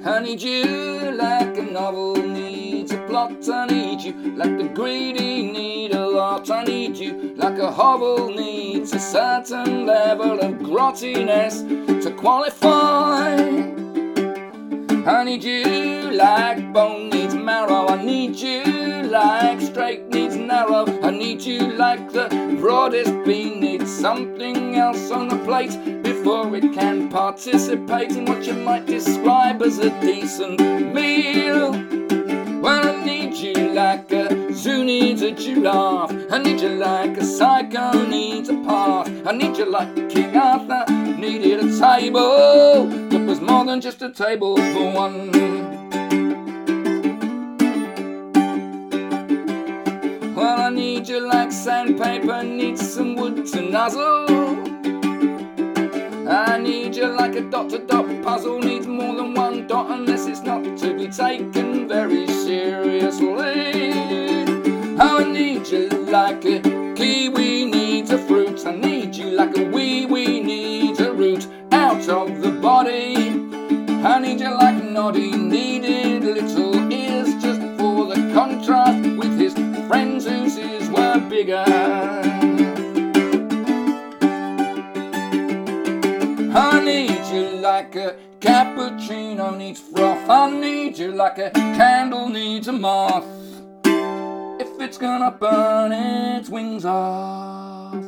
I 0.04 0.20
need 0.20 0.42
you 0.42 1.12
like 1.12 1.56
a 1.56 1.62
novel 1.62 2.16
needs 2.16 2.92
a 2.92 2.98
plot. 3.06 3.48
I 3.48 3.66
need 3.66 4.02
you 4.02 4.12
like 4.36 4.58
the 4.58 4.68
greedy 4.74 5.50
need 5.50 5.94
a 5.94 6.06
lot. 6.06 6.50
I 6.50 6.64
need 6.64 6.98
you 6.98 7.34
like 7.36 7.58
a 7.58 7.72
hovel 7.72 8.28
needs 8.28 8.92
a 8.92 9.00
certain 9.00 9.86
level 9.86 10.38
of 10.38 10.52
grottiness 10.56 11.62
to 12.02 12.10
qualify. 12.12 13.36
I 15.06 15.24
need 15.24 15.42
you 15.42 16.10
like 16.10 16.72
bone 16.74 17.08
needs 17.08 17.34
marrow. 17.34 17.88
I 17.88 18.04
need 18.04 18.36
you 18.36 18.62
like 19.04 19.51
straight 19.72 20.06
needs 20.08 20.36
narrow. 20.36 20.84
I 21.02 21.10
need 21.10 21.40
you 21.40 21.60
like 21.72 22.12
the 22.12 22.28
broadest 22.60 23.14
bean 23.24 23.58
needs 23.58 23.90
something 23.90 24.76
else 24.76 25.10
on 25.10 25.28
the 25.28 25.38
plate 25.46 25.74
before 26.02 26.54
it 26.54 26.74
can 26.74 27.08
participate 27.08 28.10
in 28.10 28.26
what 28.26 28.46
you 28.46 28.52
might 28.52 28.84
describe 28.84 29.62
as 29.62 29.78
a 29.78 29.88
decent 30.02 30.60
meal. 30.94 31.70
Well, 32.60 32.86
I 32.86 33.02
need 33.02 33.32
you 33.34 33.72
like 33.72 34.12
a 34.12 34.52
zoo 34.52 34.84
needs 34.84 35.22
a 35.22 35.30
giraffe. 35.30 36.12
I 36.30 36.36
need 36.36 36.60
you 36.60 36.68
like 36.68 37.16
a 37.16 37.24
psycho 37.24 38.06
needs 38.06 38.50
a 38.50 38.54
path. 38.64 39.08
I 39.26 39.32
need 39.32 39.56
you 39.56 39.64
like 39.64 40.10
King 40.10 40.36
Arthur 40.36 40.84
needed 41.16 41.60
a 41.64 41.78
table 41.78 42.86
that 43.08 43.26
was 43.26 43.40
more 43.40 43.64
than 43.64 43.80
just 43.80 44.02
a 44.02 44.10
table 44.10 44.56
for 44.58 44.92
one. 44.92 45.61
Like 51.26 51.52
sandpaper 51.52 52.42
needs 52.42 52.94
some 52.94 53.14
wood 53.14 53.46
to 53.46 53.60
nuzzle. 53.62 54.26
I 56.28 56.58
need 56.58 56.96
you 56.96 57.06
like 57.06 57.34
a 57.36 57.40
dot 57.42 57.70
to 57.70 57.78
dot 57.78 58.06
puzzle 58.22 58.58
needs 58.58 58.86
more 58.86 59.14
than 59.14 59.34
one 59.34 59.66
dot 59.66 59.90
unless 59.90 60.26
it's 60.26 60.40
not 60.40 60.62
to 60.78 60.94
be 60.96 61.08
taken 61.08 61.88
very 61.88 62.26
seriously. 62.26 63.92
Oh, 64.98 65.18
I 65.20 65.32
need 65.32 65.66
you 65.68 65.88
like 65.88 66.44
a 66.44 66.60
kiwi 66.96 67.66
needs 67.66 68.10
a 68.10 68.18
fruit. 68.18 68.64
I 68.66 68.76
need 68.76 69.14
you 69.14 69.30
like 69.30 69.56
a 69.56 69.64
wee 69.64 70.06
wee 70.06 70.40
needs 70.40 71.00
a 71.00 71.12
root 71.12 71.46
out 71.72 72.08
of 72.08 72.40
the 72.40 72.50
body. 72.50 73.28
I 74.04 74.18
need 74.18 74.40
you 74.40 74.50
like 74.50 74.82
Noddy 74.82 75.30
needed 75.30 76.24
little 76.24 76.92
ears 76.92 77.34
just 77.42 77.60
for 77.78 78.06
the 78.06 78.32
contrast 78.34 78.91
were 81.44 81.64
bigger. 81.64 81.64
I 86.54 86.84
need 86.84 87.26
you 87.32 87.60
like 87.60 87.96
a 87.96 88.16
cappuccino 88.40 89.56
needs 89.56 89.80
froth. 89.80 90.28
I 90.28 90.50
need 90.50 90.98
you 90.98 91.12
like 91.12 91.38
a 91.38 91.50
candle 91.50 92.28
needs 92.28 92.68
a 92.68 92.72
moth. 92.72 93.24
If 93.84 94.80
it's 94.80 94.98
gonna 94.98 95.30
burn 95.30 95.92
its 95.92 96.48
wings 96.48 96.84
off. 96.84 98.04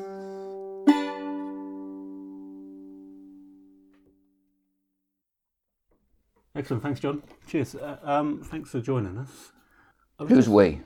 Excellent. 6.56 6.84
Thanks, 6.84 7.00
John. 7.00 7.20
Cheers. 7.48 7.74
Uh, 7.74 7.98
um, 8.04 8.40
thanks 8.44 8.70
for 8.70 8.80
joining 8.80 9.18
us. 9.18 9.50
Who's 10.20 10.28
just- 10.28 10.48
we? 10.48 10.82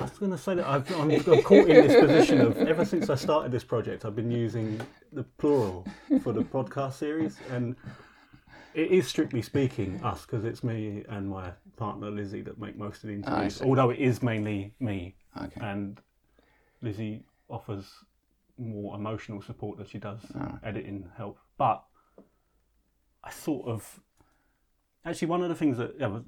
I 0.00 0.04
was 0.04 0.18
going 0.18 0.32
to 0.32 0.38
say 0.38 0.54
that 0.54 0.66
I've, 0.66 0.90
I'm, 0.96 1.10
I'm 1.10 1.42
caught 1.42 1.68
in 1.68 1.86
this 1.86 2.00
position 2.00 2.40
of 2.40 2.56
ever 2.58 2.84
since 2.84 3.10
I 3.10 3.16
started 3.16 3.50
this 3.50 3.64
project, 3.64 4.04
I've 4.04 4.14
been 4.14 4.30
using 4.30 4.80
the 5.12 5.24
plural 5.24 5.86
for 6.22 6.32
the 6.32 6.42
podcast 6.42 6.94
series, 6.94 7.36
and 7.50 7.74
it 8.74 8.90
is 8.92 9.08
strictly 9.08 9.42
speaking 9.42 10.00
us 10.04 10.24
because 10.24 10.44
it's 10.44 10.62
me 10.62 11.04
and 11.08 11.28
my 11.28 11.50
partner 11.76 12.10
Lizzie 12.10 12.42
that 12.42 12.58
make 12.60 12.76
most 12.76 13.02
of 13.02 13.08
the 13.08 13.14
interviews. 13.14 13.60
Although 13.60 13.90
it 13.90 13.98
is 13.98 14.22
mainly 14.22 14.74
me, 14.78 15.16
Okay. 15.36 15.60
and 15.60 16.00
Lizzie 16.80 17.24
offers 17.48 17.86
more 18.56 18.96
emotional 18.96 19.40
support 19.42 19.78
that 19.78 19.88
she 19.88 19.98
does 19.98 20.20
ah. 20.34 20.58
editing 20.62 21.08
help. 21.16 21.38
But 21.56 21.82
I 23.24 23.30
sort 23.30 23.68
of 23.68 24.00
actually 25.08 25.28
one 25.28 25.42
of 25.42 25.48
the 25.48 25.54
things 25.54 25.76
that 25.78 25.94
yeah, 25.98 26.18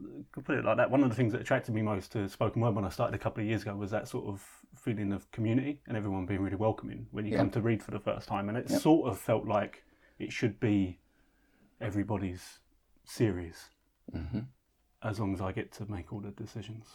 put 0.45 0.57
it 0.57 0.65
like 0.65 0.77
that. 0.79 0.91
One 0.91 1.03
of 1.03 1.09
the 1.11 1.15
things 1.17 1.33
that 1.33 1.41
attracted 1.41 1.75
me 1.75 1.83
most 1.83 2.13
to 2.13 2.29
spoken 2.29 2.63
word 2.63 2.75
when 2.75 2.85
I 2.85 2.89
started 2.89 3.15
a 3.15 3.19
couple 3.19 3.43
of 3.43 3.47
years 3.49 3.63
ago 3.63 3.75
was 3.77 3.91
that 3.91 4.09
sort 4.09 4.27
of 4.27 4.43
feeling 4.77 5.13
of 5.13 5.31
community 5.33 5.81
and 5.87 5.97
everyone 5.97 6.27
being 6.27 6.41
really 6.41 6.57
welcoming 6.57 7.07
when 7.11 7.25
you 7.27 7.33
Yeah. 7.33 7.39
come 7.39 7.51
to 7.51 7.61
read 7.61 7.83
for 7.83 7.91
the 7.91 7.99
first 8.01 8.29
time. 8.29 8.49
And 8.49 8.57
it 8.59 8.69
sort 8.71 9.09
of 9.11 9.19
felt 9.19 9.47
like 9.47 9.85
it 10.19 10.33
should 10.33 10.59
be 10.61 10.99
everybody's 11.81 12.59
series, 13.05 13.69
Mm-hmm. 14.15 14.41
as 15.05 15.21
long 15.21 15.33
as 15.35 15.41
I 15.41 15.53
get 15.53 15.71
to 15.75 15.89
make 15.91 16.13
all 16.13 16.21
the 16.21 16.33
decisions. 16.33 16.87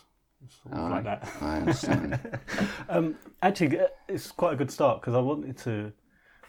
Sort 0.63 0.73
of 0.75 0.79
All 0.81 0.89
like 0.89 1.05
right. 1.05 1.21
that. 1.21 1.41
I 1.41 1.57
understand. 1.57 2.39
Um, 2.89 3.15
actually, 3.41 3.79
it's 4.07 4.31
quite 4.31 4.53
a 4.53 4.55
good 4.55 4.69
start 4.69 5.01
because 5.01 5.15
I 5.15 5.19
wanted 5.19 5.57
to. 5.59 5.91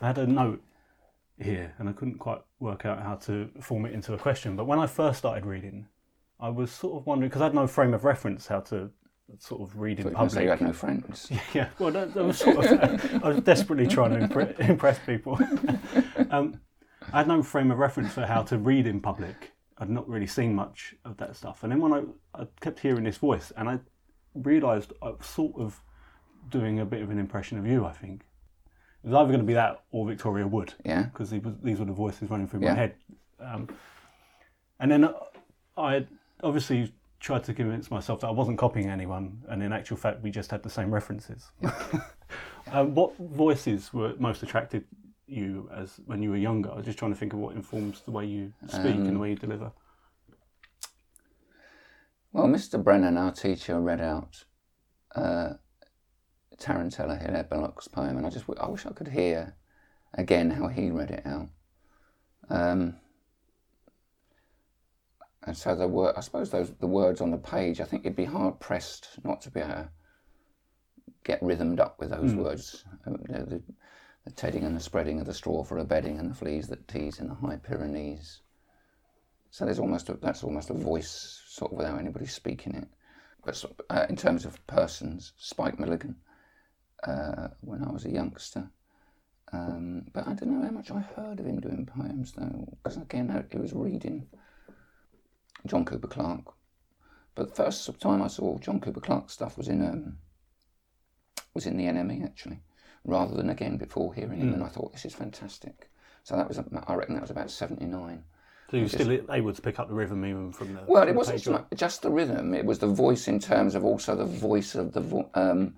I 0.03 0.09
had 0.09 0.18
a 0.18 0.26
note 0.26 0.62
here 1.39 1.74
and 1.78 1.89
I 1.89 1.93
couldn't 1.93 2.18
quite 2.18 2.41
work 2.61 2.84
out 2.87 3.03
how 3.03 3.16
to 3.16 3.49
form 3.61 3.87
it 3.87 3.93
into 3.93 4.14
a 4.14 4.18
question. 4.18 4.57
But 4.57 4.66
when 4.66 4.78
I 4.78 4.87
first 4.87 5.18
started 5.18 5.45
reading, 5.45 5.87
I 6.41 6.49
was 6.49 6.70
sort 6.70 7.01
of 7.01 7.07
wondering 7.07 7.28
because 7.28 7.43
I 7.43 7.47
had 7.47 7.55
no 7.55 7.66
frame 7.66 7.95
of 7.95 8.05
reference 8.05 8.47
how 8.47 8.61
to 8.61 8.91
sort 9.39 9.62
of 9.62 9.78
read 9.78 9.99
in 10.01 10.07
you 10.07 10.41
you 10.43 10.49
had 10.51 10.61
no 10.61 10.72
friends. 10.72 11.30
Yeah, 11.55 11.68
well, 11.78 11.91
that, 11.91 12.14
that 12.14 12.24
was 12.24 12.39
sort 12.39 12.64
of. 12.64 13.24
I 13.24 13.28
was 13.28 13.41
desperately 13.41 13.87
trying 13.87 14.12
to 14.12 14.26
impre- 14.26 14.59
impress 14.68 14.99
people. 15.01 15.39
um, 16.30 16.61
I 17.12 17.18
had 17.18 17.28
no 17.28 17.43
frame 17.43 17.70
of 17.70 17.78
reference 17.78 18.12
for 18.12 18.26
how 18.26 18.43
to 18.43 18.59
read 18.59 18.87
in 18.87 19.01
public. 19.01 19.53
I'd 19.78 19.91
not 19.91 20.09
really 20.09 20.26
seen 20.26 20.55
much 20.55 20.95
of 21.05 21.16
that 21.18 21.37
stuff. 21.37 21.62
And 21.62 21.72
then 21.72 21.80
when 21.80 21.93
I, 21.93 22.43
I 22.43 22.47
kept 22.61 22.80
hearing 22.80 23.05
this 23.05 23.18
voice, 23.18 23.53
and 23.57 23.68
I 23.68 23.78
realised 24.34 24.93
I 25.03 25.11
was 25.11 25.26
sort 25.26 25.55
of 25.59 25.80
doing 26.49 26.80
a 26.80 26.84
bit 26.84 27.03
of 27.03 27.11
an 27.11 27.18
impression 27.18 27.59
of 27.59 27.66
you, 27.66 27.84
I 27.84 27.93
think. 27.93 28.26
It 29.05 29.09
was 29.09 29.14
either 29.14 29.28
going 29.28 29.40
to 29.40 29.47
be 29.47 29.55
that 29.55 29.84
or 29.92 30.07
Victoria 30.07 30.47
Wood, 30.47 30.74
Yeah. 30.84 31.05
because 31.05 31.30
these 31.30 31.78
were 31.78 31.84
the 31.84 31.92
voices 31.92 32.28
running 32.30 32.49
through 32.49 32.61
Yeah. 32.61 32.72
my 32.74 32.78
head. 32.78 32.94
Um, 33.38 33.68
and 34.80 34.90
then 34.90 35.09
I 35.76 36.07
obviously 36.42 36.92
tried 37.20 37.44
to 37.44 37.55
convince 37.55 37.90
myself 37.90 38.20
that 38.20 38.28
I 38.28 38.32
wasn't 38.32 38.59
copying 38.59 38.88
anyone, 38.88 39.42
and 39.49 39.62
in 39.62 39.72
actual 39.72 39.97
fact, 39.97 40.22
we 40.22 40.30
just 40.30 40.51
had 40.51 40.62
the 40.62 40.70
same 40.70 40.92
references. 40.92 41.51
um, 42.72 42.94
what 42.94 43.16
voices 43.16 43.92
were 43.92 44.14
most 44.18 44.42
attracted 44.42 44.84
you 45.26 45.68
as 45.74 46.01
when 46.07 46.22
you 46.22 46.30
were 46.30 46.36
younger? 46.36 46.70
I 46.72 46.76
was 46.76 46.84
just 46.84 46.99
trying 46.99 47.12
to 47.12 47.18
think 47.18 47.32
of 47.32 47.38
what 47.38 47.55
informs 47.55 48.01
the 48.03 48.11
way 48.11 48.26
you 48.26 48.53
speak 48.66 48.94
and 48.97 49.14
the 49.14 49.20
way 49.20 49.30
you 49.30 49.36
deliver. 49.36 49.72
Well, 52.32 52.47
Mr. 52.49 52.82
Brennan, 52.82 53.16
our 53.16 53.32
teacher, 53.32 53.80
read 53.80 54.01
out 54.01 54.44
uh, 55.14 55.55
Tarantella 56.59 57.21
Hilaire 57.21 57.45
Belloc's 57.45 57.89
poem, 57.89 58.17
and 58.17 58.27
I 58.27 58.31
just 58.31 58.47
I 58.59 58.69
wish 58.69 58.87
I 58.87 58.93
could 58.93 59.09
hear 59.09 59.55
again 60.15 60.51
how 60.51 60.69
he 60.69 60.91
read 60.91 61.11
it 61.11 61.27
out. 61.27 61.49
Um, 62.49 62.97
and 65.43 65.57
so 65.57 65.75
the 65.75 65.87
word, 65.87 66.15
I 66.17 66.21
suppose 66.21 66.51
those 66.51 66.73
the 66.81 66.87
words 66.87 67.21
on 67.21 67.31
the 67.31 67.39
page, 67.39 67.81
I 67.81 67.85
think 67.85 68.05
you'd 68.05 68.17
be 68.17 68.25
hard 68.25 68.59
pressed 68.61 69.09
not 69.25 69.41
to 69.43 69.51
be 69.51 69.61
able 69.61 69.75
to 69.75 69.91
get 71.25 71.43
rhythmed 71.43 71.81
up 71.81 71.99
with 71.99 72.11
those 72.11 72.35
words. 72.35 72.85
Um, 73.07 73.17
the, 73.29 73.45
the, 73.45 73.63
the 74.25 74.31
tedding 74.33 74.65
and 74.65 74.77
the 74.77 74.81
spreading 74.81 75.21
of 75.21 75.27
the 75.27 75.35
straw 75.35 75.63
for 75.63 75.79
a 75.79 75.85
bedding, 75.85 76.19
and 76.19 76.31
the 76.31 76.35
fleas 76.35 76.69
that 76.69 76.89
tease 76.89 77.21
in 77.21 77.29
the 77.29 77.35
high 77.35 77.57
Pyrenees. 77.57 78.41
So 79.51 79.65
there's 79.65 79.79
almost 79.79 80.09
a, 80.09 80.15
that's 80.15 80.43
almost 80.43 80.71
a 80.71 80.75
voice, 80.75 81.43
sort 81.47 81.73
of 81.73 81.79
without 81.79 81.99
anybody 81.99 82.27
speaking 82.27 82.75
it. 82.75 82.89
But 83.45 83.65
uh, 83.89 84.07
in 84.09 84.17
terms 84.17 84.45
of 84.45 84.67
persons, 84.67 85.33
Spike 85.39 85.79
Milligan, 85.79 86.17
uh, 87.05 87.49
when 87.61 87.82
I 87.82 87.90
was 87.90 88.05
a 88.05 88.11
youngster. 88.11 88.70
Um, 89.53 90.07
but 90.12 90.26
I 90.26 90.34
don't 90.34 90.51
know 90.59 90.64
how 90.66 90.72
much 90.72 90.90
I 90.90 91.01
heard 91.01 91.38
of 91.38 91.47
him 91.47 91.61
doing 91.61 91.86
poems 91.86 92.32
though, 92.32 92.66
because 92.82 92.97
again, 92.97 93.47
he 93.51 93.59
was 93.59 93.72
reading 93.72 94.26
John 95.66 95.84
Cooper 95.84 96.09
Clarke. 96.09 96.53
But 97.34 97.51
the 97.51 97.55
first 97.55 97.88
time 98.01 98.22
I 98.22 98.28
saw 98.28 98.59
John 98.59 98.80
Cooper 98.80 99.01
Clarke 99.01 99.30
stuff 99.30 99.57
was 99.57 99.68
in 99.68 99.84
um, 99.86 100.18
was 101.55 101.66
in 101.66 101.76
the 101.76 101.84
NME 101.84 102.24
actually, 102.24 102.61
rather 103.05 103.34
than 103.34 103.51
again 103.51 103.76
before 103.76 104.14
hearing 104.14 104.40
him, 104.40 104.55
and 104.55 104.62
I 104.64 104.68
thought 104.68 104.92
this 104.92 105.05
is 105.05 105.14
fantastic. 105.14 105.90
So 106.24 106.34
that 106.36 106.49
was 106.49 106.59
I 106.59 106.94
reckon 106.94 107.14
that 107.14 107.22
was 107.22 107.30
about 107.30 107.51
seventy 107.51 107.86
nine. 107.86 108.24
So 108.70 108.78
you're 108.78 108.88
still 108.88 109.12
able 109.30 109.53
to 109.53 109.62
pick 109.62 109.78
up 109.78 109.88
the 109.88 109.94
rhythm 109.94 110.24
even 110.24 110.51
from 110.51 110.74
the 110.74 110.80
Well, 110.88 111.03
from 111.03 111.11
it 111.11 111.14
wasn't 111.14 111.36
page 111.36 111.44
so 111.44 111.55
up? 111.55 111.74
just 111.76 112.03
the 112.03 112.11
rhythm; 112.11 112.53
it 112.53 112.64
was 112.64 112.80
the 112.80 112.88
voice 112.88 113.28
in 113.28 113.38
terms 113.38 113.76
of 113.76 113.84
also 113.84 114.16
the 114.16 114.24
voice 114.24 114.74
of 114.74 114.92
the 114.92 115.01
vo- 115.03 115.30
um, 115.34 115.76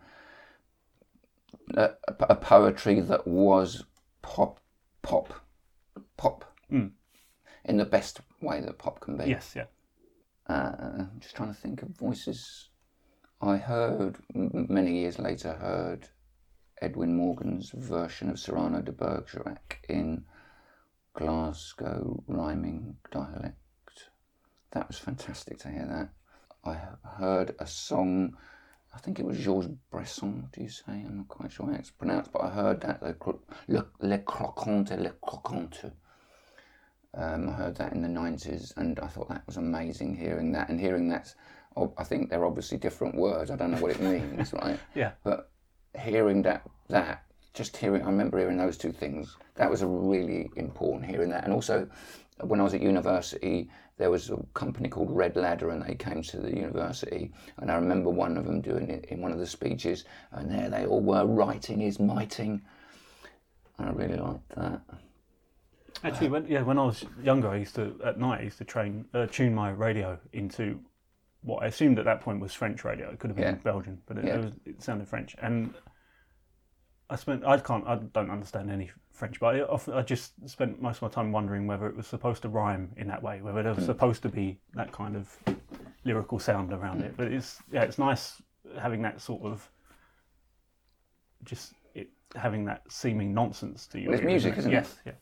a, 1.74 1.90
a 2.20 2.34
poetry 2.36 3.00
that 3.00 3.26
was 3.26 3.84
pop, 4.22 4.60
pop, 5.02 5.32
pop, 6.16 6.44
Mm. 6.70 6.92
in 7.64 7.76
the 7.78 7.84
best 7.86 8.20
way 8.42 8.60
that 8.60 8.78
pop 8.78 9.00
can 9.00 9.16
be. 9.16 9.24
Yes, 9.26 9.54
yeah. 9.56 9.64
Uh, 10.46 10.72
I'm 10.78 11.18
just 11.20 11.34
trying 11.36 11.48
to 11.54 11.60
think 11.60 11.82
of 11.82 11.88
voices. 11.90 12.68
I 13.40 13.56
heard 13.56 14.16
many 14.34 14.98
years 15.00 15.18
later 15.18 15.54
heard 15.54 16.08
Edwin 16.82 17.16
Morgan's 17.16 17.70
version 17.70 18.28
of 18.30 18.38
Cyrano 18.38 18.82
de 18.82 18.92
Bergerac 18.92 19.84
in 19.88 20.24
Glasgow 21.14 22.22
rhyming 22.26 22.96
dialect. 23.10 23.56
That 24.72 24.88
was 24.88 24.98
fantastic 24.98 25.58
to 25.60 25.68
hear 25.70 25.86
that. 25.86 26.10
I 26.64 26.74
he- 26.74 27.24
heard 27.24 27.54
a 27.58 27.66
song, 27.66 28.36
I 28.98 29.00
think 29.00 29.20
it 29.20 29.24
was 29.24 29.38
Georges 29.38 29.70
Brassens, 29.92 30.50
do 30.50 30.60
you 30.60 30.68
say? 30.68 30.82
I'm 30.88 31.18
not 31.18 31.28
quite 31.28 31.52
sure 31.52 31.66
how 31.66 31.74
it's 31.74 31.92
pronounced, 31.92 32.32
but 32.32 32.42
I 32.42 32.48
heard 32.48 32.80
that, 32.80 33.00
Le, 33.00 33.14
Le, 33.68 33.86
Le 34.00 34.18
Croquante, 34.18 35.00
Le 35.00 35.10
Croquante. 35.24 35.92
Um, 37.14 37.48
I 37.48 37.52
heard 37.52 37.76
that 37.76 37.92
in 37.92 38.02
the 38.02 38.08
90s 38.08 38.76
and 38.76 38.98
I 38.98 39.06
thought 39.06 39.28
that 39.28 39.46
was 39.46 39.56
amazing 39.56 40.16
hearing 40.16 40.50
that. 40.50 40.68
And 40.68 40.80
hearing 40.80 41.08
that, 41.10 41.32
I 41.96 42.02
think 42.02 42.28
they're 42.28 42.44
obviously 42.44 42.76
different 42.76 43.14
words. 43.14 43.52
I 43.52 43.56
don't 43.56 43.70
know 43.70 43.80
what 43.80 43.92
it 43.92 44.00
means, 44.00 44.52
right? 44.62 44.80
Yeah. 44.96 45.12
But 45.22 45.52
hearing 45.96 46.42
that, 46.42 46.68
that, 46.88 47.22
just 47.54 47.76
hearing, 47.76 48.02
I 48.02 48.06
remember 48.06 48.36
hearing 48.36 48.56
those 48.56 48.76
two 48.76 48.90
things. 48.90 49.36
That 49.54 49.70
was 49.70 49.82
a 49.82 49.86
really 49.86 50.50
important 50.56 51.08
hearing 51.08 51.30
that. 51.30 51.44
And 51.44 51.52
also, 51.52 51.88
when 52.40 52.58
I 52.58 52.64
was 52.64 52.74
at 52.74 52.82
university, 52.82 53.70
there 53.98 54.10
was 54.10 54.30
a 54.30 54.38
company 54.54 54.88
called 54.88 55.10
Red 55.10 55.36
Ladder, 55.36 55.70
and 55.70 55.82
they 55.82 55.94
came 55.94 56.22
to 56.22 56.38
the 56.38 56.54
university. 56.54 57.32
And 57.58 57.70
I 57.70 57.74
remember 57.74 58.10
one 58.10 58.36
of 58.36 58.46
them 58.46 58.60
doing 58.60 58.88
it 58.88 59.06
in 59.06 59.20
one 59.20 59.32
of 59.32 59.38
the 59.38 59.46
speeches, 59.46 60.04
and 60.32 60.50
there 60.50 60.70
they 60.70 60.86
all 60.86 61.00
were 61.00 61.26
writing 61.26 61.82
is 61.82 62.00
mighting. 62.00 62.62
I 63.78 63.90
really 63.90 64.16
liked 64.16 64.48
that. 64.56 64.80
Actually, 66.04 66.28
when 66.28 66.46
yeah, 66.46 66.62
when 66.62 66.78
I 66.78 66.84
was 66.86 67.04
younger, 67.22 67.48
I 67.48 67.56
used 67.56 67.74
to 67.74 68.00
at 68.04 68.18
night 68.18 68.40
I 68.40 68.44
used 68.44 68.58
to 68.58 68.64
train 68.64 69.04
uh, 69.14 69.26
tune 69.26 69.54
my 69.54 69.70
radio 69.70 70.18
into 70.32 70.80
what 71.42 71.64
I 71.64 71.66
assumed 71.66 71.98
at 71.98 72.04
that 72.04 72.20
point 72.20 72.40
was 72.40 72.54
French 72.54 72.84
radio. 72.84 73.10
It 73.10 73.18
could 73.18 73.30
have 73.30 73.36
been 73.36 73.46
Yeah. 73.46 73.54
Belgian, 73.54 74.00
but 74.06 74.18
it, 74.18 74.24
Yeah. 74.24 74.34
it, 74.36 74.44
was, 74.44 74.52
it 74.64 74.82
sounded 74.82 75.08
French. 75.08 75.34
And 75.42 75.74
I 77.10 77.16
spent 77.16 77.44
I 77.44 77.58
can't 77.58 77.86
I 77.86 77.96
don't 77.96 78.30
understand 78.30 78.70
any 78.70 78.90
French, 79.18 79.40
but 79.40 79.56
I 79.56 79.60
often 79.62 79.94
I 79.94 80.02
just 80.02 80.32
spent 80.48 80.80
most 80.80 80.98
of 80.98 81.02
my 81.02 81.08
time 81.08 81.32
wondering 81.32 81.66
whether 81.66 81.88
it 81.88 81.96
was 81.96 82.06
supposed 82.06 82.42
to 82.42 82.48
rhyme 82.48 82.92
in 82.96 83.08
that 83.08 83.20
way, 83.20 83.42
whether 83.42 83.62
there 83.62 83.74
was 83.74 83.84
hmm. 83.84 83.90
supposed 83.90 84.22
to 84.22 84.28
be 84.28 84.60
that 84.74 84.92
kind 84.92 85.16
of 85.16 85.36
lyrical 86.04 86.38
sound 86.38 86.72
around 86.72 87.02
it. 87.02 87.10
Hmm. 87.10 87.16
But 87.16 87.32
it's 87.32 87.60
yeah, 87.72 87.82
it's 87.82 87.98
nice 87.98 88.40
having 88.80 89.02
that 89.02 89.20
sort 89.20 89.42
of 89.42 89.68
just 91.44 91.72
it 91.94 92.08
having 92.36 92.64
that 92.66 92.82
seeming 92.88 93.34
nonsense 93.34 93.88
to 93.88 94.00
you. 94.00 94.08
Well, 94.08 94.18
it's 94.18 94.24
music, 94.24 94.56
isn't 94.56 94.70
it? 94.70 94.74
yes, 94.74 94.96
yeah. 95.04 95.12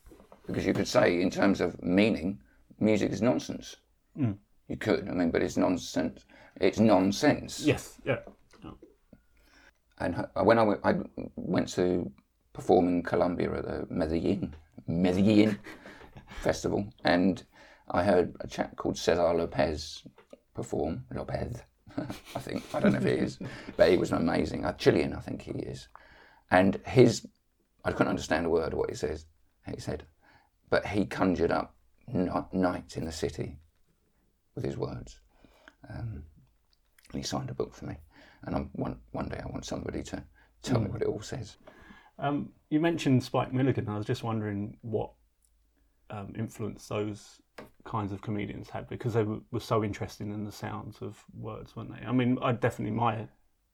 because 0.47 0.67
you 0.67 0.75
could 0.75 0.89
say 0.89 1.23
in 1.23 1.31
terms 1.31 1.63
of 1.63 1.83
meaning, 1.83 2.39
music 2.79 3.13
is 3.13 3.23
nonsense. 3.23 3.77
Hmm. 4.15 4.33
You 4.69 4.77
could, 4.77 5.09
I 5.09 5.13
mean, 5.13 5.31
but 5.31 5.43
it's 5.43 5.57
nonsense. 5.57 6.25
It's 6.61 6.81
nonsense. 6.81 7.61
Yes, 7.61 7.99
yeah. 8.05 8.19
And 9.99 10.27
when 10.43 10.59
I 10.59 10.63
went, 10.63 10.81
I 10.85 10.95
went 11.37 11.69
to 11.69 12.11
perform 12.57 12.89
in 12.89 13.03
Colombia 13.03 13.53
at 13.53 13.65
the 13.65 13.87
Medellin 13.91 14.55
Medellin 14.87 15.59
festival, 16.41 16.87
and 17.05 17.45
I 17.91 18.03
heard 18.03 18.35
a 18.41 18.47
chap 18.47 18.77
called 18.77 18.97
Cesar 18.97 19.35
Lopez 19.35 20.03
perform. 20.55 21.05
Lopez, 21.15 21.63
I 21.99 22.41
think 22.41 22.65
I 22.75 22.81
don't 22.81 22.93
know 22.93 22.99
if 22.99 23.05
he 23.05 23.11
is, 23.11 23.39
but 23.77 23.91
he 23.91 23.99
was 23.99 24.11
amazing. 24.11 24.65
A 24.65 24.73
Chilean, 24.73 25.13
I 25.13 25.21
think 25.21 25.43
he 25.43 25.53
is. 25.53 25.89
And 26.51 26.81
his, 26.87 27.29
I 27.85 27.93
couldn't 27.93 28.09
understand 28.09 28.47
a 28.47 28.51
word 28.51 28.73
of 28.73 28.79
what 28.79 28.89
he 28.89 28.97
says. 28.97 29.27
He 29.67 29.79
said, 29.79 30.07
but 30.71 30.87
he 30.87 31.05
conjured 31.05 31.51
up 31.51 31.75
ni- 32.09 32.31
nights 32.53 32.97
in 32.97 33.05
the 33.05 33.13
city 33.13 33.59
with 34.55 34.65
his 34.65 34.79
words. 34.79 35.19
Um, 35.91 36.23
and 37.13 37.21
he 37.21 37.23
signed 37.23 37.51
a 37.51 37.55
book 37.55 37.75
for 37.75 37.85
me. 37.85 37.97
And 38.45 38.55
I'm, 38.57 38.71
one, 38.73 38.99
one 39.13 39.29
day 39.29 39.43
I 39.45 39.51
want 39.51 39.67
somebody 39.67 40.03
to 40.05 40.25
tell 40.63 40.81
me 40.81 40.89
what 40.89 41.03
it 41.03 41.09
all 41.09 41.21
says. 41.21 41.57
Um, 42.19 42.51
you 42.71 42.81
mentioned 42.81 43.23
Spike 43.23 43.53
Milligan. 43.53 43.89
I 43.89 43.97
was 43.97 44.07
just 44.07 44.23
wondering 44.23 44.77
what 44.83 45.11
um, 46.11 46.33
influence 46.37 46.87
those 46.89 47.41
kinds 47.85 48.13
of 48.13 48.23
comedians 48.23 48.71
had 48.71 48.89
because 48.89 49.15
they 49.15 49.23
were, 49.23 49.39
were 49.51 49.61
so 49.61 49.85
interested 49.85 50.27
in 50.27 50.45
the 50.45 50.53
sounds 50.53 50.99
of 51.03 51.23
words, 51.39 51.77
weren't 51.77 51.93
they? 51.95 52.07
I 52.07 52.13
mean, 52.13 52.39
I 52.43 52.53
definitely 52.53 52.97
my 52.97 53.29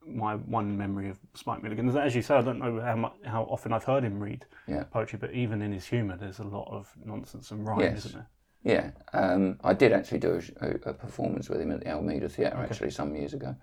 my 0.05 0.35
one 0.35 0.77
memory 0.77 1.09
of 1.09 1.19
Spike 1.35 1.63
Milligan 1.63 1.87
is 1.87 1.95
that, 1.95 2.05
as 2.05 2.15
you 2.17 2.23
say, 2.23 2.35
I 2.35 2.43
don't 2.43 2.59
know 2.59 2.81
how 2.81 2.97
much, 2.97 3.13
how 3.25 3.45
often 3.45 3.73
I've 3.73 3.85
heard 3.85 4.03
him 4.03 4.19
read 4.21 4.45
Yeah. 4.67 4.83
poetry, 4.85 5.17
but 5.21 5.33
even 5.33 5.63
in 5.63 5.71
his 5.71 5.87
humour, 5.87 6.17
there's 6.17 6.41
a 6.41 6.45
lot 6.45 6.69
of 6.73 6.93
nonsense 7.05 7.53
and 7.53 7.65
rhyme, 7.65 7.83
Yes. 7.83 8.07
isn't 8.07 8.13
there? 8.15 8.27
Yeah, 8.65 8.91
um, 9.13 9.59
I 9.63 9.75
did 9.75 9.93
actually 9.93 10.19
do 10.19 10.41
a, 10.61 10.67
a, 10.67 10.71
a 10.91 10.95
performance 10.95 11.49
with 11.49 11.61
him 11.61 11.71
at 11.71 11.81
the 11.81 11.91
Almeida 11.93 12.29
Theatre 12.29 12.57
actually 12.57 12.91
some 12.91 13.15
years 13.15 13.33
ago. 13.33 13.55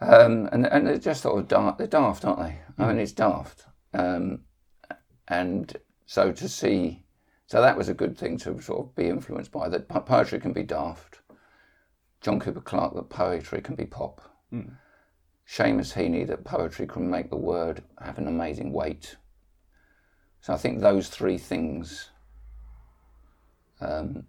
Um, 0.00 0.48
and 0.52 0.66
and 0.66 0.86
they're 0.86 0.98
just 0.98 1.22
sort 1.22 1.38
of 1.38 1.48
daft, 1.48 1.78
they're 1.78 1.86
daft, 1.86 2.24
aren't 2.24 2.40
they? 2.40 2.58
I 2.78 2.88
mean, 2.88 2.98
it's 2.98 3.12
daft. 3.12 3.66
Um, 3.92 4.40
and 5.28 5.74
so 6.06 6.32
to 6.32 6.48
see, 6.48 7.04
so 7.46 7.60
that 7.60 7.76
was 7.76 7.88
a 7.88 7.94
good 7.94 8.18
thing 8.18 8.36
to 8.38 8.60
sort 8.60 8.80
of 8.80 8.94
be 8.94 9.08
influenced 9.08 9.52
by. 9.52 9.68
That 9.68 9.88
poetry 9.88 10.40
can 10.40 10.52
be 10.52 10.62
daft. 10.62 11.20
John 12.20 12.40
Cooper 12.40 12.60
Clarke, 12.60 12.94
that 12.94 13.08
poetry 13.08 13.60
can 13.60 13.74
be 13.74 13.84
pop. 13.86 14.20
Seamus 15.46 15.94
Heaney, 15.94 16.26
that 16.26 16.44
poetry 16.44 16.86
can 16.86 17.08
make 17.08 17.30
the 17.30 17.36
word 17.36 17.82
have 18.00 18.18
an 18.18 18.28
amazing 18.28 18.72
weight. 18.72 19.16
So 20.40 20.52
I 20.52 20.56
think 20.56 20.80
those 20.80 21.08
three 21.08 21.38
things 21.38 22.10
um, 23.80 24.24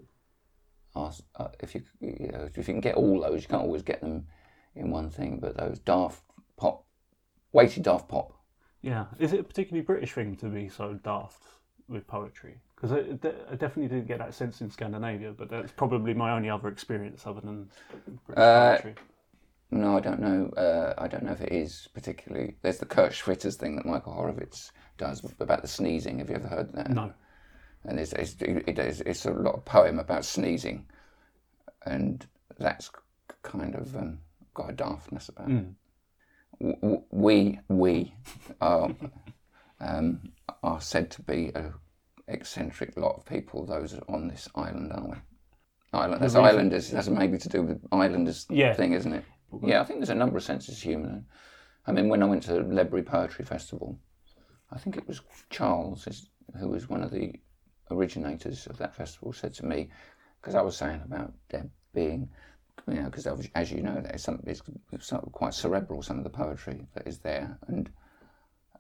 are, 0.95 1.11
uh, 1.37 1.47
if 1.59 1.75
you, 1.75 1.83
you 2.01 2.31
know, 2.31 2.47
if 2.49 2.57
you 2.57 2.63
can 2.63 2.81
get 2.81 2.95
all 2.95 3.21
those, 3.21 3.43
you 3.43 3.47
can't 3.47 3.63
always 3.63 3.83
get 3.83 4.01
them 4.01 4.27
in 4.75 4.91
one 4.91 5.09
thing. 5.09 5.39
But 5.39 5.57
those 5.57 5.79
daft 5.79 6.21
pop, 6.57 6.85
weighty 7.51 7.81
daft 7.81 8.07
pop. 8.07 8.33
Yeah. 8.81 9.05
Is 9.19 9.33
it 9.33 9.39
a 9.39 9.43
particularly 9.43 9.85
British 9.85 10.13
thing 10.13 10.35
to 10.37 10.47
be 10.47 10.69
so 10.69 10.93
daft 11.03 11.43
with 11.87 12.05
poetry? 12.07 12.59
Because 12.75 12.91
I, 12.91 12.99
I 13.51 13.55
definitely 13.55 13.87
didn't 13.87 14.07
get 14.07 14.19
that 14.19 14.33
sense 14.33 14.61
in 14.61 14.69
Scandinavia, 14.69 15.31
but 15.31 15.49
that's 15.49 15.71
probably 15.71 16.13
my 16.13 16.31
only 16.35 16.49
other 16.49 16.67
experience 16.67 17.25
other 17.25 17.41
than 17.41 17.69
British 18.27 18.43
Uh, 18.43 18.71
poetry. 18.75 18.95
No, 19.71 19.97
I 19.97 19.99
don't 20.01 20.19
know. 20.19 20.49
Uh, 20.55 20.93
I 20.97 21.07
don't 21.07 21.23
know 21.23 21.31
if 21.31 21.41
it 21.41 21.51
is 21.51 21.87
particularly. 21.93 22.55
There's 22.61 22.77
the 22.77 22.85
Kurt 22.85 23.11
Schwitters 23.13 23.55
thing 23.55 23.75
that 23.77 23.85
Michael 23.85 24.13
Horovitz 24.13 24.71
does 24.97 25.25
about 25.39 25.61
the 25.63 25.67
sneezing. 25.67 26.19
Have 26.19 26.29
you 26.29 26.35
ever 26.35 26.47
heard 26.47 26.71
that? 26.73 26.91
No. 26.91 27.11
and 27.85 27.99
it's 27.99 28.13
it's, 28.13 28.35
it 28.39 28.77
is, 28.77 29.01
it's 29.01 29.25
a 29.25 29.31
lot 29.31 29.55
of 29.55 29.65
poem 29.65 29.97
about 29.99 30.23
sneezing, 30.25 30.85
and 31.85 32.27
that's 32.59 32.91
kind 33.41 33.75
of 33.75 33.95
um, 33.95 34.19
got 34.55 34.71
a 34.71 34.73
daftness 34.73 35.29
about 35.29 35.49
it. 35.51 35.65
W- 36.81 37.03
We 37.11 37.59
we 37.69 38.13
are 38.61 38.89
um, 39.79 40.31
are 40.63 40.81
said 40.81 41.11
to 41.11 41.21
be 41.21 41.51
a 41.53 41.73
eccentric 42.27 42.97
lot 42.97 43.15
of 43.17 43.25
people. 43.25 43.65
Those 43.65 43.99
on 44.09 44.27
this 44.27 44.49
island, 44.55 44.91
aren't 44.91 45.09
we? 45.11 45.17
Island. 45.93 46.21
That's 46.21 46.33
reason- 46.33 46.45
islanders. 46.45 46.89
That's 46.91 47.07
maybe 47.09 47.37
to 47.37 47.49
do 47.49 47.61
with 47.61 47.81
islanders 47.91 48.47
Yeah. 48.49 48.73
thing, 48.73 48.93
isn't 48.93 49.13
it? 49.13 49.23
Yeah, 49.63 49.81
I 49.81 49.83
think 49.85 49.99
there's 49.99 50.09
a 50.09 50.15
number 50.15 50.37
of 50.37 50.43
senses 50.43 50.77
of 50.77 50.81
humour. 50.83 51.23
I 51.85 51.91
mean, 51.91 52.09
when 52.09 52.23
I 52.23 52.25
went 52.25 52.43
to 52.43 52.53
the 52.53 52.61
Ledbury 52.63 53.03
Poetry 53.03 53.45
Festival, 53.45 53.97
I 54.71 54.77
think 54.79 54.97
it 54.97 55.07
was 55.07 55.21
Charles, 55.49 56.07
who 56.59 56.69
was 56.69 56.89
one 56.89 57.03
of 57.03 57.11
the 57.11 57.33
originators 57.91 58.65
of 58.67 58.77
that 58.79 58.95
festival, 58.95 59.31
said 59.31 59.53
to 59.55 59.65
me, 59.65 59.89
because 60.41 60.55
I 60.55 60.61
was 60.61 60.75
saying 60.75 61.01
about 61.05 61.31
there 61.49 61.69
being, 61.93 62.27
you 62.87 62.95
know, 62.95 63.05
because 63.05 63.27
as 63.55 63.71
you 63.71 63.81
know, 63.81 64.01
there's 64.01 64.23
some, 64.23 64.41
it's, 64.45 64.61
it's 64.91 65.07
sort 65.07 65.23
of 65.23 65.31
quite 65.31 65.53
cerebral, 65.53 66.01
some 66.01 66.17
of 66.17 66.23
the 66.23 66.29
poetry 66.29 66.85
that 66.93 67.07
is 67.07 67.19
there. 67.19 67.57
And 67.67 67.89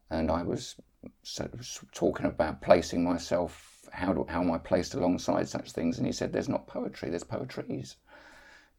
and 0.09 0.29
I 0.29 0.43
was 0.43 0.75
sort 1.23 1.53
of 1.53 1.67
talking 1.91 2.25
about 2.25 2.61
placing 2.61 3.03
myself, 3.03 3.81
how, 3.91 4.13
do, 4.13 4.25
how 4.29 4.41
am 4.41 4.51
I 4.51 4.57
placed 4.57 4.93
alongside 4.93 5.49
such 5.49 5.71
things? 5.71 5.97
And 5.97 6.05
he 6.05 6.13
said, 6.13 6.31
there's 6.31 6.49
not 6.49 6.67
poetry, 6.67 7.09
there's 7.09 7.23
poetries. 7.23 7.97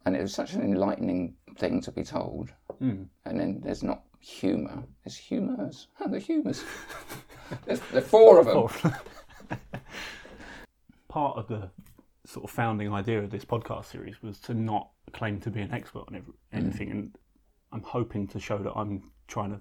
And 0.04 0.14
it 0.16 0.22
was 0.22 0.34
such 0.34 0.52
an 0.52 0.62
enlightening 0.62 1.34
thing 1.56 1.80
to 1.82 1.90
be 1.90 2.04
told. 2.04 2.52
Mm. 2.80 3.06
And 3.24 3.40
then 3.40 3.60
there's 3.62 3.82
not 3.82 4.02
humour, 4.20 4.84
there's 5.04 5.16
humours. 5.16 5.88
the 6.06 6.18
humours. 6.18 6.62
there's, 7.64 7.80
there's 7.92 8.06
four 8.06 8.38
of 8.38 8.46
them. 8.46 8.92
Part 11.08 11.38
of 11.38 11.48
the 11.48 11.70
sort 12.26 12.44
of 12.44 12.50
founding 12.50 12.92
idea 12.92 13.20
of 13.20 13.30
this 13.30 13.44
podcast 13.44 13.86
series 13.86 14.20
was 14.22 14.38
to 14.40 14.54
not 14.54 14.90
claim 15.12 15.40
to 15.40 15.50
be 15.50 15.60
an 15.60 15.72
expert 15.72 16.04
on 16.08 16.16
every, 16.16 16.32
anything, 16.52 16.90
and 16.90 17.16
I'm 17.72 17.82
hoping 17.82 18.26
to 18.28 18.40
show 18.40 18.58
that 18.58 18.72
I'm 18.72 19.10
trying 19.28 19.50
to 19.50 19.60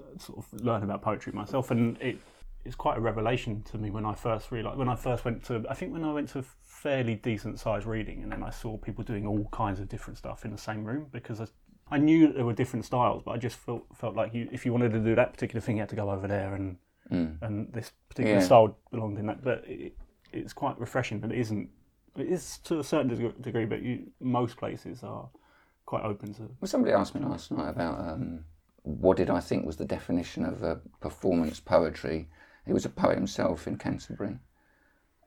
uh, 0.00 0.18
sort 0.18 0.38
of 0.38 0.60
learn 0.60 0.82
about 0.82 1.02
poetry 1.02 1.32
myself, 1.32 1.70
and 1.70 2.00
it 2.00 2.18
it's 2.64 2.74
quite 2.74 2.98
a 2.98 3.00
revelation 3.00 3.62
to 3.62 3.78
me 3.78 3.88
when 3.90 4.04
I 4.04 4.14
first 4.14 4.50
realized 4.52 4.78
when 4.78 4.88
I 4.88 4.96
first 4.96 5.24
went 5.24 5.44
to 5.44 5.64
I 5.70 5.74
think 5.74 5.92
when 5.92 6.04
I 6.04 6.12
went 6.12 6.28
to 6.30 6.40
a 6.40 6.44
fairly 6.62 7.14
decent 7.14 7.58
sized 7.58 7.86
reading, 7.86 8.22
and 8.22 8.30
then 8.32 8.42
I 8.42 8.50
saw 8.50 8.76
people 8.76 9.02
doing 9.04 9.26
all 9.26 9.48
kinds 9.52 9.80
of 9.80 9.88
different 9.88 10.18
stuff 10.18 10.44
in 10.44 10.50
the 10.52 10.58
same 10.58 10.84
room 10.84 11.06
because 11.10 11.40
I, 11.40 11.46
I 11.90 11.98
knew 11.98 12.26
that 12.26 12.36
there 12.36 12.44
were 12.44 12.52
different 12.52 12.84
styles, 12.84 13.22
but 13.24 13.32
I 13.32 13.38
just 13.38 13.56
felt 13.56 13.84
felt 13.96 14.14
like 14.14 14.34
you 14.34 14.48
if 14.52 14.64
you 14.66 14.72
wanted 14.72 14.92
to 14.92 15.00
do 15.00 15.14
that 15.14 15.32
particular 15.32 15.60
thing, 15.60 15.76
you 15.76 15.82
had 15.82 15.88
to 15.88 15.96
go 15.96 16.10
over 16.10 16.28
there 16.28 16.54
and 16.54 16.76
and 17.10 17.72
this 17.72 17.92
particular 18.10 18.38
Yeah. 18.38 18.44
style 18.44 18.76
belonged 18.90 19.18
in 19.18 19.26
that. 19.26 19.42
But 19.42 19.64
it, 19.66 19.94
it's 20.32 20.52
quite 20.52 20.78
refreshing, 20.78 21.20
but 21.20 21.32
it 21.32 21.38
isn't. 21.38 21.70
It 22.16 22.28
is 22.28 22.58
to 22.64 22.80
a 22.80 22.84
certain 22.84 23.34
degree, 23.40 23.64
but 23.64 23.82
you, 23.82 24.10
most 24.20 24.56
places 24.56 25.02
are 25.02 25.28
quite 25.86 26.04
open 26.04 26.34
to. 26.34 26.42
Well, 26.60 26.68
somebody 26.68 26.92
asked 26.92 27.14
me 27.14 27.20
last 27.22 27.50
night 27.50 27.70
about 27.70 27.98
um, 28.00 28.44
what 28.82 29.16
did 29.16 29.30
I 29.30 29.40
think 29.40 29.66
was 29.66 29.76
the 29.76 29.84
definition 29.84 30.44
of 30.44 30.64
uh, 30.64 30.76
performance 31.00 31.60
poetry. 31.60 32.28
He 32.66 32.72
was 32.72 32.84
a 32.84 32.90
poet 32.90 33.16
himself 33.16 33.66
in 33.66 33.76
Canterbury. 33.76 34.38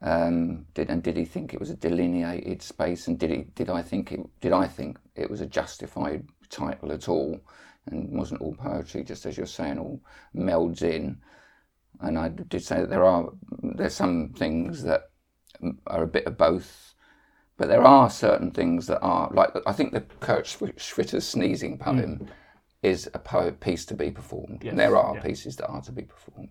Um, 0.02 0.66
did 0.74 0.90
and 0.90 1.02
did 1.02 1.16
he 1.16 1.24
think 1.24 1.54
it 1.54 1.60
was 1.60 1.70
a 1.70 1.76
delineated 1.76 2.60
space? 2.60 3.06
And 3.06 3.18
did 3.18 3.30
he 3.30 3.44
did 3.54 3.70
I 3.70 3.82
think 3.82 4.10
it 4.12 4.20
did 4.40 4.52
I 4.52 4.66
think 4.66 4.98
it 5.14 5.30
was 5.30 5.40
a 5.40 5.46
justified 5.46 6.26
title 6.48 6.90
at 6.92 7.08
all? 7.08 7.40
And 7.86 8.16
wasn't 8.16 8.40
all 8.40 8.54
poetry 8.54 9.04
just 9.04 9.26
as 9.26 9.36
you're 9.36 9.46
saying 9.46 9.78
all 9.78 10.00
melds 10.34 10.82
in? 10.82 11.18
And 12.00 12.18
I 12.18 12.28
did 12.28 12.64
say 12.64 12.80
that 12.80 12.90
there 12.90 13.04
are 13.04 13.30
there's 13.62 13.94
some 13.94 14.32
things 14.36 14.82
that 14.82 15.11
are 15.86 16.02
a 16.02 16.08
bit 16.08 16.26
of 16.26 16.36
both, 16.36 16.94
but 17.56 17.68
there 17.68 17.84
are 17.84 18.10
certain 18.10 18.50
things 18.50 18.86
that 18.86 19.00
are 19.00 19.30
like 19.32 19.50
I 19.66 19.72
think 19.72 19.92
the 19.92 20.00
Kurt 20.00 20.46
Schw- 20.46 20.78
Schwitter's 20.78 21.26
sneezing 21.26 21.76
hmm. 21.76 21.82
poem 21.82 22.28
is 22.82 23.08
a 23.14 23.18
poet 23.18 23.60
piece 23.60 23.84
to 23.86 23.94
be 23.94 24.10
performed. 24.10 24.62
Yes, 24.64 24.76
there 24.76 24.96
are 24.96 25.14
yeah. 25.14 25.22
pieces 25.22 25.56
that 25.56 25.68
are 25.68 25.82
to 25.82 25.92
be 25.92 26.02
performed, 26.02 26.50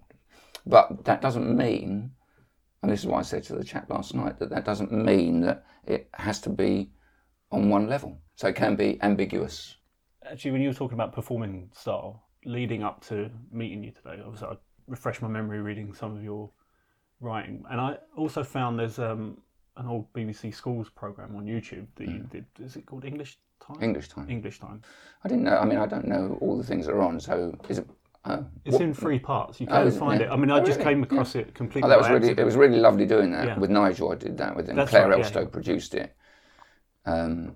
but 0.65 1.03
that 1.05 1.21
doesn't 1.21 1.55
mean, 1.55 2.11
and 2.81 2.91
this 2.91 3.01
is 3.01 3.07
what 3.07 3.19
I 3.19 3.23
said 3.23 3.43
to 3.43 3.55
the 3.55 3.63
chat 3.63 3.89
last 3.89 4.15
night, 4.15 4.39
that 4.39 4.49
that 4.49 4.65
doesn't 4.65 4.91
mean 4.91 5.41
that 5.41 5.65
it 5.85 6.09
has 6.13 6.39
to 6.41 6.49
be 6.49 6.91
on 7.51 7.69
one 7.69 7.88
level. 7.88 8.21
So 8.35 8.47
it 8.47 8.55
can 8.55 8.75
be 8.75 8.97
ambiguous. 9.01 9.75
Actually, 10.29 10.51
when 10.51 10.61
you 10.61 10.69
were 10.69 10.73
talking 10.73 10.95
about 10.95 11.13
performing 11.13 11.69
style, 11.73 12.23
leading 12.45 12.83
up 12.83 13.05
to 13.05 13.29
meeting 13.51 13.83
you 13.83 13.91
today, 13.91 14.21
obviously 14.23 14.47
I 14.47 14.53
refreshed 14.88 15.21
my 15.21 15.27
memory 15.27 15.61
reading 15.61 15.93
some 15.93 16.15
of 16.15 16.23
your 16.23 16.49
writing, 17.22 17.64
and 17.69 17.80
I 17.80 17.98
also 18.18 18.43
found 18.43 18.77
there's 18.80 18.99
um, 18.99 19.38
an 19.77 19.88
old 19.88 20.11
BBC 20.14 20.53
Schools 20.53 20.89
program 20.89 21.35
on 21.35 21.45
YouTube 21.45 21.88
that 21.95 22.07
you 22.07 22.19
did. 22.30 22.45
Is 22.60 22.76
it 22.76 22.85
called 22.85 23.06
English 23.06 23.38
Time? 23.65 23.77
English 23.81 24.10
time. 24.10 24.30
English 24.30 24.60
Time. 24.60 24.81
I 25.23 25.27
didn't 25.30 25.43
know. 25.43 25.57
I 25.57 25.65
mean, 25.65 25.77
I 25.77 25.85
don't 25.85 26.07
know 26.07 26.38
all 26.41 26.57
the 26.57 26.64
things 26.64 26.85
that 26.88 26.93
are 26.93 27.02
on. 27.02 27.19
So 27.19 27.56
is 27.69 27.77
it? 27.77 27.88
Uh, 28.23 28.43
It's 28.65 28.77
in 28.80 28.93
three 28.93 29.18
parts. 29.18 29.60
You 29.60 29.68
Oh, 29.69 29.77
can 29.80 29.88
it? 29.88 29.91
find 29.91 30.19
Yeah. 30.22 30.27
it. 30.27 30.31
I 30.31 30.35
mean, 30.35 30.52
I 30.52 30.60
Oh, 30.60 30.64
just 30.64 30.77
really? 30.80 30.91
came 30.91 31.03
across 31.03 31.34
it 31.35 31.56
completely. 31.56 31.88
Oh, 31.88 31.89
that 31.89 31.98
was 31.98 32.10
really. 32.10 32.30
It 32.30 32.43
was 32.43 32.56
really 32.56 32.77
lovely 32.80 33.06
doing 33.06 33.31
that 33.31 33.48
Yeah. 33.48 33.60
with 33.60 33.69
Nigel. 33.72 34.11
I 34.11 34.15
did 34.15 34.38
that 34.38 34.56
with 34.56 34.68
him. 34.69 34.76
That's 34.76 34.89
Claire 34.91 35.10
right, 35.10 35.19
Elstow 35.19 35.41
yeah. 35.43 35.48
produced 35.49 35.93
it. 35.95 36.15
Um, 37.06 37.56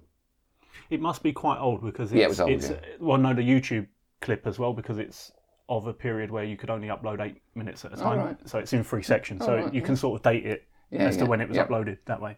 It 0.89 1.01
must 1.01 1.21
be 1.23 1.33
quite 1.33 1.59
old 1.59 1.83
because 1.83 2.11
it's, 2.11 2.19
Yeah, 2.19 2.25
it 2.25 2.29
was 2.29 2.39
old, 2.39 2.51
it's 2.51 2.69
yeah. 2.69 2.79
well, 2.99 3.17
no, 3.17 3.33
the 3.33 3.41
YouTube 3.41 3.87
clip 4.21 4.45
as 4.47 4.57
well 4.59 4.73
because 4.73 4.97
it's 4.99 5.31
of 5.67 5.87
a 5.87 5.93
period 5.93 6.29
where 6.31 6.43
you 6.43 6.55
could 6.57 6.69
only 6.69 6.87
upload 6.89 7.19
eight 7.19 7.41
minutes 7.55 7.83
at 7.85 7.93
a 7.93 7.95
time. 7.97 8.19
right. 8.19 8.37
So 8.49 8.59
it's 8.59 8.73
in 8.73 8.83
three 8.83 9.01
sections. 9.03 9.43
so 9.43 9.55
right, 9.55 9.73
you 9.73 9.81
can 9.81 9.95
sort 9.95 10.19
of 10.19 10.23
date 10.23 10.45
it 10.45 10.67
Yeah, 10.91 11.03
as 11.03 11.17
to 11.17 11.25
when 11.25 11.41
it 11.41 11.47
was 11.49 11.57
yeah. 11.57 11.65
uploaded 11.65 11.97
that 12.05 12.21
way. 12.21 12.37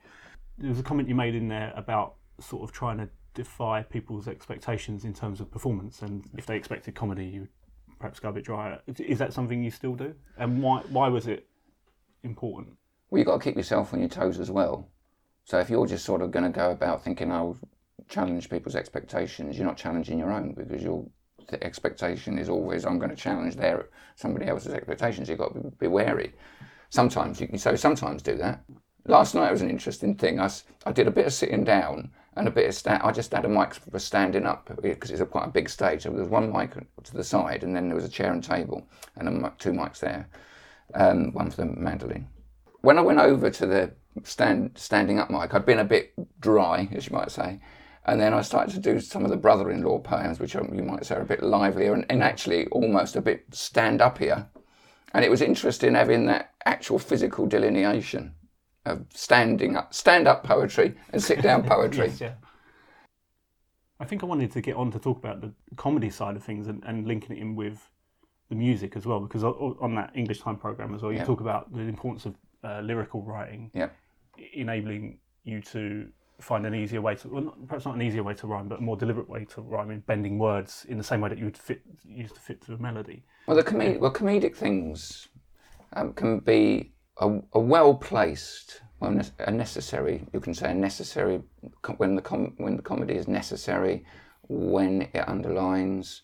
There 0.57 0.69
was 0.69 0.79
a 0.79 0.83
comment 0.83 1.09
you 1.09 1.15
made 1.15 1.35
in 1.35 1.47
there 1.49 1.73
about 1.75 2.15
sort 2.39 2.63
of 2.63 2.71
trying 2.71 2.97
to 2.99 3.09
defy 3.33 3.83
people's 3.83 4.27
expectations 4.27 5.03
in 5.05 5.13
terms 5.13 5.39
of 5.41 5.51
performance, 5.51 6.01
and 6.01 6.23
if 6.37 6.45
they 6.45 6.55
expected 6.55 6.95
comedy, 6.95 7.25
you 7.25 7.47
perhaps 7.99 8.19
go 8.19 8.29
a 8.29 8.31
bit 8.31 8.43
drier. 8.45 8.79
Is 8.87 9.19
that 9.19 9.33
something 9.33 9.63
you 9.63 9.71
still 9.71 9.93
do? 9.95 10.13
And 10.37 10.61
why 10.63 10.81
why 10.89 11.07
was 11.09 11.27
it 11.27 11.47
important? 12.23 12.77
well, 13.09 13.19
you've 13.19 13.27
got 13.27 13.37
to 13.37 13.43
keep 13.43 13.55
yourself 13.55 13.93
on 13.93 13.99
your 13.99 14.09
toes 14.09 14.39
as 14.39 14.51
well. 14.51 14.89
So 15.45 15.59
if 15.59 15.69
you're 15.69 15.87
just 15.87 16.03
sort 16.03 16.21
of 16.21 16.31
going 16.31 16.43
to 16.45 16.49
go 16.51 16.71
about 16.71 17.03
thinking, 17.03 17.31
"I'll 17.31 17.57
challenge 18.09 18.49
people's 18.49 18.75
expectations," 18.75 19.57
you're 19.57 19.67
not 19.67 19.77
challenging 19.77 20.19
your 20.19 20.31
own 20.31 20.53
because 20.53 20.81
your 20.83 21.05
the 21.47 21.63
expectation 21.63 22.37
is 22.37 22.49
always, 22.49 22.85
"I'm 22.85 22.99
going 22.99 23.09
to 23.09 23.15
challenge 23.15 23.55
their 23.55 23.87
somebody 24.15 24.47
else's 24.47 24.73
expectations." 24.73 25.29
You've 25.29 25.39
got 25.39 25.53
to 25.53 25.71
be, 25.79 25.87
wary. 25.87 26.33
Sometimes 26.89 27.41
you 27.41 27.47
can 27.47 27.57
so 27.57 27.75
sometimes 27.75 28.21
do 28.21 28.35
that. 28.37 28.63
Last 29.05 29.35
night 29.35 29.51
was 29.51 29.61
an 29.61 29.69
interesting 29.69 30.15
thing. 30.15 30.39
I, 30.39 30.49
I 30.85 30.91
did 30.91 31.07
a 31.07 31.11
bit 31.11 31.25
of 31.25 31.33
sitting 31.33 31.63
down 31.63 32.11
and 32.35 32.47
a 32.47 32.51
bit 32.51 32.67
of 32.67 32.75
stand. 32.75 33.01
I 33.03 33.11
just 33.11 33.31
had 33.31 33.45
a 33.45 33.49
mic 33.49 33.73
for 33.73 33.99
standing 33.99 34.45
up 34.45 34.69
because 34.81 35.11
it's 35.11 35.21
a 35.21 35.25
quite 35.25 35.47
a 35.47 35.51
big 35.51 35.69
stage. 35.69 36.03
So 36.03 36.09
there 36.09 36.19
was 36.19 36.29
one 36.29 36.51
mic 36.51 36.73
to 37.03 37.13
the 37.13 37.23
side, 37.23 37.63
and 37.63 37.75
then 37.75 37.87
there 37.87 37.95
was 37.95 38.05
a 38.05 38.09
chair 38.09 38.31
and 38.31 38.43
table, 38.43 38.87
and 39.15 39.45
a, 39.45 39.53
two 39.57 39.71
mics 39.71 39.99
there, 39.99 40.27
um, 40.93 41.31
one 41.33 41.49
for 41.49 41.57
the 41.57 41.65
mandolin. 41.65 42.27
When 42.81 42.97
I 42.97 43.01
went 43.01 43.19
over 43.19 43.49
to 43.49 43.65
the 43.65 43.91
stand 44.23 44.71
standing 44.75 45.19
up 45.19 45.29
mic, 45.29 45.53
I'd 45.53 45.65
been 45.65 45.79
a 45.79 45.85
bit 45.85 46.13
dry, 46.39 46.87
as 46.91 47.07
you 47.07 47.15
might 47.15 47.31
say, 47.31 47.59
and 48.07 48.19
then 48.21 48.33
I 48.33 48.41
started 48.41 48.73
to 48.73 48.79
do 48.79 48.99
some 48.99 49.23
of 49.25 49.29
the 49.29 49.37
brother-in-law 49.37 49.99
poems, 49.99 50.39
which 50.39 50.53
you 50.55 50.61
might 50.83 51.05
say 51.05 51.15
are 51.15 51.21
a 51.21 51.25
bit 51.25 51.43
livelier 51.43 51.93
and, 51.93 52.05
and 52.09 52.23
actually 52.23 52.67
almost 52.67 53.15
a 53.15 53.21
bit 53.21 53.43
stand 53.51 54.01
up 54.01 54.17
here. 54.17 54.47
And 55.13 55.25
it 55.25 55.31
was 55.31 55.41
interesting 55.41 55.93
having 55.95 56.25
that 56.27 56.53
actual 56.65 56.99
physical 56.99 57.45
delineation 57.47 58.33
of 58.85 59.05
standing 59.13 59.75
up, 59.75 59.93
stand 59.93 60.27
up 60.27 60.43
poetry 60.43 60.95
and 61.11 61.21
sit 61.21 61.41
down 61.41 61.63
poetry. 61.75 62.07
Yes, 62.07 62.21
yeah. 62.21 62.33
I 63.99 64.05
think 64.05 64.23
I 64.23 64.25
wanted 64.25 64.51
to 64.53 64.61
get 64.61 64.75
on 64.75 64.91
to 64.91 64.99
talk 64.99 65.17
about 65.17 65.41
the 65.41 65.51
comedy 65.75 66.09
side 66.09 66.35
of 66.35 66.43
things 66.43 66.67
and, 66.67 66.83
and 66.85 67.07
linking 67.07 67.35
it 67.35 67.41
in 67.41 67.55
with 67.55 67.89
the 68.49 68.55
music 68.55 68.95
as 68.95 69.05
well, 69.05 69.19
because 69.19 69.43
on 69.43 69.95
that 69.95 70.11
English 70.15 70.39
time 70.39 70.55
program 70.55 70.93
as 70.95 71.01
well, 71.01 71.11
you 71.11 71.17
Yeah. 71.17 71.25
talk 71.25 71.41
about 71.41 71.73
the 71.73 71.81
importance 71.81 72.25
of 72.25 72.35
uh, 72.63 72.79
lyrical 72.81 73.21
writing, 73.23 73.71
Yeah. 73.73 73.89
enabling 74.53 75.19
you 75.43 75.61
to 75.61 76.07
find 76.39 76.65
an 76.65 76.75
easier 76.75 77.01
way 77.01 77.15
to, 77.15 77.27
well, 77.27 77.43
not, 77.43 77.67
perhaps 77.67 77.85
not 77.85 77.95
an 77.95 78.01
easier 78.01 78.23
way 78.23 78.33
to 78.35 78.47
rhyme, 78.47 78.67
but 78.67 78.79
a 78.79 78.81
more 78.81 78.95
deliberate 78.95 79.29
way 79.29 79.45
to 79.45 79.61
rhyme 79.61 79.91
in 79.91 80.01
bending 80.01 80.37
words 80.37 80.85
in 80.87 80.97
the 80.97 81.03
same 81.03 81.21
way 81.21 81.29
that 81.29 81.37
you 81.37 81.45
would 81.45 81.57
fit 81.57 81.81
used 82.05 82.35
to 82.35 82.41
fit 82.41 82.61
to 82.61 82.73
a 82.73 82.77
melody. 82.77 83.23
Well, 83.47 83.57
the 83.57 83.63
comedic, 83.63 83.99
well, 83.99 84.13
comedic 84.13 84.55
things 84.55 85.27
um, 85.93 86.13
can 86.13 86.39
be 86.39 86.93
a, 87.19 87.39
a 87.53 87.59
well 87.59 87.95
placed, 87.95 88.81
well, 88.99 89.11
ne- 89.11 89.23
a 89.39 89.51
necessary. 89.51 90.25
You 90.33 90.39
can 90.39 90.53
say 90.53 90.71
a 90.71 90.73
necessary 90.73 91.41
when 91.97 92.15
the 92.15 92.21
com- 92.21 92.53
when 92.57 92.75
the 92.75 92.83
comedy 92.83 93.15
is 93.15 93.27
necessary, 93.27 94.05
when 94.47 95.09
it 95.13 95.27
underlines, 95.27 96.21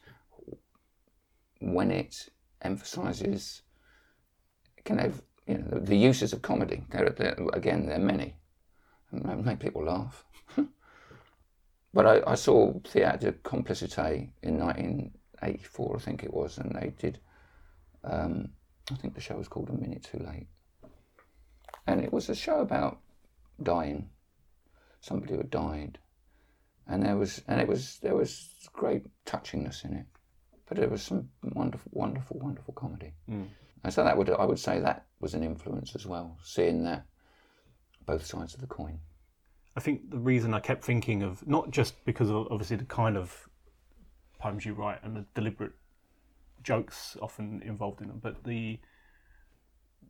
when 1.60 1.92
it 1.92 2.30
emphasises. 2.62 3.62
Can 4.86 4.98
have 4.98 5.22
you 5.48 5.58
know 5.58 5.66
the, 5.70 5.80
the 5.80 5.98
uses 5.98 6.34
of 6.34 6.42
comedy. 6.42 6.84
Again, 7.54 7.86
there 7.86 7.96
are 7.96 8.00
many, 8.00 8.36
and 9.14 9.46
make 9.46 9.60
people 9.60 9.86
laugh. 9.86 10.26
But 11.94 12.08
I, 12.08 12.32
I 12.32 12.36
saw 12.36 12.74
Théâtre 12.80 13.34
Complicité 13.44 14.30
in 14.42 14.58
1984, 14.58 15.96
I 15.96 16.00
think 16.00 16.24
it 16.24 16.34
was, 16.34 16.58
and 16.58 16.74
they 16.74 16.92
did. 16.98 17.20
Um, 18.04 18.50
I 18.92 18.96
think 18.96 19.14
the 19.14 19.22
show 19.22 19.38
was 19.38 19.48
called 19.48 19.70
A 19.70 19.74
Minute 19.74 20.04
Too 20.04 20.18
Late, 20.18 20.48
and 21.86 22.02
it 22.02 22.12
was 22.12 22.30
a 22.30 22.36
show 22.36 22.62
about 22.62 23.00
dying, 23.62 24.10
somebody 25.02 25.34
who 25.34 25.38
had 25.38 25.52
died, 25.52 26.00
and 26.88 27.04
there 27.04 27.16
was 27.16 27.44
and 27.48 27.62
it 27.62 27.68
was 27.68 28.00
there 28.02 28.16
was 28.16 28.50
great 28.74 29.06
touchingness 29.26 29.86
in 29.86 29.94
it, 29.94 30.08
but 30.68 30.78
there 30.78 30.90
was 30.90 31.04
some 31.04 31.30
wonderful, 31.44 31.92
wonderful, 31.94 32.40
wonderful 32.40 32.74
comedy. 32.74 33.14
And 33.84 33.94
so 33.94 34.04
that 34.04 34.18
would 34.18 34.32
I 34.32 34.46
would 34.46 34.60
say 34.60 34.80
that 34.80 35.06
was 35.20 35.36
an 35.36 35.44
influence 35.44 35.96
as 35.96 36.08
well, 36.08 36.40
seeing 36.44 36.84
that 36.86 37.06
both 38.06 38.26
sides 38.26 38.54
of 38.54 38.62
the 38.62 38.68
coin. 38.68 39.00
I 39.76 39.80
think 39.80 40.10
the 40.10 40.20
reason 40.20 40.54
I 40.54 40.60
kept 40.60 40.84
thinking 40.84 41.24
of 41.24 41.46
not 41.48 41.72
just 41.72 42.04
because 42.06 42.30
of 42.30 42.48
obviously 42.52 42.78
the 42.78 42.86
kind 42.86 43.18
of 43.18 43.50
poems 44.40 44.66
you 44.66 44.74
write 44.74 45.00
and 45.04 45.16
the 45.16 45.26
deliberate 45.34 45.72
jokes 46.62 47.18
often 47.22 47.62
involved 47.64 48.02
in 48.02 48.08
them, 48.08 48.20
but 48.22 48.44
the 48.44 48.80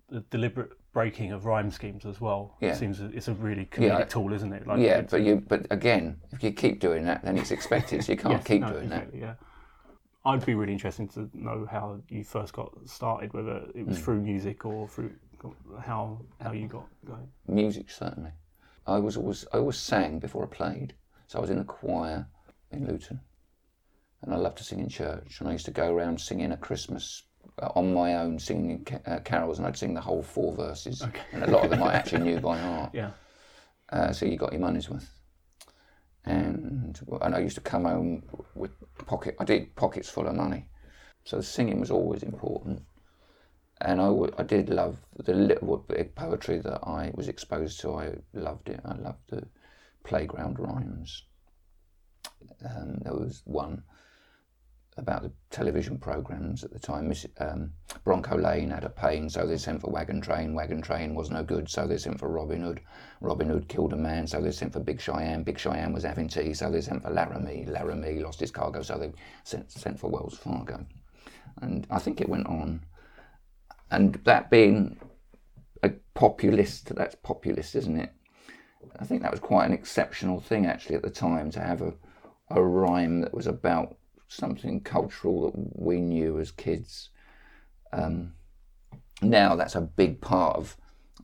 the 0.10 0.20
deliberate 0.30 0.72
breaking 0.92 1.32
of 1.32 1.46
rhyme 1.46 1.72
schemes 1.72 2.06
as 2.06 2.22
well. 2.22 2.58
Yeah. 2.62 2.70
It 2.70 2.76
seems 2.76 3.00
it's 3.00 3.28
a 3.28 3.34
really 3.34 3.66
comedic 3.66 4.00
Yeah. 4.00 4.06
tool, 4.06 4.34
isn't 4.34 4.54
it? 4.54 4.68
Like 4.68 4.80
yeah, 4.80 5.02
but 5.02 5.22
you 5.22 5.44
but 5.48 5.66
again, 5.72 6.18
if 6.32 6.44
you 6.44 6.52
keep 6.52 6.80
doing 6.80 7.06
that, 7.06 7.24
then 7.24 7.38
it's 7.38 7.52
expected. 7.52 8.04
So 8.04 8.12
you 8.12 8.18
can't 8.24 8.34
Yes, 8.36 8.44
keep 8.44 8.62
no, 8.62 8.70
doing 8.70 8.90
that. 8.90 9.10
Yeah. 9.16 9.36
I'd 10.26 10.46
be 10.46 10.56
really 10.56 10.74
interested 10.74 11.10
to 11.12 11.30
know 11.34 11.68
how 11.70 12.00
you 12.10 12.24
first 12.24 12.54
got 12.54 12.72
started, 12.86 13.34
whether 13.34 13.66
it 13.76 13.86
was 13.86 13.98
mm. 13.98 14.04
through 14.04 14.22
music 14.22 14.66
or 14.66 14.88
through 14.88 15.12
how 15.82 16.20
how 16.42 16.52
you 16.52 16.68
got 16.68 16.88
going. 17.06 17.28
Music 17.48 17.90
certainly. 17.90 18.32
I 18.86 19.00
was 19.00 19.18
always 19.18 19.46
I 19.54 19.58
always 19.58 19.78
sang 19.78 20.20
before 20.20 20.44
I 20.44 20.48
played. 20.48 20.94
So 21.28 21.38
I 21.40 21.42
was 21.42 21.50
in 21.50 21.60
a 21.60 21.64
choir 21.64 22.28
in 22.72 22.86
Luton, 22.88 23.20
and 24.22 24.34
I 24.34 24.38
loved 24.38 24.58
to 24.58 24.64
sing 24.64 24.80
in 24.80 24.90
church. 24.90 25.38
And 25.40 25.50
I 25.50 25.54
used 25.54 25.66
to 25.66 25.72
go 25.72 25.94
around 25.94 26.20
singing 26.20 26.52
at 26.52 26.62
Christmas 26.62 27.24
uh, 27.62 27.70
on 27.76 27.94
my 27.94 28.16
own, 28.16 28.40
singing 28.40 28.84
ca- 28.86 29.00
uh, 29.06 29.20
carols, 29.20 29.58
and 29.58 29.68
I'd 29.68 29.78
sing 29.78 29.94
the 29.94 30.02
whole 30.02 30.22
four 30.22 30.54
verses. 30.54 31.02
And 31.32 31.44
a 31.44 31.52
lot 31.52 31.64
of 31.64 31.70
them 31.72 31.82
I 31.84 31.94
actually 31.94 32.24
knew 32.24 32.40
by 32.40 32.58
heart. 32.58 32.92
Yeah. 33.02 33.12
Uh, 33.90 34.12
so 34.12 34.26
you 34.26 34.38
got 34.38 34.52
your 34.54 34.62
money's 34.62 34.90
worth. 34.90 35.10
And 36.26 37.00
and 37.22 37.36
I 37.36 37.40
used 37.40 37.56
to 37.56 37.62
come 37.62 37.86
home 37.86 38.24
with 38.56 38.72
pocket. 39.06 39.36
I 39.40 39.44
did 39.44 39.76
pockets 39.76 40.10
full 40.10 40.28
of 40.28 40.36
money. 40.36 40.70
So 41.26 41.42
singing 41.42 41.80
was 41.80 41.92
always 41.92 42.24
important. 42.24 42.84
And 43.84 44.00
I, 44.00 44.06
w- 44.06 44.34
I 44.38 44.44
did 44.44 44.70
love 44.70 44.98
the 45.18 45.34
little 45.34 45.78
bit 45.78 46.16
poetry 46.16 46.60
that 46.60 46.88
I 46.88 47.12
was 47.16 47.28
exposed 47.28 47.82
to. 47.82 47.94
I 47.94 48.16
loved 48.34 48.70
it. 48.70 48.80
I 48.86 48.96
loved 48.96 49.30
the 49.30 49.46
playground 50.04 50.58
rhymes. 50.58 51.24
Um, 52.64 53.00
there 53.04 53.14
was 53.14 53.42
one 53.46 53.84
about 54.96 55.24
the 55.24 55.32
television 55.50 55.98
programs 55.98 56.64
at 56.64 56.72
the 56.72 56.80
time. 56.80 57.12
Um, 57.40 57.72
Bronco 58.06 58.38
Lane 58.38 58.70
had 58.70 58.86
a 58.86 58.90
pain, 58.90 59.30
so 59.30 59.46
they 59.46 59.58
sent 59.58 59.82
for 59.82 59.92
Wagon 59.92 60.22
Train. 60.22 60.54
Wagon 60.54 60.82
Train 60.82 61.14
was 61.16 61.30
no 61.30 61.44
good, 61.44 61.70
so 61.70 61.86
they 61.86 61.98
sent 61.98 62.20
for 62.20 62.30
Robin 62.30 62.62
Hood. 62.62 62.80
Robin 63.20 63.50
Hood 63.50 63.68
killed 63.68 63.92
a 63.92 63.98
man, 63.98 64.28
so 64.28 64.40
they 64.40 64.52
sent 64.52 64.72
for 64.72 64.80
Big 64.80 65.02
Cheyenne. 65.02 65.44
Big 65.44 65.60
Cheyenne 65.60 65.94
was 65.94 66.04
having 66.04 66.30
tea, 66.30 66.54
so 66.54 66.70
they 66.70 66.82
sent 66.82 67.04
for 67.04 67.10
Laramie. 67.10 67.66
Laramie 67.66 68.20
lost 68.20 68.40
his 68.40 68.52
cargo, 68.52 68.82
so 68.82 68.98
they 68.98 69.12
sent, 69.44 69.70
sent 69.72 70.00
for 70.00 70.10
Wells 70.10 70.38
Fargo. 70.38 70.86
And 71.62 71.88
I 71.90 72.00
think 72.00 72.22
it 72.22 72.30
went 72.30 72.48
on. 72.48 72.86
And 73.94 74.16
that 74.24 74.50
being 74.50 74.98
a 75.84 75.92
populist, 76.16 76.96
that's 76.96 77.16
populist, 77.16 77.76
isn't 77.76 78.00
it? 78.00 78.12
I 79.00 79.06
think 79.06 79.22
that 79.22 79.30
was 79.30 79.40
quite 79.40 79.68
an 79.68 79.74
exceptional 79.74 80.40
thing 80.40 80.66
actually 80.66 80.96
at 80.96 81.04
the 81.04 81.12
time 81.12 81.52
to 81.52 81.60
have 81.60 81.84
a, 81.84 81.94
a 82.50 82.62
rhyme 82.62 83.22
that 83.22 83.36
was 83.36 83.46
about 83.46 83.96
something 84.28 84.82
cultural 84.82 85.52
that 85.52 85.54
we 85.76 86.02
knew 86.02 86.40
as 86.40 86.50
kids. 86.50 87.12
Um, 87.92 88.34
now 89.22 89.56
that's 89.56 89.76
a 89.76 89.82
big 89.82 90.22
part 90.22 90.58
of 90.58 90.76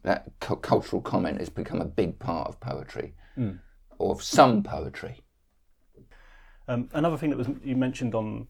that 0.03 0.31
cu- 0.39 0.57
cultural 0.57 1.01
comment 1.01 1.39
has 1.39 1.49
become 1.49 1.81
a 1.81 1.85
big 1.85 2.19
part 2.19 2.47
of 2.47 2.59
poetry, 2.59 3.15
or 3.97 4.11
of 4.11 4.21
some 4.21 4.61
poetry. 4.61 5.21
Um, 6.67 6.87
another 6.93 7.17
thing 7.17 7.31
that 7.31 7.37
was 7.37 7.49
you 7.63 7.75
mentioned 7.75 8.13
on 8.13 8.47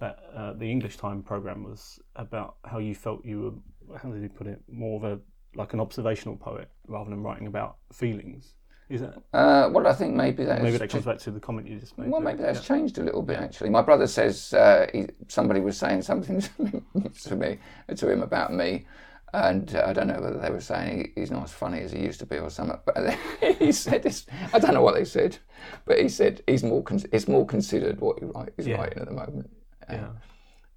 that 0.00 0.18
uh, 0.36 0.52
the 0.54 0.70
English 0.70 0.96
Time 0.96 1.22
program 1.22 1.64
was 1.64 1.98
about 2.16 2.56
how 2.64 2.78
you 2.78 2.94
felt 2.94 3.24
you 3.24 3.40
were 3.88 3.98
how 3.98 4.10
did 4.10 4.22
you 4.22 4.28
put 4.28 4.46
it 4.46 4.60
more 4.70 4.96
of 4.96 5.04
a 5.04 5.20
like 5.56 5.72
an 5.72 5.80
observational 5.80 6.36
poet 6.36 6.68
rather 6.88 7.10
than 7.10 7.22
writing 7.22 7.46
about 7.46 7.76
feelings. 7.92 8.54
Is 8.90 9.00
that 9.00 9.14
Uh, 9.32 9.70
well, 9.72 9.86
I 9.86 9.94
think 9.94 10.14
maybe 10.14 10.44
that 10.44 10.62
maybe 10.62 10.76
that 10.78 10.90
comes 10.90 11.04
back 11.06 11.18
to 11.18 11.30
the 11.30 11.40
comment 11.40 11.68
you 11.68 11.78
just 11.78 11.96
made? 11.96 12.10
Well, 12.10 12.20
maybe 12.20 12.42
that's 12.42 12.66
changed 12.66 12.98
a 12.98 13.02
little 13.02 13.22
bit 13.22 13.38
actually. 13.38 13.70
My 13.70 13.82
brother 13.82 14.06
says 14.06 14.52
uh, 14.52 14.86
he, 14.92 15.06
somebody 15.28 15.60
was 15.60 15.78
saying 15.78 16.02
something 16.02 16.40
to 16.56 16.62
me, 16.62 16.82
to 17.22 17.36
me, 17.36 17.58
to 17.96 18.10
him 18.10 18.22
about 18.22 18.52
me, 18.52 18.84
and 19.32 19.74
uh, 19.74 19.84
I 19.86 19.92
don't 19.94 20.08
know 20.08 20.20
whether 20.20 20.38
they 20.38 20.50
were 20.50 20.60
saying 20.60 21.12
he, 21.14 21.20
he's 21.20 21.30
not 21.30 21.44
as 21.44 21.52
funny 21.52 21.80
as 21.80 21.92
he 21.92 22.00
used 22.00 22.20
to 22.20 22.26
be 22.26 22.36
or 22.38 22.50
something. 22.50 22.78
But 22.84 23.16
he 23.58 23.72
said 23.72 24.02
this. 24.02 24.26
I 24.52 24.58
don't 24.58 24.74
know 24.74 24.82
what 24.82 24.94
they 24.96 25.04
said, 25.04 25.38
but 25.86 25.98
he 26.00 26.08
said 26.08 26.42
he's 26.46 26.62
more. 26.62 26.82
Con- 26.82 27.00
it's 27.12 27.26
more 27.28 27.46
considered 27.46 28.00
what 28.00 28.18
he 28.18 28.26
write, 28.26 28.52
he's 28.56 28.66
Yeah. 28.66 28.76
writing 28.80 28.98
at 28.98 29.06
the 29.08 29.14
moment. 29.14 29.50
Yeah. 29.90 30.08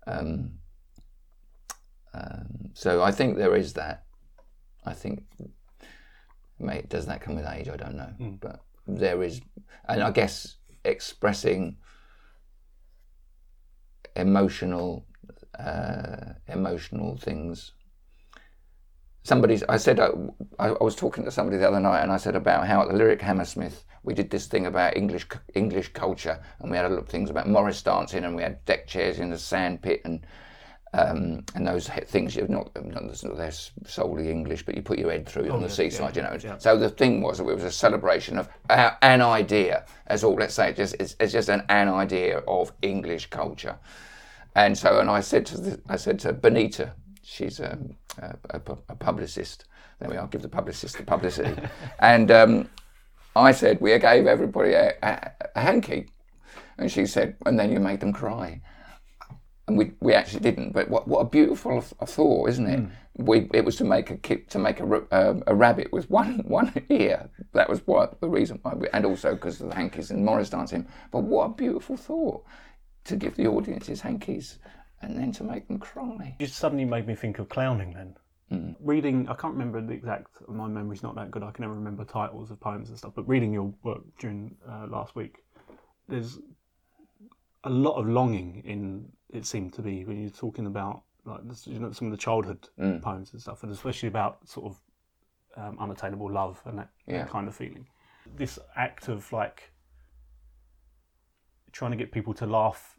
Um, 0.07 0.59
um, 2.13 2.69
so 2.73 3.01
I 3.01 3.11
think 3.11 3.37
there 3.37 3.55
is 3.55 3.73
that. 3.73 4.03
I 4.85 4.93
think, 4.93 5.23
mate, 6.59 6.89
does 6.89 7.05
that 7.07 7.21
come 7.21 7.35
with 7.35 7.45
age? 7.45 7.67
I 7.69 7.75
don't 7.75 7.95
know, 7.95 8.13
but 8.39 8.61
there 8.87 9.21
is, 9.23 9.41
and 9.87 10.01
I 10.01 10.11
guess 10.11 10.55
expressing 10.85 11.77
emotional, 14.15 15.05
uh, 15.59 16.33
emotional 16.47 17.17
things. 17.17 17.73
Somebody's. 19.27 19.61
I 19.67 19.75
said 19.75 19.99
I, 19.99 20.07
I 20.57 20.69
I 20.69 20.83
was 20.83 20.95
talking 20.95 21.25
to 21.25 21.31
somebody 21.31 21.57
the 21.57 21.67
other 21.67 21.81
night, 21.81 22.01
and 22.01 22.13
I 22.13 22.17
said 22.17 22.37
about 22.37 22.65
how 22.65 22.81
at 22.81 22.87
the 22.87 22.93
Lyric 22.93 23.21
Hammersmith 23.21 23.83
we 24.03 24.13
did 24.13 24.29
this 24.29 24.47
thing 24.47 24.67
about 24.67 24.95
English 24.95 25.27
English 25.53 25.89
culture, 25.91 26.39
and 26.59 26.71
we 26.71 26.77
had 26.77 26.85
a 26.85 26.89
lot 26.89 26.99
of 26.99 27.09
things 27.09 27.29
about 27.29 27.45
Morris 27.45 27.81
dancing, 27.81 28.23
and 28.23 28.37
we 28.37 28.43
had 28.43 28.63
deck 28.63 28.87
chairs 28.87 29.19
in 29.19 29.29
the 29.29 29.37
sand 29.37 29.81
pit, 29.81 29.99
and 30.05 30.25
um, 30.93 31.43
and 31.55 31.67
those 31.67 31.89
things 31.89 32.37
you're 32.37 32.47
not, 32.47 32.71
not 32.81 33.03
they're 33.35 33.51
solely 33.85 34.31
English, 34.31 34.65
but 34.65 34.75
you 34.75 34.81
put 34.81 34.97
your 34.97 35.11
head 35.11 35.27
through 35.27 35.51
on 35.51 35.59
the 35.61 35.67
yeah, 35.67 35.73
seaside, 35.73 36.15
yeah, 36.15 36.23
you 36.23 36.29
know. 36.29 36.39
yeah. 36.41 36.57
So 36.57 36.77
the 36.77 36.89
thing 36.89 37.21
was, 37.21 37.41
it 37.41 37.45
was 37.45 37.65
a 37.65 37.71
celebration 37.71 38.37
of 38.37 38.47
uh, 38.69 38.91
an 39.01 39.21
idea, 39.21 39.85
as 40.05 40.23
all. 40.23 40.35
Let's 40.35 40.53
say, 40.53 40.71
just 40.71 40.95
it's, 41.01 41.17
it's 41.19 41.33
just 41.33 41.49
an 41.49 41.63
an 41.67 41.89
idea 41.89 42.37
of 42.47 42.71
English 42.81 43.29
culture. 43.29 43.77
And 44.55 44.77
so, 44.77 45.01
and 45.01 45.09
I 45.09 45.19
said 45.19 45.45
to 45.47 45.57
the, 45.57 45.81
I 45.89 45.97
said 45.97 46.17
to 46.19 46.31
Benita, 46.31 46.93
she's 47.23 47.59
a, 47.59 47.77
a, 48.17 48.35
a, 48.51 48.61
a 48.89 48.95
publicist. 48.95 49.65
There 49.99 50.09
we 50.09 50.17
are. 50.17 50.27
Give 50.27 50.41
the 50.41 50.49
publicist 50.49 50.97
the 50.97 51.03
publicity. 51.03 51.53
and 51.99 52.31
um, 52.31 52.69
I 53.35 53.51
said 53.51 53.79
we 53.81 53.97
gave 53.99 54.27
everybody 54.27 54.73
a, 54.73 54.93
a, 55.01 55.31
a 55.55 55.61
hanky, 55.61 56.07
and 56.77 56.91
she 56.91 57.05
said, 57.05 57.35
and 57.45 57.59
then 57.59 57.71
you 57.71 57.79
made 57.79 57.99
them 57.99 58.13
cry. 58.13 58.61
And 59.67 59.77
we, 59.77 59.91
we 59.99 60.13
actually 60.13 60.39
didn't, 60.39 60.71
but 60.71 60.89
what, 60.89 61.09
what 61.09 61.19
a 61.19 61.25
beautiful 61.25 61.81
thought, 61.81 62.49
isn't 62.49 62.67
it? 62.67 62.85
We 63.17 63.49
it 63.53 63.65
was 63.65 63.75
to 63.77 63.83
make 63.83 64.11
a 64.11 64.17
kid, 64.17 64.49
to 64.51 64.59
make 64.59 64.79
a, 64.79 64.85
ra- 64.85 65.07
um, 65.11 65.43
a 65.47 65.55
rabbit 65.55 65.91
with 65.91 66.09
one 66.09 66.39
one 66.47 66.71
ear. 66.89 67.29
That 67.53 67.67
was 67.69 67.81
what 67.85 68.21
the 68.21 68.29
reason 68.29 68.59
why, 68.61 68.75
we, 68.75 68.87
and 68.93 69.05
also 69.05 69.33
because 69.33 69.59
of 69.59 69.69
the 69.69 69.75
hankies 69.75 70.11
and 70.11 70.23
Morris 70.23 70.49
dancing. 70.49 70.87
But 71.11 71.23
what 71.23 71.45
a 71.45 71.49
beautiful 71.49 71.97
thought 71.97 72.45
to 73.05 73.15
give 73.15 73.35
the 73.35 73.47
audiences 73.47 74.01
hankies 74.01 74.59
and 75.01 75.17
then 75.17 75.31
to 75.33 75.43
make 75.43 75.67
them 75.67 75.79
cry. 75.79 76.35
You 76.39 76.47
suddenly 76.47 76.85
made 76.85 77.07
me 77.07 77.15
think 77.15 77.39
of 77.39 77.49
clowning 77.49 77.93
then. 77.93 78.15
Reading, 78.79 79.27
I 79.27 79.33
can't 79.33 79.53
remember 79.53 79.81
the 79.81 79.91
exact, 79.93 80.29
my 80.47 80.67
memory's 80.67 81.03
not 81.03 81.15
that 81.15 81.31
good, 81.31 81.43
I 81.43 81.51
can 81.51 81.63
never 81.63 81.73
remember 81.73 82.05
titles 82.05 82.49
of 82.49 82.59
poems 82.61 82.87
and 82.89 82.97
stuff, 82.97 83.11
but 83.13 83.27
reading 83.27 83.51
your 83.51 83.73
work 83.83 84.03
during 84.19 84.55
uh, 84.69 84.87
last 84.87 85.15
week, 85.15 85.43
there's 86.07 86.39
a 87.65 87.69
lot 87.69 87.95
of 87.99 88.07
longing 88.07 88.63
in, 88.65 89.11
it 89.29 89.45
seemed 89.45 89.73
to 89.73 89.81
be, 89.81 90.05
when 90.05 90.21
you're 90.21 90.29
talking 90.29 90.65
about 90.65 91.03
like 91.25 91.41
you 91.65 91.77
know, 91.77 91.91
some 91.91 92.07
of 92.07 92.11
the 92.11 92.17
childhood 92.17 92.69
poems 93.01 93.33
and 93.33 93.41
stuff, 93.41 93.63
and 93.63 93.71
especially 93.73 94.07
about 94.07 94.37
sort 94.47 94.67
of 94.67 94.81
um, 95.61 95.77
unattainable 95.79 96.31
love 96.31 96.61
and 96.65 96.79
that, 96.79 96.89
Yeah. 97.05 97.23
that 97.23 97.29
kind 97.29 97.49
of 97.49 97.55
feeling. 97.55 97.85
This 98.37 98.57
act 98.77 99.09
of 99.09 99.29
like 99.33 99.73
trying 101.73 101.91
to 101.91 101.97
get 101.97 102.13
people 102.13 102.33
to 102.35 102.45
laugh 102.45 102.96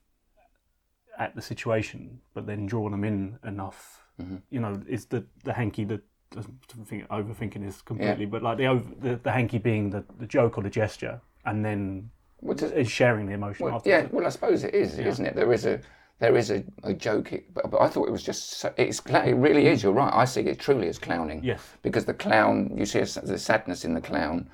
at 1.19 1.35
the 1.35 1.43
situation, 1.43 2.21
but 2.35 2.47
then 2.47 2.67
draw 2.67 2.89
them 2.89 3.05
in 3.05 3.39
enough. 3.45 4.03
Mm-hmm. 4.21 4.37
You 4.51 4.61
know, 4.61 4.83
is 4.89 5.07
the 5.07 5.25
the 5.45 5.53
hanky 5.53 5.85
the 5.85 6.01
I 6.37 6.43
think 6.85 7.09
overthinking 7.09 7.67
is 7.67 7.81
completely, 7.83 8.27
but 8.27 8.43
like 8.43 8.59
the, 8.59 8.67
over, 8.67 8.85
the 9.01 9.17
the 9.17 9.33
hanky 9.33 9.59
being 9.59 9.91
the, 9.91 10.05
the 10.19 10.27
joke 10.27 10.59
or 10.59 10.63
the 10.63 10.71
gesture, 10.71 11.21
and 11.45 11.65
then 11.65 12.11
Well, 12.41 12.59
is 12.59 12.91
sharing 12.91 13.27
the 13.27 13.35
emotion. 13.35 13.67
Well, 13.67 13.77
after. 13.77 13.89
yeah, 13.89 14.07
well, 14.11 14.27
I 14.27 14.29
suppose 14.31 14.65
it 14.65 14.75
is, 14.75 14.99
isn't 14.99 15.25
it? 15.25 15.35
There 15.35 15.53
is 15.53 15.65
a 15.67 15.81
there 16.19 16.37
is 16.37 16.51
a, 16.51 16.65
a 16.83 16.93
joke, 16.93 17.33
but, 17.55 17.71
but 17.71 17.81
I 17.81 17.89
thought 17.89 18.09
it 18.09 18.13
was 18.13 18.25
just 18.25 18.51
so, 18.55 18.75
it's 18.77 19.01
it 19.07 19.37
really 19.37 19.69
is. 19.69 19.83
You're 19.83 19.93
right. 19.93 20.13
I 20.13 20.25
see 20.25 20.43
it 20.43 20.59
truly 20.59 20.89
as 20.89 20.99
clowning. 20.99 21.43
Yes. 21.45 21.63
Because 21.83 22.05
the 22.07 22.15
clown, 22.15 22.75
you 22.77 22.87
see 22.87 23.01
the 23.01 23.39
sadness 23.39 23.85
in 23.85 23.95
the 23.95 24.01
clown, 24.01 24.51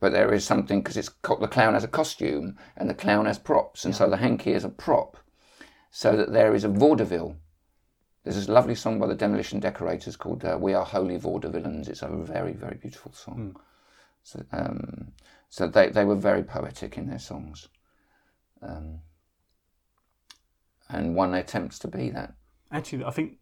but 0.00 0.12
there 0.12 0.32
is 0.32 0.44
something 0.44 0.80
because 0.80 0.96
it's 0.96 1.10
the 1.40 1.48
clown 1.48 1.74
has 1.74 1.84
a 1.84 1.88
costume 1.88 2.58
and 2.76 2.88
the 2.88 2.94
clown 2.94 3.24
has 3.26 3.38
props, 3.38 3.84
and 3.84 3.94
so 3.94 4.08
the 4.08 4.18
hanky 4.18 4.52
is 4.52 4.64
a 4.64 4.68
prop, 4.68 5.16
so 5.90 6.16
that 6.16 6.32
there 6.32 6.54
is 6.54 6.64
a 6.64 6.68
vaudeville. 6.68 7.36
There's 8.24 8.36
this 8.36 8.48
lovely 8.48 8.74
song 8.74 8.98
by 8.98 9.06
the 9.06 9.14
Demolition 9.14 9.60
Decorators 9.60 10.16
called 10.16 10.44
uh, 10.44 10.58
"We 10.60 10.74
Are 10.74 10.84
Holy 10.84 11.18
Vaudevillains." 11.18 11.88
It's 11.88 12.02
a 12.02 12.08
very 12.08 12.52
very 12.52 12.76
beautiful 12.76 13.12
song. 13.12 13.56
So, 14.22 14.44
um, 14.52 15.12
so 15.48 15.66
they, 15.66 15.88
they 15.88 16.04
were 16.04 16.14
very 16.16 16.42
poetic 16.42 16.98
in 16.98 17.08
their 17.08 17.18
songs. 17.18 17.68
Um, 18.60 19.00
and 20.90 21.14
one 21.14 21.34
attempts 21.34 21.78
to 21.80 21.88
be 21.88 22.10
that. 22.10 22.34
Actually, 22.70 23.04
I 23.04 23.10
think 23.10 23.38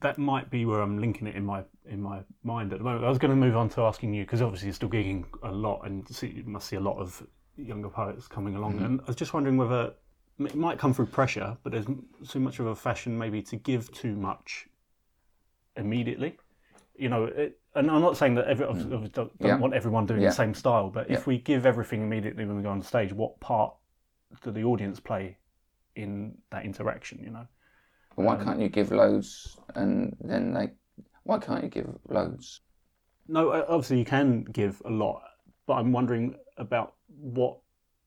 that 0.00 0.18
might 0.18 0.50
be 0.50 0.64
where 0.64 0.80
I'm 0.80 0.98
linking 0.98 1.26
it 1.26 1.34
in 1.34 1.44
my 1.44 1.62
in 1.84 2.00
my 2.00 2.20
mind 2.42 2.72
at 2.72 2.78
the 2.78 2.84
moment. 2.84 3.04
I 3.04 3.08
was 3.08 3.18
going 3.18 3.30
to 3.30 3.36
move 3.36 3.56
on 3.56 3.68
to 3.70 3.82
asking 3.82 4.14
you 4.14 4.24
because 4.24 4.42
obviously 4.42 4.68
you're 4.68 4.74
still 4.74 4.88
gigging 4.88 5.24
a 5.42 5.50
lot 5.50 5.82
and 5.84 6.08
see, 6.08 6.28
you 6.28 6.44
must 6.44 6.68
see 6.68 6.76
a 6.76 6.80
lot 6.80 6.98
of 6.98 7.26
younger 7.56 7.88
poets 7.88 8.28
coming 8.28 8.56
along. 8.56 8.78
And 8.80 9.00
I 9.00 9.04
was 9.04 9.16
just 9.16 9.34
wondering 9.34 9.56
whether 9.56 9.94
it 10.46 10.54
might 10.54 10.78
come 10.78 10.94
through 10.94 11.06
pressure, 11.06 11.56
but 11.62 11.72
there's 11.72 11.86
too 12.28 12.40
much 12.40 12.58
of 12.58 12.66
a 12.66 12.74
fashion 12.74 13.16
maybe 13.16 13.42
to 13.42 13.56
give 13.56 13.92
too 13.92 14.16
much 14.16 14.68
immediately. 15.76 16.38
You 16.96 17.08
know, 17.08 17.24
it, 17.24 17.58
and 17.74 17.90
I'm 17.90 18.00
not 18.00 18.16
saying 18.16 18.34
that 18.34 18.46
every, 18.46 18.66
I 18.66 18.70
mm. 18.70 18.90
don't, 18.90 19.12
don't 19.12 19.32
Yeah. 19.40 19.56
want 19.56 19.74
everyone 19.74 20.06
doing 20.06 20.20
Yeah. 20.20 20.28
the 20.28 20.34
same 20.34 20.54
style, 20.54 20.90
but 20.90 21.08
Yeah. 21.08 21.16
if 21.16 21.26
we 21.26 21.38
give 21.38 21.66
everything 21.66 22.02
immediately 22.02 22.44
when 22.44 22.56
we 22.56 22.62
go 22.62 22.70
on 22.70 22.82
stage, 22.82 23.12
what 23.12 23.38
part 23.40 23.74
do 24.42 24.50
the 24.50 24.64
audience 24.64 25.00
play 25.00 25.38
in 25.94 26.38
that 26.50 26.64
interaction? 26.64 27.22
You 27.22 27.30
know. 27.30 27.46
But 28.16 28.24
why 28.24 28.36
um, 28.36 28.44
can't 28.44 28.60
you 28.60 28.68
give 28.68 28.90
loads 28.90 29.56
and 29.74 30.16
then 30.20 30.52
they? 30.52 30.70
Why 31.24 31.38
can't 31.38 31.62
you 31.62 31.70
give 31.70 31.98
loads? 32.08 32.60
No, 33.28 33.52
obviously 33.52 33.98
you 33.98 34.04
can 34.04 34.42
give 34.44 34.82
a 34.84 34.90
lot, 34.90 35.22
but 35.66 35.74
I'm 35.74 35.92
wondering 35.92 36.34
about 36.56 36.94
what 37.06 37.58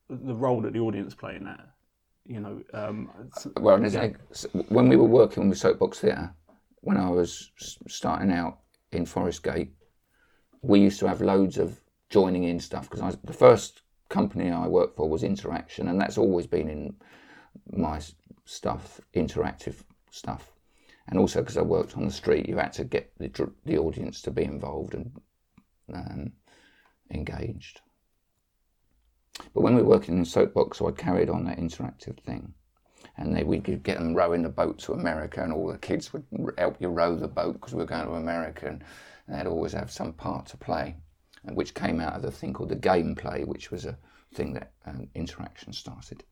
the 0.08 0.34
role 0.34 0.60
that 0.62 0.72
the 0.72 0.80
audience 0.80 1.14
play 1.14 1.36
in 1.36 1.44
that. 1.44 1.73
You 2.26 2.40
know, 2.40 2.62
um, 2.72 3.10
Well, 3.60 3.84
Yeah. 3.84 4.12
when 4.68 4.88
we 4.88 4.96
were 4.96 5.04
working 5.04 5.48
with 5.48 5.58
Soapbox 5.58 6.00
Theatre, 6.00 6.34
when 6.80 6.96
I 6.96 7.10
was 7.10 7.52
starting 7.88 8.30
out 8.30 8.60
in 8.92 9.04
Forest 9.04 9.42
Gate, 9.42 9.74
we 10.62 10.80
used 10.80 10.98
to 11.00 11.08
have 11.08 11.20
loads 11.20 11.58
of 11.58 11.80
joining 12.08 12.44
in 12.44 12.60
stuff 12.60 12.88
because 12.88 13.16
the 13.18 13.32
first 13.32 13.82
company 14.08 14.50
I 14.50 14.66
worked 14.66 14.96
for 14.96 15.08
was 15.08 15.22
Interaction, 15.22 15.88
and 15.88 16.00
that's 16.00 16.16
always 16.18 16.46
been 16.46 16.68
in 16.68 16.96
my 17.72 18.00
stuff, 18.46 19.00
interactive 19.14 19.84
stuff. 20.10 20.52
And 21.08 21.18
also 21.18 21.40
because 21.40 21.58
I 21.58 21.62
worked 21.62 21.96
on 21.96 22.04
the 22.06 22.10
street, 22.10 22.48
you 22.48 22.56
had 22.56 22.72
to 22.74 22.84
get 22.84 23.12
the, 23.18 23.50
the 23.66 23.76
audience 23.76 24.22
to 24.22 24.30
be 24.30 24.44
involved 24.44 24.94
and 24.94 25.20
um, 25.92 26.32
engaged. 27.10 27.82
But 29.52 29.62
when 29.62 29.74
we 29.74 29.82
were 29.82 29.88
working 29.88 30.16
in 30.16 30.24
Soapbox, 30.24 30.78
so 30.78 30.88
I 30.88 30.92
carried 30.92 31.28
on 31.28 31.44
that 31.44 31.58
interactive 31.58 32.18
thing 32.20 32.54
and 33.16 33.34
they, 33.34 33.44
we 33.44 33.60
could 33.60 33.82
get 33.82 33.98
them 33.98 34.14
rowing 34.14 34.42
the 34.42 34.48
boat 34.48 34.78
to 34.80 34.92
America, 34.92 35.42
and 35.42 35.52
all 35.52 35.68
the 35.68 35.78
kids 35.78 36.12
would 36.12 36.24
help 36.58 36.80
you 36.80 36.88
row 36.88 37.14
the 37.14 37.28
boat 37.28 37.54
because 37.54 37.72
we 37.72 37.78
were 37.78 37.86
going 37.86 38.06
to 38.06 38.14
America, 38.14 38.66
and 38.66 38.82
they'd 39.28 39.46
always 39.46 39.72
have 39.72 39.90
some 39.90 40.12
part 40.12 40.46
to 40.46 40.56
play, 40.56 40.96
which 41.52 41.74
came 41.74 42.00
out 42.00 42.14
of 42.14 42.22
the 42.22 42.30
thing 42.30 42.52
called 42.52 42.70
the 42.70 42.76
gameplay, 42.76 43.46
which 43.46 43.70
was 43.70 43.84
a 43.84 43.96
thing 44.34 44.52
that 44.54 44.72
um, 44.86 45.08
interaction 45.14 45.72
started. 45.72 46.24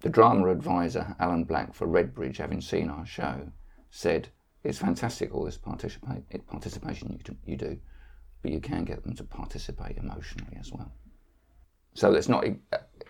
The 0.00 0.08
drama 0.08 0.48
advisor, 0.48 1.14
Alan 1.20 1.44
Black 1.44 1.74
for 1.74 1.86
Redbridge, 1.86 2.38
having 2.38 2.60
seen 2.60 2.88
our 2.88 3.06
show, 3.06 3.52
said, 3.90 4.28
It's 4.64 4.78
fantastic 4.78 5.34
all 5.34 5.44
this 5.44 5.58
participa- 5.58 6.46
participation 6.46 7.10
you, 7.10 7.36
you 7.44 7.56
do, 7.56 7.78
but 8.40 8.50
you 8.50 8.60
can 8.60 8.84
get 8.84 9.02
them 9.04 9.14
to 9.16 9.24
participate 9.24 9.98
emotionally 9.98 10.56
as 10.58 10.72
well. 10.72 10.92
So 11.94 12.14
it's 12.14 12.28
not 12.28 12.44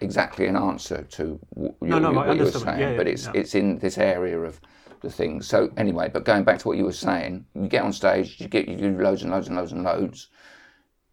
exactly 0.01 0.47
an 0.47 0.57
answer 0.57 1.03
to 1.03 1.39
w- 1.55 1.75
No, 1.81 1.99
no, 1.99 2.09
I 2.11 2.27
what 2.29 2.37
you 2.37 2.45
were 2.45 2.51
saying, 2.51 2.81
Yeah, 2.81 2.97
but 2.97 3.07
it's 3.07 3.27
yeah. 3.27 3.33
it's 3.35 3.55
in 3.55 3.79
this 3.79 3.99
area 3.99 4.39
of 4.41 4.61
the 5.01 5.11
things. 5.11 5.47
So 5.47 5.71
anyway, 5.77 6.11
but 6.13 6.25
going 6.25 6.45
back 6.45 6.59
to 6.61 6.69
what 6.69 6.77
you 6.77 6.85
were 6.85 6.93
saying, 6.93 7.47
you 7.55 7.69
get 7.69 7.83
on 7.83 7.93
stage, 7.93 8.41
you 8.41 8.49
get 8.49 8.69
you 8.69 8.77
do 8.77 8.99
loads 9.03 9.23
and 9.23 9.31
loads 9.31 9.49
and 9.49 9.57
loads 9.57 9.73
and 9.73 9.85
loads. 9.85 10.29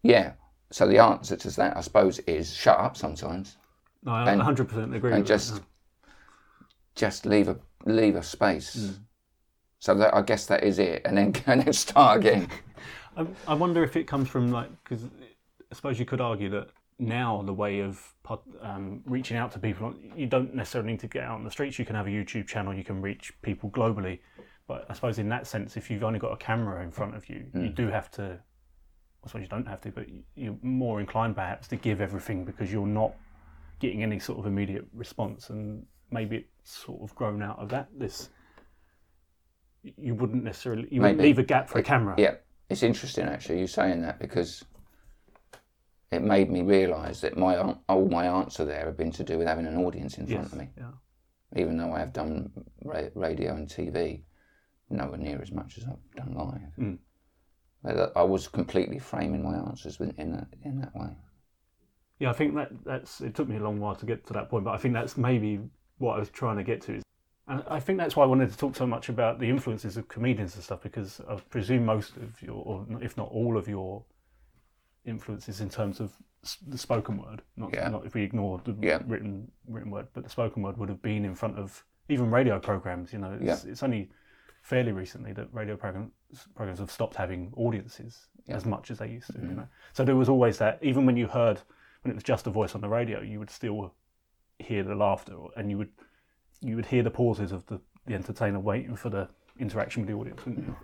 Yeah. 0.02 0.32
So 0.72 0.86
the 0.86 0.98
answer 0.98 1.36
to 1.36 1.50
that, 1.56 1.76
I 1.76 1.80
suppose, 1.80 2.18
is 2.20 2.52
shut 2.54 2.78
up 2.78 2.96
sometimes 2.96 3.56
no, 4.02 4.12
I 4.12 4.30
And- 4.32 4.40
100% 4.40 4.94
agree. 4.94 5.10
and 5.12 5.20
with 5.20 5.26
just 5.28 5.54
that. 5.54 5.62
just 6.94 7.26
leave 7.26 7.48
a 7.48 7.58
leave 7.86 8.16
a 8.16 8.22
space. 8.22 8.74
Hmm. 8.74 9.02
So 9.78 9.94
that 9.94 10.14
I 10.14 10.22
guess 10.22 10.46
that 10.46 10.62
is 10.64 10.78
it, 10.78 11.02
and 11.04 11.16
then 11.16 11.34
and 11.46 11.62
then 11.62 11.72
start 11.72 12.18
again. 12.20 12.48
I, 13.16 13.26
I 13.48 13.54
wonder 13.54 13.82
if 13.84 13.96
it 13.96 14.06
comes 14.06 14.28
from 14.28 14.50
like 14.50 14.70
because 14.84 15.04
I 15.04 15.74
suppose 15.74 15.98
you 15.98 16.04
could 16.06 16.20
argue 16.20 16.48
that 16.50 16.68
now 17.00 17.42
the 17.42 17.52
way 17.54 17.80
of 17.80 18.14
pod- 18.22 18.40
um, 18.60 19.00
reaching 19.06 19.36
out 19.36 19.50
to 19.52 19.58
people, 19.58 19.94
you 20.14 20.26
don't 20.26 20.54
necessarily 20.54 20.92
need 20.92 21.00
to 21.00 21.08
get 21.08 21.24
out 21.24 21.36
on 21.36 21.44
the 21.44 21.50
streets. 21.50 21.78
You 21.78 21.84
can 21.84 21.96
have 21.96 22.06
a 22.06 22.10
YouTube 22.10 22.46
channel, 22.46 22.74
you 22.74 22.84
can 22.84 23.00
reach 23.00 23.32
people 23.42 23.70
globally. 23.70 24.20
But 24.68 24.86
I 24.88 24.94
suppose 24.94 25.18
in 25.18 25.28
that 25.30 25.46
sense, 25.46 25.76
if 25.76 25.90
you've 25.90 26.04
only 26.04 26.18
got 26.18 26.32
a 26.32 26.36
camera 26.36 26.82
in 26.82 26.92
front 26.92 27.16
of 27.16 27.28
you, 27.28 27.46
Hmm. 27.52 27.64
you 27.64 27.70
do 27.70 27.88
have 27.88 28.10
to. 28.12 28.38
I 29.22 29.26
suppose 29.26 29.42
you 29.42 29.48
don't 29.48 29.66
have 29.68 29.80
to, 29.82 29.90
but 29.90 30.06
you're 30.34 30.56
more 30.62 30.98
inclined 31.00 31.34
perhaps 31.34 31.68
to 31.68 31.76
give 31.76 32.00
everything 32.00 32.44
because 32.44 32.72
you're 32.72 32.86
not 32.86 33.14
getting 33.78 34.02
any 34.02 34.18
sort 34.18 34.38
of 34.38 34.46
immediate 34.46 34.86
response, 34.94 35.50
and 35.50 35.84
maybe 36.10 36.46
it's 36.60 36.70
sort 36.70 37.02
of 37.02 37.14
grown 37.14 37.42
out 37.42 37.58
of 37.58 37.68
that. 37.70 37.88
This 37.98 38.30
you 39.82 40.14
wouldn't 40.14 40.44
necessarily 40.44 40.88
you 40.90 41.00
wouldn't 41.00 41.20
leave 41.20 41.38
a 41.38 41.42
gap 41.42 41.68
for 41.68 41.78
a 41.78 41.82
camera. 41.82 42.14
Yeah, 42.18 42.34
it's 42.68 42.82
interesting 42.82 43.24
actually 43.26 43.60
you 43.60 43.66
saying 43.66 44.02
that 44.02 44.18
because 44.18 44.64
it 46.10 46.22
made 46.22 46.50
me 46.50 46.62
realise 46.62 47.20
that 47.20 47.36
my 47.36 47.56
all 47.88 48.08
my 48.08 48.26
answer 48.26 48.64
there 48.64 48.86
had 48.86 48.96
been 48.96 49.12
to 49.12 49.24
do 49.24 49.38
with 49.38 49.46
having 49.46 49.66
an 49.66 49.76
audience 49.76 50.18
in 50.18 50.26
front 50.26 50.44
Yes. 50.44 50.52
of 50.52 50.58
me. 50.58 50.68
Yeah. 50.76 50.90
Even 51.56 51.76
though 51.76 51.92
I 51.92 52.00
have 52.00 52.12
done 52.12 52.50
ra- 52.84 53.08
radio 53.14 53.54
and 53.54 53.68
TV, 53.68 54.22
nowhere 54.88 55.18
near 55.18 55.40
as 55.40 55.52
much 55.52 55.78
as 55.78 55.84
I've 55.84 56.14
done 56.16 56.34
live. 56.34 56.72
Mm. 56.78 56.98
But 57.82 58.12
I 58.16 58.22
was 58.22 58.48
completely 58.48 58.98
framing 58.98 59.42
my 59.42 59.56
answers 59.56 59.98
in 60.00 60.32
that 60.32 60.48
in 60.64 60.80
that 60.80 60.94
way. 60.94 61.16
Yeah, 62.18 62.30
I 62.30 62.34
think 62.34 62.54
that 62.56 62.70
that's. 62.84 63.20
It 63.20 63.34
took 63.34 63.48
me 63.48 63.56
a 63.56 63.60
long 63.60 63.80
while 63.80 63.94
to 63.96 64.06
get 64.06 64.26
to 64.26 64.32
that 64.34 64.50
point, 64.50 64.64
but 64.64 64.74
I 64.74 64.76
think 64.78 64.94
that's 64.94 65.16
maybe 65.16 65.60
what 65.98 66.16
I 66.16 66.18
was 66.18 66.28
trying 66.28 66.56
to 66.56 66.62
get 66.64 66.82
to. 66.82 67.00
And 67.48 67.64
I 67.68 67.80
think 67.80 67.98
that's 67.98 68.14
why 68.14 68.24
I 68.24 68.26
wanted 68.26 68.50
to 68.50 68.58
talk 68.58 68.76
so 68.76 68.86
much 68.86 69.08
about 69.08 69.38
the 69.40 69.48
influences 69.48 69.96
of 69.96 70.06
comedians 70.08 70.54
and 70.54 70.62
stuff, 70.62 70.82
because 70.82 71.20
I 71.28 71.36
presume 71.48 71.84
most 71.84 72.16
of 72.16 72.40
your, 72.42 72.56
or 72.56 72.86
if 73.00 73.16
not 73.16 73.28
all 73.32 73.56
of 73.56 73.66
your, 73.68 74.04
influences 75.04 75.60
in 75.60 75.68
terms 75.68 76.00
of 76.00 76.12
the 76.66 76.78
spoken 76.78 77.18
word. 77.18 77.42
Not, 77.56 77.74
Yeah. 77.74 77.88
not 77.88 78.06
if 78.06 78.14
we 78.14 78.22
ignore 78.22 78.60
the 78.64 78.74
Yeah. 78.80 79.00
written 79.06 79.50
written 79.66 79.90
word, 79.90 80.08
but 80.12 80.24
the 80.24 80.30
spoken 80.30 80.62
word 80.62 80.76
would 80.78 80.88
have 80.88 81.02
been 81.02 81.24
in 81.24 81.34
front 81.34 81.58
of 81.58 81.84
even 82.08 82.30
radio 82.30 82.58
programs. 82.58 83.12
You 83.12 83.18
know, 83.20 83.38
it's, 83.40 83.64
it's 83.64 83.82
only 83.82 84.10
fairly 84.62 84.92
recently 84.92 85.32
that 85.32 85.52
radio 85.52 85.76
programs 85.76 86.12
programs 86.54 86.78
have 86.78 86.90
stopped 86.90 87.16
having 87.16 87.52
audiences 87.56 88.28
as 88.48 88.64
much 88.64 88.90
as 88.90 88.98
they 88.98 89.08
used 89.08 89.26
to. 89.28 89.34
Mm-hmm. 89.34 89.48
You 89.50 89.56
know, 89.56 89.68
so 89.92 90.04
there 90.04 90.16
was 90.16 90.28
always 90.28 90.58
that. 90.58 90.78
Even 90.82 91.06
when 91.06 91.16
you 91.16 91.26
heard 91.26 91.60
when 92.02 92.10
it 92.10 92.14
was 92.14 92.24
just 92.24 92.46
a 92.46 92.50
voice 92.50 92.74
on 92.74 92.80
the 92.80 92.88
radio, 92.88 93.20
you 93.20 93.38
would 93.38 93.50
still 93.50 93.94
hear 94.58 94.82
the 94.82 94.94
laughter, 94.94 95.36
and 95.56 95.70
you 95.70 95.78
would 95.78 95.90
you 96.60 96.76
would 96.76 96.86
hear 96.86 97.02
the 97.02 97.10
pauses 97.10 97.52
of 97.52 97.64
the, 97.66 97.80
the 98.06 98.14
entertainer 98.14 98.60
waiting 98.60 98.96
for 98.96 99.08
the 99.10 99.28
interaction 99.58 100.02
with 100.02 100.08
the 100.08 100.14
audience. 100.14 100.44
Wouldn't 100.44 100.66
you? 100.66 100.76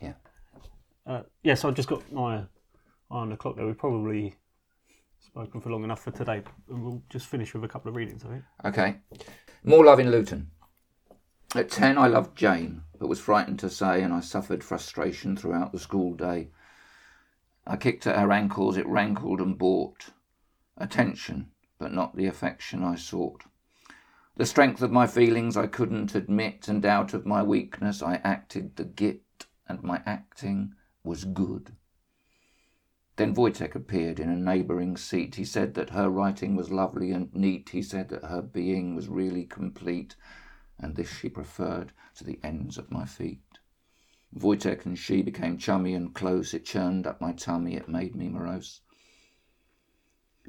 Yeah. 0.00 0.12
Uh, 1.06 1.22
yeah, 1.42 1.54
so 1.54 1.68
I've 1.68 1.74
just 1.74 1.88
got 1.88 2.10
my 2.12 2.36
eye 2.36 2.44
on 3.12 3.30
the 3.30 3.36
clock 3.36 3.56
there. 3.56 3.66
We've 3.66 3.78
probably 3.78 4.34
spoken 5.20 5.60
for 5.60 5.70
long 5.70 5.84
enough 5.84 6.02
for 6.02 6.10
today. 6.10 6.42
and 6.68 6.84
We'll 6.84 7.02
just 7.10 7.26
finish 7.26 7.54
with 7.54 7.64
a 7.64 7.68
couple 7.68 7.88
of 7.88 7.96
readings, 7.96 8.24
I 8.24 8.28
think. 8.28 8.44
Okay. 8.64 8.96
More 9.64 9.84
love 9.84 10.00
in 10.00 10.10
Luton. 10.10 10.50
At 11.54 11.70
10, 11.70 11.98
I 11.98 12.06
loved 12.06 12.36
Jane, 12.36 12.82
but 12.98 13.08
was 13.08 13.20
frightened 13.20 13.58
to 13.60 13.68
say, 13.68 14.02
and 14.02 14.12
I 14.12 14.20
suffered 14.20 14.64
frustration 14.64 15.36
throughout 15.36 15.72
the 15.72 15.78
school 15.78 16.14
day. 16.14 16.48
I 17.66 17.76
kicked 17.76 18.06
at 18.06 18.18
her 18.18 18.32
ankles, 18.32 18.76
it 18.76 18.86
rankled 18.86 19.40
and 19.40 19.58
bought 19.58 20.10
attention, 20.78 21.50
but 21.78 21.92
not 21.92 22.16
the 22.16 22.26
affection 22.26 22.82
I 22.82 22.96
sought. 22.96 23.44
The 24.36 24.46
strength 24.46 24.80
of 24.80 24.90
my 24.90 25.06
feelings 25.06 25.56
I 25.56 25.66
couldn't 25.66 26.14
admit, 26.14 26.68
and 26.68 26.84
out 26.86 27.12
of 27.12 27.26
my 27.26 27.42
weakness 27.42 28.02
I 28.02 28.14
acted 28.24 28.76
the 28.76 28.84
git, 28.84 29.46
and 29.68 29.82
my 29.82 30.02
acting 30.06 30.74
was 31.04 31.24
good. 31.24 31.76
Then 33.16 33.34
Wojtek 33.34 33.74
appeared 33.74 34.18
in 34.18 34.30
a 34.30 34.36
neighbouring 34.36 34.96
seat. 34.96 35.34
He 35.34 35.44
said 35.44 35.74
that 35.74 35.90
her 35.90 36.08
writing 36.08 36.56
was 36.56 36.70
lovely 36.70 37.10
and 37.10 37.32
neat. 37.34 37.68
He 37.70 37.82
said 37.82 38.08
that 38.08 38.24
her 38.24 38.40
being 38.40 38.94
was 38.94 39.08
really 39.08 39.44
complete, 39.44 40.16
and 40.78 40.96
this 40.96 41.10
she 41.10 41.28
preferred 41.28 41.92
to 42.14 42.24
the 42.24 42.40
ends 42.42 42.78
of 42.78 42.90
my 42.90 43.04
feet. 43.04 43.58
Wojtek 44.34 44.86
and 44.86 44.98
she 44.98 45.20
became 45.20 45.58
chummy 45.58 45.92
and 45.92 46.14
close. 46.14 46.54
It 46.54 46.64
churned 46.64 47.06
up 47.06 47.20
my 47.20 47.32
tummy. 47.32 47.76
It 47.76 47.88
made 47.88 48.16
me 48.16 48.30
morose. 48.30 48.80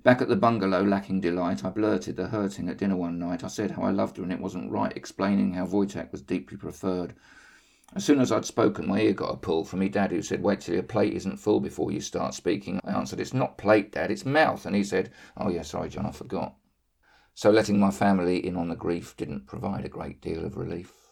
Back 0.02 0.22
at 0.22 0.30
the 0.30 0.38
bungalow, 0.38 0.84
lacking 0.84 1.20
delight, 1.20 1.66
I 1.66 1.70
blurted 1.70 2.16
the 2.16 2.28
hurting 2.28 2.70
at 2.70 2.78
dinner 2.78 2.96
one 2.96 3.20
night. 3.20 3.44
I 3.44 3.48
said 3.48 3.72
how 3.72 3.84
I 3.84 3.92
loved 3.92 4.18
her 4.18 4.24
and 4.24 4.32
it 4.32 4.40
wasn't 4.40 4.72
right, 4.72 4.96
explaining 4.96 5.54
how 5.54 5.68
Wojtek 5.68 6.12
was 6.12 6.22
deeply 6.22 6.58
preferred. 6.58 7.14
As 7.96 8.04
soon 8.04 8.20
as 8.20 8.32
I'd 8.32 8.44
spoken, 8.44 8.88
my 8.88 9.02
ear 9.02 9.14
got 9.14 9.34
a 9.34 9.38
pull 9.38 9.64
from 9.64 9.80
me 9.80 9.88
dad, 9.88 10.10
who 10.10 10.24
said, 10.24 10.42
Wait 10.42 10.62
till 10.62 10.74
your 10.74 10.84
plate 10.84 11.14
isn't 11.14 11.38
full 11.38 11.60
before 11.60 11.92
you 11.92 12.02
start 12.02 12.34
speaking. 12.34 12.80
I 12.84 12.92
answered, 12.92 13.20
It's 13.20 13.36
not 13.36 13.58
plate, 13.58 13.92
Dad, 13.92 14.10
it's 14.10 14.26
mouth. 14.26 14.66
And 14.66 14.76
he 14.76 14.84
said, 14.84 15.12
Oh, 15.38 15.50
yeah, 15.50 15.62
sorry, 15.62 15.90
John, 15.90 16.08
I 16.08 16.12
forgot. 16.12 16.56
So 17.36 17.52
letting 17.52 17.80
my 17.80 17.92
family 17.92 18.44
in 18.44 18.58
on 18.58 18.70
the 18.70 18.76
grief 18.76 19.16
didn't 19.16 19.46
provide 19.46 19.86
a 19.86 19.90
great 19.90 20.22
deal 20.22 20.44
of 20.44 20.58
relief. 20.58 21.12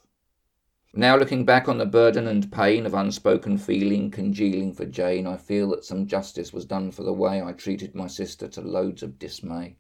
Now, 0.94 1.16
looking 1.18 1.46
back 1.46 1.70
on 1.70 1.78
the 1.78 1.86
burden 1.86 2.28
and 2.28 2.52
pain 2.52 2.88
of 2.88 2.96
unspoken 2.96 3.60
feeling 3.60 4.10
congealing 4.10 4.74
for 4.74 4.86
Jane, 4.86 5.28
I 5.28 5.38
feel 5.38 5.70
that 5.70 5.86
some 5.86 6.08
justice 6.08 6.52
was 6.52 6.66
done 6.66 6.90
for 6.90 7.04
the 7.04 7.14
way 7.14 7.44
I 7.44 7.54
treated 7.54 7.94
my 7.94 8.08
sister 8.08 8.48
to 8.50 8.62
loads 8.62 9.04
of 9.04 9.20
dismay. 9.20 9.78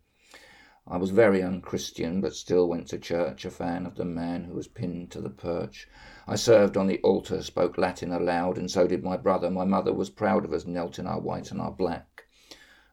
I 0.87 0.97
was 0.97 1.11
very 1.11 1.43
unchristian, 1.43 2.21
but 2.21 2.33
still 2.33 2.67
went 2.67 2.87
to 2.87 2.97
church, 2.97 3.45
a 3.45 3.51
fan 3.51 3.85
of 3.85 3.95
the 3.95 4.03
man 4.03 4.45
who 4.45 4.55
was 4.55 4.67
pinned 4.67 5.11
to 5.11 5.21
the 5.21 5.29
perch. 5.29 5.87
I 6.27 6.35
served 6.35 6.75
on 6.75 6.87
the 6.87 6.99
altar, 7.01 7.43
spoke 7.43 7.77
Latin 7.77 8.11
aloud, 8.11 8.57
and 8.57 8.69
so 8.69 8.87
did 8.87 9.03
my 9.03 9.15
brother. 9.15 9.51
My 9.51 9.63
mother 9.63 9.93
was 9.93 10.09
proud 10.09 10.43
of 10.43 10.53
us, 10.53 10.65
knelt 10.65 10.97
in 10.97 11.05
our 11.05 11.19
white 11.19 11.51
and 11.51 11.61
our 11.61 11.71
black. 11.71 12.23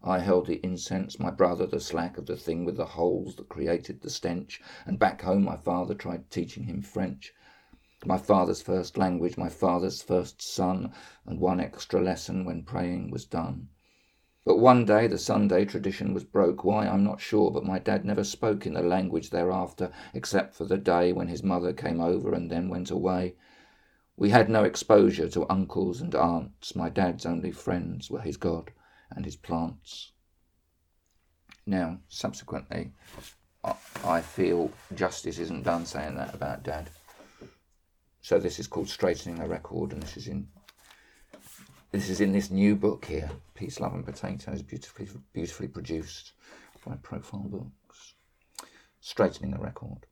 I 0.03 0.19
held 0.19 0.47
the 0.47 0.61
incense, 0.63 1.19
my 1.19 1.31
brother 1.31 1.67
the 1.67 1.81
slack 1.81 2.19
of 2.19 2.27
the 2.27 2.37
thing 2.37 2.67
with 2.67 2.77
the 2.77 2.85
holes 2.85 3.37
that 3.37 3.49
created 3.49 4.03
the 4.03 4.11
stench, 4.11 4.61
and 4.85 4.99
back 4.99 5.23
home 5.23 5.43
my 5.43 5.57
father 5.57 5.95
tried 5.95 6.31
teaching 6.31 6.65
him 6.65 6.83
French. 6.83 7.33
My 8.05 8.19
father's 8.19 8.61
first 8.61 8.99
language, 8.99 9.39
my 9.39 9.49
father's 9.49 10.03
first 10.03 10.43
son, 10.43 10.93
and 11.25 11.41
one 11.41 11.59
extra 11.59 12.03
lesson 12.03 12.45
when 12.45 12.63
praying 12.65 13.11
was 13.11 13.25
done. 13.25 13.71
But 14.49 14.61
one 14.61 14.87
day 14.87 15.07
the 15.07 15.19
Sunday 15.19 15.67
tradition 15.67 16.15
was 16.15 16.25
broke. 16.25 16.65
Why, 16.65 16.87
I'm 16.89 17.05
not 17.05 17.21
sure, 17.21 17.51
but 17.51 17.67
my 17.67 17.79
dad 17.79 18.07
never 18.07 18.25
spoke 18.25 18.65
in 18.65 18.73
the 18.73 18.81
language 18.81 19.29
thereafter, 19.29 19.93
except 20.15 20.55
for 20.55 20.65
the 20.65 20.79
day 20.79 21.13
when 21.13 21.29
his 21.29 21.43
mother 21.43 21.75
came 21.75 22.01
over 22.01 22.33
and 22.33 22.51
then 22.51 22.71
went 22.71 22.91
away. 22.91 23.35
We 24.17 24.31
had 24.31 24.49
no 24.49 24.65
exposure 24.65 25.29
to 25.29 25.45
uncles 25.51 26.01
and 26.01 26.15
aunts. 26.15 26.75
My 26.75 26.89
dad's 26.89 27.27
only 27.27 27.51
friends 27.51 28.11
were 28.11 28.23
his 28.23 28.39
God 28.39 28.73
and 29.11 29.27
his 29.27 29.37
plants. 29.37 30.13
Now, 31.67 31.99
subsequently, 32.09 32.93
I 34.03 34.23
feel 34.23 34.73
justice 34.95 35.39
isn't 35.39 35.65
done 35.65 35.85
saying 35.85 36.15
that 36.15 36.35
about 36.35 36.63
dad. 36.63 36.89
So 38.23 38.39
this 38.39 38.59
is 38.59 38.67
called 38.67 38.89
Straightening 38.89 39.41
a 39.41 39.47
Record, 39.47 39.93
and 39.93 40.03
this 40.03 40.17
is 40.17 40.27
in 40.27 40.49
this 41.91 42.11
is 42.11 42.21
in 42.21 42.33
this 42.33 42.51
new 42.51 42.77
book 42.77 43.07
here, 43.07 43.31
Peace, 43.55 43.81
Love 43.81 43.95
and 43.95 44.05
Potatoes, 44.05 44.63
beautifully, 44.63 45.09
beautifully 45.33 45.69
produced 45.69 46.33
by 46.85 46.97
Profile 46.97 47.47
Books. 47.49 48.15
Straightening 49.01 49.55
a 49.55 49.59
Record. 49.59 50.07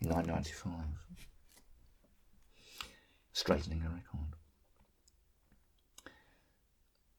995. 0.00 0.72
Straightening 3.32 3.82
a 3.82 3.90
Record. 3.90 4.36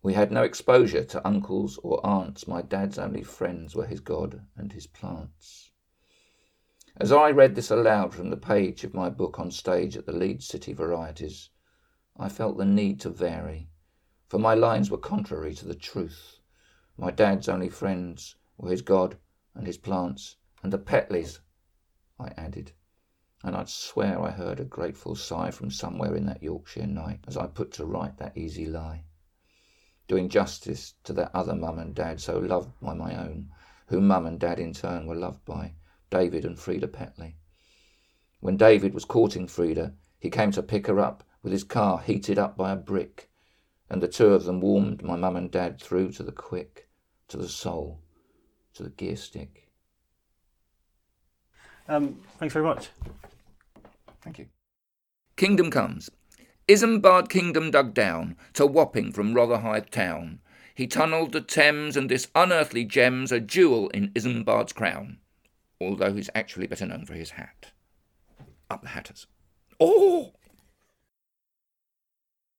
We 0.01 0.15
had 0.15 0.31
no 0.31 0.41
exposure 0.41 1.03
to 1.03 1.27
uncles 1.27 1.77
or 1.83 2.03
aunts. 2.03 2.47
My 2.47 2.63
dad's 2.63 2.97
only 2.97 3.21
friends 3.21 3.75
were 3.75 3.85
his 3.85 3.99
God 3.99 4.41
and 4.57 4.73
his 4.73 4.87
plants. 4.87 5.60
As 6.97 7.13
I 7.13 7.31
read 7.31 7.55
this 7.55 7.71
aloud 7.71 8.13
from 8.13 8.31
the 8.31 8.37
page 8.37 8.83
of 8.83 8.93
my 8.93 9.09
book 9.09 9.39
on 9.39 9.49
stage 9.49 9.95
at 9.95 10.05
the 10.05 10.11
Leeds 10.11 10.45
City 10.45 10.73
Varieties, 10.73 11.49
I 12.17 12.27
felt 12.27 12.57
the 12.57 12.65
need 12.65 12.99
to 12.99 13.09
vary, 13.09 13.69
for 14.27 14.39
my 14.39 14.55
lines 14.55 14.91
were 14.91 14.97
contrary 14.97 15.53
to 15.55 15.65
the 15.65 15.73
truth. 15.73 16.41
My 16.97 17.09
dad's 17.09 17.47
only 17.47 17.69
friends 17.69 18.35
were 18.57 18.71
his 18.71 18.81
God 18.81 19.17
and 19.55 19.65
his 19.65 19.77
plants, 19.77 20.35
and 20.61 20.73
the 20.73 20.77
Petleys, 20.77 21.39
I 22.19 22.33
added, 22.35 22.73
and 23.41 23.55
I'd 23.55 23.69
swear 23.69 24.21
I 24.21 24.31
heard 24.31 24.59
a 24.59 24.65
grateful 24.65 25.15
sigh 25.15 25.51
from 25.51 25.71
somewhere 25.71 26.13
in 26.13 26.25
that 26.25 26.43
Yorkshire 26.43 26.87
night 26.87 27.23
as 27.25 27.37
I 27.37 27.47
put 27.47 27.71
to 27.73 27.85
right 27.85 28.17
that 28.17 28.37
easy 28.37 28.65
lie, 28.65 29.05
doing 30.09 30.27
justice 30.27 30.95
to 31.05 31.13
that 31.13 31.33
other 31.33 31.55
mum 31.55 31.79
and 31.79 31.95
dad 31.95 32.19
so 32.19 32.37
loved 32.37 32.77
by 32.81 32.93
my 32.93 33.15
own, 33.15 33.49
whom 33.87 34.07
mum 34.07 34.25
and 34.25 34.37
dad 34.37 34.59
in 34.59 34.73
turn 34.73 35.07
were 35.07 35.15
loved 35.15 35.45
by, 35.45 35.75
David 36.11 36.45
and 36.45 36.59
Frida 36.59 36.89
Petley. 36.89 37.35
When 38.41 38.57
David 38.57 38.93
was 38.93 39.05
courting 39.05 39.47
Frida, 39.47 39.93
he 40.19 40.29
came 40.29 40.51
to 40.51 40.61
pick 40.61 40.85
her 40.85 40.99
up 40.99 41.23
with 41.41 41.51
his 41.51 41.63
car 41.63 41.99
heated 41.99 42.37
up 42.37 42.55
by 42.55 42.71
a 42.71 42.75
brick, 42.75 43.31
and 43.89 44.01
the 44.01 44.07
two 44.07 44.27
of 44.27 44.43
them 44.43 44.61
warmed 44.61 45.01
my 45.01 45.15
mum 45.15 45.35
and 45.35 45.49
dad 45.49 45.81
through 45.81 46.11
to 46.11 46.23
the 46.23 46.31
quick, 46.31 46.87
to 47.27 47.37
the 47.37 47.49
soul, 47.49 48.01
to 48.75 48.83
the 48.83 48.89
gear 48.89 49.15
stick. 49.15 49.69
Um, 51.87 52.19
thanks 52.37 52.53
very 52.53 52.65
much. 52.65 52.89
Thank 54.21 54.37
you. 54.37 54.47
Kingdom 55.35 55.71
comes. 55.71 56.09
Isambard 56.67 57.29
kingdom 57.29 57.71
dug 57.71 57.93
down 57.93 58.37
to 58.53 58.65
Wapping 58.65 59.11
from 59.11 59.33
Rotherhithe 59.33 59.89
town. 59.89 60.39
He 60.75 60.87
tunnelled 60.87 61.31
the 61.31 61.41
Thames, 61.41 61.97
and 61.97 62.09
this 62.09 62.27
unearthly 62.33 62.85
gem's 62.85 63.31
a 63.31 63.39
jewel 63.39 63.89
in 63.89 64.09
Isambard's 64.09 64.71
crown, 64.71 65.17
although 65.81 66.13
he's 66.13 66.29
actually 66.35 66.67
better 66.67 66.85
known 66.85 67.05
for 67.05 67.13
his 67.13 67.31
hat. 67.31 67.71
Up 68.69 68.81
the 68.81 68.89
Hatters. 68.89 69.27
Oh! 69.79 70.33